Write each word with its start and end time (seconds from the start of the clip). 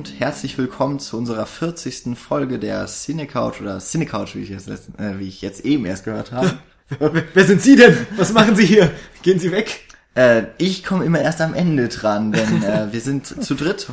Und 0.00 0.18
herzlich 0.18 0.56
willkommen 0.56 0.98
zu 0.98 1.18
unserer 1.18 1.44
40. 1.44 2.16
Folge 2.16 2.58
der 2.58 2.86
Cinecouch 2.86 3.60
oder 3.60 3.80
Cinecouch, 3.80 4.34
wie 4.34 4.40
ich 4.40 4.48
jetzt, 4.48 4.66
äh, 4.66 5.18
wie 5.18 5.28
ich 5.28 5.42
jetzt 5.42 5.66
eben 5.66 5.84
erst 5.84 6.06
gehört 6.06 6.32
habe. 6.32 6.52
Wer 7.34 7.44
sind 7.44 7.60
Sie 7.60 7.76
denn? 7.76 7.94
Was 8.16 8.32
machen 8.32 8.56
Sie 8.56 8.64
hier? 8.64 8.90
Gehen 9.20 9.38
Sie 9.38 9.52
weg. 9.52 9.82
Äh, 10.14 10.44
ich 10.56 10.84
komme 10.84 11.04
immer 11.04 11.20
erst 11.20 11.42
am 11.42 11.52
Ende 11.52 11.88
dran, 11.88 12.32
denn 12.32 12.62
äh, 12.62 12.86
wir 12.92 13.00
sind 13.02 13.26
zu 13.26 13.54
dritt 13.54 13.88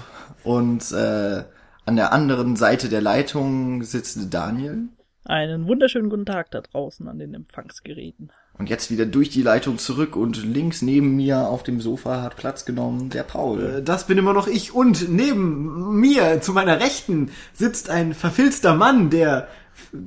und 0.45 0.93
äh, 0.93 1.43
an 1.85 1.95
der 1.97 2.13
anderen 2.13 2.55
Seite 2.55 2.87
der 2.87 3.01
Leitung 3.01 3.83
sitzt 3.83 4.33
Daniel. 4.33 4.83
Einen 5.25 5.67
wunderschönen 5.67 6.09
guten 6.09 6.25
Tag 6.25 6.51
da 6.51 6.61
draußen 6.61 7.05
an 7.09 7.19
den 7.19 7.33
Empfangsgeräten. 7.33 8.31
Und 8.59 8.69
jetzt 8.69 8.89
wieder 8.89 9.05
durch 9.05 9.29
die 9.29 9.43
Leitung 9.43 9.77
zurück 9.77 10.15
und 10.15 10.43
links 10.43 10.81
neben 10.81 11.15
mir 11.15 11.47
auf 11.47 11.61
dem 11.61 11.79
Sofa 11.79 12.23
hat 12.23 12.37
Platz 12.37 12.65
genommen 12.65 13.09
der 13.09 13.23
Paul. 13.23 13.77
Äh, 13.77 13.83
Das 13.83 14.07
bin 14.07 14.17
immer 14.17 14.33
noch 14.33 14.47
ich 14.47 14.73
und 14.73 15.09
neben 15.09 15.99
mir 15.99 16.41
zu 16.41 16.53
meiner 16.53 16.79
Rechten 16.79 17.29
sitzt 17.53 17.89
ein 17.89 18.13
verfilzter 18.13 18.73
Mann, 18.75 19.09
der 19.11 19.47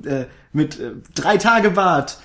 äh, 0.05 0.25
mit 0.51 0.79
äh, 0.79 0.91
drei 1.15 1.37
Tage 1.37 1.71
Bart 1.71 2.19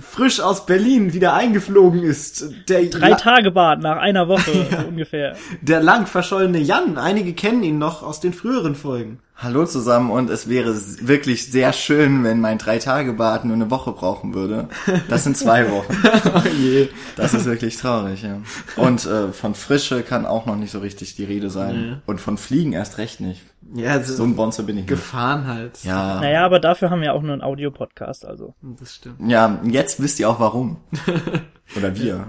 frisch 0.00 0.40
aus 0.40 0.66
Berlin 0.66 1.12
wieder 1.12 1.34
eingeflogen 1.34 2.02
ist. 2.02 2.44
Der 2.68 2.84
Drei 2.86 3.10
la- 3.10 3.16
Tage 3.16 3.50
Bad 3.50 3.80
nach 3.80 3.96
einer 3.98 4.28
Woche 4.28 4.50
ungefähr. 4.88 5.36
der 5.60 5.82
lang 5.82 6.06
verschollene 6.06 6.58
Jan. 6.58 6.98
Einige 6.98 7.32
kennen 7.34 7.62
ihn 7.62 7.78
noch 7.78 8.02
aus 8.02 8.20
den 8.20 8.32
früheren 8.32 8.74
Folgen. 8.74 9.18
Hallo 9.36 9.66
zusammen 9.66 10.10
und 10.10 10.30
es 10.30 10.48
wäre 10.48 10.72
wirklich 11.00 11.50
sehr 11.50 11.72
schön, 11.72 12.22
wenn 12.22 12.38
mein 12.40 12.58
Drei-Tage-Bad 12.58 13.44
nur 13.44 13.56
eine 13.56 13.70
Woche 13.72 13.90
brauchen 13.90 14.34
würde. 14.34 14.68
Das 15.08 15.24
sind 15.24 15.36
zwei 15.36 15.68
Wochen. 15.70 15.96
Oh 16.34 16.48
je. 16.48 16.88
Das 17.16 17.34
ist 17.34 17.44
wirklich 17.46 17.76
traurig, 17.76 18.22
ja. 18.22 18.38
Und 18.76 19.04
äh, 19.04 19.32
von 19.32 19.54
Frische 19.56 20.02
kann 20.02 20.26
auch 20.26 20.46
noch 20.46 20.54
nicht 20.56 20.70
so 20.70 20.78
richtig 20.78 21.16
die 21.16 21.24
Rede 21.24 21.50
sein. 21.50 21.74
Nee. 21.90 21.96
Und 22.06 22.20
von 22.20 22.38
Fliegen 22.38 22.72
erst 22.72 22.98
recht 22.98 23.20
nicht. 23.20 23.40
Ja, 23.74 24.02
so, 24.02 24.14
So 24.14 24.24
ein 24.24 24.36
Bonze 24.36 24.62
bin 24.64 24.76
ich 24.76 24.82
nicht. 24.82 24.88
gefahren 24.88 25.46
halt. 25.46 25.82
Ja. 25.84 26.20
Naja, 26.20 26.44
aber 26.44 26.60
dafür 26.60 26.90
haben 26.90 27.00
wir 27.00 27.14
auch 27.14 27.22
nur 27.22 27.32
einen 27.32 27.42
Audiopodcast, 27.42 28.24
also. 28.26 28.54
Das 28.62 28.96
stimmt. 28.96 29.28
Ja, 29.30 29.60
jetzt 29.64 30.02
wisst 30.02 30.20
ihr 30.20 30.28
auch 30.28 30.40
warum. 30.40 30.78
Oder 31.76 31.96
wir. 31.96 32.26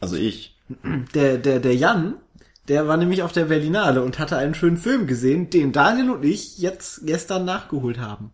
Also 0.00 0.16
ich. 0.16 0.56
Der, 1.14 1.38
der, 1.38 1.60
der 1.60 1.74
Jan, 1.76 2.14
der 2.68 2.88
war 2.88 2.96
nämlich 2.96 3.22
auf 3.22 3.32
der 3.32 3.46
Berlinale 3.46 4.02
und 4.02 4.18
hatte 4.18 4.36
einen 4.36 4.54
schönen 4.54 4.76
Film 4.76 5.06
gesehen, 5.06 5.48
den 5.50 5.72
Daniel 5.72 6.10
und 6.10 6.24
ich 6.24 6.58
jetzt 6.58 7.06
gestern 7.06 7.44
nachgeholt 7.44 7.98
haben. 7.98 8.32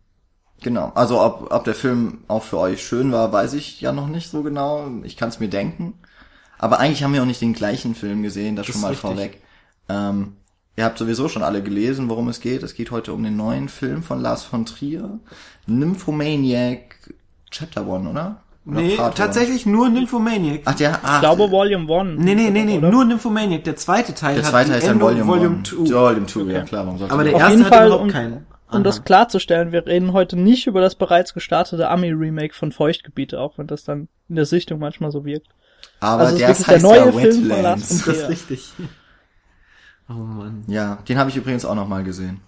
Genau. 0.62 0.92
Also 0.94 1.20
ob, 1.20 1.52
ob 1.52 1.64
der 1.64 1.74
Film 1.74 2.24
auch 2.28 2.42
für 2.42 2.58
euch 2.58 2.84
schön 2.84 3.12
war, 3.12 3.32
weiß 3.32 3.52
ich 3.54 3.80
ja 3.80 3.92
noch 3.92 4.08
nicht 4.08 4.30
so 4.30 4.42
genau. 4.42 4.88
Ich 5.02 5.16
kann 5.16 5.28
es 5.28 5.40
mir 5.40 5.48
denken. 5.48 5.94
Aber 6.58 6.78
eigentlich 6.78 7.02
haben 7.02 7.12
wir 7.12 7.22
auch 7.22 7.26
nicht 7.26 7.40
den 7.40 7.52
gleichen 7.54 7.94
Film 7.94 8.22
gesehen, 8.22 8.56
das, 8.56 8.66
Das 8.66 8.74
schon 8.74 8.82
mal 8.82 8.94
vorweg. 8.94 9.42
Ähm, 9.88 10.36
ihr 10.76 10.84
habt 10.84 10.98
sowieso 10.98 11.28
schon 11.28 11.42
alle 11.42 11.62
gelesen, 11.62 12.08
worum 12.08 12.28
es 12.28 12.40
geht. 12.40 12.62
Es 12.62 12.74
geht 12.74 12.90
heute 12.90 13.12
um 13.12 13.22
den 13.22 13.36
neuen 13.36 13.68
Film 13.68 14.02
von 14.02 14.20
Lars 14.20 14.42
von 14.44 14.64
Trier. 14.66 15.18
Nymphomaniac 15.66 16.96
Chapter 17.50 17.86
One, 17.86 18.08
oder? 18.08 18.42
oder 18.66 18.80
Nee, 18.80 18.96
Part 18.96 19.08
One? 19.18 19.26
tatsächlich 19.26 19.66
nur 19.66 19.88
Nymphomaniac. 19.88 20.62
Ach, 20.64 20.74
der, 20.74 20.98
ach, 21.02 21.14
Ich 21.16 21.20
glaube 21.20 21.50
Volume 21.50 21.86
One. 21.92 22.14
Nee, 22.16 22.34
nee, 22.34 22.50
nee, 22.50 22.64
nee, 22.64 22.78
oder? 22.78 22.90
nur 22.90 23.04
Nymphomaniac. 23.04 23.64
Der 23.64 23.76
zweite 23.76 24.14
Teil 24.14 24.36
der 24.36 24.44
hat 24.44 24.50
zweite 24.50 24.70
ein 24.70 24.76
heißt 24.76 24.86
dann 24.86 24.96
Endo- 24.96 25.06
Volume, 25.06 25.26
Volume 25.26 25.54
One. 25.56 25.62
2. 25.64 25.76
Ja, 25.90 26.00
Volume 26.00 26.26
2, 26.26 26.40
ja 26.52 26.62
klar. 26.62 26.86
Warum 26.86 26.98
sollte 26.98 27.12
Aber 27.14 27.24
der 27.24 27.34
Auf 27.34 27.40
erste 27.40 27.52
jeden 27.54 27.64
hatte 27.66 27.76
Fall, 27.76 27.86
überhaupt 27.88 28.04
um, 28.04 28.10
keinen. 28.10 28.46
um 28.70 28.84
das 28.84 29.04
klarzustellen, 29.04 29.72
wir 29.72 29.86
reden 29.86 30.12
heute 30.12 30.36
nicht 30.38 30.66
über 30.66 30.80
das 30.80 30.94
bereits 30.94 31.34
gestartete 31.34 31.88
Ami-Remake 31.90 32.54
von 32.54 32.72
Feuchtgebiete, 32.72 33.38
auch 33.40 33.58
wenn 33.58 33.66
das 33.66 33.84
dann 33.84 34.08
in 34.28 34.36
der 34.36 34.46
Sichtung 34.46 34.78
manchmal 34.78 35.10
so 35.10 35.24
wirkt. 35.24 35.48
Aber 36.00 36.22
Also 36.22 36.34
ist 36.36 36.40
der 36.40 36.48
wirklich 36.48 36.68
heißt 36.68 36.82
der 36.84 36.90
neue 36.90 37.06
ja 37.06 37.12
Film 37.12 37.34
von 37.34 37.48
Lars 37.48 37.90
Wetlands. 37.90 38.02
von 38.02 38.12
Das 38.14 38.22
ist 38.22 38.28
richtig. 38.30 38.72
Oh 40.08 40.14
Mann. 40.14 40.64
Ja, 40.66 40.96
den 41.08 41.18
habe 41.18 41.30
ich 41.30 41.36
übrigens 41.36 41.64
auch 41.64 41.74
noch 41.74 41.88
mal 41.88 42.04
gesehen. 42.04 42.40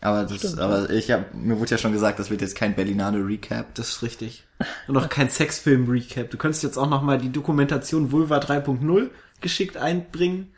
Aber 0.00 0.24
das, 0.24 0.38
Stimmt, 0.38 0.58
aber 0.58 0.90
ich 0.90 1.12
hab, 1.12 1.32
mir 1.32 1.60
wurde 1.60 1.70
ja 1.70 1.78
schon 1.78 1.92
gesagt, 1.92 2.18
das 2.18 2.28
wird 2.28 2.40
jetzt 2.40 2.56
kein 2.56 2.74
Berlinale 2.74 3.24
Recap. 3.24 3.72
Das 3.76 3.88
ist 3.88 4.02
richtig. 4.02 4.44
Und 4.88 4.96
auch 4.96 5.08
kein 5.08 5.30
Sexfilm-Recap. 5.30 6.28
Du 6.28 6.36
könntest 6.36 6.64
jetzt 6.64 6.76
auch 6.76 6.88
noch 6.88 7.02
mal 7.02 7.18
die 7.18 7.30
Dokumentation 7.30 8.10
Vulva 8.10 8.38
3.0 8.38 9.10
geschickt 9.40 9.76
einbringen. 9.76 10.52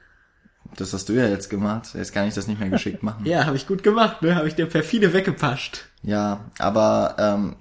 Das 0.76 0.94
hast 0.94 1.10
du 1.10 1.12
ja 1.12 1.28
jetzt 1.28 1.50
gemacht. 1.50 1.90
Jetzt 1.94 2.14
kann 2.14 2.26
ich 2.26 2.34
das 2.34 2.46
nicht 2.46 2.58
mehr 2.58 2.70
geschickt 2.70 3.02
machen. 3.02 3.26
Ja, 3.26 3.44
habe 3.44 3.56
ich 3.56 3.66
gut 3.66 3.82
gemacht, 3.82 4.22
ne? 4.22 4.34
Habe 4.34 4.48
ich 4.48 4.54
dir 4.54 4.64
perfide 4.66 5.12
weggepascht. 5.12 5.84
Ja, 6.02 6.46
aber 6.58 7.16
ähm, 7.18 7.56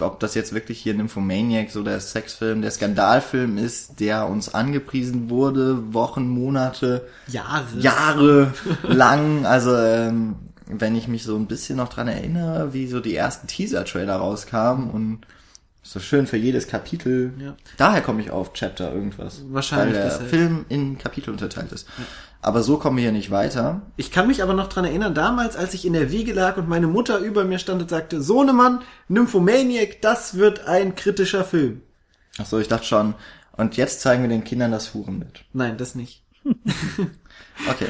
ob 0.00 0.20
das 0.20 0.34
jetzt 0.34 0.54
wirklich 0.54 0.80
hier 0.80 0.94
Nymphomaniac, 0.94 1.70
so 1.70 1.82
der 1.82 2.00
Sexfilm, 2.00 2.62
der 2.62 2.70
Skandalfilm 2.70 3.58
ist, 3.58 4.00
der 4.00 4.26
uns 4.26 4.54
angepriesen 4.54 5.28
wurde, 5.28 5.92
Wochen, 5.92 6.28
Monate, 6.28 7.06
Jahre. 7.26 7.78
Jahre 7.78 8.54
lang. 8.82 9.44
Also 9.44 9.76
ähm, 9.76 10.36
wenn 10.66 10.96
ich 10.96 11.08
mich 11.08 11.24
so 11.24 11.36
ein 11.36 11.46
bisschen 11.46 11.76
noch 11.76 11.88
dran 11.88 12.08
erinnere, 12.08 12.72
wie 12.72 12.86
so 12.86 13.00
die 13.00 13.14
ersten 13.14 13.46
Teaser-Trailer 13.46 14.16
rauskamen 14.16 14.90
und 14.90 15.26
so 15.82 16.00
schön 16.00 16.26
für 16.26 16.36
jedes 16.36 16.68
Kapitel. 16.68 17.32
Ja. 17.40 17.56
Daher 17.78 18.02
komme 18.02 18.20
ich 18.20 18.30
auf 18.30 18.52
Chapter 18.52 18.92
irgendwas. 18.92 19.42
Wahrscheinlich 19.48 19.96
Weil 19.96 20.02
der. 20.02 20.20
Film 20.20 20.66
in 20.68 20.98
Kapitel 20.98 21.30
unterteilt 21.30 21.72
ist. 21.72 21.88
Aber 22.40 22.62
so 22.62 22.78
kommen 22.78 22.96
wir 22.96 23.02
hier 23.02 23.12
nicht 23.12 23.30
weiter. 23.30 23.82
Ich 23.96 24.12
kann 24.12 24.28
mich 24.28 24.42
aber 24.42 24.54
noch 24.54 24.68
dran 24.68 24.84
erinnern, 24.84 25.14
damals, 25.14 25.56
als 25.56 25.74
ich 25.74 25.84
in 25.84 25.92
der 25.92 26.12
Wiege 26.12 26.32
lag 26.32 26.56
und 26.56 26.68
meine 26.68 26.86
Mutter 26.86 27.18
über 27.18 27.44
mir 27.44 27.58
stand 27.58 27.82
und 27.82 27.90
sagte, 27.90 28.22
Sohnemann, 28.22 28.80
Nymphomaniac, 29.08 30.00
das 30.02 30.36
wird 30.36 30.66
ein 30.66 30.94
kritischer 30.94 31.44
Film. 31.44 31.82
Ach 32.38 32.46
so, 32.46 32.58
ich 32.58 32.68
dachte 32.68 32.86
schon. 32.86 33.14
Und 33.56 33.76
jetzt 33.76 34.00
zeigen 34.00 34.22
wir 34.22 34.28
den 34.28 34.44
Kindern 34.44 34.70
das 34.70 34.94
Hurenbild. 34.94 35.44
Nein, 35.52 35.76
das 35.76 35.94
nicht. 35.94 36.22
Okay. 37.68 37.88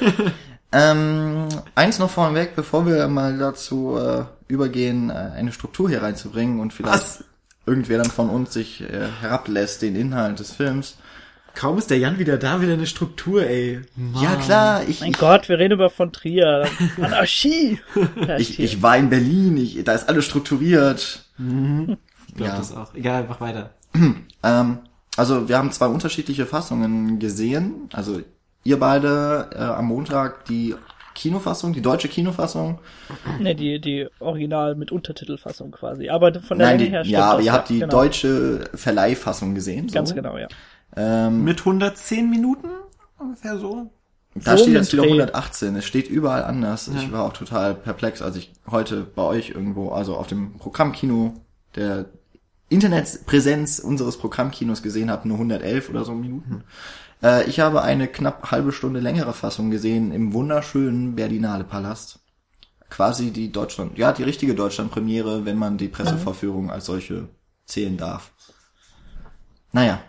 ähm, 0.73 1.47
eins 1.75 1.99
noch 1.99 2.09
vorneweg, 2.09 2.57
bevor 2.57 2.87
wir 2.87 3.07
mal 3.09 3.37
dazu 3.37 3.99
äh, 3.99 4.25
übergehen, 4.49 5.11
äh, 5.11 5.13
eine 5.13 5.53
Struktur 5.53 5.91
hier 5.91 6.03
reinzubringen 6.03 6.59
und 6.59 6.73
vielleicht 6.73 6.95
Was? 6.95 7.25
irgendwer 7.67 7.99
dann 7.99 8.11
von 8.11 8.31
uns 8.31 8.55
sich 8.55 8.81
äh, 8.81 9.09
herablässt, 9.21 9.83
den 9.83 9.95
Inhalt 9.95 10.39
des 10.39 10.53
Films. 10.53 10.97
Kaum 11.59 11.77
ist 11.77 11.91
der 11.91 11.99
Jan 11.99 12.21
wieder 12.21 12.37
da, 12.37 12.61
wieder 12.61 12.75
eine 12.75 12.87
Struktur, 12.87 13.45
ey. 13.45 13.81
Ja 14.23 14.37
klar, 14.37 14.83
ich, 14.87 15.01
Mein 15.01 15.11
ich, 15.11 15.19
Gott, 15.19 15.49
wir 15.49 15.59
reden 15.59 15.75
über 15.75 15.91
von 15.91 16.13
Trier. 16.13 16.69
Anarchie! 17.03 17.81
ich, 18.39 18.61
ich 18.61 18.81
war 18.81 18.97
in 18.97 19.11
Berlin, 19.11 19.57
ich, 19.57 19.83
da 19.83 19.95
ist 19.95 20.09
alles 20.09 20.25
strukturiert. 20.25 21.25
Ich 21.37 22.35
glaube 22.37 22.53
Ja. 22.53 22.57
das 22.57 22.73
auch. 22.73 22.95
Egal, 22.95 23.27
mach 23.29 23.41
weiter. 23.41 23.71
Ähm, 24.45 24.79
also 25.17 25.49
wir 25.49 25.59
haben 25.59 25.73
zwei 25.73 25.87
unterschiedliche 25.89 26.47
Fassungen 26.47 27.19
gesehen. 27.19 27.89
Also 27.93 28.21
ihr 28.63 28.79
beide 28.79 29.51
äh, 29.53 29.59
am 29.59 29.87
Montag 29.87 30.45
die 30.45 30.77
Kinofassung, 31.17 31.73
die 31.73 31.83
deutsche 31.83 32.07
Kinofassung. 32.07 32.79
Ne, 33.41 33.57
die, 33.57 33.81
die 33.81 34.07
Original 34.21 34.77
mit 34.77 34.93
Untertitelfassung 34.93 35.73
quasi. 35.73 36.09
Aber 36.09 36.33
von 36.41 36.57
der 36.57 36.69
Nein, 36.69 36.79
Länge 36.79 36.89
die, 36.89 36.95
her 36.95 37.05
stimmt 37.05 37.19
ja, 37.19 37.25
aber 37.25 37.39
das, 37.39 37.47
ihr 37.47 37.53
habt 37.53 37.69
die 37.69 37.79
genau. 37.81 37.91
deutsche 37.91 38.61
Verleihfassung 38.75 39.57
gesehen. 39.57 39.89
So. 39.89 39.95
Ganz 39.95 40.15
genau, 40.15 40.39
ja. 40.39 40.47
Ähm, 40.97 41.45
Mit 41.45 41.61
110 41.61 42.29
Minuten? 42.29 42.69
Ungefähr 43.19 43.59
so. 43.59 43.91
da 44.35 44.57
So 44.57 44.65
steht 44.65 44.75
jetzt 44.75 44.93
wieder 44.93 45.03
Dreh. 45.03 45.13
118. 45.13 45.77
Es 45.77 45.85
steht 45.85 46.09
überall 46.09 46.45
anders. 46.45 46.89
Ich 46.89 47.13
war 47.13 47.25
auch 47.25 47.33
total 47.33 47.75
perplex, 47.75 48.23
als 48.23 48.37
ich 48.37 48.53
heute 48.71 49.03
bei 49.03 49.23
euch 49.23 49.51
irgendwo, 49.51 49.91
also 49.91 50.17
auf 50.17 50.27
dem 50.27 50.55
Programmkino 50.59 51.35
der 51.75 52.07
Internetpräsenz 52.69 53.79
unseres 53.79 54.19
Programmkinos 54.19 54.83
gesehen 54.83 55.11
habe, 55.11 55.27
nur 55.27 55.39
111 55.39 55.89
oder 55.91 56.05
so 56.05 56.13
Minuten. 56.13 56.65
Äh, 57.23 57.49
ich 57.49 57.61
habe 57.61 57.83
eine 57.83 58.09
knapp 58.09 58.51
halbe 58.51 58.73
Stunde 58.73 59.01
längere 59.01 59.33
Fassung 59.33 59.71
gesehen 59.71 60.13
im 60.13 60.33
wunderschönen 60.33 61.17
Berlinale 61.17 61.65
Palast. 61.65 62.21
Quasi 62.91 63.31
die 63.33 63.53
Deutschland, 63.53 63.99
ja, 63.99 64.13
die 64.13 64.23
richtige 64.23 64.55
Deutschland-Premiere, 64.55 65.45
wenn 65.45 65.59
man 65.59 65.77
die 65.77 65.89
Pressevorführung 65.89 66.71
als 66.71 66.87
solche 66.87 67.29
zählen 67.67 67.99
darf. 67.99 68.33
Naja, 69.73 70.01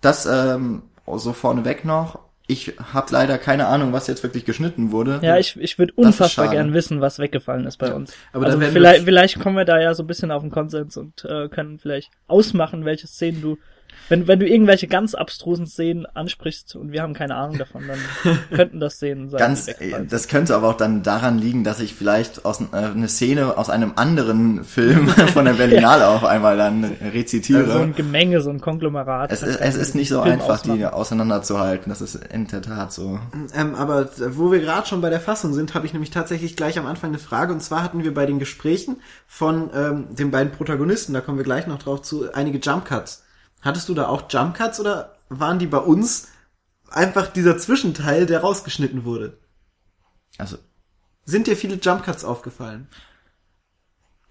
das 0.00 0.26
ähm, 0.26 0.82
so 1.06 1.32
vorneweg 1.32 1.84
noch. 1.84 2.20
Ich 2.50 2.74
habe 2.92 3.08
leider 3.10 3.36
keine 3.36 3.66
Ahnung, 3.66 3.92
was 3.92 4.06
jetzt 4.06 4.22
wirklich 4.22 4.46
geschnitten 4.46 4.90
wurde. 4.90 5.20
Ja, 5.22 5.36
ich, 5.36 5.58
ich 5.60 5.78
würde 5.78 5.92
unfassbar 5.96 6.48
gern 6.48 6.72
wissen, 6.72 7.02
was 7.02 7.18
weggefallen 7.18 7.66
ist 7.66 7.76
bei 7.76 7.92
uns. 7.92 8.14
aber 8.32 8.46
also 8.46 8.58
vielleicht, 8.58 9.04
vielleicht 9.04 9.38
kommen 9.38 9.56
wir 9.56 9.66
da 9.66 9.78
ja 9.78 9.92
so 9.92 10.02
ein 10.02 10.06
bisschen 10.06 10.30
auf 10.30 10.42
den 10.42 10.50
Konsens 10.50 10.96
und 10.96 11.26
äh, 11.26 11.48
können 11.48 11.78
vielleicht 11.78 12.10
ausmachen, 12.26 12.86
welche 12.86 13.06
Szenen 13.06 13.42
du, 13.42 13.58
wenn, 14.08 14.26
wenn 14.26 14.40
du 14.40 14.46
irgendwelche 14.48 14.86
ganz 14.86 15.14
abstrusen 15.14 15.66
Szenen 15.66 16.06
ansprichst 16.06 16.76
und 16.76 16.92
wir 16.92 17.02
haben 17.02 17.14
keine 17.14 17.34
Ahnung 17.34 17.58
davon, 17.58 17.84
dann 17.86 18.38
könnten 18.54 18.80
das 18.80 18.94
Szenen 18.94 19.28
sein. 19.28 19.38
Ganz, 19.38 19.66
die 19.66 19.92
äh, 19.92 20.06
das 20.06 20.28
könnte 20.28 20.54
aber 20.54 20.68
auch 20.68 20.76
dann 20.76 21.02
daran 21.02 21.38
liegen, 21.38 21.64
dass 21.64 21.80
ich 21.80 21.94
vielleicht 21.94 22.44
aus 22.44 22.60
äh, 22.60 22.76
eine 22.76 23.08
Szene 23.08 23.56
aus 23.56 23.70
einem 23.70 23.92
anderen 23.96 24.64
Film 24.64 25.08
von 25.32 25.44
der 25.44 25.54
Berlinale 25.54 26.08
auf 26.08 26.24
einmal 26.24 26.56
dann 26.56 26.84
rezitiere. 26.84 27.64
sind. 27.64 27.72
so 27.72 27.78
ein 27.78 27.94
Gemenge, 27.94 28.40
so 28.40 28.50
ein 28.50 28.60
Konglomerat. 28.60 29.32
es, 29.32 29.42
ist, 29.42 29.60
es 29.60 29.76
ist 29.76 29.94
nicht 29.94 30.08
so 30.08 30.22
Film 30.22 30.34
einfach, 30.34 30.62
die 30.62 30.70
ausmachen. 30.70 30.94
auseinanderzuhalten. 30.94 31.90
Das 31.90 32.00
ist 32.00 32.14
in 32.14 32.46
der 32.46 32.62
Tat 32.62 32.92
so. 32.92 33.18
Ähm, 33.54 33.74
aber 33.74 34.08
wo 34.30 34.50
wir 34.50 34.60
gerade 34.60 34.86
schon 34.86 35.00
bei 35.00 35.10
der 35.10 35.20
Fassung 35.20 35.52
sind, 35.52 35.74
habe 35.74 35.86
ich 35.86 35.92
nämlich 35.92 36.10
tatsächlich 36.10 36.56
gleich 36.56 36.78
am 36.78 36.86
Anfang 36.86 37.10
eine 37.10 37.18
Frage. 37.18 37.52
Und 37.52 37.62
zwar 37.62 37.82
hatten 37.82 38.04
wir 38.04 38.14
bei 38.14 38.26
den 38.26 38.38
Gesprächen 38.38 38.96
von 39.26 39.70
ähm, 39.74 40.06
den 40.10 40.30
beiden 40.30 40.52
Protagonisten, 40.52 41.12
da 41.12 41.20
kommen 41.20 41.38
wir 41.38 41.44
gleich 41.44 41.66
noch 41.66 41.78
drauf 41.78 42.02
zu, 42.02 42.32
einige 42.32 42.58
Jump 42.58 42.86
Cuts. 42.86 43.22
Hattest 43.62 43.88
du 43.88 43.94
da 43.94 44.08
auch 44.08 44.24
Jump 44.30 44.54
Cuts 44.56 44.78
oder 44.80 45.16
waren 45.28 45.58
die 45.58 45.66
bei 45.66 45.78
uns 45.78 46.28
einfach 46.90 47.26
dieser 47.26 47.58
Zwischenteil, 47.58 48.26
der 48.26 48.40
rausgeschnitten 48.40 49.04
wurde. 49.04 49.36
Also, 50.38 50.56
Sind 51.24 51.46
dir 51.46 51.56
viele 51.56 51.74
Jumpcuts 51.76 52.24
aufgefallen? 52.24 52.88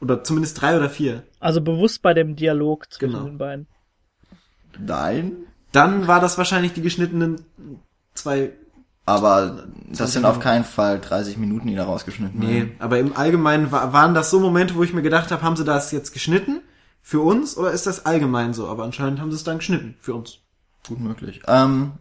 Oder 0.01 0.23
zumindest 0.23 0.59
drei 0.61 0.75
oder 0.77 0.89
vier. 0.89 1.23
Also 1.39 1.61
bewusst 1.61 2.01
bei 2.01 2.13
dem 2.15 2.35
Dialog 2.35 2.91
zwischen 2.91 3.11
Genau. 3.13 3.25
den 3.25 3.37
beiden. 3.37 3.67
nein. 4.79 5.33
Dann 5.73 6.07
war 6.07 6.19
das 6.21 6.37
wahrscheinlich 6.37 6.73
die 6.73 6.81
geschnittenen 6.81 7.43
zwei. 8.15 8.53
Aber 9.05 9.67
das 9.89 9.97
20 9.97 10.07
sind 10.13 10.25
auf 10.25 10.39
keinen 10.39 10.63
Fall 10.63 10.99
30 10.99 11.37
Minuten, 11.37 11.67
die 11.67 11.75
da 11.75 11.83
rausgeschnitten 11.85 12.39
Nee, 12.39 12.71
aber 12.79 12.97
im 12.99 13.15
Allgemeinen 13.15 13.71
wa- 13.71 13.93
waren 13.93 14.13
das 14.15 14.29
so 14.31 14.39
Momente, 14.39 14.75
wo 14.75 14.83
ich 14.83 14.93
mir 14.93 15.01
gedacht 15.01 15.29
habe, 15.31 15.41
haben 15.43 15.55
sie 15.55 15.63
das 15.65 15.91
jetzt 15.91 16.13
geschnitten 16.13 16.61
für 17.07 17.21
uns 17.21 17.55
oder 17.55 17.71
ist 17.71 17.87
das 17.87 18.05
allgemein 18.05 18.53
so? 18.53 18.67
Aber 18.67 18.83
anscheinend 18.83 19.21
haben 19.21 19.31
sie 19.31 19.37
es 19.37 19.45
dann 19.45 19.59
geschnitten 19.59 19.95
für 20.01 20.13
uns. 20.13 20.39
Gut 20.85 20.99
möglich. 20.99 21.41
Ähm, 21.47 21.93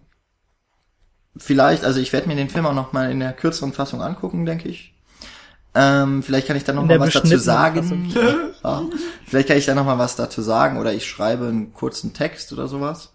vielleicht, 1.37 1.85
also 1.85 2.01
ich 2.01 2.13
werde 2.13 2.27
mir 2.27 2.35
den 2.35 2.49
Film 2.49 2.67
auch 2.67 2.75
noch 2.75 2.93
mal 2.93 3.09
in 3.13 3.21
der 3.21 3.33
kürzeren 3.33 3.73
Fassung 3.73 4.03
angucken, 4.03 4.45
denke 4.45 4.69
ich. 4.69 4.97
Ähm, 5.77 6.25
vielleicht 6.25 6.49
kann 6.49 6.57
ich 6.57 6.65
da 6.65 6.73
noch 6.73 6.83
In 6.83 6.89
mal 6.89 6.99
der 6.99 7.07
was 7.07 7.13
dazu 7.13 7.39
sagen. 7.39 8.13
ja. 8.65 8.83
Vielleicht 9.29 9.47
kann 9.47 9.57
ich 9.57 9.67
da 9.67 9.77
noch 9.77 9.85
mal 9.85 9.99
was 9.99 10.17
dazu 10.17 10.43
sagen 10.43 10.77
oder 10.77 10.93
ich 10.93 11.09
schreibe 11.09 11.47
einen 11.47 11.73
kurzen 11.73 12.13
Text 12.13 12.53
oder 12.53 12.67
sowas. 12.67 13.13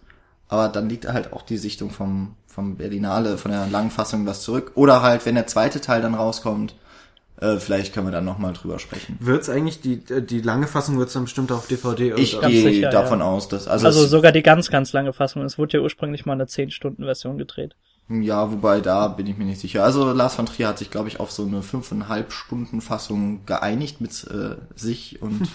Aber 0.48 0.70
dann 0.70 0.88
liegt 0.88 1.10
halt 1.10 1.34
auch 1.34 1.42
die 1.42 1.58
Sichtung 1.58 1.90
vom, 1.90 2.38
vom 2.48 2.78
Berlinale, 2.78 3.38
von 3.38 3.52
der 3.52 3.68
langen 3.68 3.92
Fassung 3.92 4.26
was 4.26 4.44
zurück. 4.44 4.72
Oder 4.76 5.02
halt, 5.02 5.26
wenn 5.26 5.36
der 5.36 5.48
zweite 5.48 5.82
Teil 5.82 6.02
dann 6.02 6.16
rauskommt, 6.16 6.74
äh, 7.42 7.58
vielleicht 7.58 7.94
können 7.94 8.08
wir 8.08 8.12
dann 8.12 8.24
noch 8.24 8.38
mal 8.38 8.54
drüber 8.54 8.78
sprechen. 8.78 9.18
Wird's 9.20 9.50
eigentlich, 9.50 9.82
die, 9.82 10.02
äh, 10.10 10.22
die 10.22 10.42
lange 10.42 10.68
Fassung 10.68 10.98
wird's 11.00 11.14
dann 11.14 11.24
bestimmt 11.24 11.52
auf 11.52 11.68
DVD 11.68 12.14
oder 12.14 12.22
Ich 12.22 12.40
gehe 12.40 12.62
sicher, 12.62 12.90
davon 12.92 13.20
ja. 13.20 13.26
aus, 13.26 13.48
dass 13.48 13.68
also, 13.68 13.88
Also 13.88 14.06
sogar 14.06 14.32
die 14.32 14.44
ganz, 14.44 14.70
ganz 14.70 14.94
lange 14.94 15.12
Fassung. 15.12 15.44
Es 15.44 15.58
wurde 15.58 15.78
ja 15.78 15.84
ursprünglich 15.84 16.26
mal 16.26 16.34
eine 16.34 16.46
10-Stunden-Version 16.46 17.40
gedreht. 17.40 17.76
Ja, 18.10 18.52
wobei 18.52 18.82
da 18.82 19.08
bin 19.08 19.26
ich 19.26 19.38
mir 19.38 19.46
nicht 19.46 19.60
sicher. 19.60 19.84
Also 19.84 20.12
Lars 20.12 20.36
von 20.36 20.46
Trier 20.46 20.68
hat 20.68 20.78
sich, 20.78 20.92
glaube 20.92 21.08
ich, 21.08 21.20
auf 21.20 21.32
so 21.32 21.44
eine 21.44 21.64
fünfeinhalb 21.64 22.32
Stunden 22.32 22.80
Fassung 22.82 23.46
geeinigt 23.46 24.02
mit 24.02 24.12
äh, 24.28 24.58
sich 24.76 25.22
und 25.22 25.50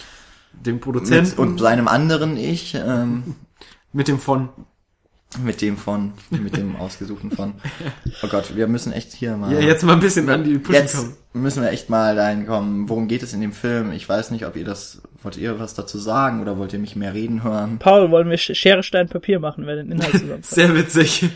dem 0.52 0.74
mit, 0.74 0.82
Produzenten 0.82 1.40
und 1.40 1.58
seinem 1.58 1.88
anderen 1.88 2.36
Ich, 2.36 2.74
ähm, 2.74 3.36
mit 3.92 4.08
dem 4.08 4.18
von. 4.18 4.50
Mit 5.44 5.62
dem 5.62 5.76
von, 5.76 6.12
mit 6.30 6.56
dem 6.56 6.74
ausgesuchten 6.80 7.30
von. 7.30 7.54
Oh 8.22 8.28
Gott, 8.28 8.56
wir 8.56 8.66
müssen 8.66 8.92
echt 8.92 9.12
hier 9.12 9.36
mal. 9.36 9.52
Ja, 9.52 9.60
jetzt 9.60 9.84
mal 9.84 9.92
ein 9.92 10.00
bisschen 10.00 10.28
an 10.28 10.42
die 10.44 10.58
Pushen 10.58 10.74
Jetzt 10.82 10.96
kommen. 10.96 11.16
müssen 11.34 11.62
wir 11.62 11.70
echt 11.70 11.88
mal 11.88 12.16
dahin 12.16 12.46
kommen. 12.46 12.88
Worum 12.88 13.06
geht 13.06 13.22
es 13.22 13.32
in 13.32 13.40
dem 13.40 13.52
Film? 13.52 13.92
Ich 13.92 14.08
weiß 14.08 14.32
nicht, 14.32 14.44
ob 14.44 14.56
ihr 14.56 14.64
das, 14.64 15.02
wollt 15.22 15.36
ihr 15.36 15.60
was 15.60 15.74
dazu 15.74 15.98
sagen 15.98 16.40
oder 16.42 16.58
wollt 16.58 16.72
ihr 16.72 16.78
mich 16.80 16.96
mehr 16.96 17.14
reden 17.14 17.44
hören? 17.44 17.78
Paul, 17.78 18.10
wollen 18.10 18.28
wir 18.28 18.38
Sch- 18.38 18.54
Schere, 18.56 18.82
Stein, 18.82 19.08
Papier 19.08 19.38
machen, 19.38 19.66
wer 19.66 19.76
den 19.76 19.92
Inhalt 19.92 20.12
zusammenfasst? 20.12 20.50
Sehr 20.54 20.74
witzig. 20.74 21.28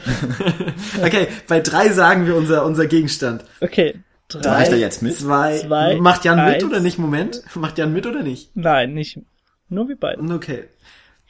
okay, 1.05 1.29
bei 1.49 1.61
drei 1.61 1.91
sagen 1.91 2.27
wir 2.27 2.35
unser, 2.37 2.65
unser 2.65 2.87
Gegenstand. 2.87 3.45
Okay. 3.61 3.95
Reicht 4.33 4.73
Drei. 4.73 4.77
er 4.77 4.79
jetzt 4.79 5.03
mit? 5.03 5.15
Zwei. 5.17 5.59
Zwei, 5.59 5.97
Macht 6.01 6.25
Jan 6.25 6.45
mit 6.45 6.55
eins. 6.57 6.65
oder 6.65 6.81
nicht? 6.81 6.99
Moment. 6.99 7.43
Macht 7.55 7.79
Jan 7.79 7.93
mit 7.93 8.07
oder 8.07 8.23
nicht? 8.23 8.51
Nein, 8.57 8.95
nicht. 8.95 9.21
Nur 9.69 9.89
wie 9.89 9.95
beide. 9.95 10.21
Okay. 10.35 10.65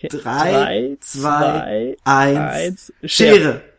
Drei, 0.09 0.97
zwei, 1.01 1.97
eins. 2.05 2.39
eins. 2.39 2.93
Schere. 3.05 3.63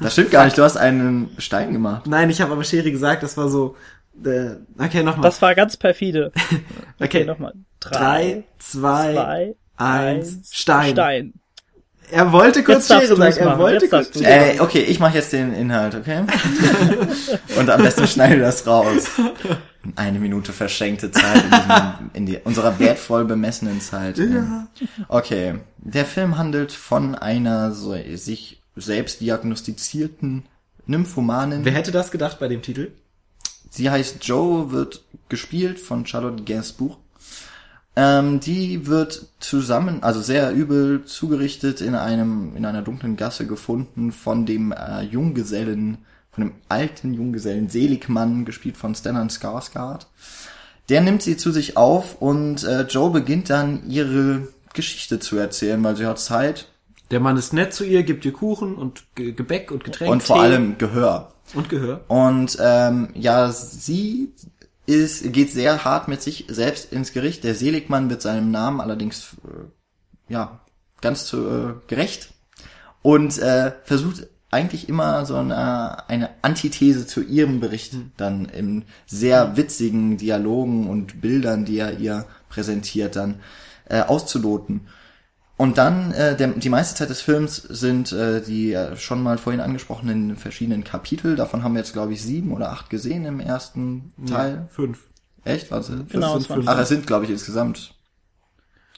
Das 0.00 0.14
stimmt 0.14 0.32
gar 0.32 0.46
nicht, 0.46 0.58
du 0.58 0.64
hast 0.64 0.76
einen 0.76 1.30
Stein 1.38 1.72
gemacht. 1.72 2.08
Nein, 2.08 2.28
ich 2.28 2.40
habe 2.40 2.52
aber 2.52 2.64
Schere 2.64 2.90
gesagt, 2.90 3.22
das 3.22 3.36
war 3.36 3.48
so. 3.48 3.76
Äh, 4.24 4.56
okay, 4.78 5.04
nochmal. 5.04 5.22
Das 5.22 5.40
war 5.42 5.54
ganz 5.54 5.76
perfide. 5.76 6.32
Okay, 6.98 7.04
Okay, 7.04 7.24
nochmal. 7.24 7.52
Drei, 7.78 8.42
zwei, 8.58 9.12
zwei, 9.12 9.54
eins, 9.76 10.50
Stein. 10.50 10.90
Stein. 10.92 11.34
Er 12.10 12.32
wollte 12.32 12.62
kurz 12.62 12.88
Jetzt 12.88 13.00
Schere 13.02 13.16
sagen. 13.16 13.36
Er 13.36 13.46
machen, 13.46 13.58
wollte 13.58 13.84
jetzt 13.84 13.90
kurz 13.90 14.18
Schere. 14.18 14.56
Äh, 14.56 14.60
okay, 14.60 14.80
ich 14.80 15.00
mache 15.00 15.16
jetzt 15.16 15.32
den 15.32 15.54
Inhalt, 15.54 15.94
okay? 15.94 16.24
Und 17.58 17.70
am 17.70 17.82
besten 17.82 18.06
schneide 18.06 18.40
das 18.40 18.66
raus. 18.66 19.10
Eine 19.96 20.18
Minute 20.18 20.52
verschenkte 20.52 21.10
Zeit 21.10 21.44
in, 21.44 21.50
diesem, 21.50 22.10
in 22.14 22.26
die, 22.26 22.38
unserer 22.44 22.78
wertvoll 22.78 23.24
bemessenen 23.24 23.80
Zeit. 23.80 24.18
Ja. 24.18 24.68
Okay, 25.08 25.60
der 25.78 26.04
Film 26.04 26.38
handelt 26.38 26.72
von 26.72 27.14
einer 27.14 27.72
so, 27.72 27.96
sich 28.14 28.62
selbst 28.76 29.20
diagnostizierten 29.20 30.44
Nymphomanin. 30.86 31.64
Wer 31.64 31.72
hätte 31.72 31.92
das 31.92 32.10
gedacht 32.10 32.38
bei 32.38 32.48
dem 32.48 32.62
Titel? 32.62 32.92
Sie 33.70 33.90
heißt 33.90 34.24
Joe, 34.24 34.70
wird 34.70 35.04
gespielt 35.28 35.80
von 35.80 36.06
Charlotte 36.06 36.44
Gainsbourg. 36.44 36.96
Ähm, 37.96 38.40
die 38.40 38.86
wird 38.86 39.28
zusammen, 39.38 40.02
also 40.02 40.20
sehr 40.20 40.52
übel 40.52 41.04
zugerichtet 41.04 41.80
in 41.80 41.94
einem, 41.94 42.56
in 42.56 42.64
einer 42.66 42.82
dunklen 42.82 43.16
Gasse 43.16 43.46
gefunden 43.46 44.10
von 44.10 44.46
dem 44.46 44.72
äh, 44.72 45.02
Junggesellen, 45.02 45.98
von 46.34 46.44
dem 46.44 46.54
alten 46.68 47.14
Junggesellen 47.14 47.68
Seligmann, 47.68 48.44
gespielt 48.44 48.76
von 48.76 48.94
Stellan 48.94 49.28
Skarsgård. 49.28 50.06
Der 50.88 51.00
nimmt 51.00 51.22
sie 51.22 51.36
zu 51.36 51.50
sich 51.50 51.76
auf 51.76 52.20
und 52.20 52.64
äh, 52.64 52.82
Joe 52.82 53.10
beginnt 53.10 53.48
dann 53.50 53.88
ihre 53.88 54.48
Geschichte 54.74 55.18
zu 55.18 55.36
erzählen, 55.36 55.82
weil 55.82 55.96
sie 55.96 56.06
hat 56.06 56.18
Zeit 56.18 56.68
Der 57.10 57.20
Mann 57.20 57.36
ist 57.36 57.52
nett 57.52 57.72
zu 57.72 57.84
ihr, 57.84 58.02
gibt 58.02 58.24
ihr 58.24 58.32
Kuchen 58.32 58.74
und 58.74 59.04
Ge 59.14 59.32
Gebäck 59.32 59.70
und 59.70 59.84
Getränke. 59.84 60.12
und 60.12 60.22
vor 60.22 60.36
Tee 60.36 60.42
allem 60.42 60.78
Gehör. 60.78 61.32
Und 61.54 61.68
Gehör. 61.68 62.04
Und 62.08 62.58
ähm, 62.60 63.10
ja, 63.14 63.50
sie 63.50 64.32
ist, 64.86 65.32
geht 65.32 65.50
sehr 65.50 65.84
hart 65.84 66.08
mit 66.08 66.20
sich 66.20 66.46
selbst 66.48 66.92
ins 66.92 67.12
Gericht. 67.12 67.44
Der 67.44 67.54
Seligmann 67.54 68.10
wird 68.10 68.20
seinem 68.20 68.50
Namen 68.50 68.80
allerdings 68.80 69.36
äh, 69.44 70.32
ja 70.32 70.60
ganz 71.00 71.24
zu, 71.26 71.48
äh, 71.48 71.74
gerecht 71.86 72.34
und 73.02 73.38
äh, 73.38 73.72
versucht 73.84 74.26
eigentlich 74.54 74.88
immer 74.88 75.26
so 75.26 75.36
eine, 75.36 76.08
eine 76.08 76.30
Antithese 76.42 77.06
zu 77.06 77.22
ihrem 77.22 77.60
Bericht 77.60 77.94
dann 78.16 78.46
in 78.46 78.84
sehr 79.06 79.56
witzigen 79.56 80.16
Dialogen 80.16 80.88
und 80.88 81.20
Bildern, 81.20 81.64
die 81.64 81.78
er 81.78 81.98
ihr 81.98 82.24
präsentiert, 82.48 83.16
dann 83.16 83.40
äh, 83.88 84.00
auszuloten. 84.00 84.82
Und 85.56 85.78
dann, 85.78 86.12
äh, 86.12 86.36
der, 86.36 86.48
die 86.48 86.68
meiste 86.68 86.96
Zeit 86.96 87.10
des 87.10 87.20
Films 87.20 87.56
sind 87.56 88.12
äh, 88.12 88.40
die 88.40 88.72
äh, 88.72 88.96
schon 88.96 89.22
mal 89.22 89.38
vorhin 89.38 89.60
angesprochenen 89.60 90.36
verschiedenen 90.36 90.82
Kapitel. 90.82 91.36
Davon 91.36 91.62
haben 91.62 91.74
wir 91.74 91.80
jetzt, 91.80 91.92
glaube 91.92 92.12
ich, 92.12 92.22
sieben 92.22 92.52
oder 92.52 92.70
acht 92.70 92.90
gesehen 92.90 93.24
im 93.24 93.38
ersten 93.38 94.12
Teil. 94.26 94.66
Fünf. 94.70 95.00
Echt? 95.44 95.70
Was? 95.70 95.92
Genau, 96.08 96.38
sind 96.38 96.46
fünf. 96.46 96.68
Ach, 96.68 96.78
es 96.78 96.88
sind, 96.88 97.06
glaube 97.06 97.24
ich, 97.24 97.30
insgesamt 97.30 97.94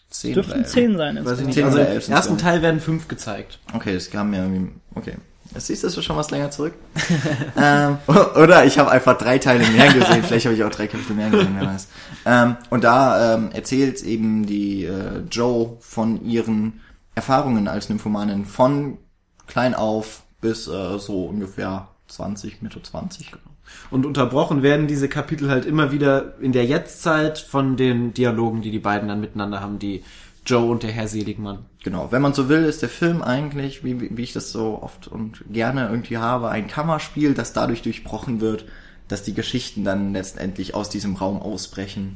zehn 0.08 0.34
Dürften 0.34 0.64
zehn 0.64 0.96
sein 0.96 1.22
Weiß 1.24 1.40
ich 1.40 1.46
nicht. 1.46 1.54
Zehn 1.54 1.64
Also 1.64 1.78
oder 1.78 1.92
im 1.92 2.12
ersten. 2.12 2.38
Teil 2.38 2.62
werden 2.62 2.80
fünf 2.80 3.08
gezeigt. 3.08 3.58
Okay, 3.74 3.92
das 3.94 4.10
kam 4.10 4.30
mir 4.30 4.42
irgendwie. 4.42 4.72
Okay. 4.94 5.16
Das 5.56 5.68
siehst 5.68 5.82
du 5.82 5.86
ist 5.86 6.04
schon 6.04 6.18
was 6.18 6.30
länger 6.30 6.50
zurück. 6.50 6.74
ähm, 7.56 7.96
oder 8.06 8.66
ich 8.66 8.78
habe 8.78 8.90
einfach 8.90 9.16
drei 9.16 9.38
Teile 9.38 9.66
mehr 9.66 9.90
gesehen. 9.90 10.22
Vielleicht 10.22 10.44
habe 10.44 10.54
ich 10.54 10.62
auch 10.62 10.70
drei 10.70 10.86
Kapitel 10.86 11.14
mehr 11.16 11.30
gesehen, 11.30 11.56
wer 11.58 11.66
weiß. 11.66 11.88
Ähm, 12.26 12.56
und 12.68 12.84
da 12.84 13.34
ähm, 13.34 13.52
erzählt 13.52 14.02
eben 14.02 14.44
die 14.44 14.84
äh, 14.84 15.22
Joe 15.30 15.78
von 15.80 16.22
ihren 16.26 16.82
Erfahrungen 17.14 17.68
als 17.68 17.88
Nymphomanin 17.88 18.44
von 18.44 18.98
klein 19.46 19.74
auf 19.74 20.24
bis 20.42 20.68
äh, 20.68 20.98
so 20.98 21.24
ungefähr 21.24 21.88
20, 22.08 22.60
Mitte 22.60 22.82
20. 22.82 23.32
Und 23.90 24.04
unterbrochen 24.04 24.62
werden 24.62 24.86
diese 24.86 25.08
Kapitel 25.08 25.48
halt 25.48 25.64
immer 25.64 25.90
wieder 25.90 26.38
in 26.38 26.52
der 26.52 26.66
Jetztzeit 26.66 27.38
von 27.38 27.78
den 27.78 28.12
Dialogen, 28.12 28.60
die 28.60 28.70
die 28.70 28.78
beiden 28.78 29.08
dann 29.08 29.22
miteinander 29.22 29.62
haben, 29.62 29.78
die 29.78 30.04
Joe 30.46 30.70
und 30.70 30.82
der 30.82 30.92
Herr 30.92 31.08
Seligmann. 31.08 31.66
Genau, 31.82 32.12
wenn 32.12 32.22
man 32.22 32.34
so 32.34 32.48
will, 32.48 32.64
ist 32.64 32.82
der 32.82 32.88
Film 32.88 33.22
eigentlich, 33.22 33.84
wie, 33.84 34.16
wie 34.16 34.22
ich 34.22 34.32
das 34.32 34.52
so 34.52 34.80
oft 34.82 35.08
und 35.08 35.44
gerne 35.50 35.88
irgendwie 35.88 36.18
habe, 36.18 36.48
ein 36.48 36.68
Kammerspiel, 36.68 37.34
das 37.34 37.52
dadurch 37.52 37.82
durchbrochen 37.82 38.40
wird, 38.40 38.64
dass 39.08 39.22
die 39.22 39.34
Geschichten 39.34 39.84
dann 39.84 40.12
letztendlich 40.12 40.74
aus 40.74 40.88
diesem 40.88 41.16
Raum 41.16 41.40
ausbrechen. 41.40 42.14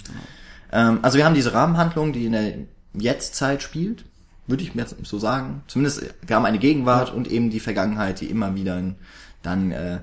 Ähm, 0.73 1.01
also 1.03 1.19
wir 1.19 1.25
haben 1.25 1.35
diese 1.35 1.55
Rahmenhandlung, 1.55 2.13
die 2.13 2.27
in 2.27 2.33
der 2.33 2.55
Jetztzeit 2.95 3.63
spielt, 3.63 4.05
würde 4.47 4.63
ich 4.63 4.75
mir 4.75 4.83
jetzt 4.83 4.97
so 5.03 5.19
sagen. 5.19 5.63
Zumindest, 5.67 6.03
wir 6.27 6.37
haben 6.37 6.45
eine 6.45 6.59
Gegenwart 6.59 7.13
und 7.13 7.31
eben 7.31 7.51
die 7.51 7.61
Vergangenheit, 7.61 8.21
die 8.21 8.27
immer 8.27 8.55
wieder 8.55 8.83
dann 9.43 9.71
äh, 9.71 10.01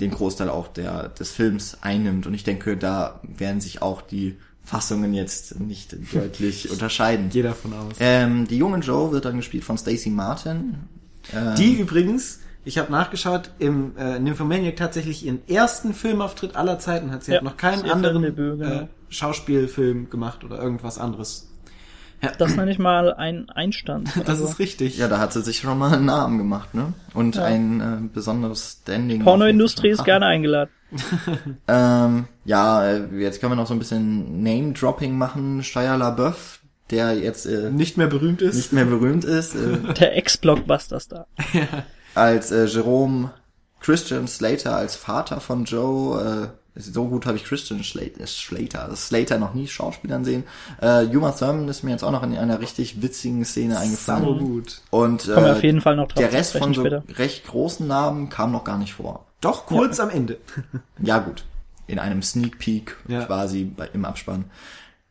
den 0.00 0.12
Großteil 0.12 0.48
auch 0.48 0.68
der, 0.68 1.08
des 1.08 1.32
Films 1.32 1.78
einnimmt. 1.80 2.26
Und 2.26 2.34
ich 2.34 2.44
denke, 2.44 2.76
da 2.76 3.20
werden 3.22 3.60
sich 3.60 3.82
auch 3.82 4.02
die 4.02 4.36
Fassungen 4.68 5.14
jetzt 5.14 5.58
nicht 5.60 5.96
deutlich 6.12 6.70
unterscheiden. 6.70 7.30
Gehe 7.30 7.42
davon 7.42 7.72
aus. 7.72 7.96
Ähm, 8.00 8.46
die 8.46 8.58
junge 8.58 8.78
Joe 8.80 9.10
wird 9.12 9.24
dann 9.24 9.38
gespielt 9.38 9.64
von 9.64 9.78
Stacey 9.78 10.10
Martin. 10.10 10.74
Ähm, 11.34 11.54
Die 11.56 11.80
übrigens, 11.80 12.40
ich 12.64 12.76
habe 12.76 12.92
nachgeschaut, 12.92 13.50
im 13.58 13.96
äh, 13.96 14.18
Nymphomaniac 14.18 14.76
tatsächlich 14.76 15.24
ihren 15.24 15.40
ersten 15.48 15.94
Filmauftritt 15.94 16.54
aller 16.54 16.78
Zeiten 16.78 17.10
hat. 17.12 17.24
Sie 17.24 17.32
Ja, 17.32 17.38
hat 17.38 17.44
noch 17.44 17.56
keinen 17.56 17.90
anderen 17.90 18.34
genau. 18.34 18.64
äh, 18.82 18.86
Schauspielfilm 19.08 20.10
gemacht 20.10 20.44
oder 20.44 20.60
irgendwas 20.62 20.98
anderes. 20.98 21.47
Das 22.38 22.56
nenne 22.56 22.70
ich 22.70 22.78
mal 22.78 23.12
ein 23.14 23.48
Einstand. 23.50 24.08
Das 24.16 24.28
Also, 24.28 24.44
ist 24.46 24.58
richtig. 24.58 24.98
ja, 24.98 25.08
da 25.08 25.18
hat 25.18 25.32
sie 25.32 25.42
sich 25.42 25.58
schon 25.58 25.78
mal 25.78 25.92
einen 25.94 26.04
Namen 26.06 26.38
gemacht, 26.38 26.74
ne? 26.74 26.92
Und 27.14 27.36
Ja. 27.36 27.44
ein 27.44 27.80
äh, 27.80 28.08
besonderes 28.12 28.78
Standing. 28.82 29.22
Pornoindustrie 29.22 29.88
ist 29.90 30.04
gerne 30.04 30.26
eingeladen. 30.26 30.70
Ähm, 31.68 32.26
ja, 32.46 32.84
äh, 32.84 33.06
jetzt 33.18 33.40
können 33.40 33.52
wir 33.52 33.56
noch 33.56 33.66
so 33.66 33.74
ein 33.74 33.78
bisschen 33.78 34.42
Name-Dropping 34.42 35.16
machen. 35.18 35.62
Shia 35.62 35.96
LaBeouf, 35.96 36.60
der 36.90 37.12
jetzt 37.18 37.44
äh, 37.46 37.70
Nicht 37.70 37.98
mehr 37.98 38.06
berühmt 38.06 38.40
ist. 38.42 38.56
nicht 38.56 38.72
mehr 38.72 38.86
berühmt 38.86 39.24
ist. 39.24 39.54
Äh, 39.54 39.92
Der 40.00 40.16
Ex-Blockbuster-Star. 40.16 41.26
als 42.14 42.50
äh, 42.50 42.64
Jerome 42.64 43.30
Christian 43.80 44.26
Slater 44.26 44.76
als 44.76 44.96
Vater 44.96 45.40
von 45.40 45.64
Joe. 45.64 46.50
Äh, 46.54 46.58
so 46.78 47.06
gut 47.08 47.26
habe 47.26 47.36
ich 47.36 47.44
Christian 47.44 47.82
Slater, 47.82 48.26
Slater, 48.26 48.94
Slater 48.96 49.38
noch 49.38 49.54
nie 49.54 49.66
Schauspielern 49.66 50.24
sehen. 50.24 50.44
Äh, 50.80 51.04
Uma 51.16 51.32
Thurman 51.32 51.68
ist 51.68 51.82
mir 51.82 51.90
jetzt 51.90 52.04
auch 52.04 52.10
noch 52.12 52.22
in 52.22 52.36
einer 52.36 52.60
richtig 52.60 53.02
witzigen 53.02 53.44
Szene 53.44 53.78
eingefallen. 53.78 54.24
So 54.24 54.34
gut. 54.36 54.80
Und 54.90 55.28
äh, 55.28 55.34
auf 55.34 55.62
jeden 55.62 55.80
Fall 55.80 55.96
noch 55.96 56.08
drauf 56.08 56.18
der 56.18 56.32
Rest 56.32 56.56
von 56.56 56.72
so 56.74 56.82
später. 56.82 57.02
recht 57.16 57.46
großen 57.46 57.86
Namen 57.86 58.28
kam 58.28 58.52
noch 58.52 58.64
gar 58.64 58.78
nicht 58.78 58.94
vor. 58.94 59.26
Doch 59.40 59.66
kurz 59.66 60.00
am 60.00 60.10
Ende. 60.10 60.38
Ja 61.02 61.18
gut, 61.18 61.44
in 61.86 61.98
einem 61.98 62.22
Sneak 62.22 62.58
Peek 62.58 62.96
Ja. 63.08 63.24
quasi 63.24 63.64
bei, 63.64 63.88
im 63.92 64.04
Abspann. 64.04 64.44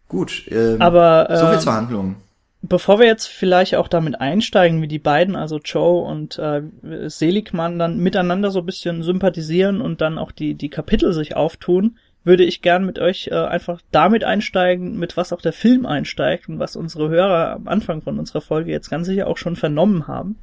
Gut, 0.10 0.44
ähm, 0.50 0.82
Aber, 0.82 1.28
so 1.32 1.46
viel 1.46 1.56
ähm, 1.56 1.60
zur 1.62 1.74
Handlung. 1.74 2.16
Bevor 2.62 3.00
wir 3.00 3.06
jetzt 3.06 3.28
vielleicht 3.28 3.76
auch 3.76 3.88
damit 3.88 4.20
einsteigen, 4.20 4.82
wie 4.82 4.88
die 4.88 5.00
beiden, 5.00 5.36
also 5.36 5.60
Joe 5.64 6.04
und 6.04 6.40
äh, 6.40 6.64
Seligmann, 7.08 7.78
dann 7.78 8.00
miteinander 8.00 8.50
so 8.50 8.60
ein 8.60 8.66
bisschen 8.66 9.04
sympathisieren 9.04 9.80
und 9.80 10.02
dann 10.02 10.18
auch 10.18 10.32
die, 10.32 10.56
die 10.56 10.70
Kapitel 10.70 11.14
sich 11.14 11.36
auftun, 11.36 11.98
würde 12.24 12.44
ich 12.44 12.62
gern 12.62 12.86
mit 12.86 13.00
euch 13.00 13.30
äh, 13.32 13.36
einfach 13.36 13.82
damit 13.92 14.24
einsteigen, 14.24 14.98
mit 14.98 15.16
was 15.16 15.32
auch 15.32 15.42
der 15.42 15.54
Film 15.54 15.86
einsteigt 15.86 16.50
und 16.50 16.60
was 16.60 16.76
unsere 16.76 17.10
Hörer 17.10 17.54
am 17.54 17.68
Anfang 17.68 18.02
von 18.02 18.20
unserer 18.20 18.42
Folge 18.42 18.72
jetzt 18.72 18.90
ganz 18.90 19.08
sicher 19.08 19.28
auch 19.28 19.38
schon 19.38 19.56
vernommen 19.56 20.08
haben. 20.08 20.36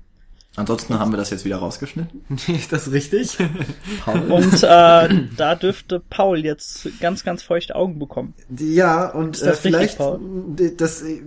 Ansonsten 0.56 0.98
haben 1.00 1.12
wir 1.12 1.16
das 1.16 1.30
jetzt 1.30 1.44
wieder 1.44 1.56
rausgeschnitten. 1.56 2.24
ist 2.46 2.72
das 2.72 2.92
richtig? 2.92 3.36
Paul. 4.04 4.20
Und 4.30 4.62
äh, 4.62 5.26
da 5.36 5.54
dürfte 5.60 5.98
Paul 5.98 6.44
jetzt 6.44 6.88
ganz, 7.00 7.24
ganz 7.24 7.42
feuchte 7.42 7.74
Augen 7.74 7.98
bekommen. 7.98 8.34
Ja, 8.56 9.08
und 9.10 9.36
das 9.36 9.42
äh, 9.42 9.48
richtig, 9.50 9.62
vielleicht 9.62 9.98
Paul? 9.98 10.20
d- 10.22 10.74
das 10.76 11.02
äh, 11.02 11.20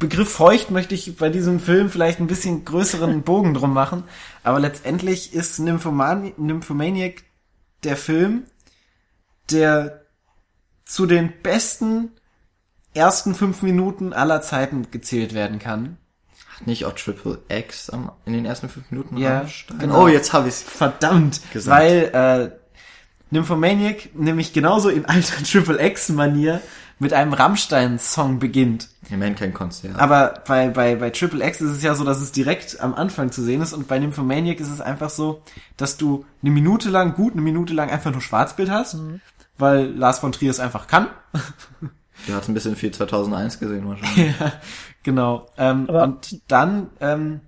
Begriff 0.00 0.30
feucht 0.30 0.70
möchte 0.72 0.94
ich 0.96 1.16
bei 1.16 1.28
diesem 1.28 1.60
Film 1.60 1.88
vielleicht 1.88 2.18
ein 2.18 2.26
bisschen 2.26 2.64
größeren 2.64 3.22
Bogen 3.22 3.54
drum 3.54 3.72
machen, 3.72 4.02
aber 4.42 4.58
letztendlich 4.58 5.34
ist 5.34 5.60
Nymphomani 5.60 6.34
Nymphomaniac 6.36 7.22
der 7.84 7.96
Film, 7.96 8.42
der 9.52 10.02
zu 10.84 11.06
den 11.06 11.32
besten 11.42 12.10
ersten 12.94 13.34
fünf 13.36 13.62
Minuten 13.62 14.12
aller 14.12 14.42
Zeiten 14.42 14.90
gezählt 14.90 15.32
werden 15.32 15.60
kann. 15.60 15.96
Hat 16.58 16.66
nicht 16.66 16.84
auch 16.84 16.92
Triple 16.92 17.38
X 17.48 17.90
am, 17.90 18.10
in 18.24 18.32
den 18.32 18.44
ersten 18.44 18.68
fünf 18.68 18.90
Minuten 18.90 19.16
Ja, 19.16 19.38
Rammstein? 19.38 19.78
genau. 19.78 20.04
Oh, 20.04 20.08
jetzt 20.08 20.32
habe 20.32 20.48
ich's. 20.48 20.62
Verdammt, 20.62 21.40
Gesagt. 21.52 21.80
weil 21.80 22.50
äh, 22.52 22.58
Nymphomaniac 23.30 24.14
nämlich 24.14 24.52
genauso 24.52 24.88
in 24.88 25.04
alter 25.04 25.42
Triple 25.44 25.80
X-Manier 25.84 26.60
mit 27.00 27.12
einem 27.12 27.32
Rammstein-Song 27.32 28.40
beginnt. 28.40 28.88
Immerhin 29.08 29.36
kein 29.36 29.54
Konzert. 29.54 29.96
Aber 30.00 30.42
bei, 30.48 30.68
bei, 30.70 30.96
bei 30.96 31.10
Triple 31.10 31.46
X 31.46 31.60
ist 31.60 31.70
es 31.76 31.82
ja 31.82 31.94
so, 31.94 32.02
dass 32.04 32.20
es 32.20 32.32
direkt 32.32 32.80
am 32.80 32.94
Anfang 32.94 33.30
zu 33.30 33.42
sehen 33.42 33.62
ist 33.62 33.72
und 33.72 33.86
bei 33.86 33.98
Nymphomaniac 34.00 34.58
ist 34.58 34.70
es 34.70 34.80
einfach 34.80 35.10
so, 35.10 35.42
dass 35.76 35.96
du 35.96 36.24
eine 36.42 36.50
Minute 36.50 36.90
lang, 36.90 37.14
gut 37.14 37.34
eine 37.34 37.42
Minute 37.42 37.72
lang 37.72 37.88
einfach 37.90 38.10
nur 38.10 38.20
Schwarzbild 38.20 38.68
hast, 38.70 38.96
weil 39.58 39.86
Lars 39.92 40.18
von 40.18 40.32
Trier 40.32 40.50
es 40.50 40.60
einfach 40.60 40.86
kann. 40.88 41.08
Du 42.26 42.34
hast 42.34 42.48
ein 42.48 42.54
bisschen 42.54 42.74
viel 42.74 42.90
2001 42.90 43.60
gesehen 43.60 43.88
wahrscheinlich. 43.88 44.34
Genau. 45.08 45.46
Ähm, 45.56 45.86
und 45.86 46.42
dann, 46.48 46.90
ähm, 47.00 47.40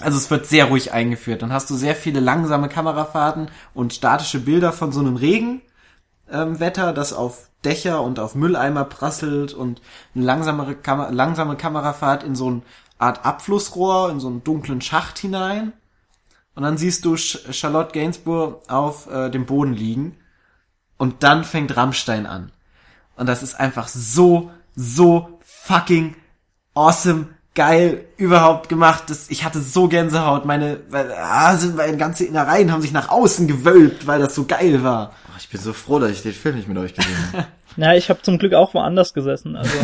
also 0.00 0.16
es 0.16 0.30
wird 0.30 0.46
sehr 0.46 0.64
ruhig 0.64 0.94
eingeführt. 0.94 1.42
Dann 1.42 1.52
hast 1.52 1.68
du 1.68 1.74
sehr 1.74 1.94
viele 1.94 2.18
langsame 2.18 2.70
Kamerafahrten 2.70 3.50
und 3.74 3.92
statische 3.92 4.40
Bilder 4.40 4.72
von 4.72 4.90
so 4.90 5.00
einem 5.00 5.16
Regenwetter, 5.16 6.88
ähm, 6.88 6.94
das 6.94 7.12
auf 7.12 7.50
Dächer 7.62 8.00
und 8.00 8.18
auf 8.18 8.34
Mülleimer 8.34 8.84
prasselt 8.86 9.52
und 9.52 9.82
eine 10.14 10.24
langsamere 10.24 10.76
Kam 10.76 11.12
langsame 11.12 11.56
Kamerafahrt 11.56 12.22
in 12.22 12.34
so 12.34 12.46
eine 12.46 12.62
Art 12.96 13.26
Abflussrohr, 13.26 14.10
in 14.10 14.18
so 14.18 14.28
einen 14.28 14.42
dunklen 14.42 14.80
Schacht 14.80 15.18
hinein. 15.18 15.74
Und 16.54 16.62
dann 16.62 16.78
siehst 16.78 17.04
du 17.04 17.18
Charlotte 17.18 17.92
Gainsbourg 17.92 18.62
auf 18.68 19.10
äh, 19.10 19.28
dem 19.28 19.44
Boden 19.44 19.74
liegen. 19.74 20.16
Und 20.96 21.22
dann 21.22 21.44
fängt 21.44 21.76
Rammstein 21.76 22.24
an. 22.24 22.50
Und 23.14 23.26
das 23.28 23.42
ist 23.42 23.60
einfach 23.60 23.88
so, 23.88 24.50
so 24.74 25.38
fucking 25.42 26.16
awesome, 26.78 27.26
geil, 27.54 28.04
überhaupt 28.16 28.68
gemacht. 28.68 29.04
Das, 29.08 29.30
ich 29.30 29.44
hatte 29.44 29.60
so 29.60 29.88
Gänsehaut. 29.88 30.44
Meine, 30.44 30.78
sind 31.56 31.76
meine 31.76 31.96
ganze 31.96 32.24
Innereien 32.24 32.70
haben 32.70 32.82
sich 32.82 32.92
nach 32.92 33.08
außen 33.08 33.48
gewölbt, 33.48 34.06
weil 34.06 34.20
das 34.20 34.34
so 34.34 34.44
geil 34.44 34.82
war. 34.82 35.12
Ich 35.38 35.48
bin 35.48 35.60
so 35.60 35.72
froh, 35.72 35.98
dass 35.98 36.10
ich 36.10 36.22
den 36.22 36.32
Film 36.32 36.56
nicht 36.56 36.68
mit 36.68 36.78
euch 36.78 36.94
gesehen 36.94 37.16
habe. 37.32 37.46
Ja, 37.76 37.94
ich 37.94 38.10
habe 38.10 38.22
zum 38.22 38.38
Glück 38.38 38.54
auch 38.54 38.74
woanders 38.74 39.14
gesessen. 39.14 39.54
Also 39.54 39.76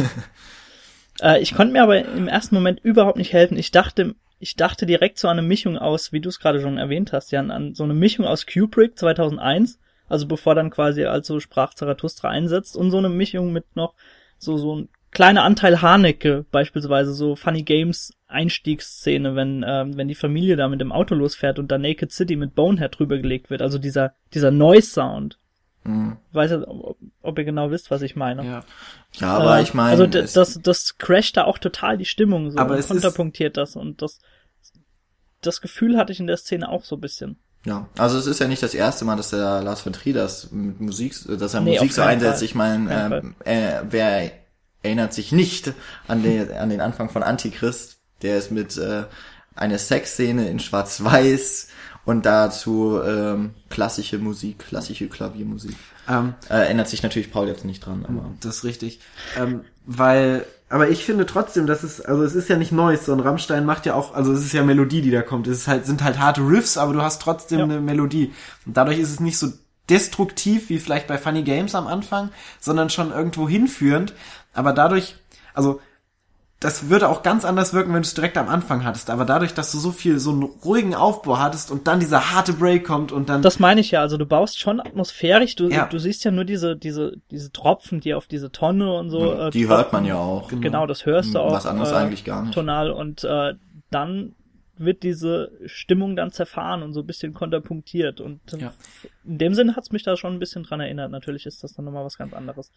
äh, 1.22 1.40
ich 1.40 1.54
konnte 1.54 1.72
mir 1.72 1.82
aber 1.84 2.04
im 2.04 2.26
ersten 2.26 2.56
Moment 2.56 2.80
überhaupt 2.80 3.18
nicht 3.18 3.32
helfen. 3.32 3.56
Ich 3.56 3.70
dachte, 3.70 4.16
ich 4.40 4.56
dachte 4.56 4.84
direkt 4.84 5.18
so 5.18 5.28
an 5.28 5.38
eine 5.38 5.46
Mischung 5.46 5.78
aus, 5.78 6.10
wie 6.10 6.20
du 6.20 6.28
es 6.28 6.40
gerade 6.40 6.60
schon 6.60 6.76
erwähnt 6.76 7.12
hast, 7.12 7.30
Jan, 7.30 7.52
an 7.52 7.74
so 7.74 7.84
eine 7.84 7.94
Mischung 7.94 8.24
aus 8.24 8.46
Kubrick 8.46 8.98
2001, 8.98 9.78
also 10.08 10.26
bevor 10.26 10.56
dann 10.56 10.70
quasi 10.70 11.04
also 11.04 11.38
sprach 11.38 11.74
Zarathustra 11.74 12.30
einsetzt 12.30 12.76
und 12.76 12.90
so 12.90 12.98
eine 12.98 13.10
Mischung 13.10 13.52
mit 13.52 13.76
noch 13.76 13.94
so 14.38 14.58
so 14.58 14.74
ein 14.74 14.88
kleiner 15.14 15.42
Anteil 15.44 15.80
Haneke 15.80 16.44
beispielsweise 16.50 17.14
so 17.14 17.34
Funny 17.36 17.62
Games 17.62 18.12
Einstiegsszene, 18.26 19.34
wenn 19.36 19.64
ähm, 19.66 19.96
wenn 19.96 20.08
die 20.08 20.14
Familie 20.14 20.56
da 20.56 20.68
mit 20.68 20.80
dem 20.80 20.92
Auto 20.92 21.14
losfährt 21.14 21.58
und 21.58 21.70
da 21.72 21.78
Naked 21.78 22.12
City 22.12 22.36
mit 22.36 22.54
Bonehead 22.54 22.98
drüber 22.98 23.16
gelegt 23.18 23.48
wird, 23.48 23.62
also 23.62 23.78
dieser 23.78 24.12
dieser 24.34 24.50
Noise 24.50 24.90
Sound. 24.90 25.38
Hm. 25.84 26.16
Ich 26.30 26.34
weiß 26.34 26.50
jetzt, 26.50 26.66
ob, 26.66 26.96
ob 27.22 27.38
ihr 27.38 27.44
genau 27.44 27.70
wisst, 27.70 27.90
was 27.90 28.02
ich 28.02 28.16
meine. 28.16 28.44
Ja. 28.44 28.64
Ja, 29.14 29.36
aber 29.38 29.58
Äh, 29.58 29.62
ich 29.62 29.74
meine, 29.74 29.90
Also 29.90 30.06
d- 30.06 30.18
es- 30.20 30.32
das, 30.32 30.58
das 30.62 30.96
crasht 30.98 31.36
da 31.36 31.44
auch 31.44 31.58
total 31.58 31.98
die 31.98 32.06
Stimmung 32.06 32.50
so 32.50 32.58
Aber 32.58 32.72
und 32.74 32.78
es 32.80 32.86
ist- 32.86 32.90
konterpunktiert 32.90 33.56
das 33.56 33.76
und 33.76 34.02
das 34.02 34.18
das 35.42 35.60
Gefühl 35.60 35.98
hatte 35.98 36.10
ich 36.12 36.20
in 36.20 36.26
der 36.26 36.38
Szene 36.38 36.68
auch 36.70 36.84
so 36.84 36.96
ein 36.96 37.00
bisschen. 37.02 37.36
Ja, 37.66 37.86
also 37.98 38.18
es 38.18 38.26
ist 38.26 38.40
ja 38.40 38.48
nicht 38.48 38.62
das 38.62 38.74
erste 38.74 39.04
Mal, 39.04 39.16
dass 39.16 39.30
der 39.30 39.62
Lars 39.62 39.82
von 39.82 39.92
Trier 39.92 40.14
das 40.14 40.50
mit 40.52 40.80
Musik, 40.80 41.14
dass 41.38 41.54
er 41.54 41.60
Nee, 41.60 41.74
Musik 41.74 41.92
so 41.92 42.02
einsetzt. 42.02 42.38
Fall. 42.38 42.44
Ich 42.44 42.54
meine, 42.54 43.20
ähm, 43.22 43.34
äh, 43.44 43.82
wer 43.88 44.30
erinnert 44.84 45.12
sich 45.14 45.32
nicht 45.32 45.72
an 46.06 46.22
den, 46.22 46.52
an 46.52 46.68
den 46.70 46.80
Anfang 46.80 47.08
von 47.10 47.22
Antichrist? 47.22 47.96
Der 48.22 48.38
ist 48.38 48.50
mit 48.52 48.76
äh, 48.76 49.04
einer 49.56 49.78
Sexszene 49.78 50.48
in 50.48 50.60
Schwarz-Weiß 50.60 51.68
und 52.04 52.26
dazu 52.26 53.00
ähm, 53.04 53.54
klassische 53.70 54.18
Musik, 54.18 54.58
klassische 54.68 55.08
Klaviermusik. 55.08 55.76
Ähm, 56.08 56.34
Äh, 56.48 56.54
erinnert 56.64 56.88
sich 56.88 57.02
natürlich 57.02 57.32
Paul 57.32 57.48
jetzt 57.48 57.64
nicht 57.64 57.84
dran, 57.84 58.04
aber 58.06 58.30
das 58.40 58.56
ist 58.58 58.64
richtig. 58.64 59.00
Ähm, 59.38 59.62
weil, 59.86 60.44
aber 60.68 60.90
ich 60.90 61.04
finde 61.04 61.24
trotzdem, 61.24 61.66
dass 61.66 61.82
es, 61.82 62.00
also 62.02 62.22
es 62.22 62.34
ist 62.34 62.48
ja 62.50 62.56
nicht 62.56 62.72
Neues, 62.72 63.06
so 63.06 63.12
ein 63.12 63.20
Rammstein 63.20 63.64
macht 63.64 63.86
ja 63.86 63.94
auch, 63.94 64.14
also 64.14 64.32
es 64.32 64.44
ist 64.44 64.52
ja 64.52 64.62
Melodie, 64.62 65.00
die 65.00 65.10
da 65.10 65.22
kommt. 65.22 65.46
Es 65.46 65.58
ist 65.60 65.68
halt, 65.68 65.86
sind 65.86 66.04
halt 66.04 66.18
harte 66.18 66.42
Riffs, 66.42 66.76
aber 66.76 66.92
du 66.92 67.00
hast 67.02 67.22
trotzdem 67.22 67.58
Ja. 67.58 67.64
eine 67.64 67.80
Melodie. 67.80 68.32
Und 68.66 68.76
dadurch 68.76 68.98
ist 68.98 69.10
es 69.10 69.20
nicht 69.20 69.38
so 69.38 69.52
destruktiv 69.88 70.68
wie 70.70 70.78
vielleicht 70.78 71.06
bei 71.06 71.18
Funny 71.18 71.42
Games 71.42 71.74
am 71.74 71.86
Anfang, 71.86 72.30
sondern 72.60 72.90
schon 72.90 73.12
irgendwo 73.12 73.48
hinführend. 73.48 74.14
Aber 74.54 74.72
dadurch, 74.72 75.16
also 75.54 75.80
das 76.60 76.88
würde 76.88 77.10
auch 77.10 77.22
ganz 77.22 77.44
anders 77.44 77.74
wirken, 77.74 77.88
wenn 77.92 78.00
du 78.02 78.06
es 78.06 78.14
direkt 78.14 78.38
am 78.38 78.48
Anfang 78.48 78.84
hattest. 78.84 79.10
Aber 79.10 79.26
dadurch, 79.26 79.52
dass 79.52 79.70
du 79.70 79.78
so 79.78 79.90
viel, 79.90 80.18
so 80.18 80.30
einen 80.30 80.44
ruhigen 80.64 80.94
Aufbau 80.94 81.38
hattest 81.38 81.70
und 81.70 81.86
dann 81.86 82.00
dieser 82.00 82.32
harte 82.32 82.54
Break 82.54 82.86
kommt 82.86 83.12
und 83.12 83.28
dann 83.28 83.42
Das 83.42 83.58
meine 83.58 83.82
ich 83.82 83.90
ja, 83.90 84.00
also 84.00 84.16
du 84.16 84.24
baust 84.24 84.58
schon 84.58 84.80
atmosphärisch, 84.80 85.56
du, 85.56 85.68
Ja. 85.68 85.86
du 85.86 85.98
siehst 85.98 86.24
ja 86.24 86.30
nur 86.30 86.44
diese, 86.46 86.74
diese, 86.74 87.16
diese 87.30 87.52
Tropfen, 87.52 88.00
die 88.00 88.14
auf 88.14 88.26
diese 88.28 88.50
Tonne 88.50 88.94
und 88.94 89.10
so. 89.10 89.30
äh, 89.34 89.50
die 89.50 89.64
tropfen. 89.64 89.76
hört 89.76 89.92
man 89.92 90.04
ja 90.06 90.16
auch. 90.16 90.48
Genau, 90.48 90.86
das 90.86 91.04
hörst 91.04 91.34
du 91.34 91.40
auch. 91.40 91.52
Was 91.52 91.66
anderes 91.66 91.92
eigentlich 91.92 92.24
gar 92.24 92.40
nicht. 92.42 92.54
Tonal 92.54 92.90
und 92.90 93.24
äh, 93.24 93.54
dann 93.90 94.34
wird 94.76 95.02
diese 95.02 95.52
Stimmung 95.66 96.16
dann 96.16 96.30
zerfahren 96.30 96.82
und 96.82 96.92
so 96.92 97.00
ein 97.00 97.06
bisschen 97.06 97.32
konterpunktiert 97.32 98.20
und 98.20 98.40
äh, 98.52 98.58
Ja. 98.58 98.72
in 99.24 99.38
dem 99.38 99.54
Sinne 99.54 99.76
hat's 99.76 99.92
mich 99.92 100.02
da 100.02 100.16
schon 100.16 100.34
ein 100.34 100.38
bisschen 100.38 100.64
dran 100.64 100.80
erinnert. 100.80 101.10
Natürlich 101.10 101.46
ist 101.46 101.62
das 101.62 101.74
dann 101.74 101.84
nochmal 101.84 102.04
was 102.04 102.18
ganz 102.18 102.32
anderes. 102.32 102.72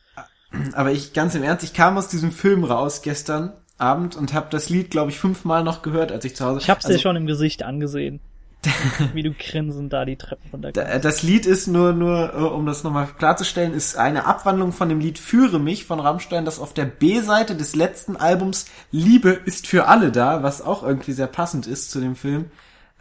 Aber 0.74 0.92
ich, 0.92 1.14
ganz 1.14 1.36
im 1.36 1.44
Ernst, 1.44 1.64
ich 1.64 1.74
kam 1.74 1.98
aus 1.98 2.08
diesem 2.08 2.32
Film 2.32 2.64
raus 2.64 3.02
gestern 3.02 3.54
Abend 3.78 4.16
und 4.16 4.34
habe 4.34 4.48
das 4.50 4.70
Lied, 4.70 4.90
glaube 4.90 5.12
ich, 5.12 5.20
fünfmal 5.20 5.64
noch 5.64 5.82
gehört, 5.82 6.12
als 6.12 6.26
ich 6.26 6.36
zu 6.36 6.46
Hause... 6.46 6.60
Ich 6.60 6.70
hab's 6.70 6.86
also, 6.86 6.98
dir 6.98 7.02
schon 7.02 7.16
im 7.16 7.28
Gesicht 7.28 7.64
angesehen. 7.64 8.20
wie 9.14 9.24
du 9.24 9.32
grinsend 9.34 9.92
da 9.94 10.06
die 10.06 10.16
Treppen 10.16 10.50
runterkommst. 10.52 10.94
da- 10.94 11.00
Das 11.00 11.24
Lied 11.24 11.46
ist 11.46 11.68
nur, 11.68 11.94
nur, 11.94 12.34
äh, 12.34 12.38
um 12.38 12.66
das 12.66 12.84
nochmal 12.84 13.08
klarzustellen, 13.18 13.74
ist 13.74 13.98
eine 13.98 14.26
Abwandlung 14.26 14.72
von 14.74 14.90
dem 14.90 15.00
Lied 15.00 15.20
Führe 15.20 15.60
mich 15.60 15.86
von 15.86 16.00
Rammstein, 16.00 16.46
das 16.46 16.60
auf 16.60 16.74
der 16.74 16.86
B-Seite 16.86 17.56
des 17.56 17.76
letzten 17.76 18.16
Albums 18.18 18.66
Liebe 18.92 19.30
ist 19.32 19.68
für 19.68 19.88
alle 19.88 20.12
da, 20.12 20.44
was 20.44 20.62
auch 20.62 20.84
irgendwie 20.84 21.14
sehr 21.14 21.28
passend 21.28 21.68
ist 21.68 21.92
zu 21.92 22.00
dem 22.00 22.16
Film, 22.16 22.52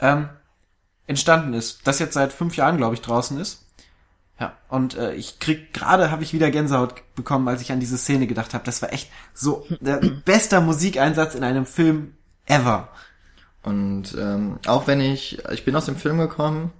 ähm, 0.00 0.28
entstanden 1.06 1.54
ist. 1.54 1.80
Das 1.86 1.98
jetzt 1.98 2.14
seit 2.14 2.32
fünf 2.32 2.56
Jahren, 2.56 2.76
glaube 2.76 2.94
ich, 2.94 3.00
draußen 3.00 3.38
ist. 3.40 3.62
Ja, 4.38 4.52
und 4.68 4.96
äh, 4.96 5.14
ich 5.14 5.38
krieg 5.38 5.72
gerade 5.72 6.10
habe 6.10 6.22
ich 6.22 6.34
wieder 6.34 6.50
Gänsehaut 6.50 6.94
bekommen, 7.14 7.48
als 7.48 7.62
ich 7.62 7.72
an 7.72 7.80
diese 7.80 7.96
Szene 7.96 8.26
gedacht 8.26 8.52
habe. 8.52 8.64
Das 8.64 8.82
war 8.82 8.92
echt 8.92 9.10
so 9.32 9.66
der 9.80 9.96
bester 10.26 10.60
Musikeinsatz 10.60 11.34
in 11.34 11.42
einem 11.44 11.64
Film 11.64 12.14
ever. 12.44 12.88
Und 13.66 14.14
ähm, 14.16 14.60
auch 14.66 14.86
wenn 14.86 15.00
ich, 15.00 15.42
ich 15.52 15.64
bin 15.64 15.74
aus 15.74 15.86
dem 15.86 15.96
Film 15.96 16.18
gekommen 16.18 16.72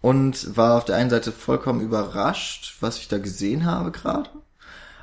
und 0.00 0.56
war 0.56 0.78
auf 0.78 0.84
der 0.84 0.96
einen 0.96 1.10
Seite 1.10 1.30
vollkommen 1.30 1.80
überrascht, 1.80 2.78
was 2.80 2.98
ich 2.98 3.06
da 3.06 3.18
gesehen 3.18 3.66
habe 3.66 3.92
gerade. 3.92 4.30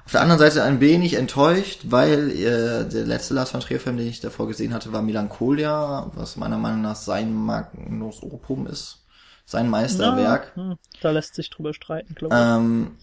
Auf 0.03 0.11
der 0.11 0.19
anderen 0.19 0.39
Seite 0.39 0.63
ein 0.63 0.81
wenig 0.81 1.13
enttäuscht, 1.13 1.83
weil 1.85 2.31
äh, 2.31 2.83
der 2.85 3.05
letzte 3.05 3.33
Lars 3.33 3.51
von 3.51 3.61
Trier 3.61 3.79
Film, 3.79 3.95
den 3.95 4.07
ich 4.07 4.19
davor 4.19 4.49
gesehen 4.49 4.73
hatte, 4.73 4.91
war 4.91 5.01
Melancholia, 5.01 6.11
was 6.15 6.35
meiner 6.35 6.57
Meinung 6.57 6.81
nach 6.81 6.97
sein 6.97 7.33
Magnus 7.33 8.21
Opum 8.21 8.67
ist, 8.67 9.05
sein 9.45 9.69
Meisterwerk. 9.69 10.51
Na, 10.57 10.71
hm, 10.71 10.75
da 10.99 11.11
lässt 11.11 11.35
sich 11.35 11.49
drüber 11.49 11.73
streiten, 11.73 12.13
glaube 12.13 12.35
ich. 12.35 12.41
Ähm, 12.41 12.97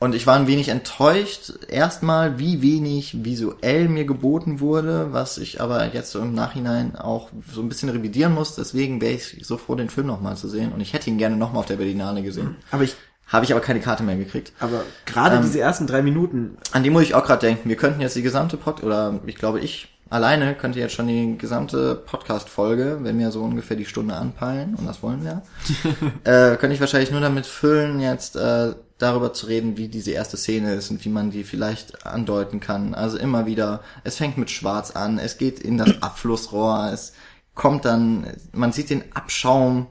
und 0.00 0.14
ich 0.14 0.26
war 0.26 0.36
ein 0.36 0.46
wenig 0.46 0.68
enttäuscht, 0.68 1.52
erstmal, 1.68 2.38
wie 2.38 2.60
wenig 2.60 3.24
visuell 3.24 3.88
mir 3.88 4.04
geboten 4.04 4.60
wurde, 4.60 5.12
was 5.12 5.38
ich 5.38 5.60
aber 5.60 5.94
jetzt 5.94 6.10
so 6.10 6.20
im 6.20 6.34
Nachhinein 6.34 6.96
auch 6.96 7.30
so 7.50 7.62
ein 7.62 7.68
bisschen 7.68 7.88
revidieren 7.88 8.34
muss. 8.34 8.54
Deswegen 8.54 9.00
wäre 9.00 9.14
ich 9.14 9.38
so 9.42 9.56
froh, 9.56 9.74
den 9.76 9.88
Film 9.88 10.06
nochmal 10.06 10.36
zu 10.36 10.48
sehen. 10.48 10.72
Und 10.72 10.80
ich 10.80 10.92
hätte 10.92 11.08
ihn 11.08 11.16
gerne 11.18 11.36
nochmal 11.36 11.60
auf 11.60 11.66
der 11.66 11.76
Berlinale 11.76 12.22
gesehen. 12.22 12.56
Aber 12.70 12.82
ich, 12.82 12.96
Habe 13.28 13.44
ich 13.46 13.52
aber 13.52 13.60
keine 13.62 13.80
Karte 13.80 14.02
mehr 14.02 14.16
gekriegt. 14.16 14.52
aber 14.60 14.82
gerade 15.06 15.36
Ähm, 15.36 15.42
diese 15.42 15.60
ersten 15.60 15.86
drei 15.86 16.02
Minuten, 16.02 16.58
An 16.72 16.82
die 16.82 16.90
muss 16.90 17.04
ich 17.04 17.14
auch 17.14 17.24
gerade 17.24 17.46
denken. 17.46 17.68
Wir 17.68 17.76
könnten 17.76 18.00
jetzt 18.02 18.16
die 18.16 18.22
gesamte 18.22 18.56
Pod, 18.58 18.82
oder 18.82 19.20
ich 19.26 19.36
glaube 19.36 19.60
ich 19.60 19.88
alleine 20.10 20.54
könnte 20.54 20.78
jetzt 20.78 20.92
schon 20.94 21.06
die 21.08 21.38
gesamte 21.38 21.94
Podcast-Folge, 21.94 22.98
wenn 23.02 23.18
wir 23.18 23.30
so 23.30 23.42
ungefähr 23.42 23.76
die 23.76 23.86
Stunde 23.86 24.14
anpeilen, 24.14 24.74
und 24.74 24.86
das 24.86 25.02
wollen 25.02 25.24
wir, 25.24 25.42
äh, 26.24 26.56
könnte 26.56 26.74
ich 26.74 26.80
wahrscheinlich 26.80 27.10
nur 27.10 27.20
damit 27.20 27.46
füllen, 27.46 28.00
jetzt 28.00 28.36
äh, 28.36 28.74
darüber 28.98 29.32
zu 29.32 29.46
reden, 29.46 29.76
wie 29.76 29.88
diese 29.88 30.12
erste 30.12 30.36
Szene 30.36 30.74
ist 30.74 30.90
und 30.90 31.04
wie 31.04 31.08
man 31.08 31.30
die 31.30 31.44
vielleicht 31.44 32.06
andeuten 32.06 32.60
kann. 32.60 32.94
Also 32.94 33.18
immer 33.18 33.44
wieder, 33.46 33.80
es 34.04 34.16
fängt 34.16 34.38
mit 34.38 34.50
Schwarz 34.50 34.92
an, 34.92 35.18
es 35.18 35.36
geht 35.38 35.58
in 35.60 35.78
das 35.78 36.02
Abflussrohr, 36.02 36.90
es 36.92 37.12
kommt 37.54 37.84
dann, 37.84 38.26
man 38.52 38.72
sieht 38.72 38.90
den 38.90 39.04
Abschaum 39.14 39.86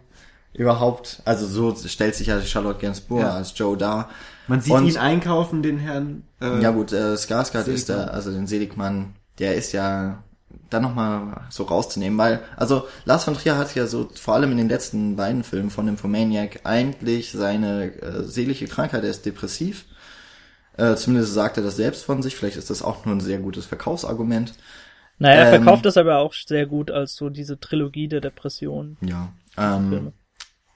überhaupt, 0.53 1.22
also 1.25 1.48
so 1.48 1.75
stellt 1.88 2.15
sich 2.15 2.27
ja 2.27 2.39
Charlotte 2.41 2.79
Gainsbourg 2.79 3.22
Ja. 3.24 3.31
als 3.33 3.53
Joe 3.57 3.75
dar. 3.77 4.10
man 4.48 4.62
sieht 4.62 4.74
Und- 4.74 4.88
ihn 4.88 4.98
einkaufen, 4.98 5.63
den 5.63 5.79
Herrn. 5.79 6.24
Äh, 6.41 6.62
ja 6.62 6.72
gut, 6.72 6.91
äh, 6.91 7.15
Skarsgård 7.15 7.67
ist 7.67 7.89
der, 7.89 8.13
also 8.13 8.29
den 8.31 8.45
Seligmann, 8.48 9.15
der 9.39 9.55
ist 9.55 9.72
ja 9.72 10.22
dann 10.73 10.83
nochmal 10.83 11.41
so 11.49 11.63
rauszunehmen, 11.63 12.17
weil, 12.17 12.41
also 12.57 12.87
Lars 13.05 13.23
von 13.23 13.35
Trier 13.35 13.57
hat 13.57 13.73
ja 13.75 13.87
so, 13.87 14.09
vor 14.13 14.33
allem 14.33 14.51
in 14.51 14.57
den 14.57 14.69
letzten 14.69 15.15
beiden 15.15 15.43
Filmen 15.43 15.69
von 15.69 15.85
Nymphomaniac, 15.85 16.61
eigentlich 16.63 17.31
seine 17.31 17.93
äh, 18.01 18.23
seelische 18.23 18.67
Krankheit, 18.67 19.03
er 19.03 19.09
ist 19.09 19.25
depressiv. 19.25 19.85
Äh, 20.75 20.95
zumindest 20.95 21.33
sagt 21.33 21.57
er 21.57 21.63
das 21.63 21.75
selbst 21.75 22.03
von 22.03 22.21
sich, 22.21 22.35
vielleicht 22.35 22.57
ist 22.57 22.69
das 22.69 22.81
auch 22.81 23.05
nur 23.05 23.15
ein 23.15 23.21
sehr 23.21 23.37
gutes 23.37 23.65
Verkaufsargument. 23.65 24.53
naja, 25.19 25.41
er 25.41 25.53
ähm, 25.53 25.63
verkauft 25.63 25.85
das 25.85 25.97
aber 25.97 26.17
auch 26.17 26.33
sehr 26.33 26.65
gut 26.65 26.89
als 26.89 27.15
so 27.15 27.29
diese 27.29 27.59
Trilogie 27.59 28.07
der 28.07 28.21
Depression. 28.21 28.97
Ja. 29.01 29.31
Ähm, 29.57 30.13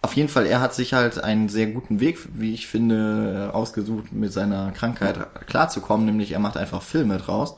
auf 0.03 0.15
jeden 0.15 0.29
Fall, 0.29 0.45
er 0.45 0.61
hat 0.61 0.73
sich 0.75 0.93
halt 0.93 1.21
einen 1.21 1.49
sehr 1.49 1.67
guten 1.67 1.99
Weg, 1.99 2.19
wie 2.33 2.53
ich 2.53 2.67
finde, 2.67 3.49
äh, 3.51 3.55
ausgesucht, 3.55 4.13
mit 4.13 4.31
seiner 4.31 4.71
Krankheit 4.71 5.47
klarzukommen, 5.47 6.05
nämlich 6.05 6.31
er 6.31 6.39
macht 6.39 6.55
einfach 6.55 6.83
Filme 6.83 7.17
draus. 7.17 7.57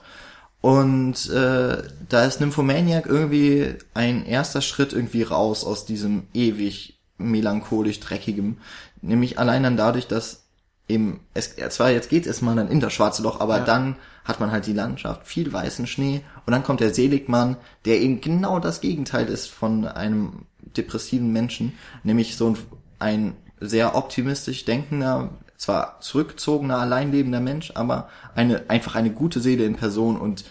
Und 0.62 1.30
äh, 1.30 1.84
da 2.10 2.25
ist 2.25 2.42
Nymphomaniac 2.42 3.06
irgendwie 3.06 3.75
ein 3.94 4.25
erster 4.25 4.62
Schritt 4.62 4.92
irgendwie 4.92 5.24
raus 5.24 5.63
aus 5.63 5.86
diesem 5.86 6.28
ewig 6.34 7.00
melancholisch 7.18 8.00
dreckigem. 8.00 8.58
Nämlich 9.02 9.39
allein 9.39 9.63
dann 9.63 9.78
dadurch, 9.78 10.08
dass 10.08 10.43
eben, 10.89 11.22
es, 11.34 11.56
zwar 11.69 11.91
jetzt 11.91 12.10
geht 12.10 12.28
es 12.28 12.41
mal 12.41 12.56
dann 12.56 12.69
in 12.69 12.80
das 12.80 12.91
schwarze 12.93 13.22
Loch, 13.24 13.39
aber 13.39 13.60
Ja. 13.60 13.63
dann 13.63 13.95
hat 14.26 14.39
man 14.39 14.52
halt 14.52 14.65
die 14.65 14.74
Landschaft, 14.74 15.26
viel 15.26 15.52
weißen 15.52 15.88
Schnee 15.88 16.22
und 16.45 16.52
dann 16.52 16.63
kommt 16.63 16.82
der 16.82 16.93
Seligmann, 16.93 17.58
der 17.86 18.02
eben 18.02 18.22
genau 18.22 18.60
das 18.60 18.82
Gegenteil 18.82 19.28
ist 19.28 19.48
von 19.48 19.86
einem 19.86 20.45
depressiven 20.78 21.32
Menschen, 21.32 21.74
nämlich 22.04 22.36
so 22.36 22.50
ein, 22.50 22.58
ein 23.00 23.36
sehr 23.60 23.95
optimistisch 23.95 24.65
denkender, 24.65 25.30
zwar 25.60 26.00
zurückgezogener, 26.00 26.80
alleinlebender 26.80 27.41
Mensch, 27.41 27.74
aber 27.76 28.10
eine 28.34 28.69
einfach 28.69 28.95
eine 28.95 29.12
gute 29.12 29.41
Seele 29.41 29.65
in 29.65 29.76
Person 29.76 30.17
und 30.17 30.45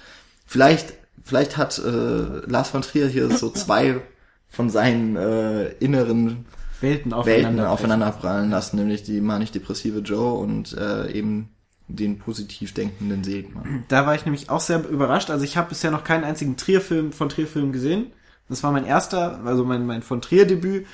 vielleicht 0.46 0.92
vielleicht 1.24 1.56
hat 1.56 1.78
äh, 1.78 2.46
Lars 2.46 2.68
von 2.68 2.82
Trier 2.82 3.08
hier 3.08 3.30
so 3.30 3.50
zwei 3.50 4.00
von 4.48 4.70
seinen 4.70 5.16
äh, 5.16 5.70
inneren 5.80 6.46
Welten 6.80 7.12
aufeinander. 7.12 7.48
Welten 7.48 7.64
aufeinanderprallen 7.64 8.50
lassen, 8.50 8.76
nämlich 8.76 9.02
die 9.02 9.20
manisch-depressive 9.20 10.00
Joe 10.00 10.38
und 10.38 10.76
äh, 10.76 11.10
eben 11.10 11.50
den 11.88 12.18
positiv 12.18 12.74
denkenden 12.74 13.24
Seligmann. 13.24 13.84
Da 13.88 14.06
war 14.06 14.14
ich 14.14 14.26
nämlich 14.26 14.50
auch 14.50 14.60
sehr 14.60 14.86
überrascht. 14.86 15.30
Also 15.30 15.44
ich 15.44 15.56
habe 15.56 15.70
bisher 15.70 15.90
noch 15.90 16.04
keinen 16.04 16.24
einzigen 16.24 16.56
Trier-Film 16.58 17.12
von 17.12 17.30
Trier-Film 17.30 17.72
gesehen. 17.72 18.12
Das 18.48 18.62
war 18.62 18.72
mein 18.72 18.84
erster, 18.84 19.40
also 19.44 19.64
mein, 19.64 19.86
mein 19.86 20.02
von 20.02 20.20
Trier-Debüt. 20.20 20.86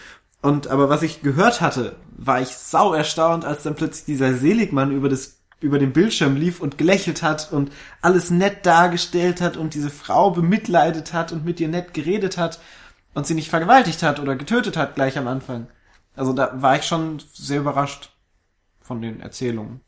Und 0.44 0.66
aber 0.66 0.90
was 0.90 1.00
ich 1.00 1.22
gehört 1.22 1.62
hatte, 1.62 1.96
war 2.18 2.38
ich 2.42 2.50
sau 2.50 2.92
erstaunt, 2.92 3.46
als 3.46 3.62
dann 3.62 3.76
plötzlich 3.76 4.04
dieser 4.04 4.34
Seligmann 4.34 4.92
über 4.92 5.08
das 5.08 5.38
über 5.60 5.78
den 5.78 5.94
Bildschirm 5.94 6.36
lief 6.36 6.60
und 6.60 6.76
gelächelt 6.76 7.22
hat 7.22 7.50
und 7.50 7.72
alles 8.02 8.30
nett 8.30 8.66
dargestellt 8.66 9.40
hat 9.40 9.56
und 9.56 9.72
diese 9.72 9.88
Frau 9.88 10.32
bemitleidet 10.32 11.14
hat 11.14 11.32
und 11.32 11.46
mit 11.46 11.60
ihr 11.60 11.68
nett 11.68 11.94
geredet 11.94 12.36
hat 12.36 12.60
und 13.14 13.26
sie 13.26 13.32
nicht 13.32 13.48
vergewaltigt 13.48 14.02
hat 14.02 14.20
oder 14.20 14.36
getötet 14.36 14.76
hat 14.76 14.96
gleich 14.96 15.16
am 15.16 15.28
Anfang. 15.28 15.66
Also 16.14 16.34
da 16.34 16.60
war 16.60 16.76
ich 16.76 16.82
schon 16.82 17.22
sehr 17.32 17.60
überrascht 17.60 18.10
von 18.82 19.00
den 19.00 19.20
Erzählungen. 19.20 19.80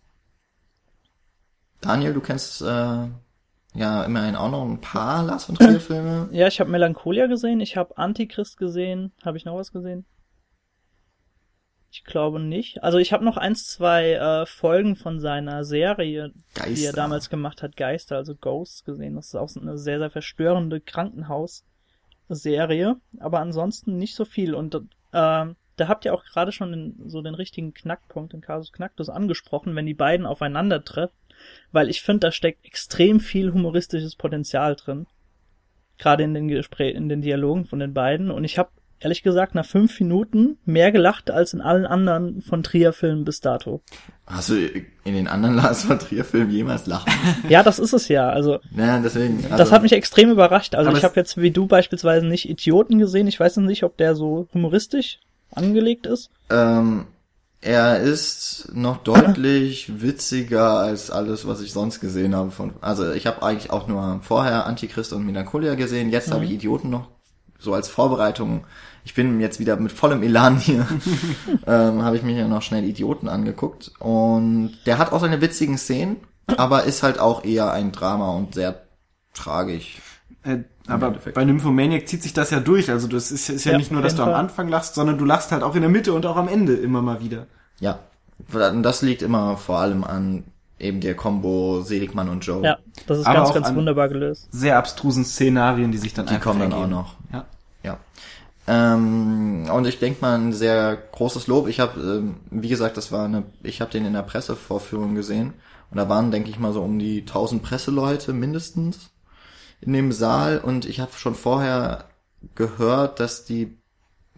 Daniel, 1.83 2.14
du 2.14 2.23
kennst 2.23 2.62
äh, 2.62 3.09
ja 3.75 4.05
immerhin 4.05 4.37
auch 4.37 4.51
noch 4.51 4.64
ein 4.64 4.81
paar 4.81 5.23
Lars 5.23 5.45
von 5.45 5.57
Trier 5.57 5.81
Filme. 5.81 6.31
Ja, 6.33 6.47
ich 6.47 6.61
habe 6.61 6.71
Melancholia 6.71 7.27
gesehen, 7.27 7.61
ich 7.61 7.77
habe 7.77 7.99
Antichrist 7.99 8.57
gesehen. 8.57 9.12
Habe 9.23 9.37
ich 9.37 9.45
noch 9.45 9.57
was 9.57 9.71
gesehen? 9.71 10.07
Ich 11.97 12.05
glaube 12.05 12.39
nicht. 12.41 12.85
Also 12.85 12.99
ich 12.99 13.15
habe 13.15 13.25
noch 13.25 13.39
eins, 13.39 13.69
zwei 13.69 14.13
äh, 14.13 14.45
Folgen 14.45 14.97
von 14.97 15.19
seiner 15.19 15.65
Serie, 15.65 16.35
die 16.35 16.43
er 16.59 16.67
Geister. 16.67 16.93
damals 16.93 17.31
gemacht 17.31 17.63
hat, 17.63 17.75
Geister, 17.75 18.17
also 18.17 18.35
Ghosts 18.35 18.85
gesehen. 18.85 19.15
Das 19.15 19.29
ist 19.29 19.35
auch 19.35 19.49
so 19.49 19.63
eine 19.63 19.79
sehr, 19.79 19.99
sehr 19.99 20.11
verstörende 20.11 20.83
Krankenhaus-Serie. 20.83 22.97
Aber 23.19 23.41
ansonsten 23.41 23.97
nicht 23.97 24.15
so 24.15 24.27
viel. 24.27 24.55
Und 24.55 24.75
äh, 24.75 24.81
da 25.13 25.57
habt 25.79 26.05
ihr 26.05 26.13
auch 26.13 26.25
gerade 26.25 26.53
schon 26.53 26.71
den, 26.71 27.09
so 27.09 27.23
den 27.23 27.35
richtigen 27.35 27.73
Knackpunkt, 27.73 28.35
den 28.35 28.43
Kasus 28.43 28.73
Knacktus 28.73 29.09
angesprochen, 29.09 29.75
wenn 29.75 29.87
die 29.87 29.95
beiden 29.95 30.27
aufeinandertreffen. 30.27 31.17
Weil 31.73 31.89
ich 31.89 32.03
finde, 32.03 32.27
da 32.27 32.31
steckt 32.31 32.67
extrem 32.67 33.21
viel 33.21 33.55
humoristisches 33.55 34.17
Potenzial 34.17 34.77
drin. 34.77 35.07
Gerade 35.97 36.25
in 36.25 36.35
den 36.35 36.49
Gesprächen, 36.49 36.99
in 36.99 37.09
den 37.09 37.23
Dialogen 37.23 37.65
von 37.65 37.79
den 37.79 37.95
beiden. 37.95 38.31
Und 38.31 38.45
ich 38.45 38.59
habe 38.59 38.69
ehrlich 39.01 39.23
gesagt 39.23 39.55
nach 39.55 39.67
fünf 39.67 39.99
Minuten 40.01 40.59
mehr 40.65 40.93
gelacht 40.93 41.31
als 41.31 41.53
in 41.53 41.61
allen 41.61 41.87
anderen 41.87 42.43
von 42.43 42.63
Trier-Filmen 42.63 43.25
bis 43.25 43.41
dato. 43.41 43.83
Hast 44.27 44.51
du 44.51 44.55
in 45.05 45.15
den 45.15 45.29
anderen 45.29 45.55
Lars 45.55 45.85
von 45.85 45.99
Trier 45.99 46.25
Filmen 46.25 46.51
jemals 46.51 46.87
lachen? 46.87 47.13
Ja, 47.49 47.63
das 47.63 47.79
ist 47.79 47.93
es 47.93 48.09
ja. 48.09 48.29
Also 48.29 48.59
ja, 48.77 48.99
deswegen. 48.99 49.45
Also, 49.45 49.57
das 49.57 49.73
hat 49.73 49.83
mich 49.83 49.93
extrem 49.93 50.31
überrascht. 50.31 50.75
Also 50.75 50.91
ich 50.93 51.05
habe 51.05 51.15
jetzt 51.17 51.37
wie 51.37 51.51
du 51.51 51.67
beispielsweise 51.67 52.27
nicht 52.27 52.49
Idioten 52.49 52.99
gesehen. 52.99 53.29
Ich 53.29 53.39
weiß 53.39 53.59
nicht, 53.59 53.85
ob 53.85 53.97
der 53.97 54.17
so 54.17 54.49
humoristisch 54.53 55.21
angelegt 55.53 56.07
ist. 56.07 56.31
Ähm, 56.51 57.07
er 57.61 58.01
ist 58.01 58.71
noch 58.75 58.99
deutlich 58.99 60.01
witziger 60.03 60.79
als 60.79 61.11
alles, 61.11 61.47
was 61.47 61.61
ich 61.61 61.73
sonst 61.73 62.01
gesehen 62.01 62.35
habe. 62.35 62.51
Von, 62.51 62.75
also 62.81 63.13
ich 63.13 63.27
habe 63.27 63.43
eigentlich 63.43 63.71
auch 63.71 63.87
nur 63.87 64.21
vorher 64.23 64.67
Antichrist 64.67 65.13
und 65.13 65.25
Melancholia 65.25 65.75
gesehen. 65.75 66.11
Jetzt 66.11 66.33
habe 66.33 66.45
ich 66.45 66.51
Idioten 66.51 66.91
noch 66.91 67.16
so 67.59 67.75
als 67.75 67.88
Vorbereitung. 67.88 68.64
Ich 69.05 69.14
bin 69.14 69.40
jetzt 69.40 69.61
wieder 69.61 69.77
mit 69.77 69.92
vollem 69.92 70.23
Elan 70.23 70.59
hier. 70.59 70.87
ähm, 71.66 72.03
habe 72.03 72.16
ich 72.16 72.23
mir 72.23 72.37
ja 72.37 72.49
noch 72.49 72.62
schnell 72.62 72.85
Idioten 72.85 73.29
angeguckt. 73.29 73.92
Und 73.99 74.79
der 74.87 74.99
hat 74.99 75.12
auch 75.12 75.21
seine 75.21 75.40
witzigen 75.40 75.79
Szenen, 75.79 76.16
aber 76.57 76.85
ist 76.85 77.03
halt 77.03 77.19
auch 77.19 77.45
eher 77.45 77.73
ein 77.73 77.92
Drama 77.92 78.31
und 78.31 78.55
sehr 78.55 78.83
tragisch. 79.33 79.99
Äh, 80.42 80.59
aber 80.88 81.12
bei 81.35 81.45
Nymphomaniac 81.45 82.09
zieht 82.09 82.23
sich 82.23 82.33
das 82.33 82.51
ja 82.51 82.61
durch. 82.61 82.90
Also 82.90 83.09
das 83.09 83.31
ist, 83.33 83.49
ist 83.49 83.64
ja, 83.64 83.73
Ja, 83.73 83.79
nicht 83.79 83.90
nur, 83.90 84.03
dass 84.03 84.14
du 84.14 84.23
am. 84.23 84.35
Anfang 84.35 84.69
lachst, 84.69 84.95
sondern 84.95 85.19
du 85.19 85.25
lachst 85.25 85.53
halt 85.53 85.62
auch 85.62 85.75
in 85.75 85.83
der 85.83 85.90
Mitte 85.90 86.12
und 86.12 86.25
auch 86.27 86.37
am 86.37 86.49
Ende 86.49 86.75
immer 86.75 87.03
mal 87.03 87.21
wieder. 87.21 87.47
Ja. 87.81 88.01
Und 88.53 88.83
das 88.83 89.03
liegt 89.03 89.23
immer 89.23 89.57
vor 89.57 89.79
allem 89.79 90.05
an 90.05 90.45
eben 90.79 91.01
der 91.01 91.15
Combo 91.17 91.81
Seligmann 91.83 92.29
und 92.29 92.45
Joe. 92.47 92.62
Ja, 92.62 92.79
das 93.07 93.19
ist 93.19 93.27
Aber 93.27 93.39
ganz, 93.41 93.55
ganz 93.55 93.67
an- 93.69 93.77
wunderbar 93.77 94.09
gelöst. 94.09 94.49
Sehr 94.51 94.77
abstrusen 94.79 95.25
Szenarien, 95.25 95.91
die 95.93 95.99
sich 95.99 96.12
dann 96.15 96.27
Die 96.27 96.35
einfach 96.35 96.45
kommen 96.53 96.61
dann 96.61 96.73
auch 96.73 96.89
noch. 96.89 97.15
Ja. 97.33 97.45
Ja. 97.83 97.99
Ähm, 98.69 99.71
und 99.73 99.87
ich 99.87 99.99
denke 99.99 100.21
mal 100.21 100.37
ein 100.39 100.53
sehr 100.53 100.97
großes 101.12 101.47
Lob. 101.47 101.69
Ich 101.69 101.79
habe, 101.81 102.01
ähm, 102.01 102.37
wie 102.51 102.69
gesagt, 102.69 102.97
das 102.97 103.12
war 103.12 103.25
eine, 103.25 103.45
ich 103.62 103.81
habe 103.81 103.91
den 103.93 104.05
in 104.05 104.12
der 104.12 104.23
Pressevorführung 104.23 105.15
gesehen 105.15 105.53
und 105.91 105.99
da 105.99 106.09
waren, 106.09 106.31
denke 106.31 106.51
ich 106.51 106.59
mal, 106.59 106.73
so 106.73 106.83
um 106.83 106.99
die 106.99 107.21
1000 107.21 107.62
Presseleute 107.62 108.33
mindestens 108.33 109.11
in 109.81 109.93
dem 109.93 110.11
Saal 110.11 110.59
und 110.59 110.85
ich 110.85 111.01
habe 111.01 111.12
schon 111.17 111.35
vorher 111.37 112.07
gehört, 112.55 113.21
dass 113.21 113.45
die 113.45 113.79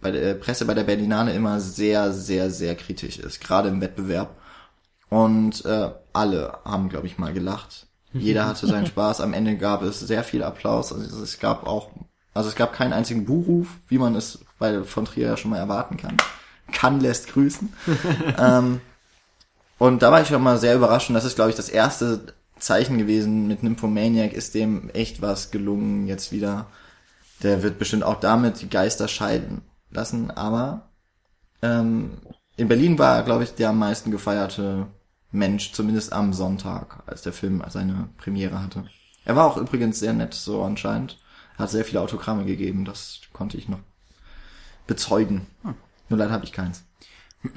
bei 0.00 0.10
der 0.10 0.34
Presse 0.34 0.64
bei 0.66 0.74
der 0.74 0.84
Berlinale 0.84 1.32
immer 1.32 1.58
sehr, 1.58 2.12
sehr, 2.12 2.50
sehr 2.50 2.76
kritisch 2.76 3.18
ist, 3.18 3.40
gerade 3.40 3.68
im 3.68 3.80
Wettbewerb. 3.80 4.36
Und 5.08 5.64
äh, 5.64 5.90
alle 6.18 6.58
haben, 6.64 6.88
glaube 6.88 7.06
ich, 7.06 7.18
mal 7.18 7.32
gelacht. 7.32 7.86
Jeder 8.12 8.46
hatte 8.46 8.66
seinen 8.66 8.86
Spaß. 8.92 9.20
Am 9.20 9.34
Ende 9.34 9.56
gab 9.56 9.82
es 9.82 10.00
sehr 10.00 10.24
viel 10.24 10.42
Applaus. 10.42 10.92
Also 10.92 11.22
es 11.22 11.38
gab 11.38 11.66
auch, 11.66 11.90
also 12.34 12.48
es 12.48 12.56
gab 12.56 12.72
keinen 12.72 12.92
einzigen 12.92 13.24
Buhruf, 13.24 13.68
wie 13.88 13.98
man 13.98 14.14
es 14.14 14.40
bei 14.58 14.82
von 14.84 15.04
Trier 15.04 15.28
ja 15.28 15.36
schon 15.36 15.50
mal 15.50 15.58
erwarten 15.58 15.96
kann. 15.96 16.16
Kann 16.72 17.00
lässt 17.00 17.28
grüßen. 17.28 17.72
ähm, 18.38 18.80
Und 19.78 20.02
da 20.02 20.10
war 20.10 20.20
ich 20.20 20.28
schon 20.28 20.42
mal 20.42 20.58
sehr 20.58 20.74
überrascht 20.74 21.08
und 21.08 21.14
das 21.14 21.24
ist, 21.24 21.36
glaube 21.36 21.50
ich, 21.50 21.56
das 21.56 21.68
erste 21.68 22.34
Zeichen 22.58 22.98
gewesen 22.98 23.46
mit 23.46 23.62
Nymphomaniac 23.62 24.32
ist 24.32 24.54
dem 24.54 24.90
echt 24.90 25.22
was 25.22 25.50
gelungen 25.52 26.08
jetzt 26.08 26.32
wieder. 26.32 26.66
Der 27.42 27.62
wird 27.62 27.78
bestimmt 27.78 28.02
auch 28.02 28.18
damit 28.18 28.60
die 28.60 28.68
Geister 28.68 29.06
scheiden 29.06 29.62
lassen, 29.90 30.32
aber 30.32 30.90
ähm, 31.62 32.18
in 32.56 32.66
Berlin 32.66 32.98
war 32.98 33.22
glaube 33.22 33.44
ich, 33.44 33.54
der 33.54 33.68
am 33.70 33.78
meisten 33.78 34.10
gefeierte 34.10 34.88
Mensch, 35.30 35.72
zumindest 35.72 36.12
am 36.12 36.32
Sonntag, 36.32 37.02
als 37.06 37.22
der 37.22 37.32
Film 37.32 37.62
seine 37.68 38.08
Premiere 38.16 38.62
hatte. 38.62 38.84
Er 39.24 39.36
war 39.36 39.46
auch 39.46 39.56
übrigens 39.56 40.00
sehr 40.00 40.14
nett, 40.14 40.34
so 40.34 40.62
anscheinend. 40.62 41.18
Er 41.56 41.64
hat 41.64 41.70
sehr 41.70 41.84
viele 41.84 42.00
Autogramme 42.00 42.44
gegeben, 42.44 42.84
das 42.84 43.20
konnte 43.32 43.56
ich 43.56 43.68
noch 43.68 43.80
bezeugen. 44.86 45.46
Nur 46.08 46.18
leider 46.18 46.32
habe 46.32 46.44
ich 46.44 46.52
keins. 46.52 46.86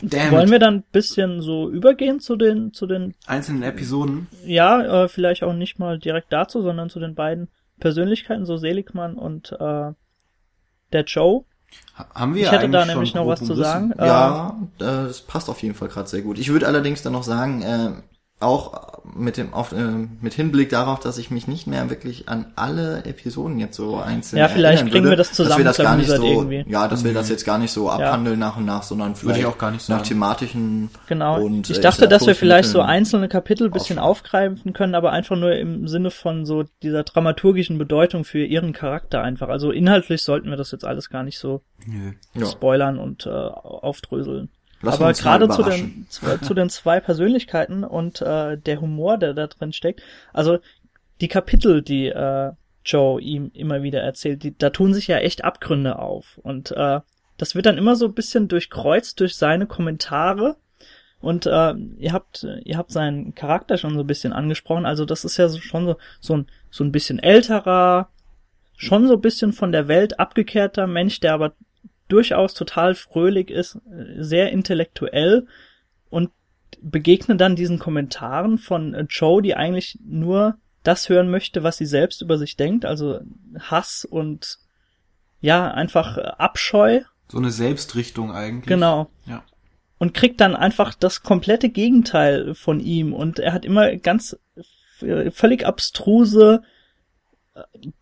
Damn 0.00 0.30
Wollen 0.30 0.46
it. 0.46 0.50
wir 0.52 0.58
dann 0.58 0.74
ein 0.76 0.84
bisschen 0.92 1.42
so 1.42 1.70
übergehen 1.70 2.20
zu 2.20 2.36
den, 2.36 2.72
zu 2.72 2.86
den, 2.86 3.14
einzelnen 3.26 3.62
Episoden. 3.62 4.26
ja, 4.44 5.04
äh, 5.04 5.08
vielleicht 5.08 5.42
auch 5.42 5.52
nicht 5.52 5.78
mal 5.78 5.98
direkt 5.98 6.32
dazu, 6.32 6.62
sondern 6.62 6.88
zu 6.88 6.98
den 7.00 7.14
beiden 7.14 7.48
Persönlichkeiten, 7.78 8.46
so 8.46 8.56
Seligmann 8.56 9.16
und 9.16 9.52
äh, 9.52 9.92
der 10.92 11.04
Joe. 11.04 11.44
Ha- 11.98 12.06
Haben 12.14 12.34
wir 12.34 12.44
Ich 12.44 12.52
hätte 12.52 12.68
da 12.68 12.84
nämlich 12.84 13.14
noch 13.14 13.26
was 13.26 13.40
zu 13.40 13.54
sagen. 13.54 13.92
Ja, 13.98 14.56
das 14.78 15.22
passt 15.22 15.48
auf 15.48 15.62
jeden 15.62 15.74
Fall 15.74 15.88
gerade 15.88 16.08
sehr 16.08 16.22
gut. 16.22 16.38
Ich 16.38 16.48
würde 16.50 16.66
allerdings 16.66 17.02
dann 17.02 17.12
noch 17.14 17.22
sagen, 17.24 17.62
äh, 17.62 17.90
auch 18.38 19.00
mit 19.14 19.38
dem 19.38 19.54
auf, 19.54 19.72
äh, 19.72 19.78
mit 20.20 20.34
Hinblick 20.34 20.68
darauf, 20.68 21.00
dass 21.00 21.16
ich 21.16 21.30
mich 21.30 21.48
nicht 21.48 21.66
mehr 21.66 21.88
wirklich 21.88 22.28
an 22.28 22.46
alle 22.54 23.04
Episoden 23.04 23.58
jetzt 23.58 23.76
so 23.76 23.96
einzeln 23.96 24.38
Ja, 24.38 24.48
vielleicht 24.48 24.82
erinnern 24.82 24.92
kriegen 24.92 25.04
würde, 25.04 25.12
wir 25.12 25.16
das 25.16 25.30
dass 25.32 25.56
wir 25.56 25.64
das 25.64 25.78
gar 25.78 25.96
nicht 25.96 26.10
so, 26.10 26.22
irgendwie. 26.22 26.64
ja, 26.68 26.86
dass 26.86 27.02
wir 27.02 27.14
das 27.14 27.30
jetzt 27.30 27.46
gar 27.46 27.58
nicht 27.58 27.70
so 27.70 27.88
abhandeln 27.88 28.38
nach 28.38 28.58
und 28.58 28.66
nach, 28.66 28.82
sondern 28.82 29.14
vielleicht 29.14 29.40
ich 29.40 29.46
auch 29.46 29.56
gar 29.56 29.70
nicht 29.70 29.88
nach 29.88 29.98
sagen. 29.98 30.08
thematischen 30.08 30.90
Genau. 31.06 31.40
und 31.40 31.70
ich 31.70 31.78
äh, 31.78 31.80
dachte, 31.80 32.08
dass 32.08 32.26
wir 32.26 32.34
vielleicht 32.34 32.68
so 32.68 32.82
einzelne 32.82 33.28
Kapitel 33.28 33.68
ein 33.68 33.72
bisschen 33.72 33.98
aufgreifen 33.98 34.74
können, 34.74 34.94
aber 34.94 35.12
einfach 35.12 35.36
nur 35.36 35.52
im 35.52 35.88
Sinne 35.88 36.10
von 36.10 36.44
so 36.44 36.64
dieser 36.82 37.04
dramaturgischen 37.04 37.78
Bedeutung 37.78 38.24
für 38.24 38.44
ihren 38.44 38.74
Charakter 38.74 39.22
einfach. 39.22 39.48
Also 39.48 39.70
inhaltlich 39.70 40.22
sollten 40.22 40.50
wir 40.50 40.56
das 40.56 40.72
jetzt 40.72 40.84
alles 40.84 41.08
gar 41.08 41.22
nicht 41.22 41.38
so 41.38 41.62
Nö. 41.86 42.12
ja. 42.34 42.46
spoilern 42.46 42.98
und 42.98 43.24
äh, 43.24 43.30
aufdröseln. 43.30 44.50
Wir 44.80 44.92
aber 44.92 45.12
gerade 45.12 45.48
zu 45.48 45.62
den, 45.62 46.06
zu, 46.08 46.40
zu 46.40 46.54
den 46.54 46.68
zwei 46.68 47.00
Persönlichkeiten 47.00 47.84
und 47.84 48.20
äh, 48.20 48.58
der 48.58 48.80
Humor, 48.80 49.18
der 49.18 49.34
da 49.34 49.46
drin 49.46 49.72
steckt. 49.72 50.02
Also 50.32 50.58
die 51.20 51.28
Kapitel, 51.28 51.82
die 51.82 52.08
äh, 52.08 52.52
Joe 52.84 53.20
ihm 53.20 53.50
immer 53.54 53.82
wieder 53.82 54.00
erzählt, 54.00 54.42
die, 54.42 54.56
da 54.56 54.70
tun 54.70 54.94
sich 54.94 55.08
ja 55.08 55.18
echt 55.18 55.44
Abgründe 55.44 55.98
auf. 55.98 56.38
Und 56.42 56.70
äh, 56.72 57.00
das 57.36 57.54
wird 57.54 57.66
dann 57.66 57.78
immer 57.78 57.96
so 57.96 58.06
ein 58.06 58.14
bisschen 58.14 58.48
durchkreuzt 58.48 59.20
durch 59.20 59.36
seine 59.36 59.66
Kommentare. 59.66 60.56
Und 61.20 61.46
äh, 61.46 61.74
ihr 61.98 62.12
habt 62.12 62.46
ihr 62.64 62.76
habt 62.76 62.92
seinen 62.92 63.34
Charakter 63.34 63.78
schon 63.78 63.94
so 63.94 64.00
ein 64.00 64.06
bisschen 64.06 64.32
angesprochen. 64.32 64.86
Also 64.86 65.04
das 65.04 65.24
ist 65.24 65.36
ja 65.38 65.48
so, 65.48 65.58
schon 65.58 65.86
so 65.86 65.96
so 66.20 66.36
ein 66.36 66.46
so 66.70 66.84
ein 66.84 66.92
bisschen 66.92 67.18
älterer, 67.18 68.10
schon 68.76 69.08
so 69.08 69.14
ein 69.14 69.20
bisschen 69.20 69.52
von 69.52 69.72
der 69.72 69.88
Welt 69.88 70.20
abgekehrter 70.20 70.86
Mensch, 70.86 71.20
der 71.20 71.34
aber 71.34 71.54
durchaus 72.08 72.54
total 72.54 72.94
fröhlich 72.94 73.50
ist, 73.50 73.76
äh, 73.90 74.22
sehr 74.22 74.52
intellektuell 74.52 75.46
und 76.10 76.30
begegne 76.80 77.36
dann 77.36 77.56
diesen 77.56 77.78
Kommentaren 77.78 78.58
von 78.58 78.94
äh, 78.94 79.06
Joe, 79.08 79.42
die 79.42 79.54
eigentlich 79.54 79.98
nur 80.04 80.58
das 80.82 81.08
hören 81.08 81.30
möchte, 81.30 81.62
was 81.62 81.78
sie 81.78 81.86
selbst 81.86 82.22
über 82.22 82.38
sich 82.38 82.56
denkt, 82.56 82.84
also 82.84 83.20
Hass 83.58 84.04
und 84.04 84.58
ja, 85.40 85.70
einfach 85.70 86.16
äh, 86.18 86.22
Abscheu, 86.38 87.00
So 87.30 87.38
eine 87.38 87.50
Selbstrichtung 87.50 88.32
eigentlich. 88.32 88.66
genau. 88.66 89.10
Ja. 89.26 89.42
Und 89.98 90.12
kriegt 90.12 90.40
dann 90.40 90.54
einfach 90.54 90.94
das 90.94 91.22
komplette 91.22 91.70
Gegenteil 91.70 92.54
von 92.54 92.80
ihm 92.80 93.14
und 93.14 93.38
er 93.38 93.52
hat 93.52 93.64
immer 93.64 93.96
ganz 93.96 94.38
völlig 95.32 95.66
abstruse 95.66 96.62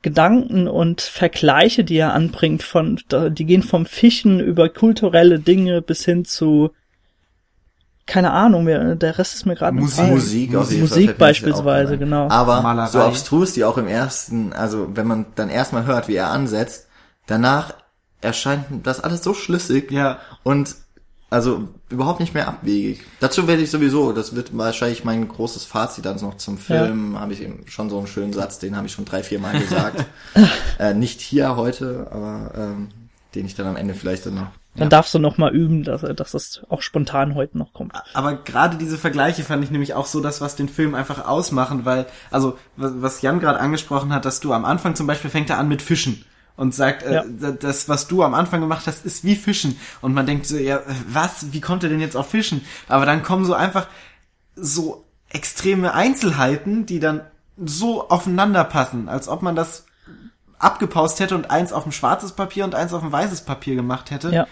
Gedanken 0.02 0.66
und 0.68 1.00
Vergleiche, 1.00 1.84
die 1.84 1.96
er 1.96 2.12
anbringt 2.12 2.62
von, 2.62 3.00
die 3.30 3.44
gehen 3.44 3.62
vom 3.62 3.86
Fischen 3.86 4.40
über 4.40 4.68
kulturelle 4.68 5.38
Dinge 5.38 5.80
bis 5.80 6.04
hin 6.04 6.24
zu, 6.24 6.70
keine 8.06 8.32
Ahnung, 8.32 8.64
mir- 8.64 8.96
der 8.96 9.16
Rest 9.18 9.34
ist 9.34 9.46
mir 9.46 9.54
gerade 9.54 9.76
Musik. 9.76 10.06
Musik, 10.10 10.54
auf 10.56 10.70
jeden 10.70 10.82
Musik 10.82 11.18
beispielsweise, 11.18 11.96
genau. 11.98 12.28
Aber 12.28 12.60
Malerei. 12.62 12.90
so 12.90 12.98
abstrus 13.00 13.52
die 13.54 13.64
auch 13.64 13.78
im 13.78 13.86
ersten, 13.86 14.52
also 14.52 14.88
wenn 14.94 15.06
man 15.06 15.26
dann 15.36 15.48
erstmal 15.50 15.86
hört, 15.86 16.08
wie 16.08 16.16
er 16.16 16.30
ansetzt, 16.30 16.88
danach 17.26 17.74
erscheint 18.20 18.64
das 18.82 19.00
alles 19.00 19.22
so 19.22 19.34
schlüssig 19.34 19.90
Ja. 19.90 20.18
und 20.42 20.74
also 21.34 21.68
überhaupt 21.90 22.20
nicht 22.20 22.32
mehr 22.32 22.46
abwegig. 22.46 23.00
Dazu 23.18 23.48
werde 23.48 23.62
ich 23.62 23.70
sowieso, 23.70 24.12
das 24.12 24.36
wird 24.36 24.56
wahrscheinlich 24.56 25.04
mein 25.04 25.26
großes 25.26 25.64
Fazit 25.64 26.04
dann 26.04 26.16
noch 26.20 26.36
zum 26.36 26.58
Film, 26.58 27.18
habe 27.18 27.32
ich 27.32 27.42
eben 27.42 27.64
schon 27.66 27.90
so 27.90 27.98
einen 27.98 28.06
schönen 28.06 28.32
Satz, 28.32 28.60
den 28.60 28.76
habe 28.76 28.86
ich 28.86 28.92
schon 28.92 29.04
drei, 29.04 29.24
vier 29.24 29.40
Mal 29.40 29.58
gesagt. 29.58 30.04
äh, 30.78 30.94
nicht 30.94 31.20
hier 31.20 31.56
heute, 31.56 32.06
aber 32.12 32.52
ähm, 32.56 32.88
den 33.34 33.46
ich 33.46 33.56
dann 33.56 33.66
am 33.66 33.74
Ende 33.74 33.94
vielleicht 33.94 34.26
dann 34.26 34.36
noch. 34.36 34.46
Dann 34.76 34.90
darfst 34.90 35.12
du 35.12 35.18
noch 35.18 35.36
mal 35.36 35.52
üben, 35.52 35.82
dass, 35.82 36.02
dass 36.02 36.32
das 36.32 36.62
auch 36.68 36.82
spontan 36.82 37.34
heute 37.34 37.58
noch 37.58 37.72
kommt. 37.72 37.92
Aber 38.12 38.36
gerade 38.36 38.76
diese 38.76 38.98
Vergleiche 38.98 39.42
fand 39.42 39.64
ich 39.64 39.72
nämlich 39.72 39.94
auch 39.94 40.06
so 40.06 40.20
das, 40.20 40.40
was 40.40 40.54
den 40.54 40.68
Film 40.68 40.94
einfach 40.94 41.26
ausmachen, 41.26 41.84
weil, 41.84 42.06
also, 42.30 42.58
was, 42.76 42.92
was 42.96 43.22
Jan 43.22 43.40
gerade 43.40 43.58
angesprochen 43.58 44.12
hat, 44.12 44.24
dass 44.24 44.38
du 44.38 44.52
am 44.52 44.64
Anfang 44.64 44.94
zum 44.94 45.08
Beispiel 45.08 45.30
fängt 45.30 45.50
er 45.50 45.58
an 45.58 45.66
mit 45.66 45.82
Fischen 45.82 46.24
und 46.56 46.74
sagt, 46.74 47.02
Ja. 47.02 47.22
äh, 47.22 47.56
das, 47.58 47.88
was 47.88 48.06
du 48.06 48.22
am 48.22 48.34
Anfang 48.34 48.60
gemacht 48.60 48.86
hast, 48.86 49.04
ist 49.04 49.24
wie 49.24 49.36
Fischen. 49.36 49.76
Und 50.00 50.14
man 50.14 50.26
denkt 50.26 50.46
so, 50.46 50.56
ja, 50.56 50.80
was, 51.08 51.52
wie 51.52 51.60
kommt 51.60 51.82
er 51.82 51.88
denn 51.88 52.00
jetzt 52.00 52.16
auf 52.16 52.30
Fischen? 52.30 52.64
Aber 52.88 53.06
dann 53.06 53.22
kommen 53.22 53.44
so 53.44 53.54
einfach 53.54 53.86
so 54.56 55.04
extreme 55.28 55.94
Einzelheiten, 55.94 56.86
die 56.86 57.00
dann 57.00 57.22
so 57.56 58.08
aufeinander 58.08 58.64
passen, 58.64 59.08
als 59.08 59.28
ob 59.28 59.42
man 59.42 59.56
das 59.56 59.86
abgepaust 60.58 61.20
hätte 61.20 61.34
und 61.34 61.50
eins 61.50 61.72
auf 61.72 61.86
ein 61.86 61.92
schwarzes 61.92 62.32
Papier 62.32 62.64
und 62.64 62.74
eins 62.74 62.92
auf 62.92 63.02
ein 63.02 63.12
weißes 63.12 63.42
Papier 63.42 63.74
gemacht 63.74 64.10
hätte. 64.10 64.30
Ja. 64.30 64.46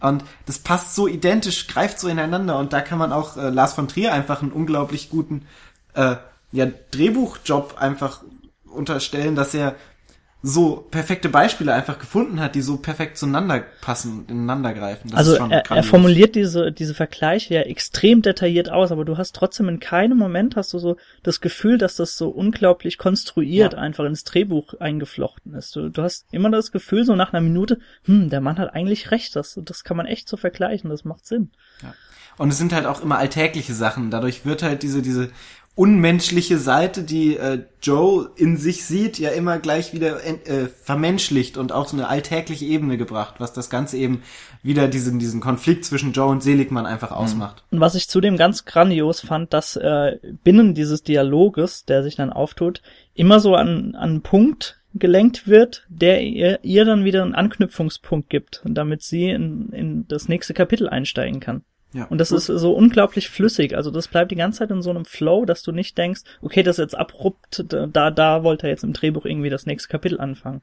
Und 0.00 0.24
das 0.46 0.60
passt 0.60 0.94
so 0.94 1.08
identisch, 1.08 1.66
greift 1.66 1.98
so 1.98 2.06
ineinander 2.08 2.58
und 2.58 2.72
da 2.72 2.80
kann 2.80 2.98
man 2.98 3.12
auch 3.12 3.36
äh, 3.36 3.50
Lars 3.50 3.74
von 3.74 3.88
Trier 3.88 4.12
einfach 4.12 4.42
einen 4.42 4.52
unglaublich 4.52 5.10
guten 5.10 5.46
äh, 5.94 6.16
ja, 6.52 6.66
Drehbuchjob 6.92 7.76
einfach 7.78 8.22
unterstellen, 8.70 9.34
dass 9.34 9.54
er 9.54 9.74
so 10.40 10.86
perfekte 10.90 11.28
Beispiele 11.28 11.74
einfach 11.74 11.98
gefunden 11.98 12.38
hat, 12.38 12.54
die 12.54 12.60
so 12.60 12.76
perfekt 12.76 13.18
zueinander 13.18 13.64
passen 13.80 14.24
ineinander 14.28 14.72
greifen. 14.72 15.10
Das 15.10 15.18
also 15.18 15.34
er, 15.34 15.68
er 15.68 15.82
formuliert 15.82 16.36
diese, 16.36 16.70
diese 16.70 16.94
Vergleiche 16.94 17.54
ja 17.54 17.60
extrem 17.62 18.22
detailliert 18.22 18.70
aus, 18.70 18.92
aber 18.92 19.04
du 19.04 19.18
hast 19.18 19.34
trotzdem 19.34 19.68
in 19.68 19.80
keinem 19.80 20.16
Moment 20.16 20.54
hast 20.54 20.72
du 20.72 20.78
so 20.78 20.96
das 21.24 21.40
Gefühl, 21.40 21.76
dass 21.76 21.96
das 21.96 22.16
so 22.16 22.28
unglaublich 22.28 22.98
konstruiert 22.98 23.72
Ja. 23.72 23.80
einfach 23.80 24.04
ins 24.04 24.22
Drehbuch 24.22 24.74
eingeflochten 24.74 25.54
ist. 25.54 25.74
Du, 25.74 25.88
du 25.88 26.02
hast 26.02 26.24
immer 26.30 26.50
das 26.50 26.70
Gefühl, 26.70 27.04
so 27.04 27.16
nach 27.16 27.32
einer 27.32 27.42
Minute, 27.42 27.80
hm, 28.04 28.30
der 28.30 28.40
Mann 28.40 28.58
hat 28.58 28.72
eigentlich 28.72 29.10
recht, 29.10 29.34
das, 29.34 29.58
das 29.64 29.82
kann 29.82 29.96
man 29.96 30.06
echt 30.06 30.28
so 30.28 30.36
vergleichen, 30.36 30.88
das 30.88 31.04
macht 31.04 31.26
Sinn. 31.26 31.50
Und 32.36 32.50
es 32.50 32.58
sind 32.58 32.72
halt 32.72 32.86
auch 32.86 33.02
immer 33.02 33.18
alltägliche 33.18 33.74
Sachen. 33.74 34.12
Dadurch 34.12 34.44
wird 34.46 34.62
halt 34.62 34.84
diese, 34.84 35.02
diese 35.02 35.30
unmenschliche 35.78 36.58
Seite, 36.58 37.04
die 37.04 37.36
äh, 37.36 37.60
Joe 37.80 38.30
in 38.34 38.56
sich 38.56 38.84
sieht, 38.84 39.20
ja 39.20 39.30
immer 39.30 39.60
gleich 39.60 39.92
wieder 39.92 40.24
äh, 40.26 40.66
vermenschlicht 40.66 41.56
und 41.56 41.70
auf 41.70 41.88
so 41.88 41.96
eine 41.96 42.08
alltägliche 42.08 42.64
Ebene 42.64 42.98
gebracht, 42.98 43.36
was 43.38 43.52
das 43.52 43.70
Ganze 43.70 43.96
eben 43.96 44.22
wieder 44.64 44.88
diesen, 44.88 45.20
diesen 45.20 45.40
Konflikt 45.40 45.84
zwischen 45.84 46.12
Joe 46.12 46.30
und 46.30 46.42
Seligmann 46.42 46.84
einfach 46.84 47.12
ausmacht. 47.12 47.62
Und 47.70 47.78
was 47.78 47.94
ich 47.94 48.08
zudem 48.08 48.36
ganz 48.36 48.64
grandios 48.64 49.20
fand, 49.20 49.54
dass 49.54 49.76
äh, 49.76 50.18
binnen 50.42 50.74
dieses 50.74 51.04
Dialoges, 51.04 51.84
der 51.84 52.02
sich 52.02 52.16
dann 52.16 52.32
auftut, 52.32 52.82
immer 53.14 53.38
so 53.38 53.54
an, 53.54 53.94
an 53.94 54.10
einen 54.10 54.22
Punkt 54.22 54.80
gelenkt 54.94 55.46
wird, 55.46 55.86
der 55.88 56.22
ihr, 56.22 56.58
ihr 56.64 56.86
dann 56.86 57.04
wieder 57.04 57.22
einen 57.22 57.36
Anknüpfungspunkt 57.36 58.28
gibt, 58.30 58.62
damit 58.64 59.04
sie 59.04 59.30
in, 59.30 59.68
in 59.68 60.08
das 60.08 60.26
nächste 60.26 60.54
Kapitel 60.54 60.88
einsteigen 60.88 61.38
kann. 61.38 61.62
Ja. 61.92 62.04
Und 62.04 62.18
das 62.18 62.30
ist 62.32 62.46
so 62.46 62.72
unglaublich 62.72 63.28
flüssig. 63.30 63.74
Also 63.76 63.90
das 63.90 64.08
bleibt 64.08 64.30
die 64.30 64.36
ganze 64.36 64.58
Zeit 64.58 64.70
in 64.70 64.82
so 64.82 64.90
einem 64.90 65.04
Flow, 65.06 65.44
dass 65.46 65.62
du 65.62 65.72
nicht 65.72 65.96
denkst, 65.96 66.20
okay, 66.42 66.62
das 66.62 66.78
ist 66.78 66.82
jetzt 66.84 66.98
abrupt, 66.98 67.64
da, 67.68 68.10
da 68.10 68.42
wollte 68.44 68.66
er 68.66 68.70
jetzt 68.70 68.84
im 68.84 68.92
Drehbuch 68.92 69.24
irgendwie 69.24 69.50
das 69.50 69.64
nächste 69.66 69.88
Kapitel 69.88 70.20
anfangen. 70.20 70.60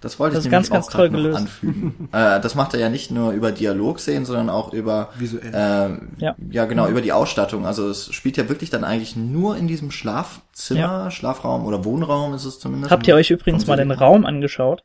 Das 0.00 0.20
wollte 0.20 0.36
Das 0.36 0.44
ich 0.44 0.48
ist 0.48 0.52
ganz, 0.52 0.70
nämlich 0.70 0.84
ganz 0.84 0.94
auch 0.94 0.98
gerade 0.98 1.10
toll 1.22 1.34
anfügen. 1.34 2.08
äh, 2.12 2.40
das 2.40 2.54
macht 2.54 2.72
er 2.74 2.78
ja 2.78 2.88
nicht 2.88 3.10
nur 3.10 3.32
über 3.32 3.50
Dialogszenen, 3.50 4.26
sondern 4.26 4.48
auch 4.48 4.72
über 4.72 5.08
Visuell. 5.18 5.50
ähm, 5.52 6.10
Ja. 6.18 6.36
ja. 6.50 6.66
genau 6.66 6.86
über 6.86 7.00
die 7.00 7.12
Ausstattung. 7.12 7.66
Also 7.66 7.88
es 7.88 8.12
spielt 8.14 8.36
ja 8.36 8.48
wirklich 8.48 8.70
dann 8.70 8.84
eigentlich 8.84 9.16
nur 9.16 9.56
in 9.56 9.66
diesem 9.66 9.90
Schlafzimmer, 9.90 10.80
Ja. 10.80 11.10
Schlafraum 11.10 11.66
oder 11.66 11.84
Wohnraum 11.84 12.32
ist 12.34 12.44
es 12.44 12.60
zumindest. 12.60 12.92
Habt 12.92 13.08
ihr 13.08 13.16
euch 13.16 13.30
übrigens 13.30 13.66
mal 13.66 13.76
den. 13.76 13.90
Raum 13.90 14.24
angeschaut? 14.24 14.84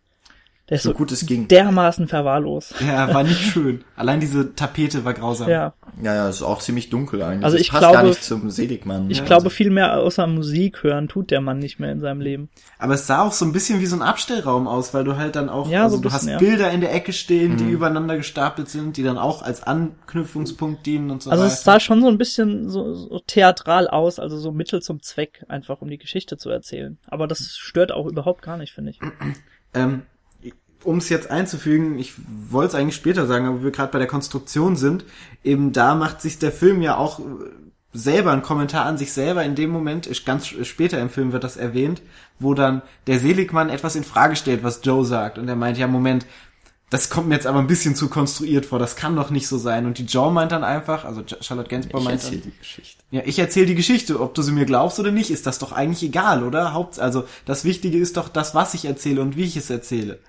Der 0.73 0.77
ist 0.77 0.83
So 0.83 0.89
so 0.89 0.95
gut 0.97 1.11
es 1.11 1.25
ging. 1.25 1.47
dermaßen 1.47 2.07
verwahrlost. 2.07 2.73
Ja, 2.85 3.13
war 3.13 3.23
nicht 3.23 3.39
schön. 3.53 3.83
Allein 3.95 4.19
diese 4.19 4.55
Tapete 4.55 5.05
war 5.05 5.13
grausam. 5.13 5.49
Ja. 5.49 5.73
Ja, 6.01 6.15
ja, 6.15 6.29
ist 6.29 6.41
auch 6.41 6.59
ziemlich 6.59 6.89
dunkel 6.89 7.21
eigentlich. 7.21 7.45
Also 7.45 7.57
Das 7.57 7.61
ich 7.61 7.69
passt 7.69 7.81
glaube- 7.81 7.93
gar 7.97 8.03
nicht 8.03 8.23
zum 8.23 8.49
Seligmann. 8.49 9.09
Ich 9.11 9.19
Ja, 9.19 9.23
glaube, 9.25 9.43
also, 9.45 9.49
viel 9.51 9.69
mehr 9.69 9.99
außer 9.99 10.25
Musik 10.25 10.81
hören 10.83 11.07
tut 11.07 11.29
der 11.29 11.41
Mann 11.41 11.59
nicht 11.59 11.79
mehr 11.79 11.91
in 11.91 11.99
seinem 11.99 12.19
Leben. 12.21 12.49
Aber 12.79 12.95
es 12.95 13.05
sah 13.05 13.21
auch 13.21 13.31
so 13.33 13.45
ein 13.45 13.51
bisschen 13.53 13.79
wie 13.79 13.85
so 13.85 13.95
ein 13.95 14.01
Abstellraum 14.01 14.67
aus, 14.67 14.93
weil 14.95 15.03
du 15.03 15.15
halt 15.17 15.35
dann 15.35 15.49
auch, 15.49 15.69
Ja, 15.69 15.83
also 15.83 15.97
so 15.97 16.01
du 16.01 16.11
hast 16.11 16.21
bisschen, 16.25 16.31
ja. 16.31 16.37
Bilder 16.39 16.71
in 16.71 16.81
der 16.81 16.93
Ecke 16.93 17.13
stehen, 17.13 17.53
Mhm. 17.53 17.57
die 17.57 17.69
übereinander 17.69 18.17
gestapelt 18.17 18.69
sind, 18.69 18.97
die 18.97 19.03
dann 19.03 19.19
auch 19.19 19.43
als 19.43 19.61
Anknüpfungspunkt 20.13 20.85
dienen 20.85 21.11
und 21.11 21.21
so 21.21 21.29
Also 21.29 21.43
weiter. 21.43 21.53
es 21.53 21.63
sah 21.63 21.79
schon 21.79 22.01
so 22.01 22.07
ein 22.07 22.17
bisschen 22.17 22.69
so, 22.69 22.93
so 22.95 23.19
theatral 23.27 23.87
aus, 23.87 24.17
also 24.19 24.37
so 24.39 24.51
Mittel 24.51 24.81
zum 24.81 25.01
Zweck, 25.01 25.43
einfach 25.47 25.81
um 25.81 25.89
die 25.89 25.97
Geschichte 25.97 26.37
zu 26.37 26.49
erzählen. 26.49 26.97
Aber 27.07 27.27
das 27.27 27.55
stört 27.57 27.91
auch 27.91 28.05
überhaupt 28.07 28.41
gar 28.41 28.57
nicht, 28.57 28.73
finde 28.73 28.91
ich. 28.91 28.99
Ähm, 29.75 30.03
um 30.83 30.97
es 30.97 31.09
jetzt 31.09 31.29
einzufügen, 31.29 31.97
ich 31.97 32.13
wollte 32.49 32.69
es 32.69 32.81
eigentlich 32.81 32.95
später 32.95 33.25
sagen, 33.27 33.45
aber 33.45 33.63
wir 33.63 33.71
gerade 33.71 33.91
bei 33.91 33.99
der 33.99 34.07
Konstruktion 34.07 34.75
sind, 34.75 35.05
eben 35.43 35.71
da 35.71 35.95
macht 35.95 36.21
sich 36.21 36.39
der 36.39 36.51
Film 36.51 36.81
ja 36.81 36.97
auch 36.97 37.19
äh, 37.19 37.23
selber 37.93 38.31
ein 38.31 38.41
Kommentar 38.41 38.85
an 38.85 38.97
sich 38.97 39.13
selber 39.13 39.43
in 39.43 39.55
dem 39.55 39.69
Moment, 39.69 40.07
ist 40.07 40.25
ganz 40.25 40.47
später 40.47 40.99
im 40.99 41.09
Film 41.09 41.31
wird 41.31 41.43
das 41.43 41.57
erwähnt, 41.57 42.01
wo 42.39 42.53
dann 42.53 42.81
der 43.07 43.19
Seligmann 43.19 43.69
etwas 43.69 43.95
in 43.95 44.03
Frage 44.03 44.35
stellt, 44.35 44.63
was 44.63 44.81
Joe 44.83 45.05
sagt. 45.05 45.37
Und 45.37 45.47
er 45.47 45.55
meint, 45.55 45.77
ja, 45.77 45.87
Moment, 45.87 46.25
das 46.93 47.09
kommt 47.09 47.27
mir 47.27 47.33
jetzt 47.33 47.47
aber 47.47 47.57
ein 47.57 47.65
bisschen 47.65 47.95
zu 47.95 48.07
konstruiert 48.07 48.67
vor, 48.67 48.77
das 48.77 48.95
kann 48.95 49.15
doch 49.15 49.31
nicht 49.31 49.47
so 49.47 49.57
sein. 49.57 49.87
Und 49.87 49.97
die 49.97 50.05
Joe 50.05 50.31
meint 50.31 50.51
dann 50.51 50.63
einfach, 50.63 51.05
also 51.05 51.23
Charlotte 51.41 51.69
Gainsbourg 51.69 52.01
ich 52.01 52.07
meint 52.07 52.23
dann, 52.23 52.33
erzähle 52.33 52.51
die 52.51 52.57
Geschichte. 52.59 53.03
ja, 53.09 53.21
ich 53.25 53.39
erzähle 53.39 53.65
die 53.65 53.75
Geschichte. 53.75 54.19
Ob 54.19 54.35
du 54.35 54.43
sie 54.43 54.51
mir 54.51 54.65
glaubst 54.65 54.99
oder 54.99 55.11
nicht, 55.11 55.31
ist 55.31 55.47
das 55.47 55.57
doch 55.57 55.71
eigentlich 55.71 56.03
egal, 56.03 56.43
oder? 56.43 56.73
Haupt, 56.73 56.99
also 56.99 57.25
das 57.45 57.63
Wichtige 57.65 57.97
ist 57.97 58.17
doch 58.17 58.29
das, 58.29 58.53
was 58.53 58.75
ich 58.75 58.85
erzähle 58.85 59.21
und 59.21 59.37
wie 59.37 59.43
ich 59.43 59.57
es 59.57 59.71
erzähle. 59.71 60.19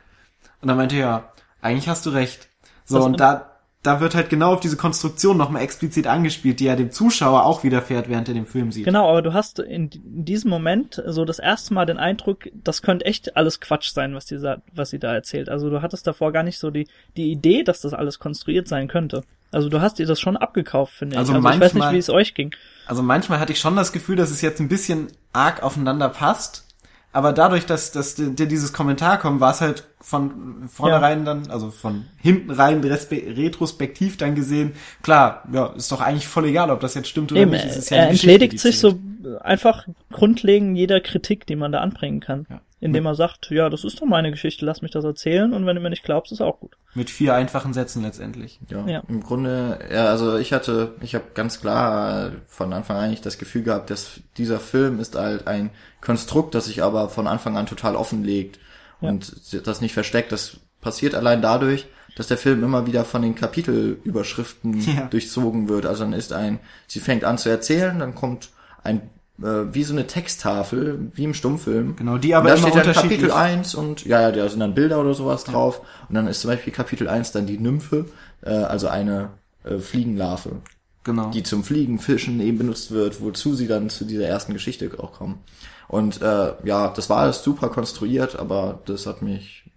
Und 0.64 0.68
dann 0.68 0.79
meinte 0.79 0.96
er, 0.96 1.00
ja, 1.00 1.33
eigentlich 1.61 1.88
hast 1.90 2.07
du 2.07 2.11
recht. 2.11 2.48
So, 2.87 3.03
und 3.03 3.20
da, 3.20 3.50
da 3.83 4.00
wird 4.00 4.14
halt 4.14 4.31
genau 4.31 4.55
auf 4.55 4.61
diese 4.61 4.79
Konstruktion 4.79 5.37
nochmal 5.37 5.61
explizit 5.61 6.07
angespielt, 6.07 6.59
die 6.59 6.64
ja 6.64 6.74
dem 6.74 6.90
Zuschauer 6.90 7.44
auch 7.44 7.64
widerfährt, 7.64 8.09
während 8.09 8.29
er 8.29 8.35
den 8.35 8.46
Film 8.46 8.72
sieht. 8.72 8.87
Genau, 8.87 9.11
aber 9.11 9.20
du 9.20 9.35
hast 9.35 9.59
in, 9.59 9.90
in 9.90 10.24
diesem 10.24 10.48
Moment 10.48 11.03
so 11.07 11.27
das 11.27 11.38
erste 11.38 11.74
Mal 11.74 11.85
den 11.85 11.98
Eindruck, 11.98 12.48
das 12.55 12.81
könnte 12.81 13.05
echt 13.05 13.37
alles 13.37 13.61
Quatsch 13.61 13.90
sein, 13.92 14.14
was 14.14 14.24
die, 14.24 14.40
was 14.72 14.88
sie 14.88 14.98
da 14.98 15.12
erzählt. 15.12 15.50
Also 15.50 15.68
du 15.68 15.83
hattest 15.83 16.07
davor 16.07 16.33
gar 16.33 16.44
nicht 16.44 16.59
so 16.59 16.70
die, 16.70 16.88
die 17.18 17.31
Idee, 17.31 17.62
dass 17.62 17.83
das 17.83 17.92
alles 17.92 18.18
konstruiert 18.18 18.66
sein 18.68 18.88
könnte. 18.88 19.22
Also 19.53 19.68
du 19.68 19.83
hast 19.83 19.98
dir 19.98 20.07
das 20.07 20.18
schon 20.18 20.38
abgekauft, 20.38 20.94
finde 20.94 21.16
ich. 21.16 21.18
Also 21.18 21.35
Also 21.35 21.40
ich 21.40 21.44
weiß 21.44 21.61
nicht, 21.61 21.74
manchmal- 21.74 21.92
wie 21.94 21.98
es 21.98 22.09
euch 22.09 22.33
ging. 22.33 22.55
Also 22.87 23.03
manchmal 23.03 23.38
hatte 23.38 23.53
ich 23.53 23.61
schon 23.61 23.77
das 23.77 23.92
Gefühl, 23.92 24.16
dass 24.16 24.31
es 24.31 24.40
jetzt 24.40 24.61
ein 24.61 24.68
bisschen 24.68 25.09
arg 25.35 25.62
aufeinander 25.62 26.09
passt. 26.09 26.64
Aber 27.12 27.33
dadurch, 27.35 27.66
dass, 27.66 27.92
dass 27.92 28.14
dir 28.16 28.31
dir 28.31 28.46
dieses 28.46 28.72
Kommentar 28.72 29.18
kommt, 29.18 29.40
war 29.40 29.53
es 29.53 29.61
halt 29.61 29.87
von 30.05 30.69
vornherein 30.69 31.25
dann, 31.25 31.51
also 31.51 31.71
von 31.71 32.05
hinten 32.21 32.51
rein 32.51 32.85
retrospektiv 32.85 34.19
dann 34.19 34.35
gesehen, 34.35 34.75
klar, 35.03 35.45
ja, 35.51 35.69
ist 35.69 35.90
doch 35.90 36.03
eigentlich 36.03 36.29
voll 36.29 36.45
egal, 36.45 36.71
ob 36.71 36.81
das 36.81 36.93
jetzt 36.93 37.09
stimmt 37.09 37.33
oder 37.33 37.40
Eben, 37.40 37.53
nicht. 37.53 37.64
Es 37.64 37.77
ist 37.79 37.90
er 37.90 38.05
ja 38.05 38.11
Geschichte, 38.11 38.31
entledigt 38.31 38.61
sich 38.61 38.79
so 38.79 38.99
einfach 39.40 39.88
grundlegend 40.12 40.77
jeder 40.77 41.01
Kritik, 41.01 41.47
die 41.47 41.57
man 41.57 41.73
da 41.73 41.81
anbringen 41.81 42.21
kann. 42.21 42.47
Ja. 42.51 42.61
Indem 42.81 43.07
er 43.07 43.14
sagt, 43.14 43.51
ja, 43.51 43.71
das 43.71 43.83
ist 43.83 43.99
doch 43.99 44.07
meine 44.07 44.31
Geschichte, 44.31 44.67
lass 44.67 44.83
mich 44.83 44.90
das 44.90 45.05
erzählen 45.05 45.55
und 45.55 45.64
wenn 45.64 45.75
du 45.75 45.81
mir 45.81 45.88
nicht 45.88 46.05
glaubst, 46.05 46.33
ist 46.33 46.43
auch 46.43 46.61
gut. 46.61 46.77
Mit 46.95 47.09
vier 47.09 47.33
einfachen 47.35 47.73
Sätzen 47.73 48.03
letztendlich. 48.03 48.61
Ja, 48.69 48.87
Ja. 48.87 49.03
im 49.09 49.23
Grunde, 49.23 49.79
ja, 49.90 50.05
also 50.05 50.37
ich 50.37 50.53
hatte, 50.53 50.93
ich 51.01 51.14
habe 51.14 51.25
ganz 51.33 51.62
klar 51.62 52.27
äh, 52.27 52.31
von 52.47 52.75
Anfang 52.75 52.99
an 52.99 53.05
eigentlich 53.05 53.23
das 53.23 53.38
Gefühl 53.38 53.62
gehabt, 53.62 53.88
dass 53.88 54.21
dieser 54.37 54.61
Film 54.61 55.01
ist 55.01 55.17
halt 55.17 55.47
ein 55.47 55.71
Konstrukt, 56.03 56.55
das 56.55 56.67
sich 56.67 56.83
aber 56.83 57.09
von 57.09 57.27
Anfang 57.27 57.57
an 57.57 57.64
total 57.64 57.97
offenlegt 57.97 58.59
und 59.00 59.33
das 59.66 59.80
nicht 59.80 59.92
versteckt. 59.94 60.33
Das 60.33 60.59
passiert 60.80 61.14
allein 61.14 61.42
dadurch, 61.42 61.87
dass 62.16 62.28
der 62.28 62.38
Film 62.38 62.62
immer 62.62 62.87
wieder 62.87 63.04
von 63.04 63.22
den 63.22 63.35
Kapitelüberschriften 63.35 64.80
Ja. 64.96 65.07
durchzogen 65.07 65.68
wird. 65.68 65.87
Also 65.87 66.04
dann 66.04 66.12
ist 66.12 66.33
ein, 66.33 66.61
sie 66.87 67.00
fängt 67.00 67.24
an 67.24 67.38
zu 67.38 67.48
erzählen, 67.48 67.98
dann 67.98 68.14
kommt 68.14 68.50
ein 68.83 69.02
äh, 69.42 69.74
wie 69.74 69.83
so 69.83 69.92
eine 69.94 70.07
Texttafel, 70.07 71.11
wie 71.14 71.24
im 71.24 71.35
Stummfilm. 71.35 71.96
Genau, 71.96 72.18
die 72.18 72.35
aber 72.35 72.52
und 72.54 72.62
da 72.62 72.68
immer 72.68 72.83
steht 72.83 72.87
dann. 72.87 73.02
Kapitel 73.02 73.30
1 73.33 73.74
und 73.74 74.04
ja, 74.07 74.20
ja, 74.20 74.30
da 74.30 74.48
sind 74.48 74.61
dann 74.61 74.74
Bilder 74.74 75.00
oder 75.00 75.14
sowas 75.14 75.42
drauf. 75.44 75.80
Und 76.09 76.14
dann 76.14 76.28
ist 76.28 76.40
zum 76.40 76.50
Beispiel 76.50 76.72
Kapitel 76.72 77.09
1 77.09 77.33
dann 77.33 77.46
die 77.46 77.59
Nymphe, 77.59 78.07
äh, 78.42 78.50
also 78.50 78.87
eine 78.88 79.30
äh, 79.64 79.78
Fliegenlarve, 79.78 80.61
Genau. 81.02 81.30
die 81.30 81.42
zum 81.42 81.64
Fliegen, 81.64 81.98
Fischen 81.98 82.40
eben 82.40 82.59
benutzt 82.59 82.90
wird, 82.92 83.20
wozu 83.20 83.54
sie 83.54 83.66
dann 83.66 83.90
zu 83.90 84.04
dieser 84.04 84.26
ersten 84.26 84.52
Geschichte 84.52 84.88
auch 84.98 85.12
kommen. 85.12 85.40
Und 85.88 86.23
äh, 86.23 86.53
ja, 86.64 86.88
das 86.88 87.11
war 87.11 87.18
alles 87.18 87.42
super 87.42 87.68
konstruiert, 87.68 88.38
aber 88.38 88.81
das 88.87 89.07
hat 89.07 89.23
mich 89.23 89.70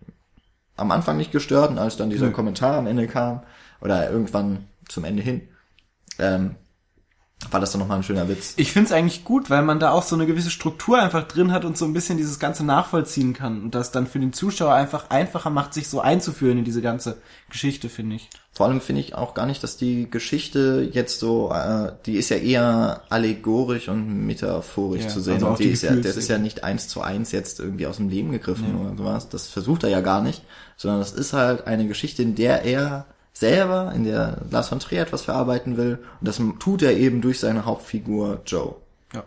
am 0.75 0.91
Anfang 0.91 1.17
nicht 1.17 1.31
gestört 1.31 1.71
und 1.71 1.79
als 1.79 1.97
dann 1.97 2.09
dieser 2.09 2.27
Nö. 2.27 2.31
Kommentar 2.31 2.75
am 2.77 2.87
Ende 2.87 3.07
kam 3.07 3.41
oder 3.81 4.09
irgendwann 4.09 4.65
zum 4.87 5.03
Ende 5.03 5.23
hin, 5.23 5.41
ähm, 6.19 6.55
war 7.51 7.59
das 7.59 7.71
dann 7.71 7.79
nochmal 7.79 7.97
ein 7.97 8.03
schöner 8.03 8.27
Witz. 8.27 8.53
Ich 8.57 8.71
find's 8.71 8.91
eigentlich 8.91 9.23
gut, 9.23 9.49
weil 9.51 9.61
man 9.61 9.79
da 9.79 9.91
auch 9.91 10.01
so 10.03 10.15
eine 10.15 10.25
gewisse 10.25 10.49
Struktur 10.49 10.99
einfach 10.99 11.23
drin 11.27 11.51
hat 11.51 11.65
und 11.65 11.77
so 11.77 11.85
ein 11.85 11.93
bisschen 11.93 12.17
dieses 12.17 12.39
Ganze 12.39 12.65
nachvollziehen 12.65 13.33
kann 13.33 13.61
und 13.61 13.75
das 13.75 13.91
dann 13.91 14.07
für 14.07 14.19
den 14.19 14.33
Zuschauer 14.33 14.73
einfach 14.73 15.11
einfacher 15.11 15.51
macht, 15.51 15.73
sich 15.73 15.87
so 15.87 16.01
einzuführen 16.01 16.57
in 16.57 16.65
diese 16.65 16.81
ganze 16.81 17.17
Geschichte, 17.49 17.89
finde 17.89 18.15
ich. 18.15 18.29
Vor 18.53 18.65
allem 18.65 18.81
finde 18.81 19.01
ich 19.01 19.13
auch 19.13 19.35
gar 19.35 19.45
nicht, 19.45 19.61
dass 19.61 19.77
die 19.77 20.09
Geschichte 20.09 20.89
jetzt 20.91 21.19
so, 21.19 21.51
äh, 21.53 21.91
die 22.07 22.17
ist 22.17 22.29
ja 22.29 22.37
eher 22.37 23.03
allegorisch 23.09 23.87
und 23.87 24.25
metaphorisch 24.25 25.03
Ja, 25.03 25.07
zu 25.09 25.21
sehen. 25.21 25.35
also 25.35 25.47
und 25.49 25.59
die 25.59 25.65
die 25.65 25.69
ist 25.69 25.83
ja, 25.83 25.95
das 25.95 26.17
ist 26.17 26.27
ja 26.29 26.39
nicht 26.39 26.63
eins 26.63 26.87
zu 26.87 27.01
eins 27.01 27.31
jetzt 27.31 27.59
irgendwie 27.59 27.85
aus 27.85 27.97
dem 27.97 28.09
Leben 28.09 28.31
gegriffen 28.31 28.75
oder 28.81 28.97
sowas. 28.97 29.29
Das 29.29 29.47
versucht 29.47 29.83
er 29.83 29.89
ja 29.91 30.01
gar 30.01 30.21
nicht, 30.23 30.41
sondern 30.75 30.99
das 31.01 31.11
ist 31.11 31.33
halt 31.33 31.67
eine 31.67 31.87
Geschichte, 31.87 32.23
in 32.23 32.33
der 32.33 32.63
er 32.63 33.05
selber, 33.39 33.91
in 33.95 34.03
der 34.03 34.41
Lars 34.49 34.69
von 34.69 34.79
Trier 34.79 35.01
etwas 35.01 35.23
verarbeiten 35.23 35.77
will. 35.77 35.99
Und 36.19 36.27
das 36.27 36.41
tut 36.59 36.81
er 36.81 36.97
eben 36.97 37.21
durch 37.21 37.39
seine 37.39 37.65
Hauptfigur 37.65 38.41
Joe. 38.45 38.75
Ja. 39.13 39.23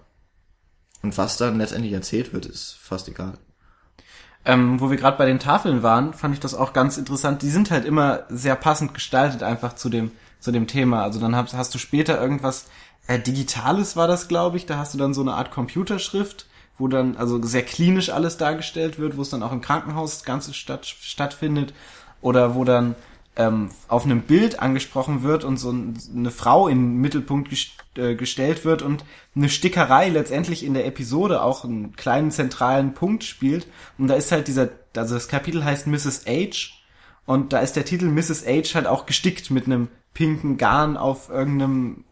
Und 1.02 1.16
was 1.16 1.36
dann 1.36 1.58
letztendlich 1.58 1.92
erzählt 1.92 2.32
wird, 2.32 2.46
ist 2.46 2.76
fast 2.80 3.08
egal. 3.08 3.34
Ähm, 4.44 4.80
wo 4.80 4.90
wir 4.90 4.96
gerade 4.96 5.18
bei 5.18 5.26
den 5.26 5.38
Tafeln 5.38 5.82
waren, 5.82 6.14
fand 6.14 6.34
ich 6.34 6.40
das 6.40 6.54
auch 6.54 6.72
ganz 6.72 6.96
interessant. 6.96 7.42
Die 7.42 7.50
sind 7.50 7.70
halt 7.70 7.84
immer 7.84 8.24
sehr 8.30 8.56
passend 8.56 8.94
gestaltet 8.94 9.42
einfach 9.42 9.74
zu 9.74 9.90
dem 9.90 10.12
zu 10.40 10.50
dem 10.50 10.66
Thema. 10.66 11.02
Also 11.02 11.20
dann 11.20 11.36
hast, 11.36 11.54
hast 11.54 11.74
du 11.74 11.78
später 11.78 12.20
irgendwas 12.20 12.66
äh, 13.06 13.18
Digitales 13.18 13.96
war 13.96 14.08
das, 14.08 14.28
glaube 14.28 14.56
ich. 14.56 14.66
Da 14.66 14.78
hast 14.78 14.94
du 14.94 14.98
dann 14.98 15.14
so 15.14 15.20
eine 15.20 15.34
Art 15.34 15.50
Computerschrift, 15.50 16.46
wo 16.78 16.88
dann 16.88 17.16
also 17.16 17.40
sehr 17.42 17.62
klinisch 17.62 18.10
alles 18.10 18.36
dargestellt 18.38 18.98
wird, 18.98 19.16
wo 19.16 19.22
es 19.22 19.30
dann 19.30 19.42
auch 19.42 19.52
im 19.52 19.60
Krankenhaus 19.60 20.18
das 20.18 20.24
Ganze 20.24 20.54
statt, 20.54 20.86
stattfindet 20.86 21.74
oder 22.20 22.54
wo 22.54 22.64
dann 22.64 22.94
ähm, 23.40 23.70
auf 23.88 24.04
einem 24.04 24.22
Bild 24.22 24.60
angesprochen 24.60 25.22
wird 25.22 25.44
und 25.44 25.56
so 25.56 25.70
ein, 25.72 25.98
eine 26.14 26.30
Frau 26.30 26.68
in 26.68 26.78
den 26.78 26.96
Mittelpunkt 26.96 27.48
gest 27.48 27.70
äh, 27.96 28.14
gestellt 28.14 28.64
wird 28.64 28.82
und 28.82 29.04
eine 29.34 29.48
Stickerei 29.48 30.10
letztendlich 30.10 30.64
in 30.64 30.74
der 30.74 30.86
Episode 30.86 31.42
auch 31.42 31.64
einen 31.64 31.96
kleinen 31.96 32.30
zentralen 32.30 32.92
Punkt 32.92 33.24
spielt. 33.24 33.66
Und 33.98 34.08
da 34.08 34.14
ist 34.14 34.30
halt 34.30 34.46
dieser, 34.46 34.68
also 34.94 35.14
das 35.14 35.28
Kapitel 35.28 35.64
heißt 35.64 35.86
Mrs. 35.86 36.26
H 36.26 36.74
und 37.24 37.52
da 37.52 37.60
ist 37.60 37.76
der 37.76 37.84
Titel 37.84 38.06
Mrs. 38.06 38.46
H 38.46 38.74
halt 38.74 38.86
auch 38.86 39.06
gestickt 39.06 39.50
mit 39.50 39.66
einem 39.66 39.88
pinken 40.12 40.58
Garn 40.58 40.96
auf 40.96 41.30
irgendeinem 41.30 42.04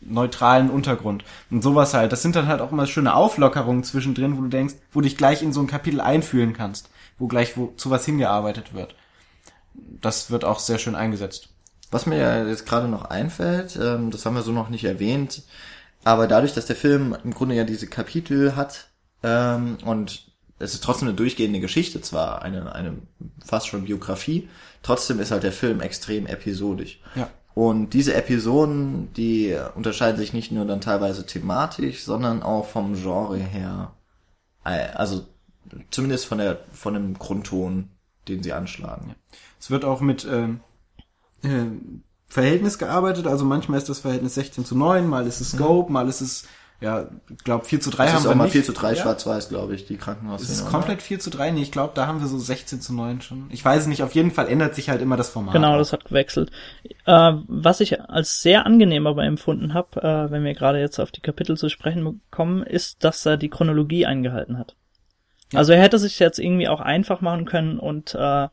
neutralen 0.00 0.70
Untergrund. 0.70 1.24
Und 1.50 1.62
sowas 1.62 1.94
halt. 1.94 2.12
Das 2.12 2.22
sind 2.22 2.36
dann 2.36 2.46
halt 2.46 2.60
auch 2.60 2.72
immer 2.72 2.86
schöne 2.86 3.14
Auflockerungen 3.14 3.84
zwischendrin, 3.84 4.36
wo 4.36 4.42
du 4.42 4.48
denkst, 4.48 4.74
wo 4.92 5.00
dich 5.00 5.16
gleich 5.16 5.42
in 5.42 5.52
so 5.52 5.60
ein 5.60 5.66
Kapitel 5.66 6.00
einfühlen 6.00 6.52
kannst, 6.52 6.90
wo 7.18 7.26
gleich 7.26 7.56
wo, 7.56 7.72
zu 7.76 7.90
was 7.90 8.04
hingearbeitet 8.04 8.74
wird. 8.74 8.94
Das 10.00 10.30
wird 10.30 10.44
auch 10.44 10.58
sehr 10.58 10.78
schön 10.78 10.94
eingesetzt. 10.94 11.48
Was 11.90 12.06
mir 12.06 12.18
ja 12.18 12.46
jetzt 12.46 12.66
gerade 12.66 12.88
noch 12.88 13.06
einfällt, 13.06 13.78
ähm, 13.80 14.10
das 14.10 14.24
haben 14.24 14.34
wir 14.34 14.42
so 14.42 14.52
noch 14.52 14.68
nicht 14.68 14.84
erwähnt, 14.84 15.42
aber 16.04 16.26
dadurch, 16.26 16.54
dass 16.54 16.66
der 16.66 16.76
Film 16.76 17.16
im 17.24 17.34
Grunde 17.34 17.54
ja 17.56 17.64
diese 17.64 17.86
Kapitel 17.86 18.56
hat 18.56 18.88
ähm, 19.22 19.78
und 19.84 20.30
es 20.58 20.74
ist 20.74 20.84
trotzdem 20.84 21.08
eine 21.08 21.16
durchgehende 21.16 21.58
Geschichte, 21.58 22.00
zwar 22.00 22.42
eine, 22.42 22.74
eine 22.74 22.98
fast 23.44 23.66
schon 23.66 23.84
Biografie, 23.84 24.48
trotzdem 24.82 25.18
ist 25.18 25.30
halt 25.30 25.42
der 25.42 25.52
Film 25.52 25.80
extrem 25.80 26.26
episodisch. 26.26 27.00
Ja. 27.16 27.28
Und 27.54 27.90
diese 27.90 28.14
Episoden, 28.14 29.12
die 29.14 29.56
unterscheiden 29.74 30.18
sich 30.18 30.32
nicht 30.32 30.52
nur 30.52 30.66
dann 30.66 30.80
teilweise 30.80 31.26
thematisch, 31.26 32.04
sondern 32.04 32.42
auch 32.42 32.66
vom 32.66 32.94
Genre 32.94 33.38
her. 33.38 33.92
Äh, 34.64 34.88
Also 34.94 35.26
zumindest 35.90 36.26
von 36.26 36.38
der 36.38 36.60
von 36.72 36.94
dem 36.94 37.18
Grundton, 37.18 37.90
den 38.28 38.42
sie 38.42 38.52
anschlagen. 38.52 39.14
Es 39.60 39.70
wird 39.70 39.84
auch 39.84 40.00
mit 40.00 40.26
ähm, 40.30 40.60
äh, 41.42 41.66
Verhältnis 42.26 42.78
gearbeitet, 42.78 43.26
also 43.26 43.44
manchmal 43.44 43.78
ist 43.78 43.88
das 43.88 43.98
Verhältnis 44.00 44.34
16 44.34 44.64
zu 44.64 44.76
9, 44.76 45.06
mal 45.06 45.26
ist 45.26 45.40
es 45.40 45.50
Scope, 45.50 45.92
mal 45.92 46.08
ist 46.08 46.20
es, 46.20 46.46
ja, 46.80 47.08
ich 47.28 47.44
glaube 47.44 47.64
4 47.64 47.80
zu 47.80 47.90
3 47.90 48.04
Das 48.04 48.12
haben 48.12 48.18
ist 48.18 48.24
wir 48.24 48.30
auch 48.30 48.34
mal 48.36 48.44
nicht. 48.44 48.52
4 48.52 48.64
zu 48.64 48.72
3 48.72 48.90
ja? 48.90 48.96
schwarz-weiß, 49.02 49.48
glaube 49.48 49.74
ich, 49.74 49.86
die 49.86 49.96
Krankenhaus. 49.96 50.40
Ist 50.40 50.50
es 50.50 50.64
komplett 50.64 51.02
4 51.02 51.18
zu 51.18 51.28
3? 51.28 51.50
Nee, 51.50 51.62
ich 51.62 51.72
glaube, 51.72 51.92
da 51.94 52.06
haben 52.06 52.20
wir 52.20 52.28
so 52.28 52.38
16 52.38 52.80
zu 52.80 52.94
9 52.94 53.20
schon. 53.20 53.46
Ich 53.50 53.64
weiß 53.64 53.82
es 53.82 53.86
nicht, 53.88 54.02
auf 54.02 54.14
jeden 54.14 54.30
Fall 54.30 54.48
ändert 54.48 54.76
sich 54.76 54.88
halt 54.88 55.02
immer 55.02 55.16
das 55.16 55.28
Format. 55.28 55.52
Genau, 55.52 55.76
das 55.76 55.92
hat 55.92 56.04
gewechselt. 56.04 56.52
Äh, 57.04 57.32
was 57.48 57.80
ich 57.80 58.00
als 58.00 58.40
sehr 58.40 58.64
angenehm 58.64 59.08
aber 59.08 59.24
empfunden 59.24 59.74
habe, 59.74 60.00
äh, 60.00 60.30
wenn 60.30 60.44
wir 60.44 60.54
gerade 60.54 60.78
jetzt 60.78 61.00
auf 61.00 61.10
die 61.10 61.20
Kapitel 61.20 61.58
zu 61.58 61.68
sprechen 61.68 62.22
kommen, 62.30 62.62
ist, 62.62 63.04
dass 63.04 63.26
er 63.26 63.36
die 63.36 63.50
Chronologie 63.50 64.06
eingehalten 64.06 64.56
hat. 64.56 64.76
Also 65.52 65.72
er 65.72 65.82
hätte 65.82 65.98
sich 65.98 66.18
jetzt 66.20 66.38
irgendwie 66.38 66.68
auch 66.68 66.80
einfach 66.80 67.20
machen 67.20 67.44
können 67.44 67.80
und 67.80 68.14
äh, 68.14 68.48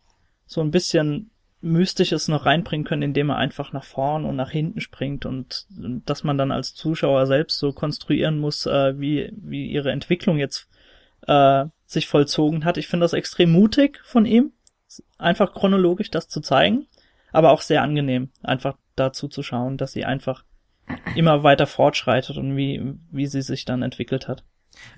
so 0.48 0.62
ein 0.62 0.72
bisschen 0.72 1.30
Mystisches 1.62 2.28
noch 2.28 2.46
reinbringen 2.46 2.86
können, 2.86 3.02
indem 3.02 3.30
er 3.30 3.38
einfach 3.38 3.74
nach 3.74 3.84
vorn 3.84 4.26
und 4.26 4.36
nach 4.36 4.52
hinten 4.52 4.80
springt 4.80 5.26
und 5.26 5.66
dass 5.70 6.24
man 6.24 6.38
dann 6.38 6.52
als 6.52 6.74
Zuschauer 6.74 7.26
selbst 7.26 7.58
so 7.58 7.74
konstruieren 7.74 8.40
muss, 8.40 8.66
äh, 8.66 9.00
wie, 9.00 9.32
wie 9.36 9.68
ihre 9.68 9.92
Entwicklung 9.92 10.38
jetzt 10.38 10.70
äh, 11.26 11.66
sich 11.86 12.08
vollzogen 12.08 12.64
hat. 12.64 12.78
Ich 12.78 12.88
finde 12.88 13.04
das 13.04 13.14
extrem 13.14 13.52
mutig 13.52 14.00
von 14.04 14.26
ihm, 14.26 14.52
einfach 15.18 15.54
chronologisch 15.54 16.12
das 16.12 16.28
zu 16.28 16.42
zeigen, 16.42 16.88
aber 17.32 17.52
auch 17.52 17.62
sehr 17.62 17.82
angenehm, 17.82 18.30
einfach 18.44 18.78
dazu 18.96 19.28
zu 19.28 19.42
schauen, 19.42 19.78
dass 19.78 19.92
sie 19.92 20.06
einfach 20.06 20.44
immer 21.16 21.44
weiter 21.44 21.68
fortschreitet 21.68 22.38
und 22.38 22.56
wie, 22.56 22.94
wie 23.12 23.26
sie 23.26 23.42
sich 23.42 23.66
dann 23.66 23.82
entwickelt 23.82 24.28
hat. 24.28 24.44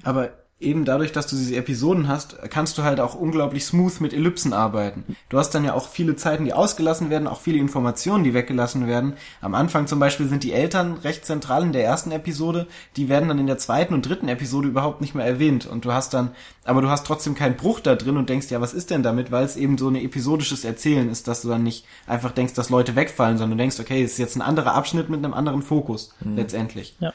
Aber 0.04 0.32
eben 0.60 0.84
dadurch, 0.84 1.14
dass 1.14 1.28
du 1.28 1.38
diese 1.38 1.56
Episoden 1.56 2.10
hast, 2.10 2.38
kannst 2.50 2.78
du 2.78 2.84
halt 2.84 3.00
auch 3.00 3.16
unglaublich 3.16 3.64
smooth 3.64 4.02
mit 4.02 4.14
Ellipsen 4.14 4.52
arbeiten. 4.52 5.16
Du 5.30 5.38
hast 5.38 5.52
dann 5.52 5.64
ja 5.64 5.74
auch 5.74 5.88
viele 5.88 6.18
Zeiten, 6.18 6.44
die 6.44 6.52
ausgelassen 6.52 7.10
werden, 7.10 7.28
auch 7.28 7.40
viele 7.40 7.60
Informationen, 7.60 8.26
die 8.26 8.34
weggelassen 8.34 8.86
werden. 8.86 9.14
Am 9.40 9.56
Anfang 9.56 9.88
zum 9.88 10.00
Beispiel 10.00 10.28
sind 10.28 10.44
die 10.44 10.52
Eltern 10.52 10.96
recht 10.96 11.26
zentral 11.26 11.64
in 11.64 11.72
der 11.72 11.86
ersten 11.86 12.12
Episode, 12.12 12.68
die 12.98 13.08
werden 13.08 13.30
dann 13.30 13.40
in 13.40 13.48
der 13.48 13.58
zweiten 13.58 13.94
und 13.94 14.08
dritten 14.08 14.28
Episode 14.28 14.68
überhaupt 14.68 15.00
nicht 15.00 15.16
mehr 15.16 15.26
erwähnt. 15.26 15.66
Und 15.66 15.86
du 15.86 15.94
hast 15.94 16.14
dann, 16.14 16.32
aber 16.66 16.82
du 16.82 16.90
hast 16.90 17.08
trotzdem 17.08 17.36
keinen 17.36 17.56
Bruch 17.56 17.80
da 17.80 17.96
drin 17.96 18.18
und 18.18 18.30
denkst, 18.30 18.52
ja, 18.52 18.60
was 18.60 18.74
ist 18.74 18.90
denn 18.90 19.02
damit? 19.02 19.32
Weil 19.32 19.46
es 19.46 19.56
eben 19.56 19.78
so 19.78 19.88
ein 19.88 19.96
episodisches 19.96 20.66
Erzählen 20.66 21.10
ist, 21.10 21.30
dass 21.30 21.42
du 21.42 21.48
dann 21.48 21.64
nicht 21.64 21.86
einfach 22.06 22.32
denkst, 22.32 22.54
dass 22.54 22.70
Leute 22.70 22.98
wegfallen, 22.98 23.38
sondern 23.38 23.58
du 23.58 23.62
denkst, 23.62 23.80
okay, 23.80 24.04
es 24.04 24.14
ist 24.14 24.18
jetzt 24.18 24.36
ein 24.36 24.42
anderer 24.42 24.74
Abschnitt 24.74 25.10
mit 25.10 25.24
einem 25.24 25.34
anderen 25.34 25.62
Fokus, 25.62 26.14
mhm. 26.20 26.36
letztendlich. 26.36 26.98
Ja. 27.00 27.14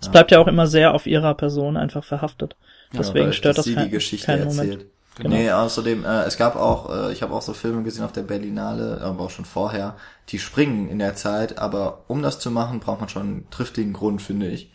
Es 0.00 0.10
bleibt 0.10 0.30
ja 0.30 0.38
auch 0.38 0.46
immer 0.46 0.66
sehr 0.66 0.94
auf 0.94 1.06
ihrer 1.06 1.34
Person 1.34 1.76
einfach 1.76 2.04
verhaftet. 2.04 2.56
Deswegen 2.98 3.26
ja, 3.26 3.32
stört 3.32 3.58
das 3.58 3.64
sie 3.64 3.74
kein, 3.74 3.84
die 3.84 3.90
Geschichte 3.90 4.32
erzählt. 4.32 4.70
Moment. 4.70 4.86
Genau. 5.16 5.36
Nee, 5.36 5.50
außerdem, 5.50 6.04
äh, 6.04 6.22
es 6.24 6.36
gab 6.36 6.56
auch, 6.56 6.90
äh, 6.90 7.12
ich 7.12 7.22
habe 7.22 7.34
auch 7.34 7.42
so 7.42 7.52
Filme 7.52 7.84
gesehen 7.84 8.04
auf 8.04 8.12
der 8.12 8.22
Berlinale, 8.22 9.00
aber 9.00 9.24
auch 9.24 9.30
schon 9.30 9.44
vorher, 9.44 9.96
die 10.30 10.40
springen 10.40 10.88
in 10.88 10.98
der 10.98 11.14
Zeit, 11.14 11.58
aber 11.58 12.04
um 12.08 12.20
das 12.20 12.40
zu 12.40 12.50
machen, 12.50 12.80
braucht 12.80 13.00
man 13.00 13.08
schon 13.08 13.22
einen 13.22 13.50
triftigen 13.50 13.92
Grund, 13.92 14.22
finde 14.22 14.48
ich, 14.48 14.72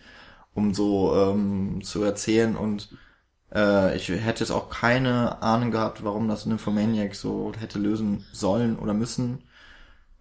um 0.53 0.73
so 0.73 1.13
ähm, 1.13 1.81
zu 1.83 2.03
erzählen 2.03 2.55
und 2.55 2.87
äh, 3.53 3.95
ich 3.97 4.07
hätte 4.07 4.41
jetzt 4.41 4.51
auch 4.51 4.69
keine 4.69 5.41
Ahnung 5.41 5.71
gehabt, 5.71 6.05
warum 6.05 6.29
das 6.29 6.45
Nymphomaniac 6.45 7.15
so 7.15 7.51
hätte 7.59 7.79
lösen 7.79 8.25
sollen 8.31 8.77
oder 8.77 8.93
müssen. 8.93 9.43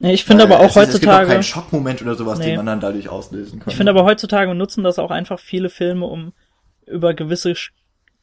Nee, 0.00 0.14
ich 0.14 0.24
finde 0.24 0.44
aber 0.44 0.60
auch 0.60 0.70
es 0.70 0.76
heutzutage. 0.76 0.94
Es 0.94 1.00
gibt 1.00 1.12
auch 1.12 1.28
keinen 1.28 1.42
Schockmoment 1.42 2.02
oder 2.02 2.14
sowas, 2.14 2.38
nee. 2.38 2.46
den 2.46 2.56
man 2.56 2.66
dann 2.66 2.80
dadurch 2.80 3.08
auslösen 3.08 3.58
kann. 3.60 3.68
Ich 3.68 3.76
finde 3.76 3.90
aber 3.90 4.04
heutzutage 4.04 4.54
nutzen 4.54 4.84
das 4.84 4.98
auch 4.98 5.10
einfach 5.10 5.38
viele 5.38 5.70
Filme, 5.70 6.06
um 6.06 6.32
über 6.86 7.14
gewisse 7.14 7.54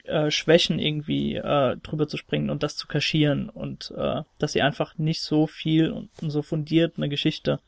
äh, 0.07 0.31
Schwächen 0.31 0.79
irgendwie 0.79 1.35
äh, 1.35 1.77
drüber 1.77 2.07
zu 2.07 2.17
springen 2.17 2.49
und 2.49 2.63
das 2.63 2.75
zu 2.75 2.87
kaschieren 2.87 3.49
und 3.49 3.93
äh, 3.97 4.21
dass 4.39 4.53
sie 4.53 4.61
einfach 4.61 4.97
nicht 4.97 5.21
so 5.21 5.47
viel 5.47 5.91
und, 5.91 6.09
und 6.21 6.29
so 6.29 6.41
fundiert 6.41 6.93
eine 6.97 7.09
Geschichte 7.09 7.59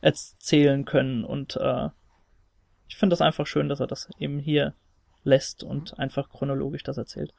erzählen 0.00 0.84
können 0.84 1.24
und 1.24 1.56
äh, 1.56 1.88
ich 2.88 2.96
finde 2.96 3.14
das 3.14 3.20
einfach 3.20 3.46
schön, 3.46 3.68
dass 3.68 3.80
er 3.80 3.86
das 3.86 4.08
eben 4.18 4.38
hier 4.38 4.74
lässt 5.22 5.62
und 5.62 5.98
einfach 5.98 6.30
chronologisch 6.30 6.82
das 6.82 6.98
erzählt. 6.98 7.32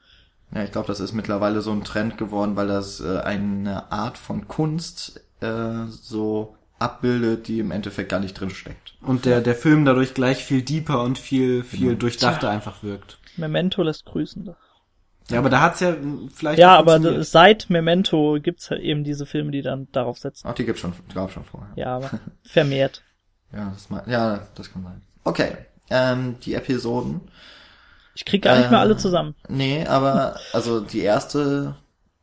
Ja, 0.54 0.64
ich 0.64 0.72
glaube, 0.72 0.86
das 0.86 1.00
ist 1.00 1.12
mittlerweile 1.12 1.60
so 1.60 1.72
ein 1.72 1.84
Trend 1.84 2.18
geworden, 2.18 2.56
weil 2.56 2.68
das 2.68 3.00
äh, 3.00 3.18
eine 3.18 3.90
Art 3.90 4.18
von 4.18 4.48
Kunst 4.48 5.20
äh, 5.40 5.86
so 5.88 6.56
abbildet, 6.78 7.48
die 7.48 7.60
im 7.60 7.70
Endeffekt 7.70 8.08
gar 8.08 8.20
nicht 8.20 8.34
drin 8.34 8.50
steckt. 8.50 8.94
Und 9.00 9.24
der, 9.24 9.40
der 9.40 9.54
Film 9.54 9.84
dadurch 9.84 10.14
gleich 10.14 10.44
viel 10.44 10.62
deeper 10.62 11.02
und 11.02 11.18
viel, 11.18 11.62
viel 11.62 11.88
genau. 11.88 11.98
durchdachter 11.98 12.50
einfach 12.50 12.82
wirkt. 12.82 13.18
Memento 13.36 13.82
lässt 13.82 14.04
grüßen. 14.04 14.54
Ja, 15.30 15.38
aber 15.38 15.50
da 15.50 15.60
hat's 15.60 15.80
ja 15.80 15.94
vielleicht. 16.34 16.58
Ja, 16.58 16.76
aber 16.76 17.22
seit 17.24 17.70
Memento 17.70 18.38
gibt's 18.42 18.70
halt 18.70 18.82
eben 18.82 19.04
diese 19.04 19.24
Filme, 19.26 19.52
die 19.52 19.62
dann 19.62 19.88
darauf 19.92 20.18
setzen. 20.18 20.46
Ach, 20.48 20.54
die 20.54 20.64
gibt's 20.64 20.80
schon, 20.80 20.92
gab 21.14 21.30
schon 21.30 21.44
vorher. 21.44 21.70
Ja, 21.76 21.96
aber 21.96 22.10
vermehrt. 22.42 23.02
ja, 23.52 23.70
das 23.70 23.88
mal, 23.90 24.02
ja, 24.06 24.46
das 24.54 24.72
kann 24.72 24.82
sein. 24.82 25.02
Okay, 25.24 25.52
ähm, 25.90 26.36
die 26.44 26.54
Episoden. 26.54 27.20
Ich 28.14 28.24
krieg 28.24 28.42
gar 28.42 28.58
nicht 28.58 28.70
mehr 28.70 28.80
alle 28.80 28.96
zusammen. 28.96 29.34
Nee, 29.48 29.86
aber 29.86 30.36
also 30.52 30.80
die 30.80 31.00
erste 31.00 31.76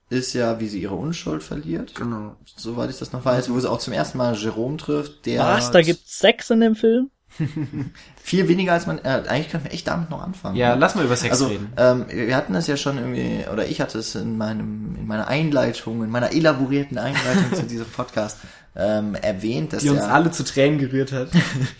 ist 0.09 0.33
ja, 0.33 0.59
wie 0.59 0.67
sie 0.67 0.81
ihre 0.81 0.95
Unschuld 0.95 1.43
verliert. 1.43 1.95
Genau. 1.95 2.35
Soweit 2.55 2.89
ich 2.89 2.97
das 2.97 3.11
noch 3.11 3.25
weiß, 3.25 3.51
wo 3.51 3.59
sie 3.59 3.69
auch 3.69 3.79
zum 3.79 3.93
ersten 3.93 4.17
Mal 4.17 4.35
Jerome 4.35 4.77
trifft. 4.77 5.25
Der 5.25 5.41
Was? 5.41 5.71
Da 5.71 5.81
gibt's 5.81 6.19
Sex 6.19 6.49
in 6.49 6.59
dem 6.59 6.75
Film? 6.75 7.09
viel 8.23 8.47
weniger 8.47 8.73
als 8.73 8.87
man. 8.87 8.99
Äh, 8.99 9.23
eigentlich 9.27 9.49
können 9.49 9.63
wir 9.63 9.73
echt 9.73 9.87
damit 9.87 10.09
noch 10.09 10.21
anfangen. 10.21 10.55
Ja, 10.55 10.73
lass 10.73 10.95
mal 10.95 11.05
über 11.05 11.15
Sex 11.15 11.31
also, 11.31 11.47
reden. 11.47 11.71
Ähm, 11.77 12.05
wir 12.09 12.35
hatten 12.35 12.55
es 12.55 12.67
ja 12.67 12.77
schon 12.77 12.97
irgendwie, 12.97 13.45
oder 13.51 13.67
ich 13.67 13.81
hatte 13.81 13.99
es 13.99 14.15
in 14.15 14.37
meinem, 14.37 14.95
in 14.95 15.07
meiner 15.07 15.27
Einleitung, 15.27 16.03
in 16.03 16.09
meiner 16.09 16.33
elaborierten 16.33 16.97
Einleitung 16.97 17.53
zu 17.53 17.63
diesem 17.63 17.85
Podcast 17.85 18.37
ähm, 18.75 19.15
erwähnt, 19.15 19.73
dass 19.73 19.83
die 19.83 19.89
uns 19.89 20.01
ja, 20.01 20.07
alle 20.09 20.31
zu 20.31 20.43
Tränen 20.43 20.79
gerührt 20.79 21.11
hat. 21.11 21.29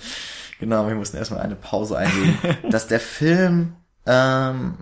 genau, 0.60 0.88
wir 0.88 0.96
mussten 0.96 1.18
erstmal 1.18 1.42
eine 1.42 1.56
Pause 1.56 1.98
einlegen, 1.98 2.38
dass 2.70 2.88
der 2.88 3.00
Film 3.00 3.74
ähm, 4.06 4.76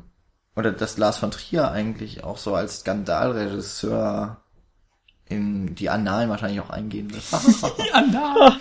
oder 0.56 0.72
dass 0.72 0.98
Lars 0.98 1.18
von 1.18 1.32
Trier 1.32 1.72
eigentlich 1.72 2.24
auch 2.24 2.38
so 2.38 2.56
als 2.56 2.80
Skandalregisseur 2.80 4.38
in 5.30 5.76
die 5.76 5.90
Annalen 5.90 6.30
wahrscheinlich 6.30 6.62
auch 6.62 6.70
eingehen 6.70 7.14
wird. 7.14 7.24
die 7.78 7.92
Annalen. 7.94 8.60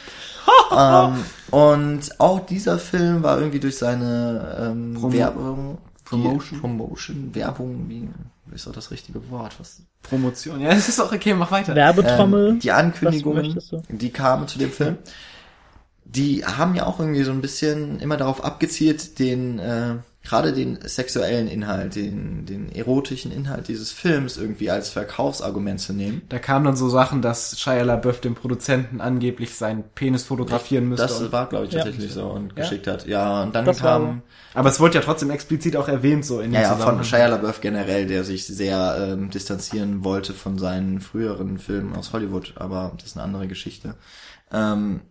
ähm, 0.72 1.24
und 1.50 2.20
auch 2.20 2.40
dieser 2.46 2.78
Film 2.78 3.22
war 3.22 3.38
irgendwie 3.38 3.60
durch 3.60 3.78
seine 3.78 4.56
ähm, 4.60 4.94
Promo 4.94 5.12
Werbung, 5.12 5.78
Promotion, 6.04 6.60
Promotion, 6.60 7.34
Werbung, 7.34 7.88
wie, 7.88 8.08
ist 8.54 8.66
doch 8.66 8.72
das 8.72 8.90
richtige 8.90 9.30
Wort? 9.30 9.54
Was? 9.58 9.82
Promotion. 10.02 10.60
Ja, 10.60 10.68
es 10.72 10.88
ist 10.88 11.00
auch 11.00 11.12
okay, 11.12 11.34
mach 11.34 11.50
weiter. 11.50 11.74
Werbetrommel. 11.74 12.50
Ähm, 12.50 12.58
die 12.60 12.72
Ankündigungen, 12.72 13.58
die 13.88 14.10
kamen 14.10 14.48
zu 14.48 14.58
dem 14.58 14.70
Film, 14.70 14.98
die 16.04 16.44
haben 16.44 16.74
ja 16.74 16.86
auch 16.86 17.00
irgendwie 17.00 17.24
so 17.24 17.32
ein 17.32 17.40
bisschen 17.40 18.00
immer 18.00 18.16
darauf 18.16 18.44
abgezielt, 18.44 19.18
den 19.18 19.58
äh, 19.58 19.96
gerade 20.26 20.52
den 20.52 20.78
sexuellen 20.82 21.46
Inhalt, 21.46 21.94
den, 21.94 22.46
den 22.46 22.72
erotischen 22.72 23.30
Inhalt 23.30 23.68
dieses 23.68 23.92
Films 23.92 24.36
irgendwie 24.36 24.70
als 24.70 24.88
Verkaufsargument 24.88 25.80
zu 25.80 25.92
nehmen. 25.92 26.22
Da 26.28 26.38
kamen 26.38 26.64
dann 26.64 26.76
so 26.76 26.88
Sachen, 26.88 27.22
dass 27.22 27.58
Shia 27.60 27.82
LaBeouf 27.82 28.20
dem 28.20 28.34
Produzenten 28.34 29.00
angeblich 29.00 29.54
seinen 29.54 29.84
Penis 29.94 30.24
fotografieren 30.24 30.88
müsste. 30.88 31.06
Das 31.06 31.32
war, 31.32 31.48
glaube 31.48 31.66
ich, 31.66 31.70
tatsächlich 31.70 32.08
ja. 32.08 32.14
so 32.14 32.26
und 32.26 32.54
ja? 32.56 32.62
geschickt 32.62 32.88
hat. 32.88 33.06
Ja, 33.06 33.44
und 33.44 33.54
dann 33.54 33.64
das 33.64 33.78
kam... 33.78 34.22
Aber 34.52 34.68
es 34.68 34.80
wurde 34.80 34.94
ja 34.94 35.00
trotzdem 35.00 35.30
explizit 35.30 35.76
auch 35.76 35.86
erwähnt, 35.86 36.24
so 36.24 36.40
in 36.40 36.52
ja, 36.52 36.62
ja, 36.62 36.76
von 36.76 37.04
Shia 37.04 37.28
LaBeouf 37.28 37.60
generell, 37.60 38.06
der 38.06 38.24
sich 38.24 38.46
sehr 38.46 38.96
ähm, 38.98 39.30
distanzieren 39.30 40.02
wollte 40.02 40.34
von 40.34 40.58
seinen 40.58 41.00
früheren 41.00 41.58
Filmen 41.58 41.94
aus 41.94 42.12
Hollywood, 42.12 42.54
aber 42.56 42.92
das 42.96 43.10
ist 43.10 43.16
eine 43.16 43.24
andere 43.24 43.46
Geschichte. 43.46 43.94
Ähm, 44.52 45.02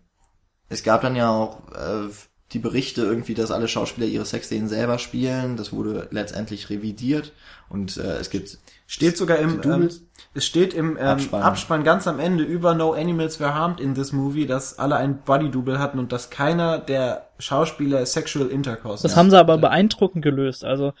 es 0.68 0.82
gab 0.82 1.00
dann 1.00 1.16
ja 1.16 1.30
auch... 1.30 1.60
Äh, 1.72 2.10
die 2.52 2.58
Berichte 2.58 3.02
irgendwie, 3.02 3.34
dass 3.34 3.50
alle 3.50 3.66
Schauspieler 3.66 4.06
ihre 4.06 4.24
Sexszenen 4.24 4.68
selber 4.68 4.98
spielen. 4.98 5.56
Das 5.56 5.72
wurde 5.72 6.08
letztendlich 6.10 6.70
revidiert 6.70 7.32
und 7.68 7.96
äh, 7.96 8.18
es 8.18 8.30
gibt 8.30 8.58
steht 8.86 9.16
sogar 9.16 9.38
im 9.38 9.60
ähm, 9.64 9.90
es 10.32 10.46
steht 10.46 10.72
im 10.72 10.96
ähm, 10.96 11.06
Abspann. 11.06 11.42
Abspann 11.42 11.84
ganz 11.84 12.06
am 12.06 12.20
Ende 12.20 12.44
über 12.44 12.74
No 12.74 12.92
Animals 12.92 13.40
Were 13.40 13.54
Harmed 13.54 13.80
in 13.80 13.94
this 13.94 14.12
movie, 14.12 14.46
dass 14.46 14.78
alle 14.78 14.96
ein 14.96 15.22
Body 15.22 15.50
Double 15.50 15.78
hatten 15.78 15.98
und 15.98 16.12
dass 16.12 16.30
keiner 16.30 16.78
der 16.78 17.30
Schauspieler 17.38 18.06
Sexual 18.06 18.48
Intercourse. 18.48 19.02
Das 19.02 19.16
haben 19.16 19.30
sie 19.30 19.38
aber 19.38 19.58
beeindruckend 19.58 20.22
gelöst. 20.22 20.64
Also 20.64 20.92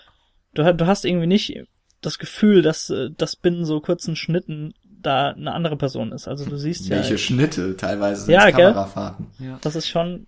du, 0.54 0.74
du 0.74 0.86
hast 0.86 1.04
irgendwie 1.04 1.28
nicht 1.28 1.64
das 2.00 2.18
Gefühl, 2.18 2.62
dass 2.62 2.90
äh, 2.90 3.10
das 3.16 3.36
binnen 3.36 3.64
so 3.64 3.80
kurzen 3.80 4.16
Schnitten 4.16 4.74
da 4.82 5.28
eine 5.30 5.52
andere 5.52 5.76
Person 5.76 6.10
ist. 6.10 6.26
Also 6.26 6.44
du 6.44 6.56
siehst 6.56 6.90
Welche 6.90 6.94
ja. 6.94 7.10
Welche 7.10 7.18
Schnitte 7.18 7.76
teilweise 7.76 8.32
ja, 8.32 8.50
Kamerafahrten. 8.50 9.26
Ja. 9.38 9.58
Das 9.60 9.76
ist 9.76 9.88
schon 9.88 10.26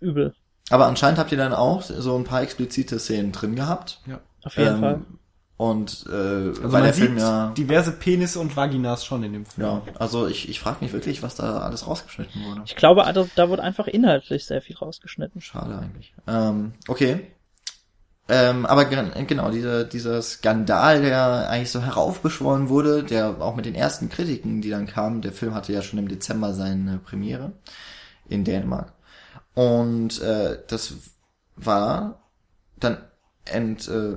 übel. 0.00 0.34
Aber 0.70 0.86
anscheinend 0.86 1.18
habt 1.18 1.32
ihr 1.32 1.38
dann 1.38 1.54
auch 1.54 1.82
so 1.82 2.16
ein 2.16 2.24
paar 2.24 2.42
explizite 2.42 2.98
Szenen 2.98 3.32
drin 3.32 3.56
gehabt. 3.56 4.00
Ja, 4.06 4.20
auf 4.44 4.56
jeden 4.56 4.74
ähm, 4.74 4.80
Fall. 4.80 5.00
Und 5.58 6.06
äh, 6.08 6.12
also 6.12 6.72
weil 6.72 6.84
der 6.84 6.94
Film 6.94 7.18
ja 7.18 7.52
diverse 7.56 7.90
Penisse 7.90 8.38
und 8.38 8.56
Vaginas 8.56 9.04
schon 9.04 9.24
in 9.24 9.32
dem 9.32 9.44
Film. 9.44 9.66
Ja, 9.66 9.82
also 9.98 10.28
ich, 10.28 10.48
ich 10.48 10.60
frage 10.60 10.78
mich 10.80 10.92
wirklich, 10.92 11.22
was 11.24 11.34
da 11.34 11.58
alles 11.58 11.86
rausgeschnitten 11.86 12.44
wurde. 12.44 12.62
Ich 12.64 12.76
glaube, 12.76 13.02
da, 13.12 13.26
da 13.34 13.48
wurde 13.48 13.62
einfach 13.64 13.88
inhaltlich 13.88 14.46
sehr 14.46 14.62
viel 14.62 14.76
rausgeschnitten. 14.76 15.40
Schade 15.40 15.76
eigentlich. 15.78 16.14
Ähm, 16.28 16.74
okay. 16.86 17.26
Ähm, 18.28 18.66
aber 18.66 18.84
genau, 18.84 19.50
dieser, 19.50 19.84
dieser 19.84 20.22
Skandal, 20.22 21.02
der 21.02 21.48
eigentlich 21.48 21.72
so 21.72 21.80
heraufbeschworen 21.80 22.68
wurde, 22.68 23.02
der 23.02 23.40
auch 23.40 23.56
mit 23.56 23.64
den 23.64 23.74
ersten 23.74 24.10
Kritiken, 24.10 24.60
die 24.60 24.70
dann 24.70 24.86
kamen, 24.86 25.22
der 25.22 25.32
Film 25.32 25.54
hatte 25.54 25.72
ja 25.72 25.82
schon 25.82 25.98
im 25.98 26.08
Dezember 26.08 26.52
seine 26.52 26.98
Premiere 26.98 27.52
in 28.28 28.44
Dänemark. 28.44 28.92
Und 29.58 30.22
äh, 30.22 30.56
das 30.68 30.94
war 31.56 32.22
dann 32.78 32.98
ent, 33.44 33.88
äh, 33.88 34.14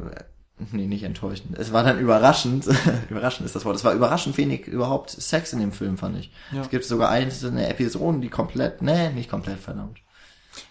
nee, 0.72 0.86
nicht 0.86 1.02
enttäuschend. 1.02 1.58
Es 1.58 1.74
war 1.74 1.84
dann 1.84 1.98
überraschend, 1.98 2.68
überraschend 3.10 3.48
ist 3.48 3.56
das 3.56 3.66
Wort. 3.66 3.76
Es 3.76 3.84
war 3.84 3.96
überraschend 3.96 4.38
wenig 4.38 4.68
überhaupt 4.68 5.10
Sex 5.10 5.52
in 5.52 5.60
dem 5.60 5.72
Film, 5.72 5.98
fand 5.98 6.20
ich. 6.20 6.32
Ja. 6.52 6.62
Es 6.62 6.70
gibt 6.70 6.86
sogar 6.86 7.10
einzelne 7.10 7.68
Episoden, 7.68 8.22
die 8.22 8.30
komplett, 8.30 8.84
nee, 8.84 9.10
nicht 9.10 9.32
komplett, 9.32 9.58
verdammt. 9.58 9.98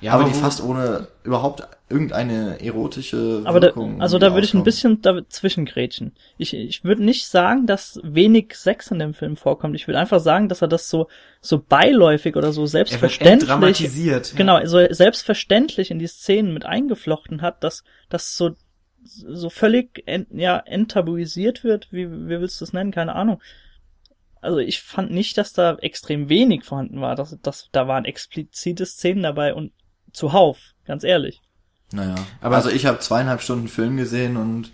Ja, 0.00 0.12
aber 0.12 0.24
aber 0.24 0.32
die 0.32 0.38
fast 0.38 0.62
ohne 0.62 1.08
überhaupt 1.24 1.62
irgendeine 1.88 2.60
erotische 2.60 3.42
Aber 3.44 3.60
da, 3.60 3.68
Wirkung 3.68 4.00
also 4.00 4.18
da 4.18 4.32
würde 4.32 4.46
ich 4.46 4.54
ein 4.54 4.64
bisschen 4.64 5.02
dazwischen 5.02 5.64
grätschen. 5.64 6.12
Ich, 6.38 6.54
ich 6.54 6.84
würde 6.84 7.02
nicht 7.02 7.26
sagen, 7.26 7.66
dass 7.66 8.00
wenig 8.02 8.54
Sex 8.54 8.90
in 8.90 8.98
dem 8.98 9.12
Film 9.12 9.36
vorkommt. 9.36 9.74
Ich 9.74 9.88
würde 9.88 9.98
einfach 9.98 10.20
sagen, 10.20 10.48
dass 10.48 10.62
er 10.62 10.68
das 10.68 10.88
so, 10.88 11.08
so 11.40 11.58
beiläufig 11.58 12.36
oder 12.36 12.52
so 12.52 12.62
er 12.62 12.68
selbstverständlich, 12.68 13.48
dramatisiert. 13.48 14.34
genau, 14.36 14.64
so 14.66 14.86
selbstverständlich 14.90 15.90
in 15.90 15.98
die 15.98 16.06
Szenen 16.06 16.54
mit 16.54 16.64
eingeflochten 16.64 17.42
hat, 17.42 17.64
dass 17.64 17.82
das 18.08 18.36
so, 18.36 18.52
so 19.02 19.50
völlig 19.50 20.02
ent, 20.06 20.28
ja, 20.32 20.58
enttabuisiert 20.58 21.64
wird. 21.64 21.88
Wie, 21.90 22.10
wie 22.10 22.40
willst 22.40 22.60
du 22.60 22.64
das 22.64 22.72
nennen? 22.72 22.92
Keine 22.92 23.14
Ahnung. 23.14 23.40
Also 24.40 24.58
ich 24.58 24.80
fand 24.80 25.10
nicht, 25.10 25.36
dass 25.38 25.52
da 25.52 25.74
extrem 25.76 26.28
wenig 26.28 26.64
vorhanden 26.64 27.00
war. 27.00 27.14
Das, 27.14 27.36
das, 27.42 27.68
da 27.72 27.86
waren 27.88 28.04
explizite 28.04 28.86
Szenen 28.86 29.22
dabei 29.22 29.54
und 29.54 29.72
zuhauf, 30.12 30.58
ganz 30.86 31.04
ehrlich. 31.04 31.40
Naja, 31.92 32.14
Aber- 32.40 32.56
also 32.56 32.70
ich 32.70 32.86
habe 32.86 32.98
zweieinhalb 33.00 33.42
Stunden 33.42 33.68
Film 33.68 33.96
gesehen 33.96 34.36
und 34.36 34.72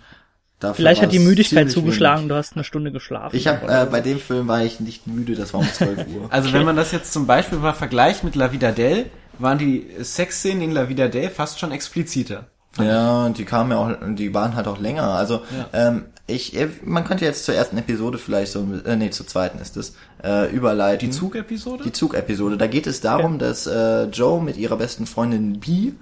dafür 0.61 0.75
Vielleicht 0.77 1.03
hat 1.03 1.13
die 1.13 1.19
Müdigkeit 1.19 1.71
zugeschlagen, 1.71 2.21
wenig. 2.23 2.29
du 2.29 2.35
hast 2.37 2.55
eine 2.55 2.65
Stunde 2.65 2.93
geschlafen. 2.93 3.35
Ich 3.35 3.47
habe 3.47 3.67
äh, 3.67 3.87
bei 3.87 4.01
dem 4.01 4.21
Film 4.21 4.49
war 4.49 4.63
ich 4.65 4.81
nicht 4.81 5.07
müde, 5.07 5.35
das 5.35 5.53
war 5.53 5.61
um 5.61 5.67
12 5.73 6.07
Uhr. 6.15 6.27
Also 6.31 6.49
Okay. 6.51 6.59
wenn 6.59 6.67
man 6.67 6.77
das 6.77 6.93
jetzt 6.93 7.13
zum 7.13 7.27
Beispiel 7.27 7.59
mal 7.59 7.73
vergleicht 7.73 8.23
mit 8.23 8.35
La 8.37 8.53
Vida 8.53 8.71
Del, 8.73 9.07
waren 9.39 9.59
die 9.59 9.87
Sexszenen 10.01 10.63
in 10.63 10.71
La 10.73 10.89
Vida 10.89 11.09
Del 11.09 11.29
fast 11.31 11.59
schon 11.59 11.73
expliziter. 11.73 12.47
Ja, 12.79 13.25
und 13.25 13.39
die 13.39 13.45
kamen 13.47 13.71
ja 13.71 13.79
auch, 13.79 14.15
die 14.15 14.33
waren 14.35 14.55
halt 14.55 14.67
auch 14.69 14.79
länger. 14.79 15.05
Also 15.15 15.43
ähm, 15.73 16.07
ich, 16.27 16.57
äh, 16.57 16.69
man 16.85 17.05
könnte 17.05 17.25
jetzt 17.25 17.45
zur 17.45 17.55
ersten 17.55 17.79
Episode 17.79 18.19
vielleicht 18.19 18.53
so, 18.53 18.67
äh, 18.85 18.97
nee, 18.97 19.11
zur 19.11 19.27
zweiten 19.27 19.59
ist 19.59 19.77
es, 19.77 19.95
äh, 20.25 20.51
überleiten. 20.53 21.09
Die 21.09 21.15
Zugepisode? 21.15 21.85
Die 21.85 21.93
Zugepisode. 21.93 22.57
Da 22.57 22.67
geht 22.67 22.87
es 22.87 23.01
darum, 23.01 23.39
dass 23.39 23.67
äh, 23.67 24.05
Joe 24.05 24.43
mit 24.43 24.57
ihrer 24.57 24.77
besten 24.77 25.07
Freundin 25.07 25.61
Bee 25.61 25.93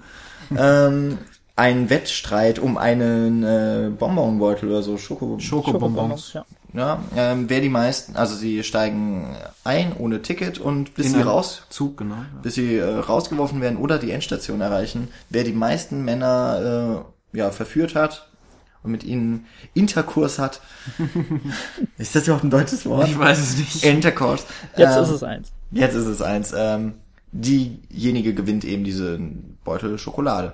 ähm, 0.57 1.19
einen 1.55 1.89
Wettstreit 1.89 2.59
um 2.59 2.77
einen 2.77 3.43
äh, 3.43 3.91
Bonbonbeutel 3.97 4.69
oder 4.69 4.81
so, 4.81 4.97
Schoko 4.97 5.37
Schokobonbons. 5.39 6.33
Ja. 6.33 6.45
Ja, 6.73 6.99
ähm, 7.15 7.49
wer 7.49 7.61
die 7.61 7.69
meisten, 7.69 8.17
also 8.17 8.35
sie 8.35 8.61
steigen 8.63 9.37
ein 9.63 9.93
ohne 9.97 10.21
Ticket 10.21 10.59
und 10.59 10.93
bis 10.93 11.05
In 11.05 11.13
sie 11.13 11.21
raus, 11.21 11.63
Zug, 11.69 11.95
genau. 11.95 12.15
Ja. 12.15 12.25
bis 12.41 12.55
sie 12.55 12.75
äh, 12.75 12.83
rausgeworfen 12.83 13.61
werden 13.61 13.77
oder 13.77 13.97
die 13.97 14.11
Endstation 14.11 14.59
erreichen, 14.59 15.07
wer 15.29 15.45
die 15.45 15.53
meisten 15.53 16.03
Männer 16.03 17.05
äh, 17.33 17.37
ja 17.37 17.51
verführt 17.51 17.95
hat 17.95 18.27
und 18.85 18.91
mit 18.91 19.03
ihnen 19.03 19.45
Interkurs 19.73 20.39
hat. 20.39 20.61
ist 21.97 22.15
das 22.15 22.23
überhaupt 22.23 22.43
ein 22.43 22.49
deutsches 22.49 22.85
Wort? 22.85 23.07
Ich 23.07 23.17
weiß 23.17 23.39
es 23.39 23.57
nicht. 23.57 23.83
Intercourse. 23.83 24.45
Jetzt 24.77 24.95
Ähm, 24.95 25.03
ist 25.03 25.09
es 25.09 25.23
eins. 25.23 25.51
Jetzt 25.71 25.95
ist 25.95 26.05
es 26.05 26.21
eins. 26.21 26.53
Ähm, 26.55 26.93
diejenige 27.31 28.33
gewinnt 28.33 28.63
eben 28.63 28.83
diese 28.83 29.19
Beutel 29.63 29.97
Schokolade. 29.97 30.53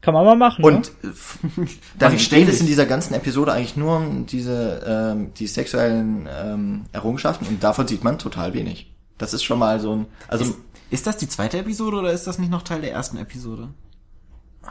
Kann 0.00 0.14
man 0.14 0.24
mal 0.24 0.36
machen. 0.36 0.64
Und 0.64 0.92
ne? 1.02 1.10
äh, 1.10 1.66
dann 1.98 2.16
geht 2.16 2.48
es 2.48 2.60
in 2.60 2.66
dieser 2.66 2.86
ganzen 2.86 3.14
Episode 3.14 3.52
eigentlich 3.52 3.76
nur 3.76 3.96
um 3.96 4.26
diese 4.26 4.84
ähm, 4.86 5.34
die 5.34 5.48
sexuellen 5.48 6.28
ähm, 6.30 6.84
Errungenschaften 6.92 7.46
und 7.48 7.64
davon 7.64 7.88
sieht 7.88 8.04
man 8.04 8.18
total 8.18 8.54
wenig. 8.54 8.92
Das 9.18 9.34
ist 9.34 9.42
schon 9.42 9.58
mal 9.58 9.80
so 9.80 9.96
ein, 9.96 10.06
also 10.28 10.44
Ist, 10.44 10.58
ist 10.90 11.06
das 11.06 11.16
die 11.16 11.28
zweite 11.28 11.58
Episode 11.58 11.96
oder 11.96 12.12
ist 12.12 12.26
das 12.26 12.38
nicht 12.38 12.50
noch 12.50 12.62
Teil 12.62 12.82
der 12.82 12.92
ersten 12.92 13.16
Episode? 13.16 13.68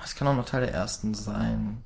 es 0.03 0.15
kann 0.15 0.27
auch 0.27 0.35
noch 0.35 0.45
Teil 0.45 0.61
der 0.61 0.73
ersten 0.73 1.13
sein. 1.13 1.77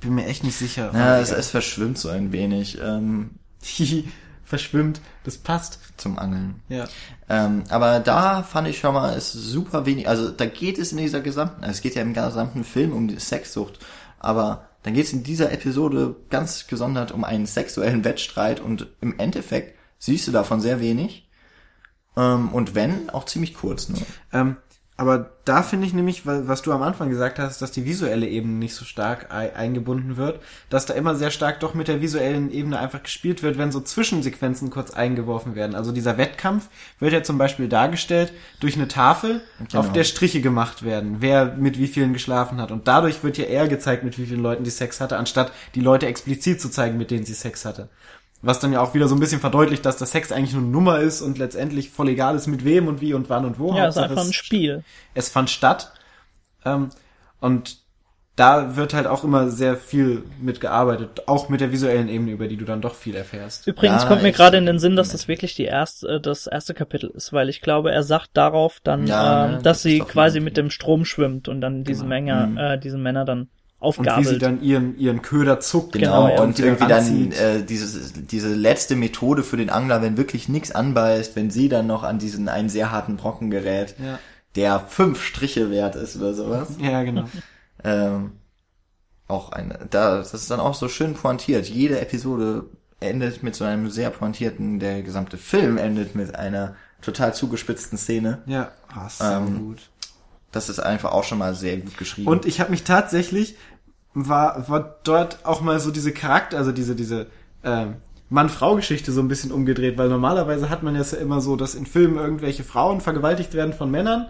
Bin 0.00 0.14
mir 0.14 0.26
echt 0.26 0.44
nicht 0.44 0.56
sicher. 0.56 0.90
Ja, 0.94 1.18
es, 1.18 1.30
es 1.30 1.50
verschwimmt 1.50 1.98
so 1.98 2.08
ein 2.08 2.32
wenig 2.32 2.78
ähm, 2.82 3.32
verschwimmt. 4.44 5.00
Das 5.24 5.38
passt. 5.38 5.78
zum 5.96 6.18
Angeln. 6.18 6.62
Ja. 6.68 6.88
Ähm, 7.28 7.64
aber 7.68 8.00
da 8.00 8.42
fand 8.42 8.68
ich 8.68 8.78
schon 8.78 8.94
mal, 8.94 9.12
ist 9.16 9.32
super 9.32 9.86
wenig, 9.86 10.08
also 10.08 10.30
da 10.30 10.46
geht 10.46 10.78
es 10.78 10.92
in 10.92 10.98
dieser 10.98 11.20
gesamten, 11.20 11.62
es 11.62 11.82
geht 11.82 11.94
ja 11.94 12.02
im 12.02 12.14
gesamten 12.14 12.64
Film 12.64 12.92
um 12.92 13.06
die 13.06 13.20
Sexsucht, 13.20 13.78
aber 14.18 14.70
dann 14.82 14.94
geht 14.94 15.04
es 15.04 15.12
in 15.12 15.22
dieser 15.22 15.52
Episode 15.52 16.16
ganz 16.30 16.66
gesondert 16.66 17.12
um 17.12 17.24
einen 17.24 17.46
sexuellen 17.46 18.04
Wettstreit 18.04 18.60
und 18.60 18.88
im 19.00 19.18
Endeffekt 19.18 19.78
siehst 19.98 20.26
du 20.26 20.32
davon 20.32 20.60
sehr 20.60 20.80
wenig. 20.80 21.28
Ähm, 22.16 22.48
und 22.50 22.74
wenn, 22.74 23.10
auch 23.10 23.26
ziemlich 23.26 23.54
kurz 23.54 23.88
nur. 23.88 24.00
Ähm, 24.32 24.56
aber 25.00 25.30
da 25.46 25.62
finde 25.62 25.86
ich 25.86 25.94
nämlich, 25.94 26.26
wa- 26.26 26.42
was 26.44 26.60
du 26.60 26.72
am 26.72 26.82
Anfang 26.82 27.08
gesagt 27.08 27.38
hast, 27.38 27.62
dass 27.62 27.72
die 27.72 27.86
visuelle 27.86 28.28
Ebene 28.28 28.52
nicht 28.58 28.74
so 28.74 28.84
stark 28.84 29.32
ei- 29.32 29.56
eingebunden 29.56 30.18
wird, 30.18 30.40
dass 30.68 30.84
da 30.84 30.92
immer 30.92 31.14
sehr 31.14 31.30
stark 31.30 31.58
doch 31.60 31.72
mit 31.72 31.88
der 31.88 32.02
visuellen 32.02 32.50
Ebene 32.52 32.78
einfach 32.78 33.02
gespielt 33.02 33.42
wird, 33.42 33.56
wenn 33.56 33.72
so 33.72 33.80
Zwischensequenzen 33.80 34.68
kurz 34.68 34.90
eingeworfen 34.90 35.54
werden. 35.54 35.74
Also 35.74 35.90
dieser 35.92 36.18
Wettkampf 36.18 36.68
wird 36.98 37.14
ja 37.14 37.22
zum 37.22 37.38
Beispiel 37.38 37.66
dargestellt 37.68 38.32
durch 38.60 38.76
eine 38.76 38.88
Tafel, 38.88 39.40
Genau. 39.70 39.80
auf 39.80 39.92
der 39.92 40.04
Striche 40.04 40.42
gemacht 40.42 40.82
werden, 40.82 41.16
wer 41.20 41.46
mit 41.56 41.78
wie 41.78 41.86
vielen 41.88 42.12
geschlafen 42.12 42.60
hat. 42.60 42.70
Und 42.70 42.86
dadurch 42.86 43.24
wird 43.24 43.38
ja 43.38 43.44
eher 43.46 43.68
gezeigt, 43.68 44.04
mit 44.04 44.18
wie 44.18 44.26
vielen 44.26 44.42
Leuten 44.42 44.64
die 44.64 44.70
Sex 44.70 45.00
hatte, 45.00 45.16
anstatt 45.16 45.50
die 45.74 45.80
Leute 45.80 46.06
explizit 46.08 46.60
zu 46.60 46.68
zeigen, 46.68 46.98
mit 46.98 47.10
denen 47.10 47.24
sie 47.24 47.32
Sex 47.34 47.64
hatte. 47.64 47.88
Was 48.42 48.58
dann 48.58 48.72
ja 48.72 48.80
auch 48.80 48.94
wieder 48.94 49.06
so 49.06 49.14
ein 49.14 49.20
bisschen 49.20 49.40
verdeutlicht, 49.40 49.84
dass 49.84 49.98
der 49.98 50.06
Sex 50.06 50.32
eigentlich 50.32 50.54
nur 50.54 50.62
eine 50.62 50.70
Nummer 50.70 50.98
ist 51.00 51.20
und 51.20 51.36
letztendlich 51.36 51.90
voll 51.90 52.08
egal 52.08 52.36
ist, 52.36 52.46
mit 52.46 52.64
wem 52.64 52.88
und 52.88 53.00
wie 53.02 53.12
und 53.14 53.28
wann 53.28 53.44
und 53.44 53.58
wo. 53.58 53.68
ja, 53.74 53.86
ist 53.88 53.96
Hauptsache, 53.96 54.04
einfach 54.10 54.22
ein 54.22 54.28
es- 54.30 54.34
Spiel. 54.34 54.84
es 55.14 55.28
fand 55.28 55.50
statt. 55.50 55.92
Ähm, 56.64 56.88
und 57.40 57.78
da 58.36 58.76
wird 58.76 58.94
halt 58.94 59.06
auch 59.06 59.24
immer 59.24 59.50
sehr 59.50 59.76
viel 59.76 60.22
mitgearbeitet, 60.40 61.24
auch 61.28 61.50
mit 61.50 61.60
der 61.60 61.72
visuellen 61.72 62.08
Ebene, 62.08 62.30
über 62.30 62.48
die 62.48 62.56
du 62.56 62.64
dann 62.64 62.80
doch 62.80 62.94
viel 62.94 63.14
erfährst. 63.14 63.66
Übrigens 63.66 64.02
Ja, 64.04 64.08
kommt 64.08 64.22
mir 64.22 64.32
gerade 64.32 64.56
in 64.56 64.64
den 64.64 64.78
Sinn, 64.78 64.96
dass 64.96 65.10
das 65.10 65.28
wirklich 65.28 65.54
die 65.54 65.64
erste, 65.64 66.08
äh, 66.08 66.20
das 66.20 66.46
erste 66.46 66.72
Kapitel 66.72 67.10
ist, 67.10 67.34
weil 67.34 67.50
ich 67.50 67.60
glaube, 67.60 67.92
er 67.92 68.02
sagt 68.02 68.30
darauf 68.34 68.80
dann, 68.82 69.06
Ja, 69.06 69.46
ne, 69.48 69.52
dass 69.54 69.62
das 69.62 69.76
ist 69.78 69.82
sie 69.82 69.98
quasi 69.98 70.40
mit 70.40 70.56
dem 70.56 70.70
Strom 70.70 71.04
schwimmt 71.04 71.48
und 71.48 71.60
dann 71.60 71.84
diese 71.84 72.06
Menge, 72.06 72.46
Mhm. 72.46 72.56
äh, 72.56 72.78
diese 72.78 72.96
Männer 72.96 73.26
dann 73.26 73.50
Und 73.80 73.98
wie 73.98 74.04
sie 74.04 74.10
aufgabelt. 74.10 74.42
dann 74.42 74.62
ihren, 74.62 74.98
ihren 74.98 75.22
Köder 75.22 75.58
zuckt. 75.60 75.92
Genau, 75.92 76.26
Genau, 76.28 76.42
und 76.42 76.58
irgendwie 76.58 76.86
dann 76.86 76.92
ranzieht. 76.98 77.38
äh, 77.40 77.64
dieses, 77.64 78.12
diese 78.14 78.52
letzte 78.54 78.94
Methode 78.94 79.42
für 79.42 79.56
den 79.56 79.70
Angler, 79.70 80.02
wenn 80.02 80.16
wirklich 80.18 80.48
nichts 80.48 80.70
anbeißt, 80.70 81.34
wenn 81.34 81.50
sie 81.50 81.68
dann 81.70 81.86
noch 81.86 82.02
an 82.02 82.18
diesen 82.18 82.48
einen 82.48 82.68
sehr 82.68 82.90
harten 82.90 83.16
Brocken 83.16 83.50
gerät, 83.50 83.94
Ja. 83.98 84.18
der 84.54 84.80
fünf 84.80 85.22
Striche 85.24 85.70
wert 85.70 85.96
ist 85.96 86.16
oder 86.16 86.34
sowas. 86.34 86.68
Ja, 86.80 87.02
genau. 87.02 87.24
Ähm, 87.82 88.32
auch 89.28 89.52
eine, 89.52 89.78
da, 89.90 90.18
das 90.18 90.34
ist 90.34 90.50
dann 90.50 90.60
auch 90.60 90.74
so 90.74 90.88
schön 90.88 91.14
pointiert. 91.14 91.66
Jede 91.66 92.00
Episode 92.00 92.64
endet 92.98 93.42
mit 93.42 93.54
so 93.54 93.64
einem 93.64 93.88
sehr 93.88 94.10
pointierten, 94.10 94.78
der 94.78 95.02
gesamte 95.02 95.38
Film 95.38 95.78
endet 95.78 96.14
mit 96.14 96.34
einer 96.34 96.74
total 97.00 97.32
zugespitzten 97.32 97.96
Szene. 97.96 98.42
Ja, 98.44 98.72
oh, 98.94 99.08
so 99.08 99.24
Ähm, 99.24 99.58
gut. 99.68 99.78
Das 100.52 100.68
ist 100.68 100.80
einfach 100.80 101.12
auch 101.12 101.22
schon 101.22 101.38
mal 101.38 101.54
sehr 101.54 101.76
gut 101.76 101.96
geschrieben. 101.96 102.26
Und 102.28 102.44
ich 102.44 102.58
habe 102.60 102.72
mich 102.72 102.82
tatsächlich, 102.82 103.54
war, 104.14 104.68
war 104.68 104.96
dort 105.04 105.44
auch 105.44 105.60
mal 105.60 105.80
so 105.80 105.90
diese 105.90 106.12
Charakter, 106.12 106.58
also 106.58 106.72
diese, 106.72 106.94
diese 106.94 107.26
ähm, 107.64 107.96
Mann-Frau-Geschichte 108.28 109.12
so 109.12 109.20
ein 109.20 109.28
bisschen 109.28 109.52
umgedreht, 109.52 109.98
weil 109.98 110.08
normalerweise 110.08 110.70
hat 110.70 110.82
man 110.82 110.96
es 110.96 111.12
ja 111.12 111.18
immer 111.18 111.40
so, 111.40 111.56
dass 111.56 111.74
in 111.74 111.86
Filmen 111.86 112.16
irgendwelche 112.16 112.64
Frauen 112.64 113.00
vergewaltigt 113.00 113.54
werden 113.54 113.72
von 113.72 113.90
Männern 113.90 114.26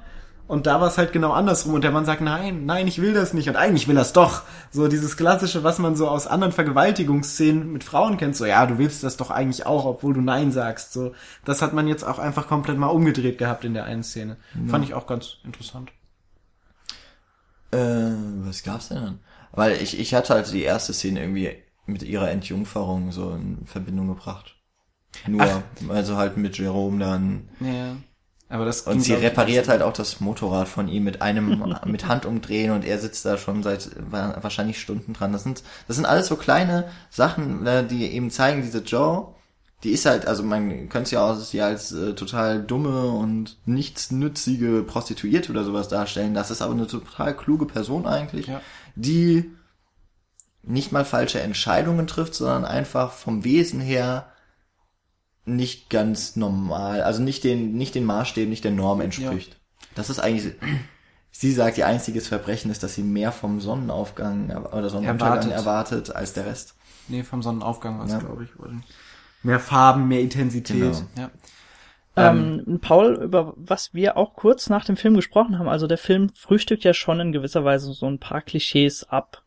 und 0.50 0.66
da 0.66 0.80
war 0.80 0.88
es 0.88 0.98
halt 0.98 1.12
genau 1.12 1.30
andersrum 1.30 1.74
und 1.74 1.84
der 1.84 1.92
Mann 1.92 2.04
sagt, 2.04 2.22
nein, 2.22 2.66
nein, 2.66 2.88
ich 2.88 3.00
will 3.00 3.14
das 3.14 3.32
nicht 3.34 3.48
und 3.48 3.54
eigentlich 3.54 3.86
will 3.86 3.94
das 3.94 4.12
doch. 4.12 4.42
So 4.72 4.88
dieses 4.88 5.16
klassische, 5.16 5.62
was 5.62 5.78
man 5.78 5.94
so 5.94 6.08
aus 6.08 6.26
anderen 6.26 6.52
Vergewaltigungsszenen 6.52 7.72
mit 7.72 7.84
Frauen 7.84 8.16
kennt, 8.16 8.34
so 8.34 8.44
ja, 8.44 8.66
du 8.66 8.76
willst 8.76 9.04
das 9.04 9.16
doch 9.16 9.30
eigentlich 9.30 9.64
auch, 9.64 9.84
obwohl 9.84 10.12
du 10.12 10.20
nein 10.20 10.50
sagst. 10.50 10.92
So, 10.92 11.12
das 11.44 11.62
hat 11.62 11.72
man 11.72 11.86
jetzt 11.86 12.02
auch 12.02 12.18
einfach 12.18 12.48
komplett 12.48 12.78
mal 12.78 12.88
umgedreht 12.88 13.38
gehabt 13.38 13.64
in 13.64 13.74
der 13.74 13.84
einen 13.84 14.02
Szene. 14.02 14.38
Fand 14.66 14.84
ich 14.84 14.92
auch 14.92 15.06
ganz 15.06 15.36
interessant. 15.44 15.92
Äh, 17.70 18.10
was 18.44 18.64
gab's 18.64 18.88
denn 18.88 18.98
dann? 18.98 19.18
Weil 19.52 19.80
ich, 19.82 19.98
ich 19.98 20.14
hatte 20.14 20.34
halt 20.34 20.52
die 20.52 20.62
erste 20.62 20.92
Szene 20.92 21.20
irgendwie 21.20 21.50
mit 21.86 22.02
ihrer 22.02 22.30
Entjungferung 22.30 23.10
so 23.12 23.32
in 23.32 23.66
Verbindung 23.66 24.08
gebracht. 24.08 24.56
Nur, 25.26 25.42
Ach. 25.42 25.60
also 25.88 26.16
halt 26.16 26.36
mit 26.36 26.56
Jerome 26.58 26.98
dann. 27.04 27.48
Ja. 27.60 27.96
Aber 28.48 28.64
das 28.64 28.82
Und 28.82 29.00
sie 29.00 29.14
repariert 29.14 29.68
halt 29.68 29.82
auch 29.82 29.92
das 29.92 30.20
Motorrad 30.20 30.66
von 30.68 30.88
ihm 30.88 31.04
mit 31.04 31.22
einem, 31.22 31.74
mit 31.86 32.06
Handumdrehen 32.08 32.72
und 32.72 32.84
er 32.84 32.98
sitzt 32.98 33.24
da 33.24 33.38
schon 33.38 33.62
seit 33.62 33.90
wa- 34.10 34.38
wahrscheinlich 34.40 34.80
Stunden 34.80 35.12
dran. 35.12 35.32
Das 35.32 35.42
sind, 35.44 35.62
das 35.86 35.96
sind 35.96 36.04
alles 36.06 36.26
so 36.28 36.36
kleine 36.36 36.88
Sachen, 37.10 37.66
äh, 37.66 37.86
die 37.86 38.06
eben 38.06 38.30
zeigen, 38.30 38.62
diese 38.62 38.78
Joe, 38.80 39.34
die 39.84 39.90
ist 39.90 40.04
halt, 40.04 40.26
also 40.26 40.42
man 40.42 40.88
könnte 40.88 41.12
ja 41.14 41.24
auch 41.30 41.36
sie 41.36 41.60
als 41.62 41.92
äh, 41.92 42.14
total 42.14 42.62
dumme 42.62 43.06
und 43.06 43.56
nichtsnützige 43.66 44.82
Prostituierte 44.82 45.50
oder 45.52 45.64
sowas 45.64 45.88
darstellen. 45.88 46.34
Das 46.34 46.50
ist 46.50 46.62
aber 46.62 46.74
eine 46.74 46.86
total 46.86 47.36
kluge 47.36 47.66
Person 47.66 48.06
eigentlich, 48.06 48.46
Ja. 48.48 48.60
Die 48.94 49.50
nicht 50.62 50.92
mal 50.92 51.04
falsche 51.04 51.40
Entscheidungen 51.40 52.06
trifft, 52.06 52.34
sondern 52.34 52.64
einfach 52.64 53.12
vom 53.12 53.44
Wesen 53.44 53.80
her 53.80 54.30
nicht 55.46 55.88
ganz 55.90 56.36
normal, 56.36 57.02
also 57.02 57.22
nicht 57.22 57.44
den, 57.44 57.72
nicht 57.74 57.94
den 57.94 58.04
Maßstäben, 58.04 58.50
nicht 58.50 58.64
der 58.64 58.72
Norm 58.72 59.00
entspricht. 59.00 59.58
Das 59.94 60.10
ist 60.10 60.20
eigentlich, 60.20 60.54
sie 61.30 61.52
sagt, 61.52 61.78
ihr 61.78 61.86
einziges 61.86 62.28
Verbrechen 62.28 62.70
ist, 62.70 62.82
dass 62.82 62.94
sie 62.94 63.02
mehr 63.02 63.32
vom 63.32 63.60
Sonnenaufgang 63.60 64.50
oder 64.50 64.90
Sonnenuntergang 64.90 65.50
Erwartet. 65.50 65.52
erwartet, 65.52 66.14
als 66.14 66.34
der 66.34 66.46
Rest. 66.46 66.74
Nee, 67.08 67.22
vom 67.24 67.42
Sonnenaufgang 67.42 67.98
war 67.98 68.06
es, 68.06 68.12
Ja. 68.12 68.18
glaube 68.18 68.44
ich. 68.44 68.50
Mehr 69.42 69.58
Farben, 69.58 70.06
mehr 70.06 70.20
Intensität. 70.20 70.76
Genau. 70.78 71.02
Ja. 71.16 71.30
Ähm, 72.16 72.78
Paul, 72.82 73.18
über 73.22 73.54
was 73.56 73.94
wir 73.94 74.16
auch 74.16 74.34
kurz 74.34 74.68
nach 74.68 74.84
dem 74.84 74.96
Film 74.96 75.14
gesprochen 75.14 75.58
haben, 75.58 75.68
also 75.68 75.86
der 75.86 75.98
Film 75.98 76.30
frühstückt 76.34 76.84
ja 76.84 76.92
schon 76.92 77.20
in 77.20 77.32
gewisser 77.32 77.64
Weise 77.64 77.92
so 77.92 78.06
ein 78.06 78.18
paar 78.18 78.42
Klischees 78.42 79.04
ab. 79.08 79.42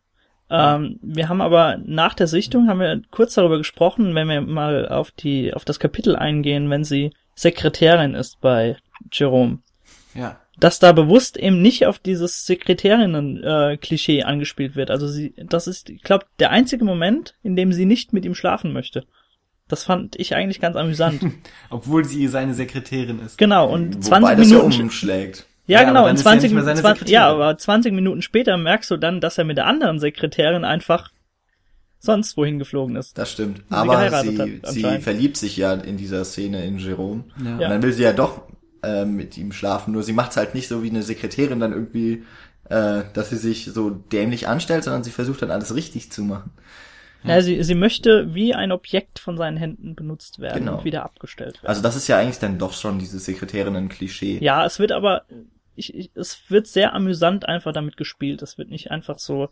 Ähm, 0.50 1.00
wir 1.02 1.30
haben 1.30 1.42
aber 1.42 1.78
nach 1.84 2.14
der 2.14 2.28
Sichtung 2.28 2.68
haben 2.68 2.80
wir 2.80 3.02
kurz 3.12 3.34
darüber 3.34 3.58
gesprochen, 3.58 4.16
wenn 4.16 4.28
wir 4.30 4.42
mal 4.42 4.88
auf 4.88 5.12
die 5.12 5.54
auf 5.54 5.66
das 5.66 5.80
Kapitel 5.80 6.16
eingehen, 6.16 6.70
wenn 6.70 6.84
sie 6.84 7.12
Sekretärin 7.36 8.14
ist 8.14 8.40
bei 8.40 8.78
Jerome, 9.12 9.60
Ja. 10.14 10.40
dass 10.60 10.80
da 10.80 10.92
bewusst 10.92 11.38
eben 11.38 11.62
nicht 11.62 11.86
auf 11.88 11.98
dieses 12.00 12.46
Sekretärinnen-Klischee 12.46 14.24
angespielt 14.24 14.76
wird. 14.76 14.92
Also 14.92 15.08
sie, 15.08 15.34
das 15.38 15.68
ist, 15.68 15.90
ich 15.90 16.04
glaube, 16.04 16.26
der 16.40 16.52
einzige 16.52 16.86
Moment, 16.86 17.36
in 17.42 17.56
dem 17.56 17.74
sie 17.74 17.86
nicht 17.86 18.14
mit 18.14 18.24
ihm 18.24 18.36
schlafen 18.36 18.72
möchte. 18.74 19.06
Das 19.74 19.84
fand 19.86 20.16
ich 20.20 20.36
eigentlich 20.36 20.62
ganz 20.62 20.76
amüsant. 20.76 21.20
Obwohl 21.72 22.06
sie 22.06 22.28
seine 22.28 22.54
Sekretärin 22.54 23.20
ist. 23.20 23.38
genau, 23.40 23.70
und 23.70 23.96
Wobei 24.06 24.36
20 24.36 24.38
das 24.38 24.48
Minuten. 24.50 24.72
ja 24.72 24.84
umschlägt. 24.84 25.48
Ja, 25.66 25.82
Ja, 25.82 25.88
genau, 25.88 26.02
in 26.02 26.08
dann 26.08 26.16
ist 26.16 26.22
er 26.22 26.32
20 26.32 26.44
nicht 26.44 26.54
mehr 26.56 26.64
seine 26.64 26.82
20, 26.82 27.00
Sekretärin. 27.00 27.14
ja, 27.14 27.30
aber 27.30 27.58
20 27.58 27.94
Minuten 27.94 28.22
später 28.22 28.58
merkst 28.58 28.92
du 28.92 28.98
dann, 28.98 29.20
dass 29.20 29.38
er 29.38 29.46
mit 29.46 29.58
der 29.58 29.66
anderen 29.66 30.00
Sekretärin 30.00 30.64
einfach 30.64 31.12
sonst 32.00 32.38
wohin 32.38 32.60
geflogen 32.60 32.98
ist. 32.98 33.18
Das 33.18 33.32
stimmt. 33.32 33.60
sie 33.70 33.76
Aber 33.76 34.22
sie, 34.24 34.38
hat, 34.38 34.68
sie 34.68 35.00
verliebt 35.00 35.38
sich 35.38 35.58
ja 35.58 35.74
in 35.74 35.98
dieser 35.98 36.26
Szene 36.26 36.66
in 36.66 36.78
Jerome. 36.78 37.24
Ja. 37.44 37.54
Und 37.54 37.62
dann 37.62 37.82
will 37.82 37.94
sie 37.94 38.04
ja 38.04 38.14
doch 38.14 38.42
äh, 38.84 39.06
mit 39.06 39.38
ihm 39.38 39.54
schlafen. 39.54 39.94
Nur 39.94 40.04
sie 40.04 40.14
macht's 40.14 40.38
halt 40.38 40.54
nicht 40.54 40.68
so 40.68 40.84
wie 40.84 40.90
eine 40.90 41.02
Sekretärin 41.02 41.62
dann 41.62 41.72
irgendwie, 41.72 42.24
äh, 42.70 43.04
dass 43.14 43.30
sie 43.30 43.38
sich 43.38 43.72
so 43.74 43.90
dämlich 43.90 44.50
anstellt, 44.50 44.84
sondern 44.84 45.04
sie 45.04 45.12
versucht 45.12 45.42
dann 45.42 45.52
alles 45.52 45.74
richtig 45.74 46.12
zu 46.12 46.24
machen. 46.24 46.52
Ja, 47.24 47.42
sie, 47.42 47.64
sie 47.64 47.76
möchte 47.76 48.34
wie 48.34 48.54
ein 48.54 48.72
Objekt 48.72 49.20
von 49.20 49.38
seinen 49.38 49.58
Händen 49.58 49.96
benutzt 49.96 50.40
werden 50.40 50.66
Genau. 50.66 50.78
und 50.80 50.84
wieder 50.84 51.04
abgestellt 51.04 51.56
werden. 51.62 51.68
Also 51.70 51.82
das 51.82 51.96
ist 51.96 52.08
ja 52.08 52.18
eigentlich 52.18 52.40
dann 52.40 52.60
doch 52.60 52.74
schon 52.74 53.00
dieses 53.00 53.26
Sekretärinnen-Klischee. 53.26 54.40
Ja, 54.42 54.66
es 54.66 54.80
wird 54.80 54.92
aber, 54.92 55.24
ich, 55.76 55.94
ich, 55.96 56.12
es 56.16 56.40
wird 56.50 56.68
sehr 56.68 56.94
amüsant 56.94 57.48
einfach 57.48 57.72
damit 57.74 57.98
gespielt. 57.98 58.42
Es 58.42 58.58
wird 58.58 58.70
nicht 58.70 58.92
einfach 58.92 59.20
so 59.20 59.50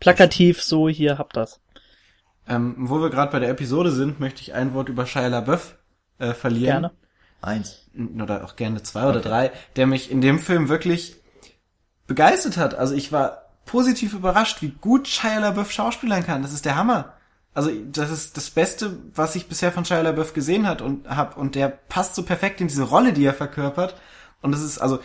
plakativ 0.00 0.62
so, 0.62 0.88
hier 0.88 1.18
habt 1.18 1.36
das. 1.36 1.60
Ähm, 2.48 2.74
wo 2.78 3.00
wir 3.00 3.10
gerade 3.10 3.32
bei 3.32 3.40
der 3.40 3.50
Episode 3.50 3.90
sind, 3.90 4.20
möchte 4.20 4.40
ich 4.42 4.54
ein 4.54 4.72
Wort 4.74 4.88
über 4.88 5.04
Shia 5.04 5.26
LaBeouf 5.26 5.76
äh, 6.18 6.32
verlieren. 6.34 6.82
Gerne. 6.82 6.90
Eins. 7.40 7.86
Oder 8.20 8.44
auch 8.44 8.56
gerne 8.56 8.82
zwei 8.82 9.08
oder 9.08 9.20
drei, 9.20 9.50
der 9.76 9.86
mich 9.86 10.10
in 10.10 10.20
dem 10.20 10.38
Film 10.38 10.68
wirklich 10.68 11.16
begeistert 12.06 12.56
hat. 12.56 12.74
Also 12.74 12.94
ich 12.94 13.12
war 13.12 13.47
positiv 13.68 14.14
überrascht, 14.14 14.62
wie 14.62 14.70
gut 14.80 15.06
Shia 15.06 15.38
LaBeouf 15.38 15.70
schauspielern 15.70 16.24
kann. 16.24 16.42
Das 16.42 16.52
ist 16.52 16.64
der 16.64 16.76
Hammer. 16.76 17.12
Also 17.54 17.70
das 17.92 18.10
ist 18.10 18.36
das 18.36 18.50
Beste, 18.50 18.96
was 19.14 19.36
ich 19.36 19.48
bisher 19.48 19.70
von 19.70 19.84
Shia 19.84 20.00
LaBeouf 20.00 20.32
gesehen 20.32 20.66
hat 20.66 20.82
und 20.82 21.08
hab 21.08 21.36
und 21.36 21.54
der 21.54 21.68
passt 21.68 22.14
so 22.14 22.22
perfekt 22.22 22.60
in 22.60 22.68
diese 22.68 22.84
Rolle, 22.84 23.12
die 23.12 23.24
er 23.24 23.34
verkörpert. 23.34 23.94
Und 24.42 24.52
das 24.52 24.62
ist 24.62 24.78
also 24.78 24.98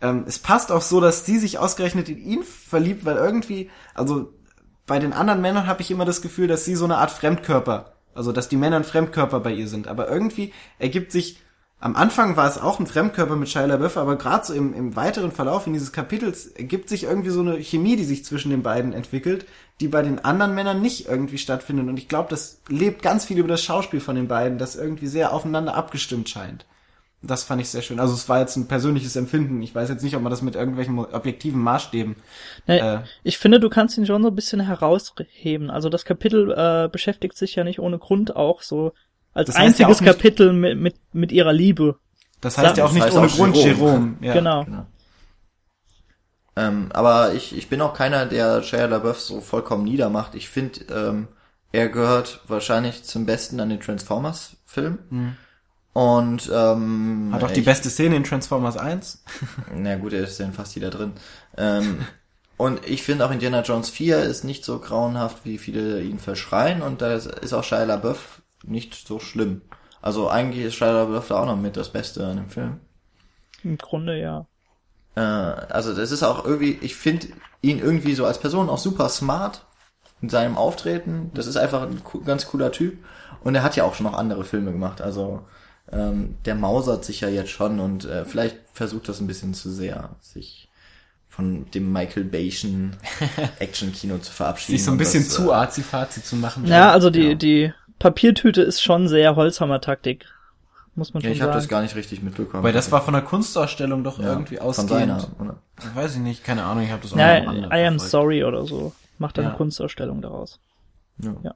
ähm, 0.00 0.24
es 0.26 0.38
passt 0.38 0.72
auch 0.72 0.82
so, 0.82 1.00
dass 1.00 1.26
sie 1.26 1.38
sich 1.38 1.58
ausgerechnet 1.58 2.08
in 2.08 2.18
ihn 2.18 2.42
verliebt, 2.42 3.04
weil 3.04 3.16
irgendwie 3.16 3.70
also 3.94 4.32
bei 4.86 4.98
den 4.98 5.12
anderen 5.12 5.42
Männern 5.42 5.66
habe 5.66 5.82
ich 5.82 5.90
immer 5.90 6.04
das 6.04 6.22
Gefühl, 6.22 6.48
dass 6.48 6.64
sie 6.64 6.76
so 6.76 6.86
eine 6.86 6.96
Art 6.96 7.10
Fremdkörper, 7.10 7.92
also 8.14 8.32
dass 8.32 8.48
die 8.48 8.56
Männer 8.56 8.76
ein 8.76 8.84
Fremdkörper 8.84 9.40
bei 9.40 9.52
ihr 9.52 9.68
sind. 9.68 9.86
Aber 9.86 10.08
irgendwie 10.08 10.54
ergibt 10.78 11.12
sich, 11.12 11.40
am 11.80 11.94
Anfang 11.94 12.36
war 12.36 12.48
es 12.48 12.58
auch 12.60 12.80
ein 12.80 12.86
Fremdkörper 12.88 13.36
mit 13.36 13.48
Shia 13.48 13.64
LaBeouf, 13.66 13.96
aber 13.96 14.16
gerade 14.16 14.44
so 14.44 14.52
im, 14.52 14.74
im 14.74 14.96
weiteren 14.96 15.30
Verlauf 15.30 15.66
in 15.68 15.72
dieses 15.74 15.92
Kapitels 15.92 16.46
ergibt 16.48 16.88
sich 16.88 17.04
irgendwie 17.04 17.30
so 17.30 17.40
eine 17.40 17.62
Chemie, 17.62 17.94
die 17.94 18.04
sich 18.04 18.24
zwischen 18.24 18.50
den 18.50 18.64
beiden 18.64 18.92
entwickelt, 18.92 19.46
die 19.80 19.86
bei 19.86 20.02
den 20.02 20.18
anderen 20.24 20.56
Männern 20.56 20.82
nicht 20.82 21.06
irgendwie 21.06 21.38
stattfindet. 21.38 21.86
Und 21.88 21.96
ich 21.96 22.08
glaube, 22.08 22.30
das 22.30 22.60
lebt 22.68 23.02
ganz 23.02 23.26
viel 23.26 23.38
über 23.38 23.48
das 23.48 23.62
Schauspiel 23.62 24.00
von 24.00 24.16
den 24.16 24.26
beiden, 24.26 24.58
das 24.58 24.74
irgendwie 24.74 25.06
sehr 25.06 25.32
aufeinander 25.32 25.76
abgestimmt 25.76 26.28
scheint. 26.28 26.66
Das 27.20 27.42
fand 27.44 27.60
ich 27.60 27.68
sehr 27.68 27.82
schön. 27.82 27.98
Also 27.98 28.14
es 28.14 28.28
war 28.28 28.38
jetzt 28.40 28.56
ein 28.56 28.68
persönliches 28.68 29.16
Empfinden. 29.16 29.60
Ich 29.62 29.74
weiß 29.74 29.88
jetzt 29.88 30.02
nicht, 30.04 30.14
ob 30.16 30.22
man 30.22 30.30
das 30.30 30.42
mit 30.42 30.54
irgendwelchen 30.54 30.98
objektiven 30.98 31.60
Maßstäben 31.60 32.14
Nee, 32.66 32.78
Äh. 32.78 33.00
ich 33.24 33.38
finde, 33.38 33.58
du 33.58 33.68
kannst 33.68 33.98
ihn 33.98 34.06
schon 34.06 34.22
so 34.22 34.28
ein 34.28 34.34
bisschen 34.36 34.60
herausheben. 34.60 35.70
Also 35.70 35.88
das 35.88 36.04
Kapitel 36.04 36.52
äh, 36.52 36.88
beschäftigt 36.90 37.36
sich 37.36 37.56
ja 37.56 37.64
nicht 37.64 37.80
ohne 37.80 37.98
Grund 37.98 38.36
auch 38.36 38.62
so 38.62 38.92
als 39.38 39.46
Das 39.46 39.56
heißt 39.58 39.78
ja 39.78 39.86
einziges 39.86 39.96
auch 39.96 40.00
nicht- 40.02 40.22
Kapitel 40.22 40.52
mit, 40.52 40.78
mit, 40.78 40.96
mit 41.12 41.32
ihrer 41.32 41.52
Liebe. 41.52 41.96
Das 42.40 42.58
heißt 42.58 42.76
ja 42.76 42.84
auch 42.84 42.92
nicht 42.92 43.10
ohne 43.12 43.26
auch 43.26 43.34
Grund 43.36 43.56
Jerome. 43.56 43.76
Jerome. 43.80 44.16
Ja. 44.20 44.32
Genau. 44.34 44.64
Genau. 44.64 44.86
Ähm, 46.56 46.88
aber 46.92 47.34
ich, 47.34 47.56
ich 47.56 47.68
bin 47.68 47.80
auch 47.80 47.94
keiner, 47.94 48.26
der 48.26 48.62
Shia 48.62 48.86
LaBeouf 48.86 49.20
so 49.20 49.40
vollkommen 49.40 49.84
niedermacht. 49.84 50.34
Ich 50.34 50.48
finde, 50.48 50.80
ähm, 50.92 51.28
er 51.72 51.88
gehört 51.88 52.40
wahrscheinlich 52.48 53.04
zum 53.04 53.26
Besten 53.26 53.60
an 53.60 53.68
den 53.68 53.80
Transformers-Film. 53.80 54.98
Und 55.92 56.50
ähm, 56.52 57.28
Mhm. 57.28 57.34
Hat 57.34 57.44
auch 57.44 57.50
die 57.50 57.60
ich- 57.60 57.66
beste 57.66 57.90
Szene 57.90 58.16
in 58.16 58.24
Transformers 58.24 58.76
1. 58.76 59.22
Na 59.74 59.96
gut, 59.96 60.12
er 60.12 60.22
ist 60.24 60.38
ja 60.38 60.46
in 60.46 60.52
fast 60.52 60.74
jeder 60.74 60.90
drin. 60.90 61.12
Ähm, 61.56 62.04
und 62.56 62.84
ich 62.88 63.02
finde 63.04 63.24
auch 63.26 63.30
Indiana 63.30 63.62
Jones 63.62 63.88
4 63.90 64.20
ist 64.24 64.42
nicht 64.44 64.64
so 64.64 64.80
grauenhaft, 64.80 65.44
wie 65.44 65.58
viele 65.58 66.02
ihn 66.02 66.18
verschreien. 66.18 66.82
Und 66.82 67.02
da 67.02 67.14
ist- 67.14 67.26
ist 67.26 67.52
auch 67.52 67.62
Shia 67.64 67.84
LaBeouf 67.84 68.37
nicht 68.64 68.94
so 69.06 69.18
schlimm. 69.20 69.62
Also 70.00 70.28
eigentlich 70.28 70.64
ist 70.64 70.74
Shia 70.76 70.92
LaBeouf 70.92 71.28
da 71.28 71.40
auch 71.42 71.46
noch 71.46 71.56
mit 71.56 71.76
das 71.76 71.90
Beste 71.92 72.26
an 72.26 72.36
dem 72.36 72.50
Film. 72.50 72.80
Im 73.62 73.78
Grunde 73.78 74.18
ja. 74.20 74.46
Äh, 75.14 75.20
also 75.20 75.94
das 75.94 76.10
ist 76.10 76.22
auch 76.22 76.44
irgendwie, 76.44 76.78
ich 76.80 76.94
finde 76.96 77.28
ihn 77.62 77.78
irgendwie 77.78 78.14
so 78.14 78.24
als 78.24 78.38
Person 78.38 78.68
auch 78.68 78.78
super 78.78 79.08
smart 79.08 79.64
in 80.22 80.28
seinem 80.28 80.56
Auftreten. 80.56 81.30
Das 81.34 81.46
ist 81.46 81.56
einfach 81.56 81.82
ein 81.82 82.02
co- 82.04 82.20
ganz 82.20 82.46
cooler 82.46 82.72
Typ. 82.72 82.98
Und 83.42 83.54
er 83.54 83.62
hat 83.62 83.76
ja 83.76 83.84
auch 83.84 83.94
schon 83.94 84.06
noch 84.06 84.14
andere 84.18 84.44
Filme 84.44 84.72
gemacht. 84.72 85.00
Also 85.00 85.46
ähm, 85.90 86.36
der 86.44 86.54
mausert 86.54 87.04
sich 87.04 87.20
ja 87.20 87.28
jetzt 87.28 87.50
schon 87.50 87.80
und 87.80 88.04
äh, 88.04 88.24
vielleicht 88.24 88.56
versucht 88.72 89.08
das 89.08 89.20
ein 89.20 89.26
bisschen 89.26 89.54
zu 89.54 89.70
sehr, 89.70 90.16
sich 90.20 90.68
von 91.28 91.70
dem 91.70 91.92
Michael 91.92 92.24
Bayschen 92.24 92.96
Action-Kino 93.58 94.18
zu 94.18 94.32
verabschieden. 94.32 94.78
Sich 94.78 94.84
so 94.84 94.90
ein 94.92 94.98
bisschen 94.98 95.24
das, 95.24 95.32
zu 95.32 95.50
äh, 95.50 95.54
arzi-fazi 95.54 96.22
zu 96.22 96.36
machen. 96.36 96.66
Ja, 96.66 96.90
also 96.92 97.10
die, 97.10 97.28
ja. 97.28 97.34
die 97.34 97.72
Papiertüte 97.98 98.62
ist 98.62 98.80
schon 98.82 99.08
sehr 99.08 99.36
Holzhammer-Taktik. 99.36 100.26
Muss 100.94 101.14
man 101.14 101.22
Ja, 101.22 101.28
schon 101.28 101.36
ich 101.36 101.42
habe 101.42 101.52
das 101.52 101.68
gar 101.68 101.82
nicht 101.82 101.94
richtig 101.94 102.22
mitbekommen. 102.22 102.62
Weil 102.64 102.72
das 102.72 102.90
war 102.90 103.02
von 103.02 103.14
der 103.14 103.22
Kunstausstellung 103.22 104.02
doch 104.04 104.18
Ja, 104.18 104.30
irgendwie 104.30 104.56
von 104.56 104.66
ausgehend. 104.66 104.90
seiner, 104.90 105.28
oder? 105.40 105.56
Weiß 105.94 106.14
ich 106.14 106.20
nicht, 106.20 106.42
keine 106.44 106.64
Ahnung, 106.64 106.82
ich 106.84 106.90
habe 106.90 107.02
das 107.02 107.12
auch 107.12 107.16
ja, 107.18 107.38
Rande 107.38 107.68
I 107.72 107.86
am 107.86 107.94
verfolgt. 107.94 108.00
sorry 108.10 108.44
oder 108.44 108.66
so. 108.66 108.92
Macht 109.18 109.36
dann 109.38 109.44
Ja. 109.44 109.50
eine 109.50 109.56
Kunstausstellung 109.56 110.20
daraus. 110.22 110.58
Ja. 111.42 111.54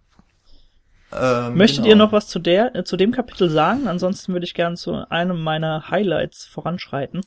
Ähm, 1.15 1.57
Möchtet 1.57 1.79
genau. 1.85 1.89
ihr 1.89 1.97
noch 1.97 2.13
was 2.13 2.27
zu 2.29 2.39
der, 2.39 2.75
äh, 2.75 2.85
zu 2.85 2.97
dem 2.97 3.13
Kapitel 3.13 3.51
sagen? 3.51 3.87
Ansonsten 3.89 4.33
würde 4.33 4.45
ich 4.45 4.55
gerne 4.55 4.77
zu 4.77 5.09
einem 5.11 5.43
meiner 5.43 5.91
Highlights 5.91 6.47
voranschreiten. 6.47 7.21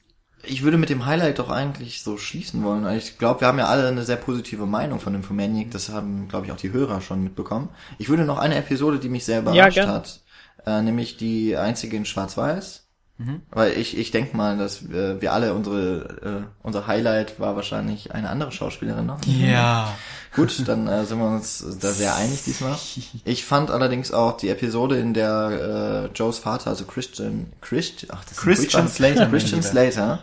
Ich 0.47 0.63
würde 0.63 0.77
mit 0.77 0.89
dem 0.89 1.05
Highlight 1.05 1.39
doch 1.39 1.49
eigentlich 1.49 2.01
so 2.01 2.17
schließen 2.17 2.63
wollen. 2.63 2.87
Ich 2.97 3.17
glaube, 3.17 3.41
wir 3.41 3.47
haben 3.47 3.59
ja 3.59 3.67
alle 3.67 3.87
eine 3.87 4.03
sehr 4.03 4.15
positive 4.15 4.65
Meinung 4.65 4.99
von 4.99 5.15
Infomaniac. 5.15 5.71
Das 5.71 5.89
haben, 5.89 6.27
glaube 6.27 6.45
ich, 6.45 6.51
auch 6.51 6.57
die 6.57 6.71
Hörer 6.71 7.01
schon 7.01 7.23
mitbekommen. 7.23 7.69
Ich 7.97 8.09
würde 8.09 8.25
noch 8.25 8.37
eine 8.37 8.55
Episode, 8.55 8.99
die 8.99 9.09
mich 9.09 9.25
sehr 9.25 9.39
überrascht 9.39 9.75
gern. 9.75 9.89
hat, 9.89 10.21
äh, 10.65 10.81
nämlich 10.81 11.17
die 11.17 11.57
einzige 11.57 11.97
in 11.97 12.05
Schwarz-Weiß. 12.05 12.84
Mhm. 13.17 13.43
Weil 13.49 13.77
ich, 13.77 13.97
ich 13.97 14.11
denke 14.11 14.35
mal, 14.35 14.57
dass 14.57 14.81
äh, 14.83 15.21
wir 15.21 15.31
alle 15.31 15.53
unsere, 15.53 16.43
äh, 16.43 16.53
unser 16.63 16.85
Highlight 16.85 17.39
war 17.39 17.55
wahrscheinlich 17.55 18.13
eine 18.13 18.29
andere 18.29 18.51
Schauspielerin 18.51 19.05
noch. 19.05 19.19
Ja. 19.25 19.95
Gut, 20.35 20.67
dann 20.67 20.87
äh, 20.87 21.05
sind 21.05 21.19
wir 21.19 21.27
uns 21.27 21.63
da 21.79 21.91
sehr 21.91 22.13
einig 22.15 22.43
diesmal. 22.43 22.75
Ich 23.23 23.45
fand 23.45 23.71
allerdings 23.71 24.11
auch 24.11 24.35
die 24.35 24.49
Episode, 24.49 24.97
in 24.97 25.13
der 25.13 26.09
äh, 26.11 26.17
Joes 26.17 26.39
Vater, 26.39 26.71
also 26.71 26.83
Christian, 26.83 27.53
Christ, 27.61 28.07
ach, 28.09 28.21
das 28.25 28.33
ist 28.33 28.37
Christian 28.39 28.89
furchtbar- 28.89 29.13
Slater, 29.13 29.29
Christian. 29.29 29.63
Slater, 29.63 30.19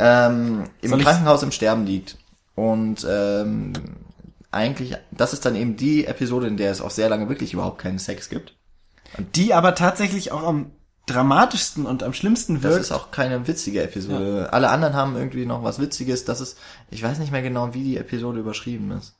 ähm, 0.00 0.64
im 0.80 0.90
Soll 0.90 1.02
Krankenhaus 1.02 1.44
im 1.44 1.52
Sterben 1.52 1.86
liegt. 1.86 2.18
Und 2.56 3.06
ähm, 3.08 3.74
eigentlich, 4.50 4.96
das 5.12 5.32
ist 5.34 5.44
dann 5.44 5.54
eben 5.54 5.76
die 5.76 6.06
Episode, 6.06 6.48
in 6.48 6.56
der 6.56 6.72
es 6.72 6.80
auch 6.80 6.90
sehr 6.90 7.08
lange 7.08 7.28
wirklich 7.28 7.52
überhaupt 7.52 7.78
keinen 7.78 8.00
Sex 8.00 8.28
gibt. 8.28 8.54
Die 9.36 9.54
aber 9.54 9.76
tatsächlich 9.76 10.32
auch 10.32 10.42
am 10.42 10.72
dramatischsten 11.06 11.86
und 11.86 12.02
am 12.02 12.12
schlimmsten 12.12 12.54
Das 12.54 12.62
wirkt. 12.64 12.80
ist 12.80 12.92
auch 12.92 13.10
keine 13.10 13.46
witzige 13.46 13.82
Episode. 13.82 14.52
Alle 14.52 14.70
anderen 14.70 14.94
haben 14.94 15.16
irgendwie 15.16 15.46
noch 15.46 15.62
was 15.62 15.78
Witziges. 15.80 16.24
Das 16.24 16.40
ist, 16.40 16.58
ich 16.90 17.02
weiß 17.02 17.18
nicht 17.18 17.32
mehr 17.32 17.42
genau, 17.42 17.74
wie 17.74 17.84
die 17.84 17.96
Episode 17.98 18.40
überschrieben 18.40 18.90
ist. 18.92 19.14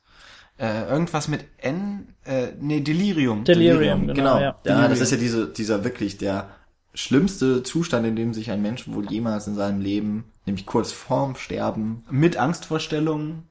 äh, 0.57 0.87
irgendwas 0.89 1.27
mit 1.27 1.45
N, 1.57 2.07
äh, 2.23 2.47
nee, 2.59 2.79
Delirium. 2.79 3.43
Delirium, 3.43 4.07
genau, 4.07 4.39
ja. 4.39 4.55
Ja, 4.65 4.87
das 4.87 5.01
ist 5.01 5.11
ja 5.11 5.17
diese, 5.17 5.47
dieser 5.47 5.83
wirklich 5.83 6.17
der 6.17 6.47
schlimmste 6.93 7.61
Zustand, 7.61 8.05
in 8.07 8.15
dem 8.15 8.33
sich 8.33 8.49
ein 8.51 8.61
Mensch 8.61 8.87
wohl 8.87 9.09
jemals 9.11 9.47
in 9.47 9.55
seinem 9.55 9.81
Leben, 9.81 10.31
nämlich 10.45 10.65
kurz 10.65 10.93
vorm 10.93 11.35
Sterben, 11.35 12.05
Mit 12.09 12.37
Angstvorstellungen. 12.37 13.43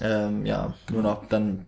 ähm, 0.00 0.46
ja, 0.46 0.74
nur 0.90 1.02
noch 1.02 1.26
dann 1.26 1.66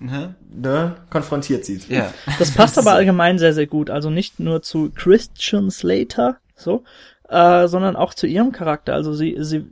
Ne? 0.00 0.34
ne, 0.50 0.96
konfrontiert 1.10 1.66
sieht. 1.66 1.88
Ja. 1.90 2.12
Das 2.38 2.52
passt 2.52 2.78
aber 2.78 2.92
allgemein 2.92 3.38
sehr, 3.38 3.52
sehr 3.52 3.66
gut. 3.66 3.90
Also 3.90 4.08
nicht 4.08 4.40
nur 4.40 4.62
zu 4.62 4.90
Christian 4.94 5.70
Slater, 5.70 6.38
so, 6.56 6.84
äh, 7.28 7.68
sondern 7.68 7.96
auch 7.96 8.14
zu 8.14 8.26
ihrem 8.26 8.50
Charakter. 8.50 8.94
Also 8.94 9.12
sie, 9.12 9.36
sie 9.40 9.66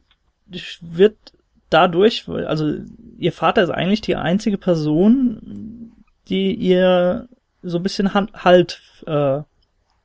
wird 0.82 1.16
dadurch, 1.70 2.28
also 2.28 2.74
ihr 3.16 3.32
Vater 3.32 3.62
ist 3.62 3.70
eigentlich 3.70 4.02
die 4.02 4.16
einzige 4.16 4.58
Person, 4.58 5.92
die 6.28 6.54
ihr 6.54 7.28
so 7.62 7.78
ein 7.78 7.82
bisschen 7.82 8.12
Halt 8.12 8.82
äh, 9.06 9.40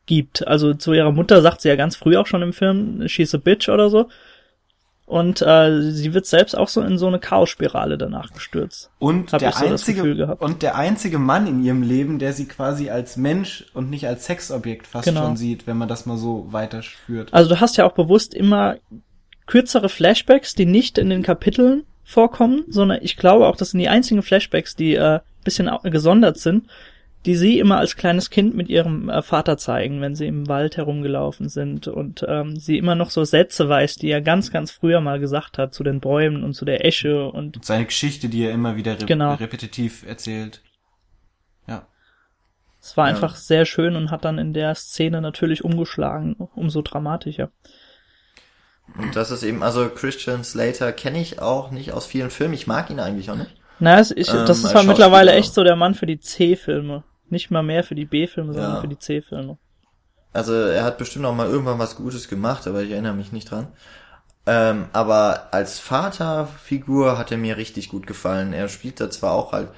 gibt. 0.05 0.47
Also 0.47 0.73
zu 0.73 0.93
ihrer 0.93 1.11
Mutter 1.11 1.41
sagt 1.41 1.61
sie 1.61 1.69
ja 1.69 1.75
ganz 1.75 1.95
früh 1.95 2.17
auch 2.17 2.27
schon 2.27 2.41
im 2.41 2.53
Film, 2.53 3.07
she's 3.07 3.35
a 3.35 3.37
bitch 3.37 3.69
oder 3.69 3.89
so. 3.89 4.09
Und 5.05 5.41
äh, 5.41 5.91
sie 5.91 6.13
wird 6.13 6.25
selbst 6.25 6.57
auch 6.57 6.69
so 6.69 6.81
in 6.81 6.97
so 6.97 7.07
eine 7.07 7.19
Chaosspirale 7.19 7.97
danach 7.97 8.31
gestürzt. 8.31 8.89
Und 8.99 9.33
Hab 9.33 9.39
der 9.39 9.51
so 9.51 9.65
einzige 9.65 10.37
und 10.39 10.61
der 10.61 10.75
einzige 10.75 11.19
Mann 11.19 11.45
in 11.45 11.63
ihrem 11.63 11.83
Leben, 11.83 12.19
der 12.19 12.31
sie 12.33 12.47
quasi 12.47 12.89
als 12.89 13.17
Mensch 13.17 13.65
und 13.73 13.89
nicht 13.89 14.07
als 14.07 14.25
Sexobjekt 14.25 14.87
fast 14.87 15.05
Genau. 15.05 15.25
schon 15.25 15.37
sieht, 15.37 15.67
wenn 15.67 15.77
man 15.77 15.89
das 15.89 16.05
mal 16.05 16.17
so 16.17 16.47
weiterführt. 16.51 17.33
Also 17.33 17.49
du 17.49 17.59
hast 17.59 17.75
ja 17.75 17.85
auch 17.85 17.91
bewusst 17.91 18.33
immer 18.33 18.77
kürzere 19.45 19.89
Flashbacks, 19.89 20.55
die 20.55 20.65
nicht 20.65 20.97
in 20.97 21.09
den 21.09 21.21
Kapiteln 21.21 21.83
vorkommen, 22.05 22.63
sondern 22.69 22.99
ich 23.01 23.17
glaube 23.17 23.47
auch, 23.47 23.57
das 23.57 23.71
sind 23.71 23.79
die 23.79 23.89
einzigen 23.89 24.21
Flashbacks, 24.21 24.75
die 24.75 24.95
äh, 24.95 25.19
bisschen 25.43 25.69
gesondert 25.83 26.37
sind, 26.37 26.67
die 27.25 27.35
sie 27.35 27.59
immer 27.59 27.77
als 27.77 27.95
kleines 27.95 28.29
Kind 28.29 28.53
mit 28.55 28.67
ihrem 28.69 29.09
äh, 29.09 29.21
Vater 29.21 29.57
zeigen, 29.57 30.01
wenn 30.01 30.15
sie 30.15 30.27
im 30.27 30.47
Wald 30.49 30.75
herumgelaufen 30.77 31.47
sind 31.49 31.87
und 31.87 32.25
ähm, 32.27 32.57
sie 32.57 32.77
immer 32.77 32.95
noch 32.95 33.09
so 33.09 33.23
Sätze 33.23 33.69
weiß, 33.69 33.95
die 33.95 34.09
er 34.11 34.21
ganz, 34.21 34.51
ganz 34.51 34.71
früher 34.71 34.99
mal 35.01 35.19
gesagt 35.19 35.57
hat 35.57 35.73
zu 35.73 35.83
den 35.83 35.99
Bäumen 36.01 36.43
und 36.43 36.53
zu 36.53 36.65
der 36.65 36.85
Esche 36.85 37.27
und 37.29 37.55
Und 37.57 37.65
seine 37.65 37.85
Geschichte, 37.85 38.27
die 38.29 38.43
er 38.43 38.51
immer 38.51 38.75
wieder 38.75 38.99
re 38.99 39.05
Genau. 39.05 39.35
repetitiv 39.35 40.05
erzählt. 40.05 40.61
Ja. 41.67 41.87
es 42.81 42.97
war 42.97 43.07
Ja. 43.07 43.13
einfach 43.13 43.35
sehr 43.37 43.65
schön 43.65 43.95
und 43.95 44.11
hat 44.11 44.25
dann 44.25 44.37
in 44.37 44.53
der 44.53 44.75
Szene 44.75 45.21
natürlich 45.21 45.63
umgeschlagen, 45.63 46.35
umso 46.55 46.81
dramatischer. 46.81 47.51
Und 48.97 49.15
das 49.15 49.31
ist 49.31 49.43
eben, 49.43 49.63
also 49.63 49.87
Christian 49.87 50.43
Slater 50.43 50.91
kenne 50.91 51.21
ich 51.21 51.39
auch 51.41 51.71
nicht 51.71 51.93
aus 51.93 52.05
vielen 52.05 52.29
Filmen. 52.29 52.53
Ich 52.53 52.67
mag 52.67 52.89
ihn 52.89 52.99
eigentlich 52.99 53.31
auch 53.31 53.37
nicht. 53.37 53.55
Na, 53.79 53.97
es, 53.99 54.11
ich, 54.11 54.27
Ähm, 54.29 54.45
das 54.45 54.59
ist 54.59 54.65
als 54.65 54.75
halt 54.75 54.87
mittlerweile 54.87 55.31
echt 55.31 55.53
so 55.53 55.63
der 55.63 55.77
Mann 55.77 55.95
für 55.95 56.05
die 56.05 56.19
C-Filme. 56.19 57.03
Nicht 57.33 57.49
mal 57.49 57.63
mehr 57.63 57.83
für 57.83 57.95
die 57.95 58.05
B-Filme, 58.05 58.53
sondern 58.53 58.75
Ja. 58.75 58.81
für 58.81 58.87
die 58.87 58.99
C-Filme. 58.99 59.57
Also 60.33 60.53
er 60.53 60.83
hat 60.83 60.99
bestimmt 60.99 61.25
auch 61.25 61.33
mal 61.35 61.47
irgendwann 61.47 61.79
was 61.79 61.95
Gutes 61.95 62.27
gemacht, 62.27 62.67
aber 62.67 62.81
ich 62.83 62.91
erinnere 62.91 63.15
mich 63.15 63.31
nicht 63.31 63.49
dran. 63.49 63.67
Ähm, 64.45 64.85
aber 64.93 65.47
als 65.51 65.79
Vaterfigur 65.79 67.17
hat 67.17 67.31
er 67.31 67.37
mir 67.37 67.57
richtig 67.57 67.89
gut 67.89 68.05
gefallen. 68.07 68.53
Er 68.53 68.67
spielt 68.69 68.99
da 68.99 69.09
zwar 69.09 69.31
auch 69.33 69.51
halt, 69.51 69.69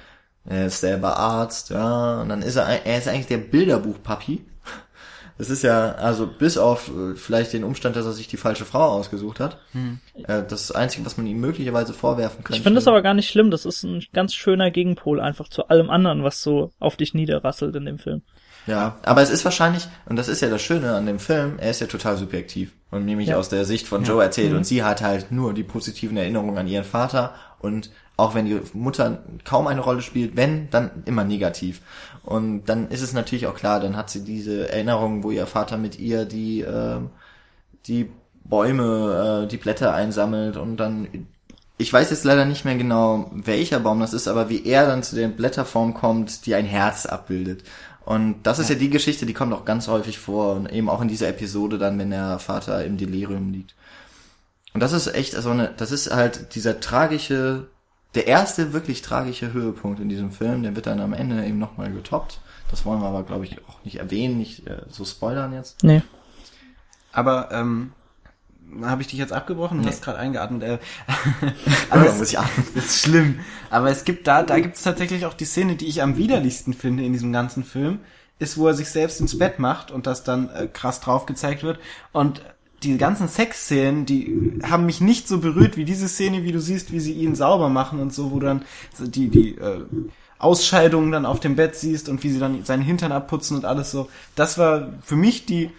er 0.44 0.66
ist 0.66 0.80
selber 0.80 1.16
Arzt, 1.16 1.70
ja, 1.70 2.20
und 2.20 2.28
dann 2.28 2.42
ist 2.42 2.56
er, 2.56 2.84
er 2.86 2.98
ist 2.98 3.08
eigentlich 3.08 3.26
der 3.26 3.38
Bilderbuch-Papi. 3.38 4.44
Das 5.38 5.50
ist 5.50 5.62
ja, 5.62 5.92
also 5.92 6.26
bis 6.26 6.56
auf 6.56 6.88
äh, 6.88 7.14
vielleicht 7.14 7.52
den 7.52 7.62
Umstand, 7.64 7.94
dass 7.96 8.06
er 8.06 8.12
sich 8.12 8.26
die 8.28 8.36
falsche 8.38 8.64
Frau 8.64 8.84
ausgesucht 8.84 9.38
hat. 9.40 9.58
Äh, 10.14 10.42
das 10.48 10.72
Einzige, 10.72 11.04
was 11.04 11.16
man 11.18 11.26
ihm 11.26 11.38
möglicherweise 11.40 11.92
vorwerfen 11.92 12.42
könnte. 12.42 12.56
Ich 12.58 12.62
finde 12.62 12.78
das 12.78 12.88
aber 12.88 13.02
gar 13.02 13.14
nicht 13.14 13.28
schlimm. 13.28 13.50
Das 13.50 13.64
ist 13.66 13.82
ein 13.82 14.02
ganz 14.14 14.34
schöner 14.34 14.70
Gegenpol 14.70 15.20
einfach 15.20 15.48
zu 15.48 15.68
allem 15.68 15.90
anderen, 15.90 16.24
was 16.24 16.40
so 16.42 16.72
auf 16.78 16.96
dich 16.96 17.12
niederrasselt 17.14 17.76
in 17.76 17.84
dem 17.84 17.98
Film. 17.98 18.22
Ja, 18.66 18.96
aber 19.04 19.22
es 19.22 19.30
ist 19.30 19.44
wahrscheinlich, 19.44 19.86
und 20.06 20.16
das 20.16 20.26
ist 20.28 20.40
ja 20.42 20.48
das 20.48 20.60
Schöne 20.62 20.94
an 20.94 21.06
dem 21.06 21.20
Film, 21.20 21.58
er 21.58 21.70
ist 21.70 21.80
ja 21.80 21.86
total 21.86 22.16
subjektiv 22.16 22.72
und 22.90 23.04
nämlich 23.04 23.28
Ja. 23.28 23.36
aus 23.36 23.48
der 23.48 23.64
Sicht 23.64 23.86
von 23.86 24.02
Joe 24.02 24.20
erzählt 24.22 24.54
und 24.54 24.64
sie 24.66 24.82
hat 24.82 25.02
halt 25.02 25.30
nur 25.30 25.54
die 25.54 25.62
positiven 25.62 26.16
Erinnerungen 26.16 26.58
an 26.58 26.66
ihren 26.66 26.82
Vater 26.82 27.34
und 27.60 27.90
auch 28.16 28.34
wenn 28.34 28.46
die 28.46 28.58
Mutter 28.72 29.22
kaum 29.44 29.66
eine 29.68 29.82
Rolle 29.82 30.00
spielt, 30.02 30.36
wenn, 30.36 30.68
dann 30.70 30.90
immer 31.04 31.22
negativ. 31.22 31.80
Und 32.26 32.66
dann 32.66 32.90
ist 32.90 33.02
es 33.02 33.12
natürlich 33.12 33.46
auch 33.46 33.54
klar, 33.54 33.80
dann 33.80 33.96
hat 33.96 34.10
sie 34.10 34.24
diese 34.24 34.68
Erinnerungen, 34.68 35.22
wo 35.22 35.30
ihr 35.30 35.46
Vater 35.46 35.78
mit 35.78 35.98
ihr 35.98 36.24
die, 36.26 36.60
ähm, 36.60 37.10
die 37.86 38.10
Bäume, 38.44 39.44
äh, 39.44 39.48
die 39.48 39.56
Blätter 39.56 39.94
einsammelt 39.94 40.56
und 40.56 40.76
dann 40.76 41.08
ich 41.78 41.92
weiß 41.92 42.10
jetzt 42.10 42.24
leider 42.24 42.44
nicht 42.44 42.64
mehr 42.64 42.76
genau, 42.76 43.30
welcher 43.32 43.80
Baum 43.80 44.00
das 44.00 44.14
ist, 44.14 44.28
aber 44.28 44.48
wie 44.48 44.64
er 44.64 44.86
dann 44.86 45.02
zu 45.02 45.14
der 45.14 45.28
Blätterform 45.28 45.92
kommt, 45.92 46.46
die 46.46 46.54
ein 46.54 46.64
Herz 46.64 47.04
abbildet. 47.06 47.64
Und 48.04 48.44
das 48.44 48.58
ist 48.58 48.70
ja. 48.70 48.76
die 48.76 48.88
Geschichte, 48.88 49.26
die 49.26 49.34
kommt 49.34 49.52
auch 49.52 49.64
ganz 49.64 49.88
häufig 49.88 50.18
vor 50.18 50.54
und 50.56 50.72
eben 50.72 50.88
auch 50.88 51.02
in 51.02 51.08
dieser 51.08 51.28
Episode 51.28 51.76
dann, 51.76 51.98
wenn 51.98 52.10
der 52.10 52.38
Vater 52.38 52.84
im 52.84 52.96
Delirium 52.96 53.52
liegt. 53.52 53.74
Und 54.72 54.80
das 54.80 54.92
ist 54.92 55.08
echt 55.08 55.32
so 55.32 55.50
eine, 55.50 55.72
das 55.76 55.90
ist 55.90 56.14
halt 56.14 56.54
dieser 56.54 56.80
tragische, 56.80 57.66
der 58.16 58.26
erste 58.26 58.72
wirklich 58.72 59.02
tragische 59.02 59.52
Höhepunkt 59.52 60.00
in 60.00 60.08
diesem 60.08 60.30
Film, 60.32 60.62
der 60.62 60.74
wird 60.74 60.86
dann 60.86 61.00
am 61.00 61.12
Ende 61.12 61.44
eben 61.46 61.58
nochmal 61.58 61.92
getoppt. 61.92 62.40
Das 62.70 62.84
wollen 62.84 63.00
wir 63.00 63.06
aber, 63.08 63.22
glaube 63.22 63.44
ich, 63.44 63.58
auch 63.68 63.84
nicht 63.84 63.96
erwähnen, 63.96 64.38
nicht 64.38 64.66
äh, 64.66 64.82
so 64.88 65.04
spoilern 65.04 65.52
jetzt. 65.52 65.84
Nee. 65.84 66.02
Aber 67.12 67.50
ähm, 67.52 67.92
habe 68.82 69.00
ich 69.02 69.08
dich 69.08 69.18
jetzt 69.18 69.32
abgebrochen? 69.32 69.78
Du 69.78 69.84
Nee. 69.84 69.90
hast 69.90 70.02
gerade 70.02 70.18
eingeatmet. 70.18 70.62
Äh, 70.62 70.78
Aber 71.90 72.06
es, 72.06 72.18
muss 72.18 72.30
ich 72.30 72.38
atmen. 72.38 72.66
das 72.74 72.84
ist 72.86 73.00
schlimm. 73.02 73.40
Aber 73.70 73.90
es 73.90 74.04
gibt 74.04 74.26
da, 74.26 74.42
da 74.42 74.58
gibt 74.58 74.76
es 74.76 74.82
tatsächlich 74.82 75.24
auch 75.26 75.34
die 75.34 75.44
Szene, 75.44 75.76
die 75.76 75.86
ich 75.86 76.02
am 76.02 76.16
widerlichsten 76.16 76.74
finde 76.74 77.04
in 77.04 77.12
diesem 77.12 77.32
ganzen 77.32 77.62
Film, 77.64 78.00
ist, 78.38 78.58
wo 78.58 78.66
er 78.66 78.74
sich 78.74 78.90
selbst 78.90 79.20
ins 79.20 79.38
Bett 79.38 79.58
macht 79.58 79.90
und 79.90 80.06
das 80.06 80.24
dann 80.24 80.50
äh, 80.50 80.66
krass 80.66 81.00
drauf 81.00 81.26
gezeigt 81.26 81.62
wird. 81.62 81.78
Und 82.12 82.42
die 82.82 82.98
ganzen 82.98 83.28
Sexszenen, 83.28 84.06
die 84.06 84.60
haben 84.62 84.86
mich 84.86 85.00
nicht 85.00 85.28
so 85.28 85.38
berührt 85.38 85.76
wie 85.76 85.84
diese 85.84 86.08
Szene, 86.08 86.44
wie 86.44 86.52
du 86.52 86.60
siehst, 86.60 86.92
wie 86.92 87.00
sie 87.00 87.12
ihn 87.12 87.34
sauber 87.34 87.68
machen 87.68 88.00
und 88.00 88.12
so, 88.12 88.30
wo 88.32 88.38
dann 88.38 88.62
die, 88.98 89.28
die 89.28 89.56
äh, 89.56 89.80
Ausscheidungen 90.38 91.12
dann 91.12 91.26
auf 91.26 91.40
dem 91.40 91.56
Bett 91.56 91.74
siehst 91.74 92.08
und 92.08 92.22
wie 92.22 92.30
sie 92.30 92.38
dann 92.38 92.64
seinen 92.64 92.82
Hintern 92.82 93.12
abputzen 93.12 93.56
und 93.56 93.64
alles 93.64 93.90
so. 93.90 94.08
Das 94.34 94.58
war 94.58 94.92
für 95.02 95.16
mich 95.16 95.46
die 95.46 95.70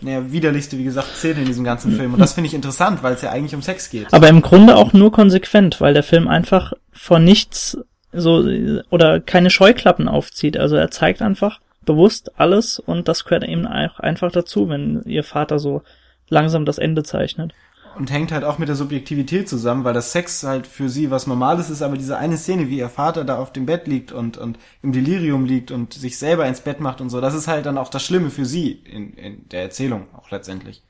naja, 0.00 0.32
widerlichste, 0.32 0.78
wie 0.78 0.84
gesagt, 0.84 1.08
Szene 1.16 1.40
in 1.40 1.46
diesem 1.46 1.64
ganzen 1.64 1.92
Film. 1.92 2.14
Und 2.14 2.20
das 2.20 2.32
finde 2.32 2.48
ich 2.48 2.54
interessant, 2.54 3.02
weil 3.02 3.14
es 3.14 3.22
ja 3.22 3.30
eigentlich 3.30 3.54
um 3.54 3.60
Sex 3.60 3.90
geht. 3.90 4.12
Aber 4.12 4.28
im 4.28 4.40
Grunde 4.40 4.76
auch 4.76 4.94
nur 4.94 5.12
konsequent, 5.12 5.80
weil 5.80 5.92
der 5.92 6.02
Film 6.02 6.26
einfach 6.26 6.72
vor 6.90 7.18
nichts 7.18 7.76
so 8.12 8.44
oder 8.88 9.20
keine 9.20 9.50
Scheuklappen 9.50 10.08
aufzieht. 10.08 10.56
Also 10.56 10.76
er 10.76 10.90
zeigt 10.90 11.22
einfach 11.22 11.60
bewusst 11.84 12.32
alles 12.38 12.78
und 12.78 13.08
das 13.08 13.24
gehört 13.24 13.44
eben 13.44 13.66
auch 13.66 14.00
einfach 14.00 14.32
dazu, 14.32 14.68
wenn 14.68 15.02
ihr 15.04 15.24
Vater 15.24 15.58
so 15.58 15.82
langsam 16.30 16.64
das 16.64 16.78
Ende 16.78 17.02
zeichnet. 17.02 17.52
Und 17.96 18.10
hängt 18.10 18.32
halt 18.32 18.44
auch 18.44 18.58
mit 18.58 18.68
der 18.68 18.76
Subjektivität 18.76 19.48
zusammen, 19.48 19.84
weil 19.84 19.92
das 19.92 20.12
Sex 20.12 20.44
halt 20.44 20.66
für 20.66 20.88
sie 20.88 21.10
was 21.10 21.26
Normales 21.26 21.68
ist, 21.70 21.82
aber 21.82 21.96
diese 21.96 22.16
eine 22.16 22.38
Szene, 22.38 22.68
wie 22.68 22.78
ihr 22.78 22.88
Vater 22.88 23.24
da 23.24 23.36
auf 23.36 23.52
dem 23.52 23.66
Bett 23.66 23.88
liegt 23.88 24.12
und, 24.12 24.38
und 24.38 24.58
im 24.82 24.92
Delirium 24.92 25.44
liegt 25.44 25.70
und 25.72 25.92
sich 25.92 26.16
selber 26.16 26.46
ins 26.46 26.60
Bett 26.60 26.80
macht 26.80 27.00
und 27.00 27.10
so, 27.10 27.20
das 27.20 27.34
ist 27.34 27.48
halt 27.48 27.66
dann 27.66 27.76
auch 27.76 27.90
das 27.90 28.04
Schlimme 28.04 28.30
für 28.30 28.46
sie 28.46 28.70
in, 28.70 29.12
in 29.14 29.48
der 29.48 29.62
Erzählung 29.62 30.06
auch 30.14 30.30
letztendlich. 30.30 30.82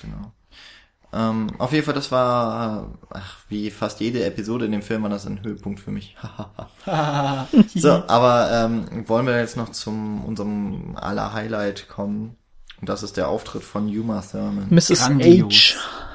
Genau. 0.00 0.32
Ähm, 1.12 1.48
auf 1.58 1.72
jeden 1.72 1.84
Fall, 1.84 1.94
das 1.94 2.12
war, 2.12 2.98
ach, 3.10 3.38
wie 3.48 3.70
fast 3.70 4.00
jede 4.00 4.24
Episode 4.24 4.66
in 4.66 4.72
dem 4.72 4.82
Film 4.82 5.02
war 5.02 5.10
das 5.10 5.26
ein 5.26 5.42
Höhepunkt 5.42 5.80
für 5.80 5.90
mich. 5.90 6.16
so, 7.74 8.04
aber 8.06 8.50
ähm, 8.52 9.08
wollen 9.08 9.26
wir 9.26 9.38
jetzt 9.38 9.56
noch 9.56 9.70
zum 9.70 10.24
unserem 10.24 10.96
aller 10.96 11.32
Highlight 11.32 11.88
kommen? 11.88 12.36
Und 12.80 12.88
das 12.88 13.02
ist 13.02 13.16
der 13.16 13.28
Auftritt 13.28 13.62
von 13.62 13.88
Yuma 13.88 14.22
Thurman. 14.22 14.66
Mrs. 14.70 15.00
Grandios. 15.00 15.76
H. 15.76 16.09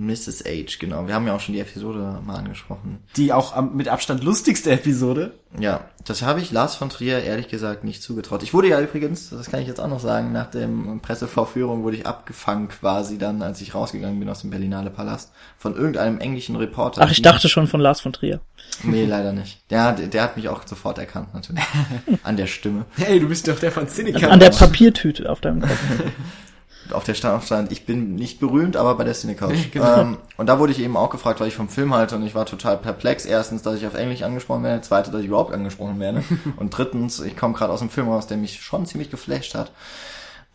Mrs. 0.00 0.44
H, 0.46 0.78
genau. 0.78 1.06
Wir 1.06 1.14
haben 1.14 1.26
ja 1.26 1.36
auch 1.36 1.40
schon 1.40 1.52
die 1.52 1.60
Episode 1.60 2.20
mal 2.24 2.36
angesprochen. 2.36 3.00
Die 3.16 3.34
auch 3.34 3.54
am, 3.54 3.76
mit 3.76 3.88
Abstand 3.88 4.24
lustigste 4.24 4.70
Episode. 4.70 5.34
Ja, 5.58 5.84
das 6.06 6.22
habe 6.22 6.40
ich 6.40 6.52
Lars 6.52 6.74
von 6.74 6.88
Trier 6.88 7.22
ehrlich 7.22 7.48
gesagt 7.48 7.84
nicht 7.84 8.02
zugetraut. 8.02 8.42
Ich 8.42 8.54
wurde 8.54 8.68
ja 8.68 8.80
übrigens, 8.80 9.28
das 9.28 9.50
kann 9.50 9.60
ich 9.60 9.68
jetzt 9.68 9.78
auch 9.78 9.88
noch 9.88 10.00
sagen, 10.00 10.32
nach 10.32 10.50
dem 10.50 11.00
Pressevorführung 11.00 11.82
wurde 11.82 11.98
ich 11.98 12.06
abgefangen 12.06 12.68
quasi 12.68 13.18
dann, 13.18 13.42
als 13.42 13.60
ich 13.60 13.74
rausgegangen 13.74 14.18
bin 14.18 14.28
aus 14.30 14.40
dem 14.40 14.50
Berlinale 14.50 14.88
Palast, 14.88 15.32
von 15.58 15.76
irgendeinem 15.76 16.18
englischen 16.18 16.56
Reporter. 16.56 17.02
Ach, 17.02 17.10
ich 17.10 17.20
dachte 17.20 17.50
schon 17.50 17.66
von 17.66 17.80
Lars 17.80 18.00
von 18.00 18.14
Trier. 18.14 18.40
Nee, 18.82 19.04
leider 19.04 19.34
nicht. 19.34 19.60
Der, 19.70 19.92
der, 19.92 20.06
der 20.06 20.22
hat 20.22 20.36
mich 20.36 20.48
auch 20.48 20.66
sofort 20.66 20.96
erkannt, 20.96 21.34
natürlich. 21.34 21.62
An 22.22 22.38
der 22.38 22.46
Stimme. 22.46 22.86
Hey, 22.96 23.20
du 23.20 23.28
bist 23.28 23.46
doch 23.46 23.58
der 23.58 23.70
von 23.70 23.86
Cineca. 23.86 24.28
An 24.28 24.40
der 24.40 24.50
Papiertüte 24.50 25.28
auf 25.28 25.42
deinem 25.42 25.60
Kopf. 25.60 25.78
Auf 26.92 27.04
der 27.04 27.14
Stand 27.14 27.44
stand, 27.44 27.72
ich 27.72 27.86
bin 27.86 28.14
nicht 28.14 28.40
berühmt, 28.40 28.76
aber 28.76 28.94
bei 28.96 29.04
der 29.04 29.14
Cinecouch. 29.14 29.52
Genau. 29.72 30.00
ähm, 30.00 30.18
und 30.36 30.46
da 30.46 30.58
wurde 30.58 30.72
ich 30.72 30.80
eben 30.80 30.96
auch 30.96 31.10
gefragt, 31.10 31.40
weil 31.40 31.48
ich 31.48 31.54
vom 31.54 31.68
Film 31.68 31.94
halte 31.94 32.16
und 32.16 32.24
ich 32.24 32.34
war 32.34 32.46
total 32.46 32.76
perplex. 32.78 33.24
Erstens, 33.24 33.62
dass 33.62 33.76
ich 33.76 33.86
auf 33.86 33.94
Englisch 33.94 34.22
angesprochen 34.22 34.62
werde. 34.62 34.80
Zweitens, 34.82 35.12
dass 35.12 35.20
ich 35.20 35.28
überhaupt 35.28 35.52
angesprochen 35.52 36.00
werde. 36.00 36.24
und 36.56 36.76
drittens, 36.76 37.20
ich 37.20 37.36
komme 37.36 37.54
gerade 37.54 37.72
aus 37.72 37.80
einem 37.80 37.90
Film 37.90 38.08
raus, 38.08 38.26
der 38.26 38.36
mich 38.36 38.60
schon 38.60 38.86
ziemlich 38.86 39.10
geflasht 39.10 39.54
hat. 39.54 39.72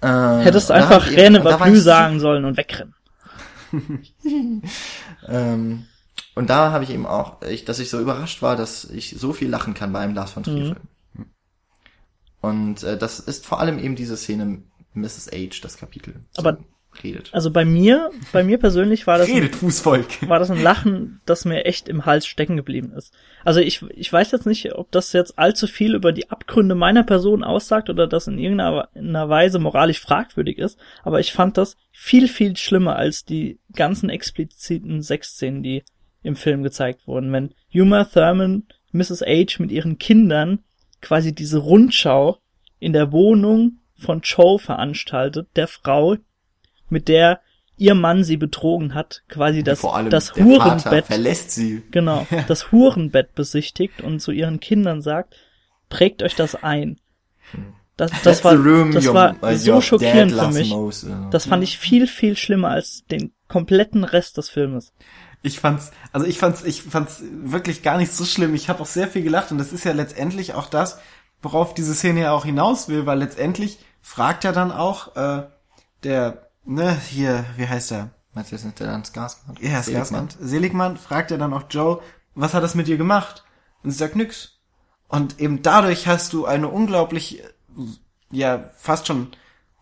Äh, 0.02 0.44
Hättest 0.44 0.72
einfach 0.72 1.08
Vaplü 1.08 1.78
ich 1.78 1.84
sagen 1.84 2.20
sollen 2.20 2.46
und 2.46 2.58
wegrennen. 2.58 2.94
Ähm, 5.28 5.86
und 6.36 6.50
da 6.50 6.72
habe 6.72 6.84
ich 6.84 6.92
eben 6.92 7.06
auch, 7.06 7.42
ich, 7.42 7.66
dass 7.66 7.80
ich 7.80 7.90
so 7.90 8.00
überrascht 8.00 8.42
war, 8.42 8.56
dass 8.56 8.86
ich 8.86 9.16
so 9.18 9.34
viel 9.34 9.50
lachen 9.50 9.74
kann 9.74 9.92
bei 9.92 10.00
einem 10.00 10.14
Lars 10.14 10.32
von 10.32 10.44
Trier 10.44 10.66
Film. 10.66 11.28
Und 12.42 12.84
äh, 12.84 12.98
das 12.98 13.20
ist 13.20 13.46
vor 13.46 13.60
allem 13.60 13.80
eben 13.80 13.96
diese 13.96 14.18
Szene 14.18 14.62
Mrs. 14.96 15.30
H, 15.32 15.60
das 15.62 15.78
Kapitel. 15.78 16.16
so 16.32 16.40
Aber- 16.42 16.58
redet. 17.04 17.30
Also 17.34 17.52
bei 17.52 17.66
mir, 17.66 18.10
bei 18.32 18.42
mir 18.42 18.58
persönlich 18.58 19.06
war 19.06 19.18
das 19.18 19.28
ein, 19.28 19.36
Redet, 19.36 19.56
Fußvolk. 19.58 20.30
war 20.30 20.40
das 20.40 20.50
ein 20.50 20.64
Lachen, 20.64 21.20
das 21.26 21.44
mir 21.44 21.66
echt 21.66 21.90
im 21.90 22.06
Hals 22.06 22.26
stecken 22.26 22.56
geblieben 22.56 22.94
ist. 22.94 23.14
Also 23.44 23.60
ich, 23.60 23.82
ich 23.94 24.14
weiß 24.14 24.32
jetzt 24.32 24.46
nicht, 24.46 24.74
ob 24.76 24.92
das 24.92 25.12
jetzt 25.12 25.38
allzu 25.38 25.68
viel 25.68 25.94
über 25.94 26.14
die 26.14 26.30
Abgründe 26.32 26.74
meiner 26.74 27.04
Person 27.04 27.44
aussagt 27.44 27.90
oder 27.90 28.08
das 28.08 28.28
in 28.28 28.40
irgendeiner 28.40 28.88
in 28.94 29.10
einer 29.10 29.28
Weise 29.28 29.60
moralisch 29.60 30.00
fragwürdig 30.00 30.58
ist, 30.58 30.80
aber 31.04 31.20
ich 31.20 31.34
fand 31.34 31.58
das 31.58 31.76
viel, 31.92 32.30
viel 32.30 32.56
schlimmer 32.56 32.96
als 32.96 33.26
die 33.26 33.60
ganzen 33.74 34.10
expliziten 34.10 35.02
Sexszenen, 35.02 35.64
die 35.64 35.84
im 36.24 36.38
Film 36.38 36.64
gezeigt 36.64 37.08
wurden. 37.08 37.30
Wenn 37.34 37.54
Uma 37.74 38.06
Thurman, 38.06 38.64
Mrs. 38.94 39.20
H 39.22 39.58
mit 39.62 39.72
ihren 39.74 39.98
Kindern 39.98 40.60
quasi 41.02 41.36
diese 41.36 41.58
Rundschau 41.58 42.38
in 42.80 42.94
der 42.94 43.12
Wohnung 43.12 43.80
von 43.98 44.22
Joe 44.22 44.60
veranstaltet, 44.60 45.48
der 45.56 45.68
Frau, 45.68 46.18
mit 46.90 47.08
der 47.08 47.40
ihr 47.78 47.96
Mann 47.96 48.24
sie 48.24 48.38
betrogen 48.38 48.94
hat, 48.94 49.24
quasi 49.28 49.64
das, 49.64 49.82
das 50.10 50.36
Hurenbett, 50.36 51.06
verlässt 51.06 51.52
sie. 51.52 51.84
genau, 51.92 52.26
das 52.48 52.72
Hurenbett 52.72 53.36
besichtigt 53.36 54.02
und 54.02 54.20
zu 54.20 54.32
ihren 54.32 54.60
Kindern 54.60 55.02
sagt, 55.02 55.36
prägt 55.90 56.24
euch 56.24 56.36
das 56.36 56.56
ein. 56.56 57.00
Das, 57.98 58.12
das 58.24 58.44
war, 58.44 58.56
das 58.58 59.14
war 59.14 59.56
so 59.56 59.80
schockierend 59.80 60.34
für 60.34 60.50
mich. 60.50 60.76
Das 61.32 61.46
fand 61.46 61.64
ich 61.64 61.78
viel, 61.78 62.08
viel 62.08 62.36
schlimmer 62.36 62.70
als 62.70 63.06
den 63.10 63.32
kompletten 63.48 64.04
Rest 64.04 64.38
des 64.38 64.50
Filmes. 64.50 64.94
Ich 65.44 65.60
fand's, 65.60 65.92
also 66.12 66.26
ich 66.26 66.38
fand's, 66.38 66.64
ich 66.64 66.82
fand's 66.82 67.24
wirklich 67.32 67.84
gar 67.84 67.98
nicht 67.98 68.12
so 68.12 68.26
schlimm. 68.26 68.54
Ich 68.56 68.68
habe 68.68 68.82
auch 68.82 68.88
sehr 68.88 69.08
viel 69.08 69.22
gelacht 69.22 69.52
und 69.52 69.60
das 69.60 69.72
ist 69.72 69.86
ja 69.86 69.94
letztendlich 69.94 70.56
auch 70.56 70.68
das, 70.68 71.00
worauf 71.46 71.74
diese 71.74 71.96
Szene 71.96 72.22
ja 72.22 72.32
auch 72.34 72.44
hinaus 72.44 72.90
will, 72.90 73.06
weil 73.06 73.20
letztendlich 73.20 73.80
fragt 74.02 74.44
ja 74.44 74.52
dann 74.52 74.72
auch 74.72 75.16
äh, 75.16 75.44
der, 76.04 76.50
ne, 76.66 77.00
hier, 77.10 77.46
wie 77.56 77.68
heißt 77.68 77.92
er? 77.94 78.10
Meinst 78.34 78.52
du 78.52 78.56
jetzt 78.56 78.66
nicht 78.66 78.80
der 78.80 78.92
Hans 78.92 79.14
Gasmann? 79.14 79.56
Ja, 79.62 79.82
Seligmann. 79.82 80.06
Seligmann. 80.06 80.30
Seligmann 80.40 80.98
fragt 80.98 81.32
ja 81.32 81.38
dann 81.38 81.54
auch 81.54 81.64
Joe, 81.70 82.02
was 82.36 82.54
hat 82.54 82.64
das 82.64 82.76
mit 82.76 82.88
dir 82.88 82.98
gemacht? 82.98 83.46
Und 83.82 83.92
sie 83.92 83.98
sagt 83.98 84.16
nix. 84.18 84.60
Und 85.08 85.40
eben 85.40 85.62
dadurch 85.62 86.08
hast 86.08 86.34
du 86.34 86.46
eine 86.46 86.68
unglaublich, 86.68 87.42
ja, 88.32 88.72
fast 88.76 89.08
schon 89.08 89.32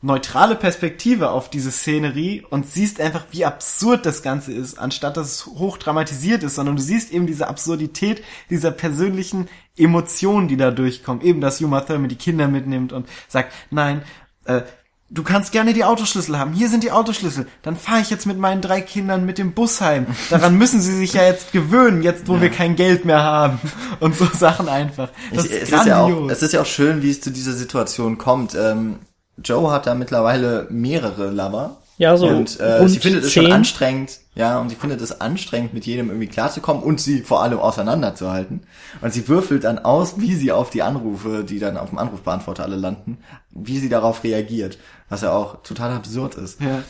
neutrale 0.04 0.56
Perspektive 0.56 1.32
auf 1.32 1.50
diese 1.50 1.72
Szenerie 1.72 2.44
und 2.50 2.70
siehst 2.70 3.00
einfach, 3.00 3.26
wie 3.32 3.46
absurd 3.46 4.06
das 4.06 4.22
Ganze 4.22 4.52
ist, 4.52 4.78
anstatt 4.78 5.16
dass 5.16 5.28
es 5.28 5.46
hoch 5.46 5.78
dramatisiert 5.78 6.44
ist, 6.44 6.56
sondern 6.56 6.76
du 6.76 6.82
siehst 6.82 7.12
eben 7.12 7.26
diese 7.26 7.48
Absurdität 7.48 8.22
dieser 8.50 8.72
persönlichen 8.72 9.48
Emotionen, 9.78 10.50
die 10.50 10.58
da 10.58 10.72
durchkommen. 10.72 11.24
Eben, 11.24 11.40
dass 11.40 11.62
Uma 11.62 11.82
Thurman 11.82 12.10
die 12.10 12.18
Kinder 12.18 12.50
mitnimmt 12.50 12.92
und 12.92 13.08
sagt, 13.30 13.54
nein, 13.72 14.04
äh, 14.44 14.64
du 15.10 15.24
kannst 15.24 15.54
gerne 15.54 15.74
die 15.74 15.86
Autoschlüssel 15.86 16.38
haben. 16.38 16.52
Hier 16.52 16.68
sind 16.68 16.84
die 16.84 16.92
Autoschlüssel. 16.92 17.48
Dann 17.62 17.78
fahre 17.78 18.02
ich 18.02 18.10
jetzt 18.10 18.26
mit 18.26 18.38
meinen 18.38 18.62
drei 18.62 18.82
Kindern 18.82 19.26
mit 19.26 19.38
dem 19.38 19.54
Bus 19.54 19.80
heim. 19.80 20.08
Daran 20.30 20.58
müssen 20.58 20.82
sie 20.82 20.98
sich 20.98 21.14
ja 21.14 21.24
jetzt 21.24 21.54
gewöhnen, 21.54 22.04
jetzt 22.04 22.28
wo 22.28 22.42
wir 22.42 22.50
kein 22.50 22.76
Geld 22.76 23.06
mehr 23.06 23.24
haben. 23.24 23.58
Und 24.02 24.18
so 24.18 24.26
Sachen 24.26 24.68
einfach. 24.68 25.12
Das 25.34 25.46
Ich, 25.46 25.52
ist 25.52 25.64
es, 25.64 25.72
ist 25.72 25.86
ja 25.86 26.02
auch, 26.02 26.30
es 26.30 26.42
ist 26.42 26.52
ja 26.52 26.62
auch 26.62 26.66
schön, 26.66 27.02
wie 27.02 27.12
es 27.12 27.22
zu 27.22 27.32
dieser 27.32 27.54
Situation 27.54 28.18
kommt. 28.18 28.54
Ähm, 28.54 29.00
Joe 29.38 29.72
hat 29.72 29.88
da 29.88 29.96
mittlerweile 29.96 30.68
mehrere 30.70 31.30
Lover. 31.32 31.78
Ja, 31.98 32.18
so 32.18 32.28
und 32.28 32.60
äh, 32.60 32.88
sie 32.88 33.00
findet 33.00 33.24
es 33.24 33.34
schon 33.34 33.52
anstrengend, 33.52 34.20
ja, 34.34 34.60
und 34.60 34.70
sie 34.70 34.76
findet 34.76 35.00
es 35.00 35.22
anstrengend, 35.22 35.76
mit 35.76 35.86
jedem 35.86 36.10
irgendwie 36.10 36.28
klarzukommen 36.28 36.82
und 36.82 37.00
sie 37.00 37.22
vor 37.22 37.44
allem 37.44 37.60
auseinanderzuhalten. 37.60 38.62
Und 39.02 39.14
sie 39.14 39.28
würfelt 39.28 39.64
dann 39.64 39.78
aus, 39.78 40.20
wie 40.20 40.34
sie 40.34 40.52
auf 40.52 40.72
die 40.72 40.82
Anrufe, 40.82 41.44
die 41.44 41.60
dann 41.60 41.78
auf 41.78 41.90
dem 41.90 42.00
Anrufbeantworter 42.00 42.64
alle 42.64 42.78
landen, 42.78 43.20
wie 43.52 43.78
sie 43.78 43.90
darauf 43.90 44.24
reagiert, 44.24 44.80
was 45.08 45.22
ja 45.22 45.32
auch 45.32 45.62
total 45.62 45.92
absurd 45.92 46.36
ist. 46.36 46.60
ja. 46.60 46.82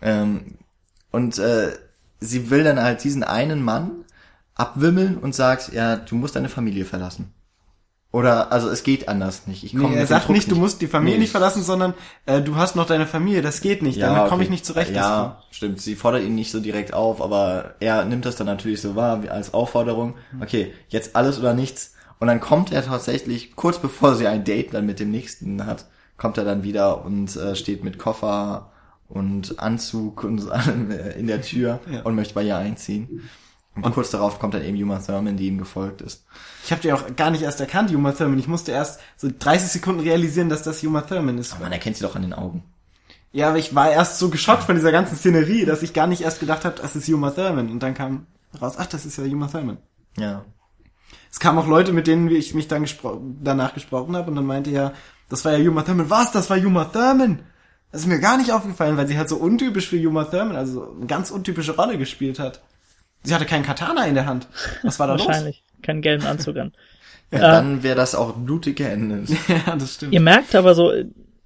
Ähm, 0.00 0.58
und 1.10 1.38
äh, 1.38 1.72
sie 2.20 2.50
will 2.50 2.64
dann 2.64 2.80
halt 2.80 3.04
diesen 3.04 3.22
einen 3.22 3.62
Mann 3.62 4.04
abwimmeln 4.54 5.18
und 5.18 5.34
sagt, 5.34 5.72
ja, 5.72 5.96
du 5.96 6.14
musst 6.16 6.36
deine 6.36 6.48
Familie 6.48 6.84
verlassen. 6.84 7.32
Oder, 8.12 8.52
also 8.52 8.68
es 8.68 8.82
geht 8.82 9.08
anders 9.08 9.46
nicht. 9.46 9.64
Ich 9.64 9.72
komm 9.74 9.90
Nee, 9.92 9.96
er 9.96 10.06
sagt 10.06 10.26
Druck 10.28 10.36
nicht, 10.36 10.50
du 10.50 10.54
musst 10.54 10.82
die 10.82 10.86
Familie 10.86 11.14
Nee, 11.16 11.22
nicht 11.22 11.30
verlassen, 11.30 11.62
sondern 11.62 11.94
äh, 12.26 12.42
du 12.42 12.56
hast 12.56 12.76
noch 12.76 12.86
deine 12.86 13.06
Familie, 13.06 13.40
das 13.40 13.62
geht 13.62 13.82
nicht, 13.82 14.02
damit 14.02 14.24
komme 14.24 14.34
okay. 14.34 14.44
ich 14.44 14.50
nicht 14.50 14.66
zurecht. 14.66 14.90
Ja, 14.94 15.42
stimmt. 15.50 15.80
Sie 15.80 15.94
fordert 15.96 16.22
ihn 16.22 16.34
nicht 16.34 16.50
so 16.50 16.60
direkt 16.60 16.92
auf, 16.92 17.22
aber 17.22 17.74
er 17.80 18.04
nimmt 18.04 18.26
das 18.26 18.36
dann 18.36 18.46
natürlich 18.46 18.82
so 18.82 18.96
wahr 18.96 19.22
als 19.30 19.54
Aufforderung. 19.54 20.14
Mhm. 20.32 20.42
Okay, 20.42 20.74
jetzt 20.88 21.16
alles 21.16 21.38
oder 21.38 21.54
nichts. 21.54 21.94
Und 22.18 22.26
dann 22.26 22.38
kommt 22.40 22.70
er 22.70 22.84
tatsächlich, 22.84 23.56
kurz 23.56 23.78
bevor 23.78 24.14
sie 24.14 24.26
ein 24.26 24.44
Date 24.44 24.74
dann 24.74 24.84
mit 24.84 25.00
dem 25.00 25.10
nächsten 25.10 25.64
hat, 25.66 25.86
kommt 26.18 26.36
er 26.36 26.44
dann 26.44 26.62
wieder 26.64 27.04
und 27.06 27.34
äh, 27.36 27.56
steht 27.56 27.82
mit 27.82 27.98
Koffer 27.98 28.70
und 29.08 29.58
Anzug 29.58 30.22
und 30.22 30.38
so 30.38 30.50
allem 30.52 30.90
äh, 30.90 31.12
in 31.18 31.26
der 31.28 31.40
Tür 31.40 31.80
Ja. 31.90 32.02
und 32.02 32.14
möchte 32.14 32.34
bei 32.34 32.42
ihr 32.42 32.56
einziehen. 32.58 33.22
Und, 33.74 33.90
kurz 33.94 34.10
darauf 34.10 34.38
kommt 34.38 34.52
dann 34.52 34.64
eben 34.64 34.80
Uma 34.82 34.98
Thurman, 34.98 35.36
die 35.36 35.46
ihm 35.46 35.56
gefolgt 35.56 36.02
ist. 36.02 36.26
Ich 36.64 36.72
habe 36.72 36.82
die 36.82 36.92
auch 36.92 37.16
gar 37.16 37.30
nicht 37.30 37.42
erst 37.42 37.60
erkannt, 37.60 37.90
Uma 37.90 38.12
Thurman. 38.12 38.38
Ich 38.38 38.48
musste 38.48 38.72
erst 38.72 39.00
so 39.16 39.30
30 39.36 39.70
Sekunden 39.70 40.00
realisieren, 40.00 40.50
dass 40.50 40.62
das 40.62 40.82
Uma 40.84 41.00
Thurman 41.00 41.38
ist. 41.38 41.58
Man 41.58 41.72
erkennt 41.72 41.96
sie 41.96 42.02
doch 42.02 42.14
an 42.14 42.22
den 42.22 42.34
Augen. 42.34 42.64
Ja, 43.32 43.48
aber 43.48 43.58
ich 43.58 43.74
war 43.74 43.90
erst 43.90 44.18
so 44.18 44.28
geschockt 44.28 44.64
von 44.64 44.74
dieser 44.74 44.92
ganzen 44.92 45.16
Szenerie, 45.16 45.64
dass 45.64 45.82
ich 45.82 45.94
gar 45.94 46.06
nicht 46.06 46.20
erst 46.20 46.40
gedacht 46.40 46.66
habe, 46.66 46.76
das 46.80 46.96
ist 46.96 47.08
Uma 47.08 47.30
Thurman. 47.30 47.70
Und 47.70 47.82
dann 47.82 47.94
kam 47.94 48.26
raus, 48.60 48.74
ach, 48.76 48.86
das 48.86 49.06
ist 49.06 49.16
ja 49.16 49.24
Uma 49.24 49.46
Thurman. 49.46 49.78
Ja. 50.18 50.44
Es 51.30 51.40
kamen 51.40 51.58
auch 51.58 51.66
Leute, 51.66 51.94
mit 51.94 52.06
denen 52.06 52.28
ich 52.28 52.52
mich 52.52 52.68
dann 52.68 52.82
gespro 52.82 53.22
danach 53.42 53.72
gesprochen 53.72 54.14
habe 54.16 54.28
und 54.28 54.36
dann 54.36 54.44
meinte 54.44 54.70
ja, 54.70 54.92
das 55.30 55.46
war 55.46 55.56
ja 55.56 55.70
Uma 55.70 55.82
Thurman. 55.82 56.10
Was? 56.10 56.30
Das 56.30 56.50
war 56.50 56.58
Uma 56.58 56.84
Thurman? 56.84 57.40
Das 57.90 58.02
ist 58.02 58.06
mir 58.06 58.20
gar 58.20 58.36
nicht 58.36 58.52
aufgefallen, 58.52 58.98
weil 58.98 59.06
sie 59.06 59.16
halt 59.16 59.30
so 59.30 59.36
untypisch 59.36 59.88
für 59.88 59.96
Uma 59.96 60.24
Thurman, 60.24 60.56
also 60.56 60.94
eine 60.94 61.06
ganz 61.06 61.30
untypische 61.30 61.74
Rolle 61.74 61.96
gespielt 61.96 62.38
hat. 62.38 62.62
Sie 63.22 63.34
hatte 63.34 63.46
keinen 63.46 63.64
Katana 63.64 64.06
in 64.06 64.14
der 64.14 64.26
Hand. 64.26 64.48
Was 64.82 64.98
war 64.98 65.06
da 65.06 65.14
los? 65.14 65.26
Wahrscheinlich. 65.26 65.62
Keinen 65.82 66.02
gelben 66.02 66.26
Anzug 66.26 66.56
an. 66.56 66.72
ja 67.32 67.38
dann 67.38 67.82
wäre 67.82 67.96
das 67.96 68.14
auch 68.14 68.34
blutig 68.34 68.76
geendet. 68.76 69.28
ja, 69.48 69.76
das 69.76 69.94
stimmt. 69.94 70.12
Ihr 70.12 70.20
merkt 70.20 70.54
aber 70.54 70.74
so, 70.74 70.92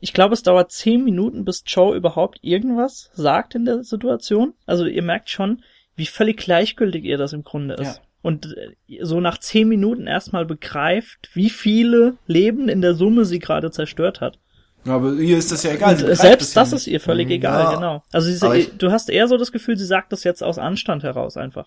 ich 0.01 0.13
glaube, 0.13 0.35
es 0.35 0.43
dauert 0.43 0.73
zehn 0.73 1.05
Minuten, 1.05 1.45
bis 1.45 1.63
Joe 1.67 1.97
überhaupt 1.97 2.39
irgendwas 2.43 3.11
sagt 3.15 3.55
in 3.55 3.65
der 3.65 3.83
Situation. 3.83 4.55
Also 4.67 4.87
ihr 4.87 5.03
merkt 5.03 5.31
schon, 5.31 5.63
wie 5.97 6.07
völlig 6.07 6.37
gleichgültig 6.37 7.05
ihr 7.05 7.19
das 7.19 7.33
im 7.33 7.45
Grunde 7.45 7.75
ist. 7.75 7.97
Ja. 7.97 8.03
Und 8.23 8.57
äh, 8.57 9.05
so 9.05 9.21
nach 9.21 9.39
zehn 9.39 9.69
Minuten 9.69 10.07
erstmal 10.07 10.45
begreift, 10.45 11.31
wie 11.35 11.51
viele 11.51 12.17
Leben 12.27 12.69
in 12.69 12.83
der 12.83 12.95
Summe 12.95 13.25
sie 13.25 13.39
gerade 13.39 13.71
zerstört 13.71 14.21
hat. 14.21 14.39
Ja, 14.87 14.95
aber 14.95 15.13
ihr 15.15 15.37
ist 15.39 15.51
das 15.53 15.63
ja 15.65 15.73
egal. 15.73 15.97
Sie 15.97 16.15
selbst 16.15 16.57
das 16.57 16.71
nicht. 16.73 16.81
ist 16.83 16.87
ihr 16.87 17.01
völlig 17.01 17.29
egal, 17.31 17.65
Ja. 17.65 17.75
genau. 17.75 18.03
Also 18.13 18.31
sie, 18.31 18.59
ich- 18.59 18.77
du 18.79 18.91
hast 18.91 19.11
eher 19.11 19.27
so 19.29 19.37
das 19.37 19.53
Gefühl, 19.53 19.77
sie 19.77 19.85
sagt 19.87 20.13
das 20.13 20.25
jetzt 20.25 20.43
aus 20.43 20.59
Anstand 20.59 21.03
heraus 21.03 21.37
einfach. 21.37 21.67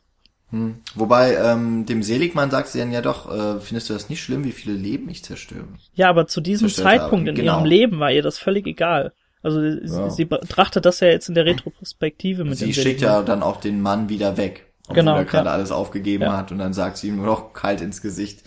Hm. 0.51 0.77
Wobei, 0.95 1.35
ähm, 1.35 1.85
dem 1.85 2.01
Seligmann 2.01 2.49
sagt 2.49 2.69
sie 2.69 2.79
dann 2.79 2.91
ja 2.91 3.01
doch, 3.01 3.31
äh, 3.31 3.59
findest 3.59 3.89
du 3.89 3.93
das 3.93 4.09
nicht 4.09 4.23
schlimm, 4.23 4.43
wie 4.45 4.51
viele 4.51 4.73
Leben 4.75 5.07
ich 5.09 5.23
zerstöre? 5.23 5.65
Ja, 5.93 6.09
aber 6.09 6.25
zu 6.27 6.41
diesem 6.41 6.69
Zerstört 6.69 6.87
Zeitpunkt 6.87 7.27
haben, 7.27 7.27
in 7.27 7.35
genau. 7.35 7.57
ihrem 7.57 7.65
Leben 7.65 7.99
war 7.99 8.11
ihr 8.11 8.23
das 8.23 8.39
völlig 8.39 8.65
egal. 8.65 9.13
Also 9.43 9.61
sie, 9.61 9.79
Ja. 9.85 10.09
sie 10.09 10.25
betrachtet 10.25 10.85
das 10.85 11.01
ja 11.01 11.07
jetzt 11.09 11.29
in 11.29 11.35
der 11.35 11.45
Retroperspektive 11.45 12.43
mit 12.45 12.57
Sie 12.57 12.65
dem 12.65 12.73
schickt 12.73 12.99
Seligmann. 13.01 13.11
ja 13.11 13.21
dann 13.21 13.43
auch 13.43 13.57
den 13.57 13.81
Mann 13.81 14.09
wieder 14.09 14.37
weg, 14.37 14.65
obwohl 14.85 14.95
Genau, 14.95 15.17
er 15.17 15.25
gerade 15.25 15.45
ja. 15.49 15.53
alles 15.53 15.71
aufgegeben 15.71 16.23
Ja. 16.23 16.35
hat 16.37 16.51
und 16.51 16.57
dann 16.57 16.73
sagt 16.73 16.97
sie 16.97 17.09
ihm 17.09 17.17
nur 17.17 17.25
noch 17.27 17.53
kalt 17.53 17.81
ins 17.81 18.01
Gesicht, 18.01 18.41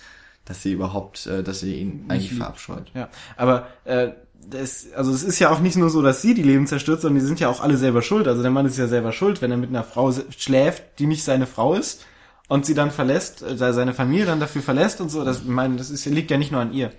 dass 0.44 0.60
sie 0.60 0.72
überhaupt, 0.72 1.26
äh, 1.28 1.44
dass 1.44 1.60
sie 1.60 1.76
ihn 1.76 2.04
eigentlich 2.08 2.34
verabscheut. 2.34 2.90
Ja, 2.94 3.08
aber 3.36 3.68
äh, 3.84 4.08
das, 4.48 4.92
also 4.94 5.12
es 5.12 5.22
ist 5.22 5.38
ja 5.38 5.50
auch 5.50 5.60
nicht 5.60 5.76
nur 5.76 5.90
so, 5.90 6.02
dass 6.02 6.22
sie 6.22 6.34
die 6.34 6.42
Leben 6.42 6.66
zerstört, 6.66 7.00
sondern 7.00 7.20
die 7.20 7.26
sind 7.26 7.40
ja 7.40 7.48
auch 7.48 7.60
alle 7.60 7.76
selber 7.76 8.02
schuld. 8.02 8.28
Also 8.28 8.42
der 8.42 8.50
Mann 8.50 8.66
ist 8.66 8.78
ja 8.78 8.88
selber 8.88 9.12
schuld, 9.12 9.42
wenn 9.42 9.50
er 9.50 9.56
mit 9.56 9.70
einer 9.70 9.84
Frau 9.84 10.12
schläft, 10.36 10.98
die 10.98 11.06
nicht 11.06 11.24
seine 11.24 11.46
Frau 11.46 11.74
ist 11.74 12.04
und 12.48 12.66
sie 12.66 12.74
dann 12.74 12.90
verlässt, 12.90 13.42
äh, 13.42 13.56
seine 13.56 13.94
Familie 13.94 14.26
dann 14.26 14.40
dafür 14.40 14.62
verlässt 14.62 15.00
und 15.00 15.10
so. 15.10 15.24
Das, 15.24 15.40
ich 15.40 15.46
meine, 15.46 15.76
das 15.76 15.90
ist, 15.90 16.04
liegt 16.06 16.30
ja 16.30 16.38
nicht 16.38 16.52
nur 16.52 16.60
an 16.60 16.72
ihr. 16.72 16.92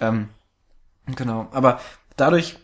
Ähm, 0.00 0.28
genau, 1.16 1.48
aber 1.52 1.80
dadurch 2.16 2.56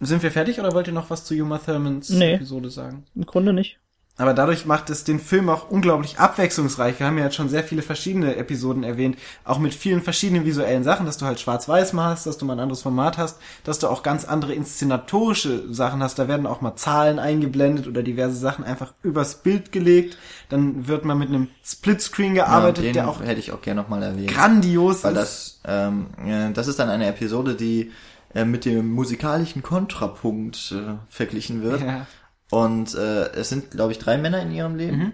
sind 0.00 0.22
wir 0.22 0.30
fertig 0.30 0.60
oder 0.60 0.72
wollt 0.72 0.86
ihr 0.86 0.92
noch 0.92 1.10
was 1.10 1.24
zu 1.24 1.34
Uma 1.34 1.58
Thurmans 1.58 2.10
Nee. 2.10 2.34
Episode 2.34 2.70
sagen? 2.70 3.06
Im 3.14 3.26
Grunde 3.26 3.52
nicht. 3.52 3.78
Aber 4.18 4.32
dadurch 4.32 4.64
macht 4.64 4.88
es 4.88 5.04
den 5.04 5.20
Film 5.20 5.50
auch 5.50 5.70
unglaublich 5.70 6.18
abwechslungsreich. 6.18 6.98
Wir 6.98 7.06
haben 7.06 7.18
ja 7.18 7.24
jetzt 7.24 7.36
schon 7.36 7.50
sehr 7.50 7.62
viele 7.62 7.82
verschiedene 7.82 8.36
Episoden 8.36 8.82
erwähnt, 8.82 9.18
auch 9.44 9.58
mit 9.58 9.74
vielen 9.74 10.00
verschiedenen 10.00 10.46
visuellen 10.46 10.84
Sachen, 10.84 11.04
dass 11.04 11.18
du 11.18 11.26
halt 11.26 11.38
schwarz-weiß 11.38 11.92
mal 11.92 12.10
hast, 12.10 12.26
dass 12.26 12.38
du 12.38 12.46
mal 12.46 12.54
ein 12.54 12.60
anderes 12.60 12.80
Format 12.80 13.18
hast, 13.18 13.38
dass 13.64 13.78
du 13.78 13.88
auch 13.88 14.02
ganz 14.02 14.24
andere 14.24 14.54
inszenatorische 14.54 15.70
Sachen 15.72 16.02
hast. 16.02 16.18
Da 16.18 16.28
werden 16.28 16.46
auch 16.46 16.62
mal 16.62 16.76
Zahlen 16.76 17.18
eingeblendet 17.18 17.86
oder 17.88 18.02
diverse 18.02 18.36
Sachen 18.36 18.64
einfach 18.64 18.94
übers 19.02 19.42
Bild 19.42 19.70
gelegt. 19.70 20.16
Dann 20.48 20.88
wird 20.88 21.04
mal 21.04 21.14
mit 21.14 21.28
einem 21.28 21.48
Splitscreen 21.62 22.34
gearbeitet, 22.34 22.86
den 22.86 22.92
der 22.94 23.08
auch 23.08 23.20
hätte 23.20 23.40
ich 23.40 23.52
auch 23.52 23.60
gerne 23.60 23.82
nochmal 23.82 24.02
erwähnt. 24.02 24.28
grandios 24.28 25.04
Weil 25.04 25.16
ist. 25.16 25.20
das, 25.20 25.60
ähm, 25.66 26.06
äh, 26.24 26.52
das 26.52 26.68
ist 26.68 26.78
dann 26.78 26.88
eine 26.88 27.06
Episode, 27.06 27.54
die 27.54 27.92
äh, 28.34 28.46
mit 28.46 28.64
dem 28.64 28.92
musikalischen 28.92 29.62
Kontrapunkt 29.62 30.72
äh, 30.72 30.94
verglichen 31.10 31.62
wird. 31.62 31.82
ja. 31.82 32.06
Und 32.50 32.94
äh, 32.94 33.30
es 33.32 33.48
sind, 33.48 33.70
glaube 33.72 33.92
ich, 33.92 33.98
drei 33.98 34.18
Männer 34.18 34.40
in 34.42 34.52
ihrem 34.52 34.76
Leben. 34.76 34.96
Mhm. 34.98 35.12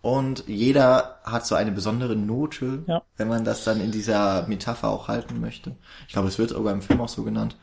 Und 0.00 0.44
jeder 0.48 1.20
hat 1.22 1.46
so 1.46 1.54
eine 1.54 1.70
besondere 1.70 2.16
Note, 2.16 2.82
Ja. 2.88 3.02
wenn 3.16 3.28
man 3.28 3.44
das 3.44 3.62
dann 3.62 3.80
in 3.80 3.92
dieser 3.92 4.48
Metapher 4.48 4.88
auch 4.88 5.06
halten 5.06 5.40
möchte. 5.40 5.76
Ich 6.08 6.12
glaube, 6.12 6.26
es 6.28 6.38
wird 6.40 6.50
sogar 6.50 6.72
im 6.72 6.82
Film 6.82 7.00
auch 7.00 7.08
so 7.08 7.22
genannt. 7.22 7.56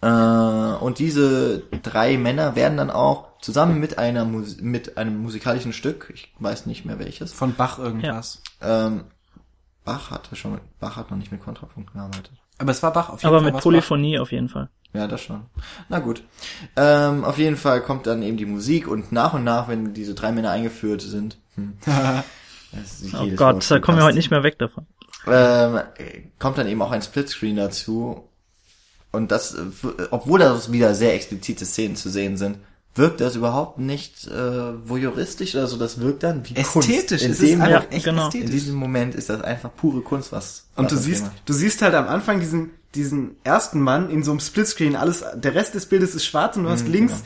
Äh, 0.00 0.06
und 0.08 0.98
diese 0.98 1.60
drei 1.82 2.16
Männer 2.16 2.54
werden 2.56 2.78
dann 2.78 2.90
auch 2.90 3.38
zusammen 3.40 3.78
mit 3.78 3.98
einer 3.98 4.24
Mus 4.24 4.58
mit 4.60 4.96
einem 4.96 5.18
musikalischen 5.22 5.72
Stück, 5.74 6.10
ich 6.14 6.32
weiß 6.38 6.64
nicht 6.66 6.84
mehr 6.86 6.98
welches, 6.98 7.32
Von 7.32 7.54
Bach 7.54 7.78
irgendwas. 7.78 8.42
ähm, 8.62 9.04
Bach 9.84 10.10
hatte 10.10 10.34
schon, 10.34 10.52
mit, 10.52 10.78
Bach 10.80 10.96
hat 10.96 11.10
noch 11.10 11.18
nicht 11.18 11.30
mit 11.32 11.42
Kontrapunkt 11.42 11.92
gearbeitet. 11.92 12.32
Aber 12.58 12.70
es 12.70 12.82
war 12.82 12.92
Bach 12.92 13.10
auf 13.10 13.22
jeden 13.22 13.28
Aber 13.28 13.38
Fall. 13.38 13.44
mit 13.46 13.54
war's 13.54 13.62
Polyphonie 13.62 14.18
auf 14.18 14.32
jeden 14.32 14.48
Fall. 14.48 14.68
Ja, 14.92 15.06
das 15.06 15.20
schon. 15.22 15.42
Na 15.88 15.98
gut. 15.98 16.22
Ähm, 16.74 17.24
auf 17.24 17.36
jeden 17.38 17.56
Fall 17.56 17.82
kommt 17.82 18.06
dann 18.06 18.22
eben 18.22 18.36
die 18.38 18.46
Musik 18.46 18.88
und 18.88 19.12
nach 19.12 19.34
und 19.34 19.44
nach, 19.44 19.68
wenn 19.68 19.92
diese 19.92 20.14
drei 20.14 20.32
Männer 20.32 20.50
eingeführt 20.50 21.02
sind, 21.02 21.38
hm, 21.54 21.76
Bach. 21.84 22.24
Oh 23.14 23.26
Gott, 23.36 23.54
Wort 23.56 23.70
da 23.70 23.78
kommen 23.78 23.98
wir 23.98 24.04
heute 24.04 24.16
nicht 24.16 24.30
mehr 24.30 24.42
weg 24.42 24.58
davon. 24.58 24.86
Ähm, 25.26 25.80
kommt 26.38 26.58
dann 26.58 26.66
eben 26.66 26.80
auch 26.82 26.90
ein 26.92 27.02
Splitscreen 27.02 27.56
dazu. 27.56 28.28
und 29.12 29.30
das, 29.30 29.56
obwohl 30.10 30.38
da 30.40 30.60
wieder 30.70 30.94
sehr 30.94 31.14
explizite 31.14 31.64
Szenen 31.64 31.96
zu 31.96 32.08
sehen 32.10 32.36
sind, 32.36 32.58
wirkt 32.96 33.20
das 33.20 33.36
überhaupt 33.36 33.78
nicht 33.78 34.26
äh, 34.26 34.88
voyeuristisch 34.88 35.54
oder 35.54 35.66
so, 35.66 35.76
das 35.76 36.00
wirkt 36.00 36.22
dann 36.22 36.48
wie 36.48 36.56
Ästhetisch, 36.56 37.22
Kunst. 37.22 37.24
In 37.24 37.32
es 37.32 37.38
dem, 37.38 37.48
ist 37.48 37.60
einfach 37.60 37.90
echt 37.90 38.04
genau. 38.04 38.22
in 38.22 38.28
ästhetisch. 38.28 38.50
diesem 38.50 38.74
Moment 38.74 39.14
ist 39.14 39.28
das 39.28 39.42
einfach 39.42 39.70
pure 39.76 40.00
Kunst, 40.02 40.32
was 40.32 40.66
Und 40.76 40.90
du 40.90 40.96
was 40.96 41.02
das 41.02 41.04
siehst, 41.04 41.26
du 41.44 41.52
siehst 41.52 41.82
halt 41.82 41.94
am 41.94 42.08
Anfang 42.08 42.40
diesen, 42.40 42.70
diesen 42.94 43.36
ersten 43.44 43.80
Mann 43.80 44.10
in 44.10 44.22
so 44.22 44.30
einem 44.30 44.40
Splitscreen, 44.40 44.96
alles, 44.96 45.24
der 45.34 45.54
Rest 45.54 45.74
des 45.74 45.86
Bildes 45.86 46.14
ist 46.14 46.24
schwarz 46.24 46.56
und 46.56 46.64
du 46.64 46.70
hast 46.70 46.88
links 46.88 47.22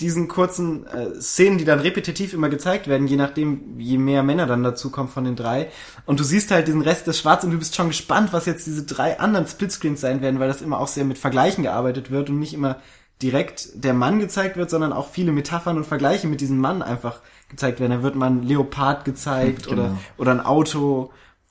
diesen 0.00 0.28
kurzen 0.28 0.86
äh, 0.86 1.20
Szenen, 1.20 1.58
die 1.58 1.64
dann 1.64 1.80
repetitiv 1.80 2.34
immer 2.34 2.50
gezeigt 2.50 2.86
werden, 2.86 3.06
je 3.06 3.16
nachdem, 3.16 3.78
je 3.78 3.96
mehr 3.96 4.22
Männer 4.22 4.46
dann 4.46 4.62
dazukommen 4.62 5.10
von 5.10 5.24
den 5.24 5.36
drei. 5.36 5.70
Und 6.04 6.20
du 6.20 6.24
siehst 6.24 6.50
halt 6.50 6.68
diesen 6.68 6.82
Rest 6.82 7.06
des 7.06 7.18
Schwarz 7.18 7.44
und 7.44 7.50
du 7.50 7.58
bist 7.58 7.74
schon 7.74 7.88
gespannt, 7.88 8.32
was 8.32 8.44
jetzt 8.44 8.66
diese 8.66 8.84
drei 8.84 9.18
anderen 9.18 9.46
Splitscreens 9.46 10.00
sein 10.00 10.20
werden, 10.20 10.38
weil 10.38 10.48
das 10.48 10.60
immer 10.60 10.78
auch 10.78 10.88
sehr 10.88 11.04
mit 11.04 11.16
Vergleichen 11.16 11.64
gearbeitet 11.64 12.10
wird 12.10 12.28
und 12.28 12.38
nicht 12.38 12.52
immer 12.52 12.76
direkt 13.22 13.68
der 13.74 13.94
Mann 13.94 14.18
gezeigt 14.18 14.56
wird, 14.56 14.68
sondern 14.70 14.92
auch 14.92 15.08
viele 15.08 15.32
Metaphern 15.32 15.76
und 15.78 15.84
Vergleiche 15.86 16.26
mit 16.26 16.40
diesem 16.40 16.58
Mann 16.58 16.82
einfach 16.82 17.20
gezeigt 17.48 17.80
werden. 17.80 17.92
Da 17.92 18.02
wird 18.02 18.14
mal 18.14 18.26
ein 18.30 18.42
Leopard 18.42 19.04
gezeigt 19.04 19.66
Genau. 19.68 19.82
oder, 19.84 19.98
oder 20.18 20.30
ein 20.32 20.40
Auto. 20.40 21.10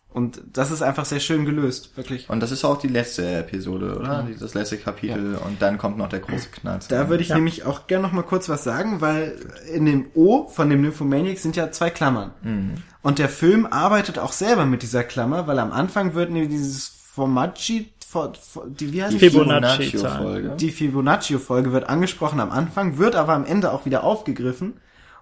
Und 0.10 0.42
das 0.54 0.72
ist 0.72 0.82
einfach 0.82 1.04
sehr 1.04 1.20
schön 1.20 1.44
gelöst, 1.46 1.98
wirklich. 1.98 2.30
Und 2.30 2.40
das 2.40 2.52
ist 2.52 2.64
auch 2.64 2.78
die 2.78 2.88
letzte 2.88 3.28
Episode, 3.40 3.98
oder? 4.00 4.26
Das 4.40 4.54
letzte 4.54 4.78
Kapitel 4.78 5.36
und 5.36 5.62
dann 5.62 5.78
kommt 5.78 5.98
noch 5.98 6.08
der 6.08 6.20
große 6.22 6.48
Knall. 6.52 6.80
Da 6.88 7.10
würde 7.10 7.22
ich 7.22 7.30
Ja. 7.30 7.36
nämlich 7.36 7.66
auch 7.66 7.86
gerne 7.88 8.04
noch 8.08 8.14
mal 8.14 8.22
kurz 8.22 8.48
was 8.48 8.64
sagen, 8.64 9.02
weil 9.02 9.36
in 9.74 9.86
dem 9.86 10.06
O 10.16 10.48
von 10.48 10.70
dem 10.70 10.84
Nymphomaniac 10.84 11.38
sind 11.38 11.58
ja 11.58 11.70
zwei 11.72 11.90
Klammern. 11.90 12.32
Und 13.02 13.20
der 13.20 13.28
Film 13.28 13.66
arbeitet 13.70 14.18
auch 14.18 14.32
selber 14.32 14.66
mit 14.66 14.84
dieser 14.84 15.04
Klammer, 15.04 15.48
weil 15.48 15.60
am 15.60 15.74
Anfang 15.74 16.14
wird 16.14 16.30
nämlich 16.32 16.50
dieses 16.50 16.88
Formaggi, 16.88 17.90
For- 17.90 17.90
For- 17.90 17.95
die, 18.68 18.94
wie 18.94 19.04
heißt 19.04 19.14
die. 19.14 19.20
Fibonacci-Folge. 19.20 20.56
Die 20.58 20.72
Fibonacci-Folge 20.72 21.72
wird 21.72 21.90
angesprochen 21.90 22.40
am 22.40 22.52
Anfang, 22.52 22.98
wird 22.98 23.16
aber 23.16 23.34
am 23.34 23.46
Ende 23.46 23.72
auch 23.72 23.86
wieder 23.86 24.04
aufgegriffen 24.04 24.74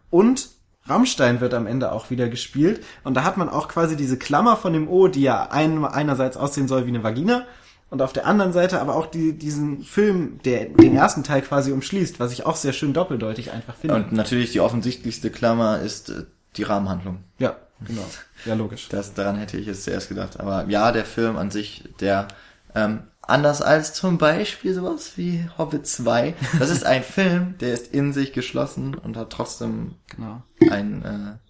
und 0.10 0.50
Rammstein 0.86 1.40
wird 1.40 1.54
am 1.54 1.66
Ende 1.66 1.92
auch 1.92 2.10
wieder 2.10 2.28
gespielt 2.28 2.84
und 3.04 3.14
da 3.16 3.24
hat 3.24 3.38
man 3.38 3.50
auch 3.50 3.68
quasi 3.68 3.96
diese 3.96 4.18
Klammer 4.18 4.58
von 4.58 4.74
dem 4.74 4.90
O, 4.90 5.08
die 5.08 5.22
ja 5.22 5.50
ein, 5.50 5.86
einerseits 5.86 6.36
aussehen 6.36 6.68
soll 6.68 6.86
wie 6.86 6.90
eine 6.90 7.04
Vagina 7.04 7.46
und 7.94 8.02
auf 8.02 8.12
der 8.12 8.26
anderen 8.26 8.54
Seite 8.54 8.82
aber 8.82 8.96
auch 8.96 9.06
die, 9.06 9.38
diesen 9.38 9.84
Film, 9.84 10.40
der 10.46 10.66
den 10.66 10.96
ersten 10.96 11.24
Teil 11.24 11.44
quasi 11.44 11.72
umschließt, 11.72 12.20
was 12.20 12.32
ich 12.32 12.44
auch 12.44 12.56
sehr 12.56 12.74
schön 12.74 12.92
doppeldeutig 12.92 13.52
einfach 13.52 13.76
finde. 13.76 13.96
Und 13.98 14.12
natürlich 14.12 14.52
die 14.52 14.62
offensichtlichste 14.62 15.30
Klammer 15.30 15.80
ist 15.80 16.10
äh, 16.10 16.24
die 16.58 16.64
Rahmenhandlung. 16.64 17.20
ja, 17.38 17.56
genau. 17.86 18.02
Ja, 18.46 18.56
logisch. 18.56 18.90
Das, 18.90 19.14
daran 19.14 19.38
hätte 19.38 19.58
ich 19.58 19.68
jetzt 19.68 19.84
zuerst 19.84 20.10
gedacht. 20.10 20.40
Aber 20.40 20.66
ja, 20.70 20.92
der 20.92 21.06
Film 21.06 21.38
an 21.38 21.52
sich, 21.52 21.84
der 22.00 22.28
ähm, 22.76 23.04
anders 23.22 23.62
als 23.62 23.94
zum 23.94 24.18
Beispiel 24.18 24.74
sowas 24.74 25.14
wie 25.18 25.48
Hobbit 25.58 25.88
2, 25.88 26.34
das 26.60 26.70
ist 26.70 26.86
ein 26.86 27.04
Film, 27.18 27.56
der 27.60 27.74
ist 27.74 27.94
in 27.94 28.14
sich 28.14 28.34
geschlossen 28.34 28.96
und 28.96 29.18
hat 29.18 29.30
trotzdem 29.32 29.96
Genau. 30.16 30.44
ein, 30.70 31.04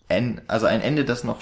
äh, 0.09 0.13
en, 0.13 0.41
also 0.47 0.65
ein 0.65 0.81
Ende, 0.81 1.05
das 1.05 1.23
noch 1.23 1.41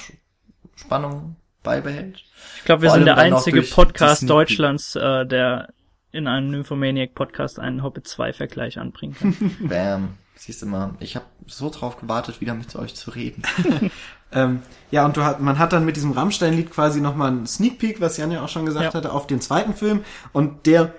Spannung 0.75 1.36
beibehält. 1.63 2.23
Ich 2.57 2.63
glaube, 2.65 2.84
wir 2.84 2.91
sind 2.91 3.05
der 3.05 3.17
einzige 3.17 3.61
Podcast. 3.61 4.27
Deutschlands, 4.29 4.95
äh, 4.95 5.25
der 5.25 5.69
in 6.11 6.27
einem 6.27 6.49
Nymphomaniac 6.49 7.13
Podcast 7.13 7.59
einen 7.59 7.84
Hobbit 7.84 8.07
2 8.07 8.34
Vergleich 8.34 8.79
anbringen 8.79 9.15
kann. 9.15 9.55
Bam. 9.67 10.17
Siehst 10.36 10.63
du 10.63 10.65
mal, 10.65 10.95
ich 10.99 11.15
habe 11.15 11.25
so 11.45 11.69
drauf 11.69 11.97
gewartet, 11.97 12.41
wieder 12.41 12.55
mit 12.55 12.75
euch 12.75 12.95
zu 12.95 13.11
reden. 13.11 13.43
Ähm, 14.34 14.61
ja, 14.91 15.05
und 15.05 15.17
du 15.17 15.23
hat, 15.23 15.39
man 15.41 15.59
hat 15.59 15.73
dann 15.73 15.86
mit 15.86 15.95
diesem 15.95 16.11
Rammstein-Lied 16.11 16.71
quasi 16.71 17.01
nochmal 17.01 17.29
einen 17.29 17.47
Sneak 17.47 17.79
Peek, 17.79 18.01
was 18.01 18.17
Jan 18.17 18.32
ja 18.32 18.43
auch 18.43 18.49
schon 18.49 18.65
gesagt 18.65 18.86
Ja. 18.86 18.93
hatte, 18.93 19.11
auf 19.11 19.27
den 19.27 19.41
zweiten 19.41 19.73
Film. 19.73 20.03
Und 20.34 20.65
der 20.65 20.93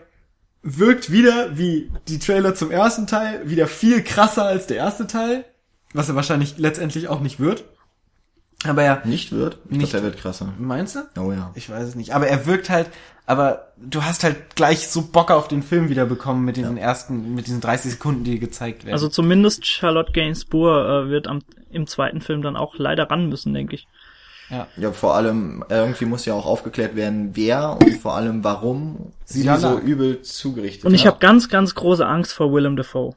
wirkt 0.63 1.11
wieder 1.11 1.57
wie 1.57 1.91
die 2.09 2.19
Trailer 2.19 2.55
zum 2.55 2.71
ersten 2.71 3.07
Teil, 3.07 3.49
wieder 3.49 3.67
viel 3.67 4.03
krasser 4.03 4.45
als 4.45 4.67
der 4.67 4.77
erste 4.79 5.07
Teil. 5.07 5.45
Was 5.95 6.09
er 6.09 6.15
wahrscheinlich 6.15 6.57
letztendlich 6.57 7.09
auch 7.09 7.21
nicht 7.21 7.39
wird. 7.39 7.65
Aber 8.65 8.83
er, 8.83 9.05
Nicht 9.07 9.33
wird? 9.33 9.59
Ich 9.71 9.71
Nicht. 9.79 9.91
glaub, 9.91 10.03
der 10.03 10.13
wird 10.13 10.21
krasser. 10.21 10.49
meinst 10.59 10.97
du? 10.97 11.01
Oh 11.21 11.33
ja. 11.33 11.51
Ich 11.55 11.69
weiß 11.71 11.89
es 11.89 11.95
nicht. 11.95 12.15
Aber 12.15 12.27
er 12.29 12.47
wirkt 12.47 12.71
halt, 12.71 12.89
aber 13.27 13.73
du 13.77 14.03
hast 14.05 14.25
halt 14.25 14.55
gleich 14.57 14.89
so 14.89 15.03
Bock 15.03 15.31
auf 15.31 15.49
den 15.49 15.63
Film 15.63 15.89
wieder 15.89 16.07
bekommen 16.07 16.45
mit 16.45 16.57
diesen 16.57 16.77
ersten, 16.77 17.35
mit 17.35 17.47
diesen 17.47 17.61
30 17.61 17.93
Sekunden, 17.93 18.25
die 18.25 18.39
gezeigt 18.39 18.85
werden. 18.85 18.93
Also 18.95 19.09
zumindest 19.09 19.67
Charlotte 19.67 20.13
Gainsbourg 20.13 20.87
äh, 21.07 21.09
wird 21.11 21.27
am, 21.29 21.41
im 21.71 21.87
zweiten 21.87 22.21
Film 22.21 22.43
dann 22.43 22.57
auch 22.57 22.75
leider 22.77 23.11
ran 23.11 23.29
müssen, 23.29 23.53
denke 23.55 23.75
ich. 23.75 23.87
ja. 24.51 24.67
Ja, 24.77 24.93
vor 24.93 25.15
allem, 25.17 25.65
irgendwie 25.69 26.05
muss 26.05 26.25
ja 26.25 26.35
auch 26.35 26.47
aufgeklärt 26.47 26.95
werden, 26.95 27.31
wer 27.35 27.79
und 27.81 27.97
vor 27.99 28.15
allem 28.15 28.45
warum 28.45 29.13
Sie 29.25 29.41
sie, 29.41 29.47
da 29.47 29.57
so 29.59 29.79
übel 29.79 30.23
zugerichtet 30.23 30.85
Und 30.85 30.95
ich 30.95 31.07
hat. 31.07 31.15
habe 31.15 31.21
ganz, 31.21 31.49
ganz 31.49 31.75
große 31.75 32.07
Angst 32.07 32.33
vor 32.33 32.53
Willem 32.53 32.77
Dafoe. 32.77 33.15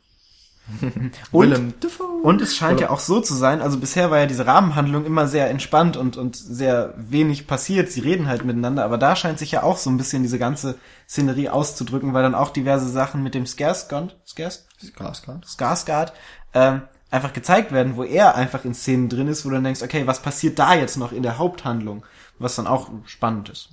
Und- 1.32 1.50
Willem 1.52 1.74
Dafoe. 1.80 2.06
Und 2.24 2.42
es 2.42 2.56
scheint 2.56 2.80
ja 2.80 2.90
auch 2.90 3.00
so 3.00 3.20
zu 3.20 3.36
sein, 3.36 3.62
also 3.62 3.78
bisher 3.78 4.10
war 4.10 4.18
ja 4.20 4.26
diese 4.26 4.48
Rahmenhandlung 4.48 5.06
immer 5.06 5.28
sehr 5.28 5.50
entspannt 5.50 5.96
und, 5.96 6.18
und 6.18 6.36
sehr 6.36 6.96
wenig 6.98 7.46
passiert. 7.46 7.92
Sie 7.92 8.00
reden 8.02 8.28
halt 8.28 8.44
miteinander, 8.46 8.84
aber 8.84 8.98
da 8.98 9.16
scheint 9.16 9.38
sich 9.38 9.52
ja 9.52 9.62
auch 9.62 9.78
so 9.78 9.92
ein 9.92 9.98
bisschen 9.98 10.24
diese 10.24 10.40
ganze 10.40 10.80
Szenerie 11.08 11.50
auszudrücken, 11.50 12.14
weil 12.14 12.24
dann 12.24 12.34
auch 12.34 12.50
diverse 12.50 12.90
Sachen 12.90 13.22
mit 13.22 13.36
dem 13.36 13.44
Skarsgård, 13.46 14.16
Skars, 14.26 14.68
Skarsgård. 14.82 15.46
Skarsgård 15.46 16.14
ähm, 16.56 16.82
einfach 17.12 17.34
gezeigt 17.34 17.72
werden, 17.72 17.96
wo 17.96 18.04
er 18.04 18.34
einfach 18.36 18.66
in 18.66 18.74
Szenen 18.74 19.08
drin 19.08 19.28
ist, 19.28 19.46
wo 19.46 19.50
du 19.50 19.56
dann 19.56 19.64
denkst, 19.66 19.84
okay, 19.84 20.08
was 20.08 20.22
passiert 20.22 20.58
da 20.58 20.74
jetzt 20.74 20.98
noch 20.98 21.12
in 21.12 21.22
der 21.22 21.38
Haupthandlung? 21.38 22.04
Was 22.40 22.56
dann 22.56 22.66
auch 22.66 22.90
spannend 23.06 23.50
ist. 23.50 23.70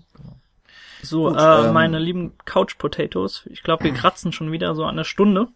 So, 1.02 1.28
Gut, 1.28 1.38
äh, 1.38 1.66
ähm, 1.66 1.72
meine 1.72 1.98
lieben 1.98 2.34
Couch 2.44 2.78
Potatoes. 2.78 3.44
Ich 3.46 3.62
glaube, 3.62 3.84
wir 3.84 3.92
kratzen 3.94 4.32
schon 4.32 4.52
wieder 4.52 4.74
so 4.74 4.84
an 4.84 4.96
der 4.96 5.04
Stunde. 5.04 5.48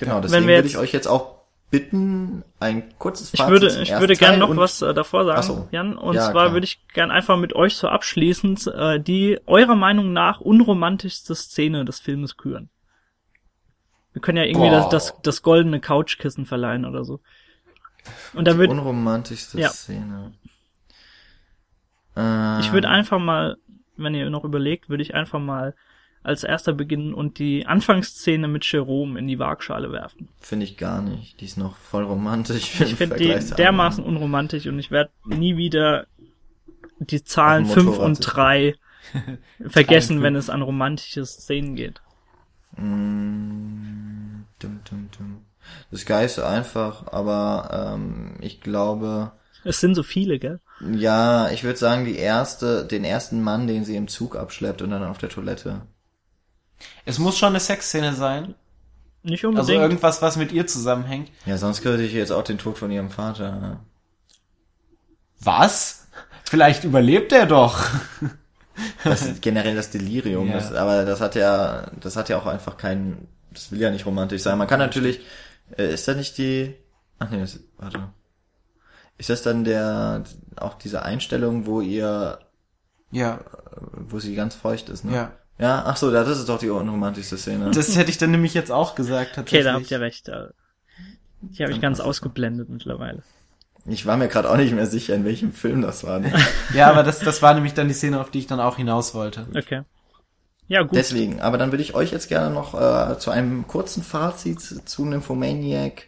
Genau, 0.00 0.20
deswegen 0.20 0.46
würde 0.46 0.66
ich 0.66 0.78
euch 0.78 0.92
jetzt 0.92 1.06
auch 1.06 1.38
bitten, 1.70 2.42
ein 2.58 2.98
kurzes 2.98 3.32
Ich 3.32 3.38
Fazit 3.38 3.52
würde, 3.52 3.68
zum 3.68 3.82
ich 3.82 3.90
würde 3.92 4.16
gern 4.16 4.30
Teil 4.30 4.38
noch 4.40 4.56
was 4.56 4.82
äh, 4.82 4.92
davor 4.92 5.24
sagen, 5.24 5.42
so. 5.42 5.68
Jan. 5.70 5.96
Und 5.96 6.16
Ja, 6.16 6.22
zwar 6.22 6.44
klar. 6.46 6.52
würde 6.54 6.64
ich 6.64 6.80
gern 6.88 7.12
einfach 7.12 7.36
mit 7.38 7.54
euch 7.54 7.76
so 7.76 7.86
abschließend 7.88 8.66
äh, 8.66 8.98
die 8.98 9.38
eurer 9.46 9.76
Meinung 9.76 10.12
nach 10.12 10.40
unromantischste 10.40 11.34
Szene 11.36 11.84
des 11.84 12.00
Filmes 12.00 12.36
küren. 12.36 12.70
Wir 14.12 14.20
können 14.22 14.38
ja 14.38 14.44
irgendwie 14.44 14.70
das, 14.70 14.88
das, 14.88 15.14
das 15.22 15.42
goldene 15.42 15.80
Couchkissen 15.80 16.44
verleihen 16.44 16.84
oder 16.84 17.04
so. 17.04 17.20
Und 18.32 18.48
da 18.48 18.56
würde 18.56 18.72
unromantischste 18.72 19.60
Ja. 19.60 19.68
Szene. 19.68 20.32
Äh, 22.16 22.60
ich 22.60 22.72
würde 22.72 22.88
einfach 22.88 23.18
mal, 23.20 23.56
wenn 23.96 24.14
ihr 24.14 24.30
noch 24.30 24.44
überlegt, 24.44 24.88
würde 24.88 25.02
ich 25.02 25.14
einfach 25.14 25.38
mal 25.38 25.74
als 26.22 26.44
erster 26.44 26.72
beginnen 26.74 27.14
und 27.14 27.38
die 27.38 27.66
Anfangsszene 27.66 28.46
mit 28.46 28.70
Jerome 28.70 29.18
in 29.18 29.26
die 29.26 29.38
Waagschale 29.38 29.90
werfen. 29.90 30.28
Finde 30.38 30.64
ich 30.64 30.76
gar 30.76 31.00
nicht. 31.00 31.40
Die 31.40 31.46
ist 31.46 31.56
noch 31.56 31.76
voll 31.76 32.04
romantisch. 32.04 32.80
Ich 32.80 32.94
finde 32.94 33.16
die 33.16 33.54
dermaßen 33.56 34.04
unromantisch 34.04 34.66
und 34.66 34.78
ich 34.78 34.90
werde 34.90 35.10
nie 35.24 35.56
wieder 35.56 36.06
die 36.98 37.24
Zahlen 37.24 37.64
Auf 37.64 37.74
dem 37.74 37.84
5 37.84 37.86
Motorrad 37.86 38.06
und 38.08 38.14
sitzen. 38.16 38.30
3 38.30 38.74
vergessen, 39.68 40.22
wenn 40.22 40.36
es 40.36 40.50
an 40.50 40.60
romantische 40.62 41.24
Szenen 41.24 41.74
geht. 41.74 42.02
Mm, 42.76 44.44
dum, 44.58 44.80
dum, 44.88 45.08
dum. 45.16 45.44
Das 45.90 46.04
Geiste 46.04 46.46
einfach, 46.46 47.06
aber 47.12 47.94
ähm, 47.94 48.34
ich 48.40 48.60
glaube, 48.60 49.32
Es 49.64 49.80
sind 49.80 49.94
so 49.94 50.02
viele, 50.02 50.38
gell? 50.38 50.60
ja, 50.80 51.50
ich 51.50 51.64
würde 51.64 51.78
sagen, 51.78 52.04
die 52.04 52.16
erste, 52.16 52.84
den 52.84 53.04
ersten 53.04 53.42
Mann, 53.42 53.66
den 53.66 53.84
sie 53.84 53.96
im 53.96 54.08
Zug 54.08 54.36
abschleppt 54.36 54.82
und 54.82 54.90
dann 54.90 55.04
auf 55.04 55.18
der 55.18 55.28
Toilette. 55.28 55.82
Es 57.04 57.18
muss 57.18 57.36
schon 57.38 57.50
eine 57.50 57.60
Sexszene 57.60 58.14
sein. 58.14 58.54
Nicht 59.22 59.44
Also 59.44 59.58
unbedingt. 59.60 59.82
irgendwas, 59.82 60.22
was 60.22 60.36
mit 60.36 60.50
ihr 60.52 60.66
zusammenhängt. 60.66 61.30
Ja, 61.46 61.58
sonst 61.58 61.82
könnte 61.82 62.02
ich 62.02 62.12
jetzt 62.12 62.32
auch 62.32 62.42
den 62.44 62.58
Tod 62.58 62.78
von 62.78 62.90
ihrem 62.90 63.10
Vater. 63.10 63.52
ne? 63.56 63.80
Was? 65.40 66.06
Vielleicht 66.44 66.84
überlebt 66.84 67.32
er 67.32 67.46
doch. 67.46 67.84
Das 69.04 69.22
ist 69.22 69.42
generell 69.42 69.74
das 69.76 69.90
Delirium. 69.90 70.48
Ja. 70.48 70.54
Das, 70.54 70.72
aber 70.72 71.04
das 71.04 71.20
hat 71.20 71.34
ja, 71.34 71.90
das 72.00 72.16
hat 72.16 72.28
ja 72.30 72.38
auch 72.38 72.46
einfach 72.46 72.76
keinen, 72.78 73.28
das 73.52 73.70
will 73.70 73.80
ja 73.80 73.90
nicht 73.90 74.06
romantisch 74.06 74.42
sein. 74.42 74.56
Man 74.58 74.66
kann 74.68 74.78
natürlich, 74.78 75.20
äh, 75.76 75.92
ist 75.92 76.08
da 76.08 76.14
nicht 76.14 76.38
die, 76.38 76.74
ach 77.18 77.28
nee, 77.30 77.40
das, 77.40 77.60
warte. 77.76 78.08
Ist 79.18 79.28
das 79.28 79.42
dann 79.42 79.64
der, 79.64 80.24
auch 80.56 80.74
diese 80.74 81.02
Einstellung, 81.02 81.66
wo 81.66 81.82
ihr, 81.82 82.38
Ja, 83.10 83.40
wo 83.92 84.18
sie 84.18 84.34
ganz 84.34 84.54
feucht 84.54 84.88
ist, 84.88 85.04
ne? 85.04 85.14
ja. 85.14 85.32
Ja, 85.60 85.84
ach 85.86 85.96
so, 85.96 86.10
das 86.10 86.28
ist 86.28 86.48
doch 86.48 86.58
die 86.58 86.70
unromantischste 86.70 87.36
Szene. 87.36 87.70
Das 87.72 87.94
hätte 87.96 88.10
ich 88.10 88.18
dann 88.18 88.30
nämlich 88.30 88.54
jetzt 88.54 88.72
auch 88.72 88.94
gesagt, 88.94 89.32
Okay, 89.32 89.36
tatsächlich. 89.36 89.64
da 89.64 89.74
habt 89.74 89.90
ihr 89.90 90.00
recht. 90.00 90.30
Die 91.42 91.62
habe 91.62 91.72
ich 91.72 91.80
ganz 91.80 92.00
ausgeblendet 92.00 92.68
mittlerweile. 92.68 93.22
Ich 93.86 94.06
war 94.06 94.16
mir 94.16 94.28
gerade 94.28 94.50
auch 94.50 94.56
nicht 94.56 94.74
mehr 94.74 94.86
sicher, 94.86 95.14
in 95.14 95.24
welchem 95.24 95.52
Film 95.52 95.82
das 95.82 96.04
war. 96.04 96.18
Ne? 96.20 96.32
Ja, 96.74 96.90
aber 96.90 97.02
das, 97.02 97.18
das 97.20 97.42
war 97.42 97.54
nämlich 97.54 97.74
dann 97.74 97.88
die 97.88 97.94
Szene, 97.94 98.20
auf 98.20 98.30
die 98.30 98.38
ich 98.40 98.46
dann 98.46 98.60
auch 98.60 98.76
hinaus 98.76 99.14
wollte. 99.14 99.46
Okay. 99.56 99.82
Ja, 100.68 100.82
gut. 100.82 100.96
Deswegen, 100.96 101.40
aber 101.40 101.58
dann 101.58 101.72
würde 101.72 101.82
ich 101.82 101.94
euch 101.94 102.12
jetzt 102.12 102.28
gerne 102.28 102.54
noch 102.54 102.74
äh, 102.74 103.18
zu 103.18 103.30
einem 103.30 103.66
kurzen 103.66 104.02
Fazit 104.02 104.60
zu 104.60 105.04
Nymphomaniac 105.04 106.04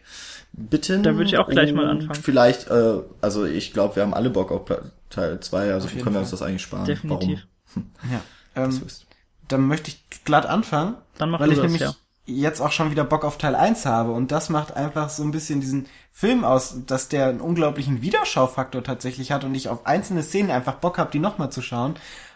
bitten. 0.53 1.03
Da 1.03 1.15
würde 1.15 1.25
ich 1.25 1.39
auch 1.39 1.49
gleich 1.49 1.73
mal 1.73 1.89
anfangen. 1.89 2.23
Vielleicht, 2.23 2.71
äh, 2.71 3.01
also 3.21 3.45
ich 3.45 3.73
glaube, 3.73 3.97
wir 3.97 4.03
haben 4.03 4.15
alle 4.15 4.31
Bock 4.31 4.53
auf 4.53 4.63
Teil 5.11 5.41
2, 5.41 5.73
also 5.73 5.89
können 5.89 6.15
wir 6.15 6.21
uns 6.21 6.31
das 6.31 6.43
eigentlich 6.43 6.63
sparen. 6.63 6.85
Definitiv. 6.85 7.47
Ja. 7.75 8.21
Warum? 8.55 8.71
Ähm, 8.71 8.73
So 8.73 8.85
ist. 8.85 9.07
Dann 9.49 9.67
möchte 9.67 9.91
ich 9.91 10.25
glatt 10.25 10.47
anfangen 10.47 10.95
dann 11.19 11.31
mach 11.31 11.41
weil 11.41 11.51
ich 11.51 11.59
das, 11.59 11.65
nämlich 11.65 11.83
ja. 11.83 11.95
jetzt 12.27 12.61
auch 12.61 12.73
schon 12.73 12.91
wieder 12.91 13.05
Bock 13.05 13.25
auf 13.25 13.39
Teil 13.39 13.55
1 13.55 13.87
habe 13.87 14.13
und 14.13 14.33
das 14.33 14.49
macht 14.49 14.77
einfach 14.77 15.11
so 15.11 15.23
ein 15.23 15.31
bisschen 15.31 15.61
diesen 15.61 15.87
Film 16.13 16.45
aus, 16.45 16.77
dass 16.87 17.09
der 17.09 17.29
einen 17.29 17.41
unglaublichen 17.41 18.03
Wiederschaufaktor 18.03 18.83
tatsächlich 18.83 19.33
hat 19.33 19.45
und 19.45 19.55
ich 19.55 19.69
auf 19.69 19.87
einzelne 19.87 20.23
Szenen 20.23 20.51
einfach 20.51 20.75
Bock 20.75 20.99
habe, 20.99 21.11
die 21.11 21.19
nochmal 21.19 21.51
zu 21.51 21.63
schauen, 21.63 21.95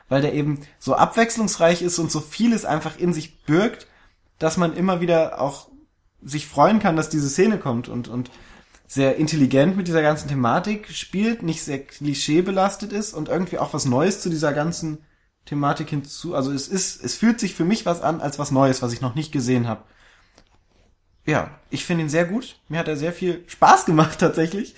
weil 0.08 0.22
der 0.22 0.34
eben 0.34 0.60
so 0.78 0.94
abwechslungsreich 0.94 1.82
ist 1.82 1.98
und 1.98 2.10
so 2.10 2.20
vieles 2.20 2.64
einfach 2.64 2.98
in 2.98 3.12
sich 3.12 3.42
birgt, 3.42 3.86
dass 4.38 4.56
man 4.56 4.74
immer 4.74 5.00
wieder 5.00 5.40
auch 5.40 5.68
sich 6.22 6.46
freuen 6.46 6.78
kann, 6.78 6.96
dass 6.96 7.08
diese 7.08 7.28
Szene 7.28 7.58
kommt 7.58 7.88
und, 7.88 8.08
und 8.08 8.30
sehr 8.86 9.16
intelligent 9.16 9.76
mit 9.76 9.88
dieser 9.88 10.02
ganzen 10.02 10.28
Thematik 10.28 10.90
spielt, 10.90 11.42
nicht 11.42 11.62
sehr 11.62 11.84
klischeebelastet 11.84 12.92
ist 12.92 13.14
und 13.14 13.28
irgendwie 13.28 13.58
auch 13.58 13.74
was 13.74 13.84
Neues 13.84 14.20
zu 14.20 14.30
dieser 14.30 14.52
ganzen 14.52 14.98
Thematik 15.46 15.88
hinzu. 15.88 16.34
Also 16.34 16.52
es 16.52 16.68
ist, 16.68 17.02
es 17.02 17.14
fühlt 17.14 17.40
sich 17.40 17.54
für 17.54 17.64
mich 17.64 17.86
was 17.86 18.02
an 18.02 18.20
als 18.20 18.38
was 18.38 18.50
Neues, 18.50 18.82
was 18.82 18.92
ich 18.92 19.00
noch 19.00 19.14
nicht 19.14 19.32
gesehen 19.32 19.66
habe. 19.66 19.82
Ja, 21.24 21.58
ich 21.70 21.84
finde 21.84 22.04
ihn 22.04 22.08
sehr 22.08 22.26
gut. 22.26 22.56
Mir 22.68 22.78
hat 22.78 22.88
er 22.88 22.96
sehr 22.96 23.12
viel 23.12 23.42
Spaß 23.46 23.86
gemacht 23.86 24.18
tatsächlich. 24.18 24.74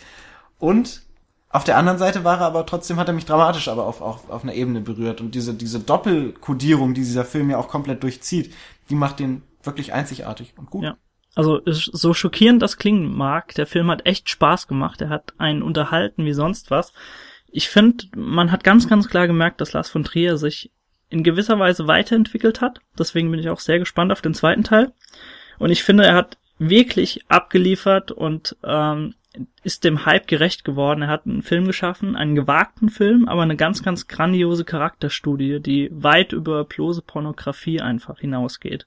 Und 0.59 1.03
auf 1.51 1.65
der 1.65 1.79
anderen 1.79 1.99
Seite 1.99 2.25
war 2.25 2.41
er 2.41 2.47
aber 2.47 2.67
trotzdem 2.67 2.99
hat 2.99 3.09
er 3.09 3.15
mich 3.15 3.25
dramatisch 3.25 3.69
aber 3.69 3.87
auf, 3.87 4.03
auf, 4.03 4.29
auf 4.29 4.43
einer 4.43 4.55
Ebene 4.55 4.81
berührt. 4.83 5.21
Und 5.21 5.35
diese, 5.35 5.55
diese 5.55 5.81
Doppelkodierung, 5.81 6.95
die 6.95 7.01
dieser 7.01 7.25
Film 7.25 7.51
ja 7.51 7.59
auch 7.59 7.69
komplett 7.69 8.03
durchzieht, 8.03 8.55
die 8.91 8.95
macht 8.95 9.19
den 9.19 9.43
wirklich 9.63 9.93
einzigartig 9.93 10.55
und 10.57 10.71
gut. 10.71 10.85
Ja. 10.85 10.97
Also 11.35 11.61
so 11.65 12.15
schockierend 12.15 12.61
das 12.63 12.79
klingen 12.79 13.15
mag, 13.17 13.55
der 13.55 13.67
Film 13.67 13.91
hat 13.91 14.05
echt 14.07 14.29
Spaß 14.29 14.67
gemacht. 14.67 15.01
Er 15.01 15.09
hat 15.09 15.35
einen 15.39 15.63
unterhalten 15.63 16.25
wie 16.25 16.33
sonst 16.33 16.71
was. 16.71 16.93
Ich 17.51 17.69
finde, 17.69 18.05
man 18.17 18.53
hat 18.53 18.65
ganz, 18.65 18.89
ganz 18.89 19.09
klar 19.09 19.27
gemerkt, 19.27 19.61
dass 19.61 19.73
Lars 19.73 19.89
von 19.89 20.05
Trier 20.05 20.37
sich 20.37 20.71
in 21.11 21.23
gewisser 21.23 21.59
Weise 21.59 21.87
weiterentwickelt 21.87 22.61
hat. 22.61 22.81
Deswegen 22.99 23.31
bin 23.31 23.41
ich 23.41 23.49
auch 23.49 23.61
sehr 23.61 23.79
gespannt 23.79 24.13
auf 24.13 24.21
den 24.21 24.35
zweiten 24.35 24.65
Teil. 24.65 24.93
Und 25.59 25.71
ich 25.71 25.83
finde, 25.83 26.05
er 26.05 26.15
hat 26.15 26.37
wirklich 26.59 27.25
abgeliefert 27.29 28.13
und 28.13 28.57
ähm, 28.63 29.15
ist 29.63 29.85
dem 29.85 30.05
Hype 30.05 30.27
gerecht 30.27 30.65
geworden. 30.65 31.03
Er 31.03 31.09
hat 31.09 31.27
einen 31.27 31.43
Film 31.43 31.67
geschaffen, 31.67 32.17
einen 32.17 32.35
gewagten 32.35 32.89
Film, 32.89 33.29
aber 33.29 33.43
eine 33.43 33.57
ganz, 33.57 33.83
ganz 33.83 34.09
grandiose 34.09 34.65
Charakterstudie, 34.65 35.61
die 35.61 35.91
weit 35.93 36.33
über 36.33 36.65
bloße 36.65 37.03
Pornografie 37.03 37.81
einfach 37.81 38.19
hinausgeht. 38.19 38.87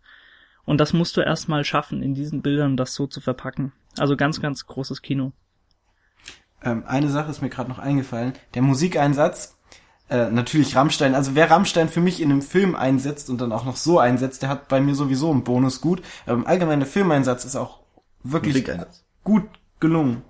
Und 0.66 0.80
das 0.80 0.94
musst 0.94 1.18
du 1.18 1.22
erstmal 1.22 1.64
schaffen, 1.64 2.02
in 2.02 2.14
diesen 2.14 2.42
Bildern 2.42 2.78
das 2.78 2.94
so 2.94 3.08
zu 3.08 3.22
verpacken. 3.22 3.72
Also 3.98 4.16
ganz, 4.16 4.42
ganz 4.42 4.66
großes 4.66 5.02
Kino. 5.02 5.32
Ähm, 6.64 6.84
eine 6.88 7.10
Sache 7.10 7.32
ist 7.32 7.42
mir 7.42 7.50
gerade 7.50 7.70
noch 7.70 7.80
eingefallen. 7.80 8.34
Der 8.54 8.62
Musikeinsatz, 8.62 9.56
äh, 10.10 10.30
natürlich 10.30 10.76
Rammstein. 10.76 11.16
Also 11.16 11.36
wer 11.36 11.50
Rammstein 11.50 11.90
für 11.90 12.02
mich 12.02 12.22
in 12.22 12.32
einem 12.32 12.42
Film 12.42 12.76
einsetzt 12.76 13.30
und 13.30 13.40
dann 13.40 13.52
auch 13.52 13.66
noch 13.66 13.78
so 13.78 13.98
einsetzt, 13.98 14.42
der 14.42 14.50
hat 14.50 14.68
bei 14.68 14.82
mir 14.82 14.94
sowieso 14.94 15.32
einen 15.32 15.44
Bonus 15.44 15.82
gut. 15.82 16.02
Aber 16.26 16.36
im 16.36 16.46
Allgemeinen 16.46 16.82
der 16.82 16.90
Filmeinsatz 16.90 17.46
ist 17.46 17.56
auch 17.56 17.80
wirklich 18.24 18.70
gut 19.24 19.44
gelungen. 19.80 20.22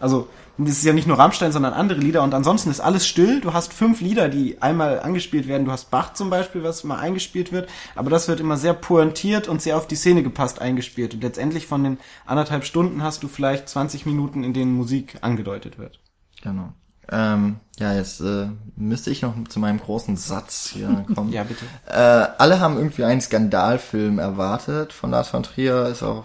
Also, 0.00 0.28
das 0.68 0.78
ist 0.78 0.84
ja 0.84 0.92
nicht 0.92 1.06
nur 1.06 1.18
Rammstein, 1.18 1.52
sondern 1.52 1.72
andere 1.72 2.00
Lieder 2.00 2.22
und 2.22 2.34
ansonsten 2.34 2.70
ist 2.70 2.80
alles 2.80 3.06
still. 3.06 3.40
Du 3.40 3.52
hast 3.52 3.72
fünf 3.72 4.00
Lieder, 4.00 4.28
die 4.28 4.60
einmal 4.60 5.00
angespielt 5.00 5.48
werden. 5.48 5.64
Du 5.64 5.72
hast 5.72 5.90
Bach 5.90 6.12
zum 6.14 6.28
Beispiel, 6.30 6.62
was 6.62 6.84
mal 6.84 6.98
eingespielt 6.98 7.52
wird, 7.52 7.68
aber 7.94 8.10
das 8.10 8.28
wird 8.28 8.40
immer 8.40 8.56
sehr 8.56 8.74
pointiert 8.74 9.48
und 9.48 9.62
sehr 9.62 9.76
auf 9.76 9.86
die 9.86 9.96
Szene 9.96 10.22
gepasst 10.22 10.60
eingespielt. 10.60 11.14
Und 11.14 11.22
letztendlich 11.22 11.66
von 11.66 11.84
den 11.84 11.98
anderthalb 12.26 12.64
Stunden 12.64 13.02
hast 13.02 13.22
du 13.22 13.28
vielleicht 13.28 13.68
20 13.68 14.06
Minuten, 14.06 14.44
in 14.44 14.52
denen 14.52 14.74
Musik 14.74 15.18
angedeutet 15.20 15.78
wird. 15.78 16.00
Genau. 16.42 16.72
Ähm, 17.12 17.56
ja, 17.78 17.92
jetzt 17.94 18.20
äh, 18.20 18.48
müsste 18.76 19.10
ich 19.10 19.22
noch 19.22 19.34
zu 19.48 19.58
meinem 19.58 19.80
großen 19.80 20.16
Satz 20.16 20.70
hier 20.72 21.04
kommen. 21.14 21.32
Ja, 21.32 21.44
bitte. 21.44 21.64
Äh, 21.86 22.28
alle 22.38 22.60
haben 22.60 22.76
irgendwie 22.76 23.04
einen 23.04 23.20
Skandalfilm 23.20 24.18
erwartet 24.18 24.92
von 24.92 25.10
Lars 25.10 25.28
von 25.28 25.42
Trier, 25.42 25.86
ist 25.86 26.02
auch 26.02 26.24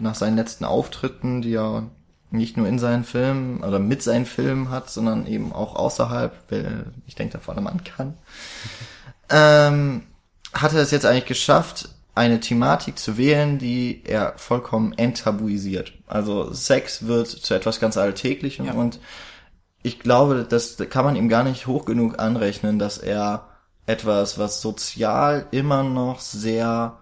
nach 0.00 0.14
seinen 0.14 0.36
letzten 0.36 0.64
Auftritten, 0.64 1.42
die 1.42 1.54
er 1.54 1.84
nicht 2.30 2.56
nur 2.56 2.66
in 2.68 2.78
seinen 2.78 3.04
Filmen 3.04 3.62
oder 3.62 3.78
mit 3.78 4.02
seinen 4.02 4.26
Filmen 4.26 4.70
hat, 4.70 4.90
sondern 4.90 5.26
eben 5.26 5.52
auch 5.52 5.76
außerhalb, 5.76 6.32
weil 6.50 6.86
ich 7.06 7.14
denke 7.14 7.34
da 7.34 7.38
vor 7.38 7.54
allem 7.54 7.66
an 7.66 7.82
kann, 7.84 8.14
ähm, 9.30 10.02
hat 10.52 10.72
er 10.72 10.80
es 10.82 10.90
jetzt 10.90 11.06
eigentlich 11.06 11.26
geschafft, 11.26 11.88
eine 12.14 12.40
Thematik 12.40 12.98
zu 12.98 13.18
wählen, 13.18 13.58
die 13.58 14.02
er 14.04 14.34
vollkommen 14.36 14.94
enttabuisiert. 14.94 15.92
Also 16.06 16.52
Sex 16.52 17.06
wird 17.06 17.28
zu 17.28 17.54
etwas 17.54 17.78
ganz 17.78 17.96
Alltäglichem 17.96 18.66
Ja. 18.66 18.72
und 18.72 18.98
ich 19.82 20.00
glaube, 20.00 20.46
das 20.48 20.76
kann 20.90 21.04
man 21.04 21.14
ihm 21.14 21.28
gar 21.28 21.44
nicht 21.44 21.66
hoch 21.66 21.84
genug 21.84 22.18
anrechnen, 22.18 22.78
dass 22.78 22.98
er 22.98 23.46
etwas, 23.86 24.38
was 24.38 24.60
sozial 24.60 25.46
immer 25.52 25.84
noch 25.84 26.18
sehr 26.20 26.98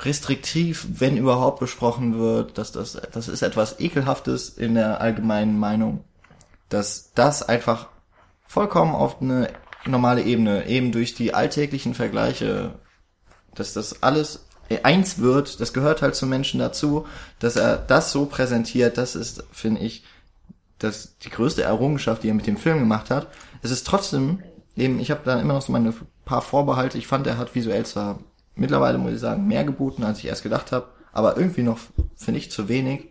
restriktiv, 0.00 0.86
wenn 0.90 1.16
überhaupt 1.16 1.60
besprochen 1.60 2.18
wird, 2.18 2.56
dass 2.56 2.72
das, 2.72 3.00
das 3.12 3.28
ist 3.28 3.42
etwas 3.42 3.80
ekelhaftes 3.80 4.48
in 4.50 4.74
der 4.74 5.00
allgemeinen 5.00 5.58
Meinung, 5.58 6.04
dass 6.68 7.12
das 7.14 7.42
einfach 7.42 7.88
vollkommen 8.46 8.94
auf 8.94 9.20
eine 9.20 9.48
normale 9.86 10.22
Ebene, 10.22 10.66
eben 10.66 10.92
durch 10.92 11.14
die 11.14 11.34
alltäglichen 11.34 11.94
Vergleiche, 11.94 12.74
dass 13.54 13.72
das 13.72 14.02
alles 14.02 14.44
eins 14.82 15.18
wird, 15.18 15.60
das 15.60 15.72
gehört 15.72 16.02
halt 16.02 16.14
zum 16.14 16.28
Menschen 16.28 16.60
dazu, 16.60 17.06
dass 17.38 17.56
er 17.56 17.76
das 17.78 18.12
so 18.12 18.26
präsentiert, 18.26 18.98
das 18.98 19.16
ist, 19.16 19.44
finde 19.50 19.80
ich, 19.80 20.04
das 20.78 21.18
die 21.18 21.30
größte 21.30 21.62
Errungenschaft, 21.62 22.22
die 22.22 22.28
er 22.28 22.34
mit 22.34 22.46
dem 22.46 22.56
Film 22.56 22.78
gemacht 22.78 23.10
hat. 23.10 23.28
Es 23.62 23.70
ist 23.70 23.86
trotzdem 23.86 24.42
eben, 24.76 25.00
ich 25.00 25.10
habe 25.10 25.22
da 25.24 25.40
immer 25.40 25.54
noch 25.54 25.62
so 25.62 25.72
meine 25.72 25.92
paar 26.24 26.42
Vorbehalte. 26.42 26.98
Ich 26.98 27.06
fand, 27.06 27.26
er 27.26 27.38
hat 27.38 27.54
visuell 27.54 27.84
zwar 27.84 28.20
mittlerweile, 28.58 28.98
muss 28.98 29.12
ich 29.12 29.20
sagen, 29.20 29.46
mehr 29.46 29.64
geboten, 29.64 30.04
als 30.04 30.18
ich 30.18 30.26
erst 30.26 30.42
gedacht 30.42 30.72
habe, 30.72 30.88
aber 31.12 31.36
irgendwie 31.36 31.62
noch, 31.62 31.78
finde 32.16 32.38
ich, 32.38 32.50
zu 32.50 32.68
wenig. 32.68 33.08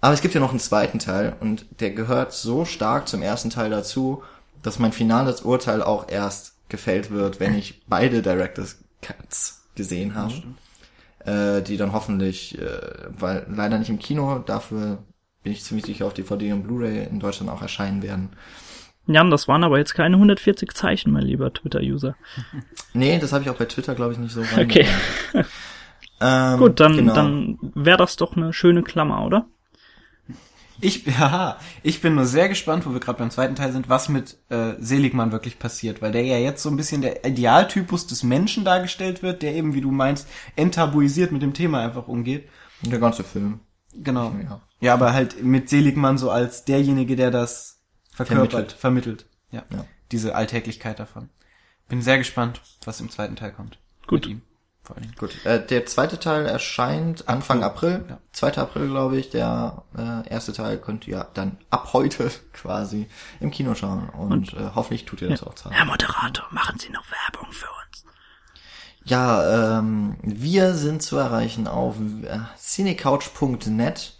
Aber 0.00 0.14
es 0.14 0.20
gibt 0.20 0.34
ja 0.34 0.40
noch 0.40 0.50
einen 0.50 0.60
zweiten 0.60 0.98
Teil 0.98 1.34
und 1.40 1.66
der 1.80 1.90
gehört 1.90 2.32
so 2.32 2.64
stark 2.64 3.08
zum 3.08 3.22
ersten 3.22 3.50
Teil 3.50 3.70
dazu, 3.70 4.22
dass 4.62 4.78
mein 4.78 4.92
finales 4.92 5.42
Urteil 5.42 5.82
auch 5.82 6.08
erst 6.08 6.54
gefällt 6.68 7.10
wird, 7.10 7.40
wenn 7.40 7.56
ich 7.56 7.82
beide 7.86 8.22
Directors 8.22 8.78
Cuts 9.02 9.64
gesehen 9.74 10.14
habe. 10.14 10.34
Äh, 11.24 11.62
die 11.62 11.78
dann 11.78 11.94
hoffentlich, 11.94 12.58
äh, 12.58 12.80
weil 13.08 13.46
leider 13.48 13.78
nicht 13.78 13.88
im 13.88 13.98
Kino, 13.98 14.40
dafür 14.40 14.98
bin 15.42 15.52
ich 15.52 15.64
ziemlich 15.64 15.86
sicher 15.86 16.06
auf 16.06 16.12
DVD 16.12 16.52
und 16.52 16.64
Blu-ray 16.64 17.06
in 17.06 17.18
Deutschland 17.18 17.50
auch 17.50 17.62
erscheinen 17.62 18.02
werden. 18.02 18.30
Jan, 19.06 19.30
das 19.30 19.48
waren 19.48 19.64
aber 19.64 19.78
jetzt 19.78 19.94
keine 19.94 20.16
140 20.16 20.72
Zeichen, 20.72 21.12
mein 21.12 21.24
lieber 21.24 21.52
Twitter-User. 21.52 22.16
Nee, 22.96 23.18
das 23.18 23.32
habe 23.32 23.42
ich 23.42 23.50
auch 23.50 23.56
bei 23.56 23.64
Twitter, 23.64 23.96
glaube 23.96 24.12
ich, 24.12 24.18
nicht 24.18 24.32
so 24.32 24.42
Okay. 24.56 24.86
Ähm, 26.20 26.58
Gut, 26.58 26.78
dann, 26.78 26.96
genau. 26.96 27.14
dann 27.14 27.58
wäre 27.74 27.98
das 27.98 28.14
doch 28.14 28.36
eine 28.36 28.52
schöne 28.52 28.84
Klammer, 28.84 29.24
oder? 29.24 29.46
Ich, 30.80 31.06
ja, 31.18 31.58
ich 31.82 32.00
bin 32.00 32.14
nur 32.14 32.24
sehr 32.24 32.48
gespannt, 32.48 32.86
wo 32.86 32.92
wir 32.92 33.00
gerade 33.00 33.18
beim 33.18 33.30
zweiten 33.30 33.54
Teil 33.54 33.72
sind, 33.72 33.88
was 33.88 34.08
mit 34.08 34.38
äh, 34.48 34.74
Seligmann 34.78 35.32
wirklich 35.32 35.58
passiert, 35.58 36.02
weil 36.02 36.12
der 36.12 36.22
ja 36.22 36.38
jetzt 36.38 36.62
so 36.62 36.70
ein 36.70 36.76
bisschen 36.76 37.02
der 37.02 37.24
Idealtypus 37.24 38.06
des 38.06 38.22
Menschen 38.22 38.64
dargestellt 38.64 39.22
wird, 39.22 39.42
der 39.42 39.54
eben, 39.54 39.74
wie 39.74 39.80
du 39.80 39.90
meinst, 39.90 40.28
enttabuisiert 40.56 41.32
mit 41.32 41.42
dem 41.42 41.52
Thema 41.52 41.80
einfach 41.80 42.08
umgeht. 42.08 42.48
Der 42.82 42.98
ganze 42.98 43.24
Film. 43.24 43.60
Genau. 43.94 44.32
Ja. 44.42 44.60
Ja, 44.80 44.94
aber 44.94 45.14
halt 45.14 45.42
mit 45.42 45.68
Seligmann 45.68 46.18
so 46.18 46.30
als 46.30 46.64
derjenige, 46.64 47.16
der 47.16 47.30
das 47.30 47.73
verkörpert, 48.14 48.50
Vermittelt. 48.50 48.72
vermittelt. 48.72 49.26
Ja. 49.50 49.64
Ja. 49.70 49.84
Diese 50.12 50.34
Alltäglichkeit 50.34 50.98
davon. 50.98 51.28
Bin 51.88 52.00
sehr 52.00 52.18
gespannt, 52.18 52.60
was 52.84 53.00
im 53.00 53.10
zweiten 53.10 53.36
Teil 53.36 53.52
kommt. 53.52 53.78
Gut. 54.06 54.22
Mit 54.22 54.26
ihm. 54.26 54.42
Vor 54.84 54.96
allen 54.96 55.04
Dingen. 55.04 55.14
Gut, 55.16 55.44
äh, 55.46 55.64
der 55.66 55.86
zweite 55.86 56.20
Teil 56.20 56.44
erscheint 56.44 57.26
Anfang 57.26 57.62
April. 57.62 58.04
Ja. 58.08 58.18
2. 58.32 58.58
April, 58.58 58.88
glaube 58.88 59.16
ich. 59.16 59.30
Der 59.30 59.82
äh, 59.96 60.28
erste 60.28 60.52
Teil 60.52 60.78
könnt 60.78 61.08
ihr 61.08 61.26
dann 61.34 61.58
ab 61.70 61.94
heute 61.94 62.30
quasi 62.52 63.08
im 63.40 63.50
Kino 63.50 63.74
schauen. 63.74 64.10
Und, 64.10 64.52
äh, 64.52 64.70
hoffentlich 64.74 65.06
tut 65.06 65.22
ihr 65.22 65.30
das 65.30 65.42
auch 65.42 65.54
zahlreich. 65.54 65.78
Herr 65.78 65.86
Moderator, 65.86 66.46
machen 66.50 66.78
Sie 66.78 66.90
noch 66.90 67.04
Werbung 67.10 67.50
für 67.50 67.66
uns. 67.66 68.04
Ja, 69.04 69.78
ähm, 69.78 70.16
wir 70.22 70.74
sind 70.74 71.02
zu 71.02 71.16
erreichen 71.16 71.66
auf 71.66 71.96
äh, 72.22 72.38
cinecouch.net, 72.58 74.18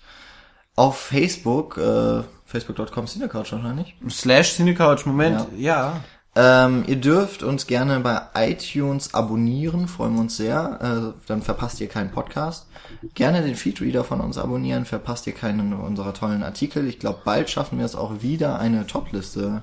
auf 0.76 0.98
Facebook, 0.98 1.76
äh, 1.76 2.22
facebook.com 2.54 3.06
cinecouch 3.06 3.52
wahrscheinlich. 3.52 3.96
Slash 4.08 4.54
Cinecouch, 4.54 5.06
Moment, 5.06 5.46
ja. 5.58 6.00
Ähm, 6.36 6.84
ihr 6.86 6.96
dürft 6.96 7.42
uns 7.42 7.66
gerne 7.66 8.00
bei 8.00 8.20
iTunes 8.34 9.14
abonnieren, 9.14 9.86
freuen 9.88 10.14
wir 10.14 10.20
uns 10.20 10.36
sehr. 10.36 11.14
Äh, 11.14 11.28
dann 11.28 11.42
verpasst 11.42 11.80
ihr 11.80 11.88
keinen 11.88 12.10
Podcast. 12.10 12.66
Gerne 13.14 13.42
den 13.42 13.54
Feedreader 13.54 14.04
von 14.04 14.20
uns 14.20 14.38
abonnieren, 14.38 14.84
verpasst 14.84 15.26
ihr 15.26 15.32
keinen 15.32 15.72
unserer 15.72 16.12
tollen 16.12 16.42
Artikel. 16.42 16.86
Ich 16.86 16.98
glaube, 16.98 17.20
bald 17.24 17.50
schaffen 17.50 17.78
wir 17.78 17.84
es 17.84 17.96
auch 17.96 18.22
wieder, 18.22 18.58
eine 18.58 18.86
Topliste 18.86 19.62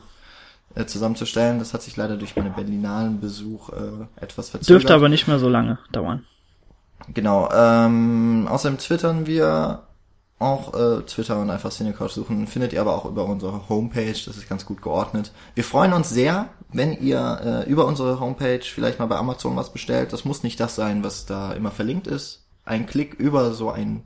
äh, 0.75 0.85
zusammenzustellen. 0.85 1.59
Das 1.59 1.73
hat 1.73 1.81
sich 1.81 1.95
leider 1.97 2.17
durch 2.17 2.35
meinen 2.35 2.53
Berlinalen 2.53 3.19
Besuch 3.19 3.69
äh, 3.69 4.21
etwas 4.21 4.49
verzögert. 4.49 4.69
Dürfte 4.69 4.93
aber 4.93 5.09
nicht 5.09 5.27
mehr 5.27 5.39
so 5.39 5.49
lange 5.49 5.77
dauern. 5.91 6.25
Genau. 7.13 7.49
Ähm, 7.53 8.47
außerdem 8.49 8.77
twittern 8.77 9.27
wir 9.27 9.83
auch 10.41 10.73
äh, 10.73 11.01
Twitter 11.03 11.39
und 11.39 11.49
einfach 11.49 11.71
Cinecouch 11.71 12.11
suchen. 12.11 12.47
Findet 12.47 12.73
ihr 12.73 12.81
aber 12.81 12.95
auch 12.95 13.05
über 13.05 13.25
unsere 13.25 13.69
Homepage, 13.69 14.11
das 14.11 14.37
ist 14.37 14.49
ganz 14.49 14.65
gut 14.65 14.81
geordnet. 14.81 15.31
Wir 15.55 15.63
freuen 15.63 15.93
uns 15.93 16.09
sehr, 16.09 16.49
wenn 16.73 16.93
ihr 16.99 17.63
äh, 17.65 17.69
über 17.69 17.85
unsere 17.85 18.19
Homepage 18.19 18.61
vielleicht 18.63 18.99
mal 18.99 19.05
bei 19.05 19.17
Amazon 19.17 19.55
was 19.55 19.71
bestellt. 19.71 20.13
Das 20.13 20.25
muss 20.25 20.43
nicht 20.43 20.59
das 20.59 20.75
sein, 20.75 21.03
was 21.03 21.25
da 21.25 21.53
immer 21.53 21.71
verlinkt 21.71 22.07
ist. 22.07 22.45
Ein 22.65 22.85
Klick 22.85 23.13
über 23.13 23.53
so 23.53 23.69
einen 23.71 24.03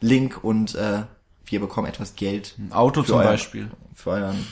Link 0.00 0.42
und 0.42 0.74
äh, 0.74 1.04
wir 1.44 1.60
bekommen 1.60 1.86
etwas 1.88 2.14
Geld. 2.16 2.54
Ein 2.58 2.72
Auto 2.72 3.02
zum 3.02 3.18
euer- 3.18 3.24
Beispiel. 3.24 3.70
Für 3.94 4.10
euren 4.12 4.46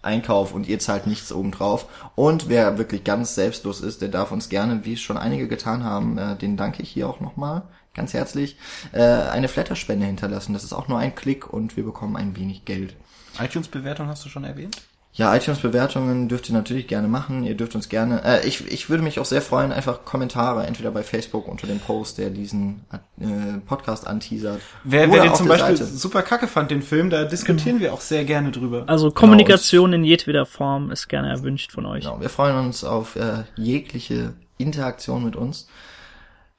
Einkauf 0.00 0.54
und 0.54 0.68
ihr 0.68 0.78
zahlt 0.78 1.06
nichts 1.06 1.32
obendrauf. 1.32 1.86
Und 2.14 2.48
wer 2.48 2.78
wirklich 2.78 3.02
ganz 3.04 3.34
selbstlos 3.34 3.80
ist, 3.80 4.00
der 4.00 4.08
darf 4.08 4.30
uns 4.32 4.48
gerne, 4.48 4.84
wie 4.84 4.92
es 4.94 5.00
schon 5.00 5.16
einige 5.16 5.48
getan 5.48 5.84
haben, 5.84 6.18
äh, 6.18 6.36
den 6.36 6.56
danke 6.56 6.82
ich 6.82 6.90
hier 6.90 7.08
auch 7.08 7.20
nochmal 7.20 7.62
ganz 7.94 8.14
herzlich, 8.14 8.56
äh, 8.92 9.02
eine 9.02 9.48
Flatterspende 9.48 10.06
hinterlassen. 10.06 10.52
Das 10.52 10.64
ist 10.64 10.72
auch 10.72 10.88
nur 10.88 10.98
ein 10.98 11.14
Klick 11.14 11.52
und 11.52 11.76
wir 11.76 11.84
bekommen 11.84 12.16
ein 12.16 12.36
wenig 12.36 12.64
Geld. 12.64 12.94
iTunes-Bewertung 13.38 14.08
hast 14.08 14.24
du 14.24 14.28
schon 14.28 14.44
erwähnt? 14.44 14.82
Ja, 15.14 15.36
iTunes-Bewertungen 15.36 16.30
dürft 16.30 16.48
ihr 16.48 16.54
natürlich 16.54 16.86
gerne 16.86 17.06
machen. 17.06 17.44
Ihr 17.44 17.54
dürft 17.54 17.74
uns 17.74 17.90
gerne. 17.90 18.22
Äh, 18.24 18.46
ich, 18.46 18.66
ich 18.72 18.88
würde 18.88 19.02
mich 19.02 19.20
auch 19.20 19.26
sehr 19.26 19.42
freuen, 19.42 19.70
einfach 19.70 20.06
Kommentare, 20.06 20.66
entweder 20.66 20.90
bei 20.90 21.02
Facebook 21.02 21.48
unter 21.48 21.66
dem 21.66 21.80
Post, 21.80 22.16
der 22.16 22.30
diesen 22.30 22.86
äh, 23.20 23.58
Podcast 23.66 24.06
anteasert. 24.06 24.62
Wer, 24.84 25.12
wer 25.12 25.22
den 25.22 25.34
zum 25.34 25.48
Beispiel 25.48 25.76
Seite. 25.76 25.90
super 25.90 26.22
kacke 26.22 26.48
fand, 26.48 26.70
den 26.70 26.80
Film, 26.80 27.10
da 27.10 27.24
diskutieren 27.24 27.78
wir 27.78 27.92
auch 27.92 28.00
sehr 28.00 28.24
gerne 28.24 28.52
drüber. 28.52 28.84
Also 28.86 29.10
Kommunikation 29.10 29.92
in 29.92 30.02
jedweder 30.02 30.46
Form 30.46 30.90
ist 30.90 31.08
gerne 31.08 31.28
erwünscht 31.28 31.72
von 31.72 31.84
euch. 31.84 32.04
Genau, 32.04 32.18
wir 32.18 32.30
freuen 32.30 32.56
uns 32.56 32.82
auf 32.82 33.14
äh, 33.16 33.44
jegliche 33.56 34.32
Interaktion 34.56 35.24
mit 35.24 35.36
uns. 35.36 35.68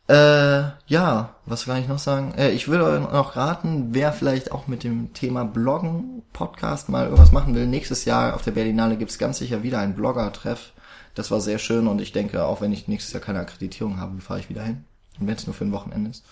Äh, 0.07 0.63
ja, 0.87 1.35
was 1.45 1.65
kann 1.65 1.81
ich 1.81 1.87
noch 1.87 1.99
sagen? 1.99 2.33
Äh, 2.37 2.51
ich 2.51 2.67
würde 2.67 2.85
euch 2.85 2.99
noch 2.99 3.35
raten, 3.37 3.89
wer 3.91 4.11
vielleicht 4.11 4.51
auch 4.51 4.67
mit 4.67 4.83
dem 4.83 5.13
Thema 5.13 5.45
Bloggen, 5.45 6.23
Podcast 6.33 6.89
mal 6.89 7.05
irgendwas 7.05 7.31
machen 7.31 7.55
will. 7.55 7.67
Nächstes 7.67 8.03
Jahr 8.03 8.35
auf 8.35 8.41
der 8.41 8.51
Berlinale 8.51 8.97
gibt's 8.97 9.17
ganz 9.17 9.37
sicher 9.37 9.63
wieder 9.63 9.79
ein 9.79 9.95
Blogger-Treff. 9.95 10.73
Das 11.15 11.31
war 11.31 11.39
sehr 11.39 11.57
schön 11.57 11.87
und 11.87 12.01
ich 12.01 12.11
denke, 12.11 12.43
auch 12.43 12.59
wenn 12.59 12.73
ich 12.73 12.87
nächstes 12.87 13.13
Jahr 13.13 13.21
keine 13.21 13.39
Akkreditierung 13.39 13.99
habe, 13.99 14.19
fahre 14.19 14.39
ich 14.39 14.49
wieder 14.49 14.63
hin. 14.63 14.83
Und 15.19 15.27
wenn 15.27 15.35
es 15.35 15.47
nur 15.47 15.53
für 15.53 15.63
ein 15.63 15.71
Wochenende 15.71 16.09
ist. 16.09 16.25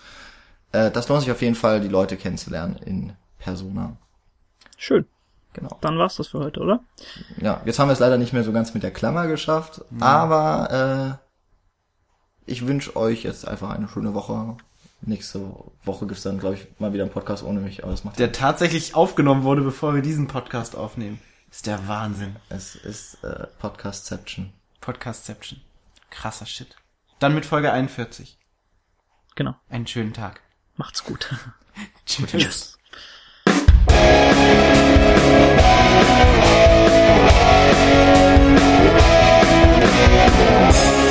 Äh, 0.72 0.90
das 0.90 1.08
lohnt 1.08 1.22
sich 1.22 1.30
auf 1.30 1.40
jeden 1.40 1.54
Fall, 1.54 1.80
die 1.80 1.88
Leute 1.88 2.16
kennenzulernen 2.16 2.76
in 2.84 3.12
Persona. 3.38 3.96
Schön. 4.76 5.06
Genau. 5.54 5.78
Dann 5.80 5.98
war's 5.98 6.16
das 6.16 6.28
für 6.28 6.40
heute, 6.40 6.60
oder? 6.60 6.80
Ja, 7.40 7.60
jetzt 7.64 7.78
haben 7.78 7.88
wir 7.88 7.92
es 7.92 8.00
leider 8.00 8.18
nicht 8.18 8.32
mehr 8.32 8.44
so 8.44 8.52
ganz 8.52 8.72
mit 8.74 8.82
der 8.82 8.90
Klammer 8.90 9.26
geschafft, 9.26 9.82
aber 10.00 11.18
äh, 11.20 11.21
ich 12.46 12.66
wünsche 12.66 12.96
euch 12.96 13.22
jetzt 13.24 13.46
einfach 13.46 13.70
eine 13.70 13.88
schöne 13.88 14.14
Woche. 14.14 14.56
Nächste 15.00 15.54
Woche 15.84 16.06
gibt's 16.06 16.22
dann, 16.22 16.38
glaube 16.38 16.56
ich, 16.56 16.66
mal 16.78 16.92
wieder 16.92 17.02
einen 17.04 17.12
Podcast 17.12 17.42
ohne 17.42 17.60
mich, 17.60 17.82
aber 17.82 17.92
das 17.92 18.04
macht. 18.04 18.18
Der 18.18 18.28
Spaß. 18.28 18.38
tatsächlich 18.38 18.94
aufgenommen 18.94 19.42
wurde, 19.42 19.62
bevor 19.62 19.94
wir 19.94 20.02
diesen 20.02 20.28
Podcast 20.28 20.76
aufnehmen. 20.76 21.20
Ist 21.50 21.66
der 21.66 21.88
Wahnsinn. 21.88 22.36
Es 22.48 22.76
ist 22.76 23.22
äh, 23.24 23.46
Podcastception. 23.58 24.52
Podcastception. 24.80 25.60
Krasser 26.10 26.46
Shit. 26.46 26.76
Dann 27.18 27.34
mit 27.34 27.44
Folge 27.44 27.72
41. 27.72 28.38
Genau. 29.34 29.54
Einen 29.68 29.86
schönen 29.86 30.12
Tag. 30.12 30.40
Macht's 30.76 31.04
gut. 31.04 31.28
Tschüss. 32.06 32.30
Tschüss. 32.30 32.78
Yes. 40.70 41.01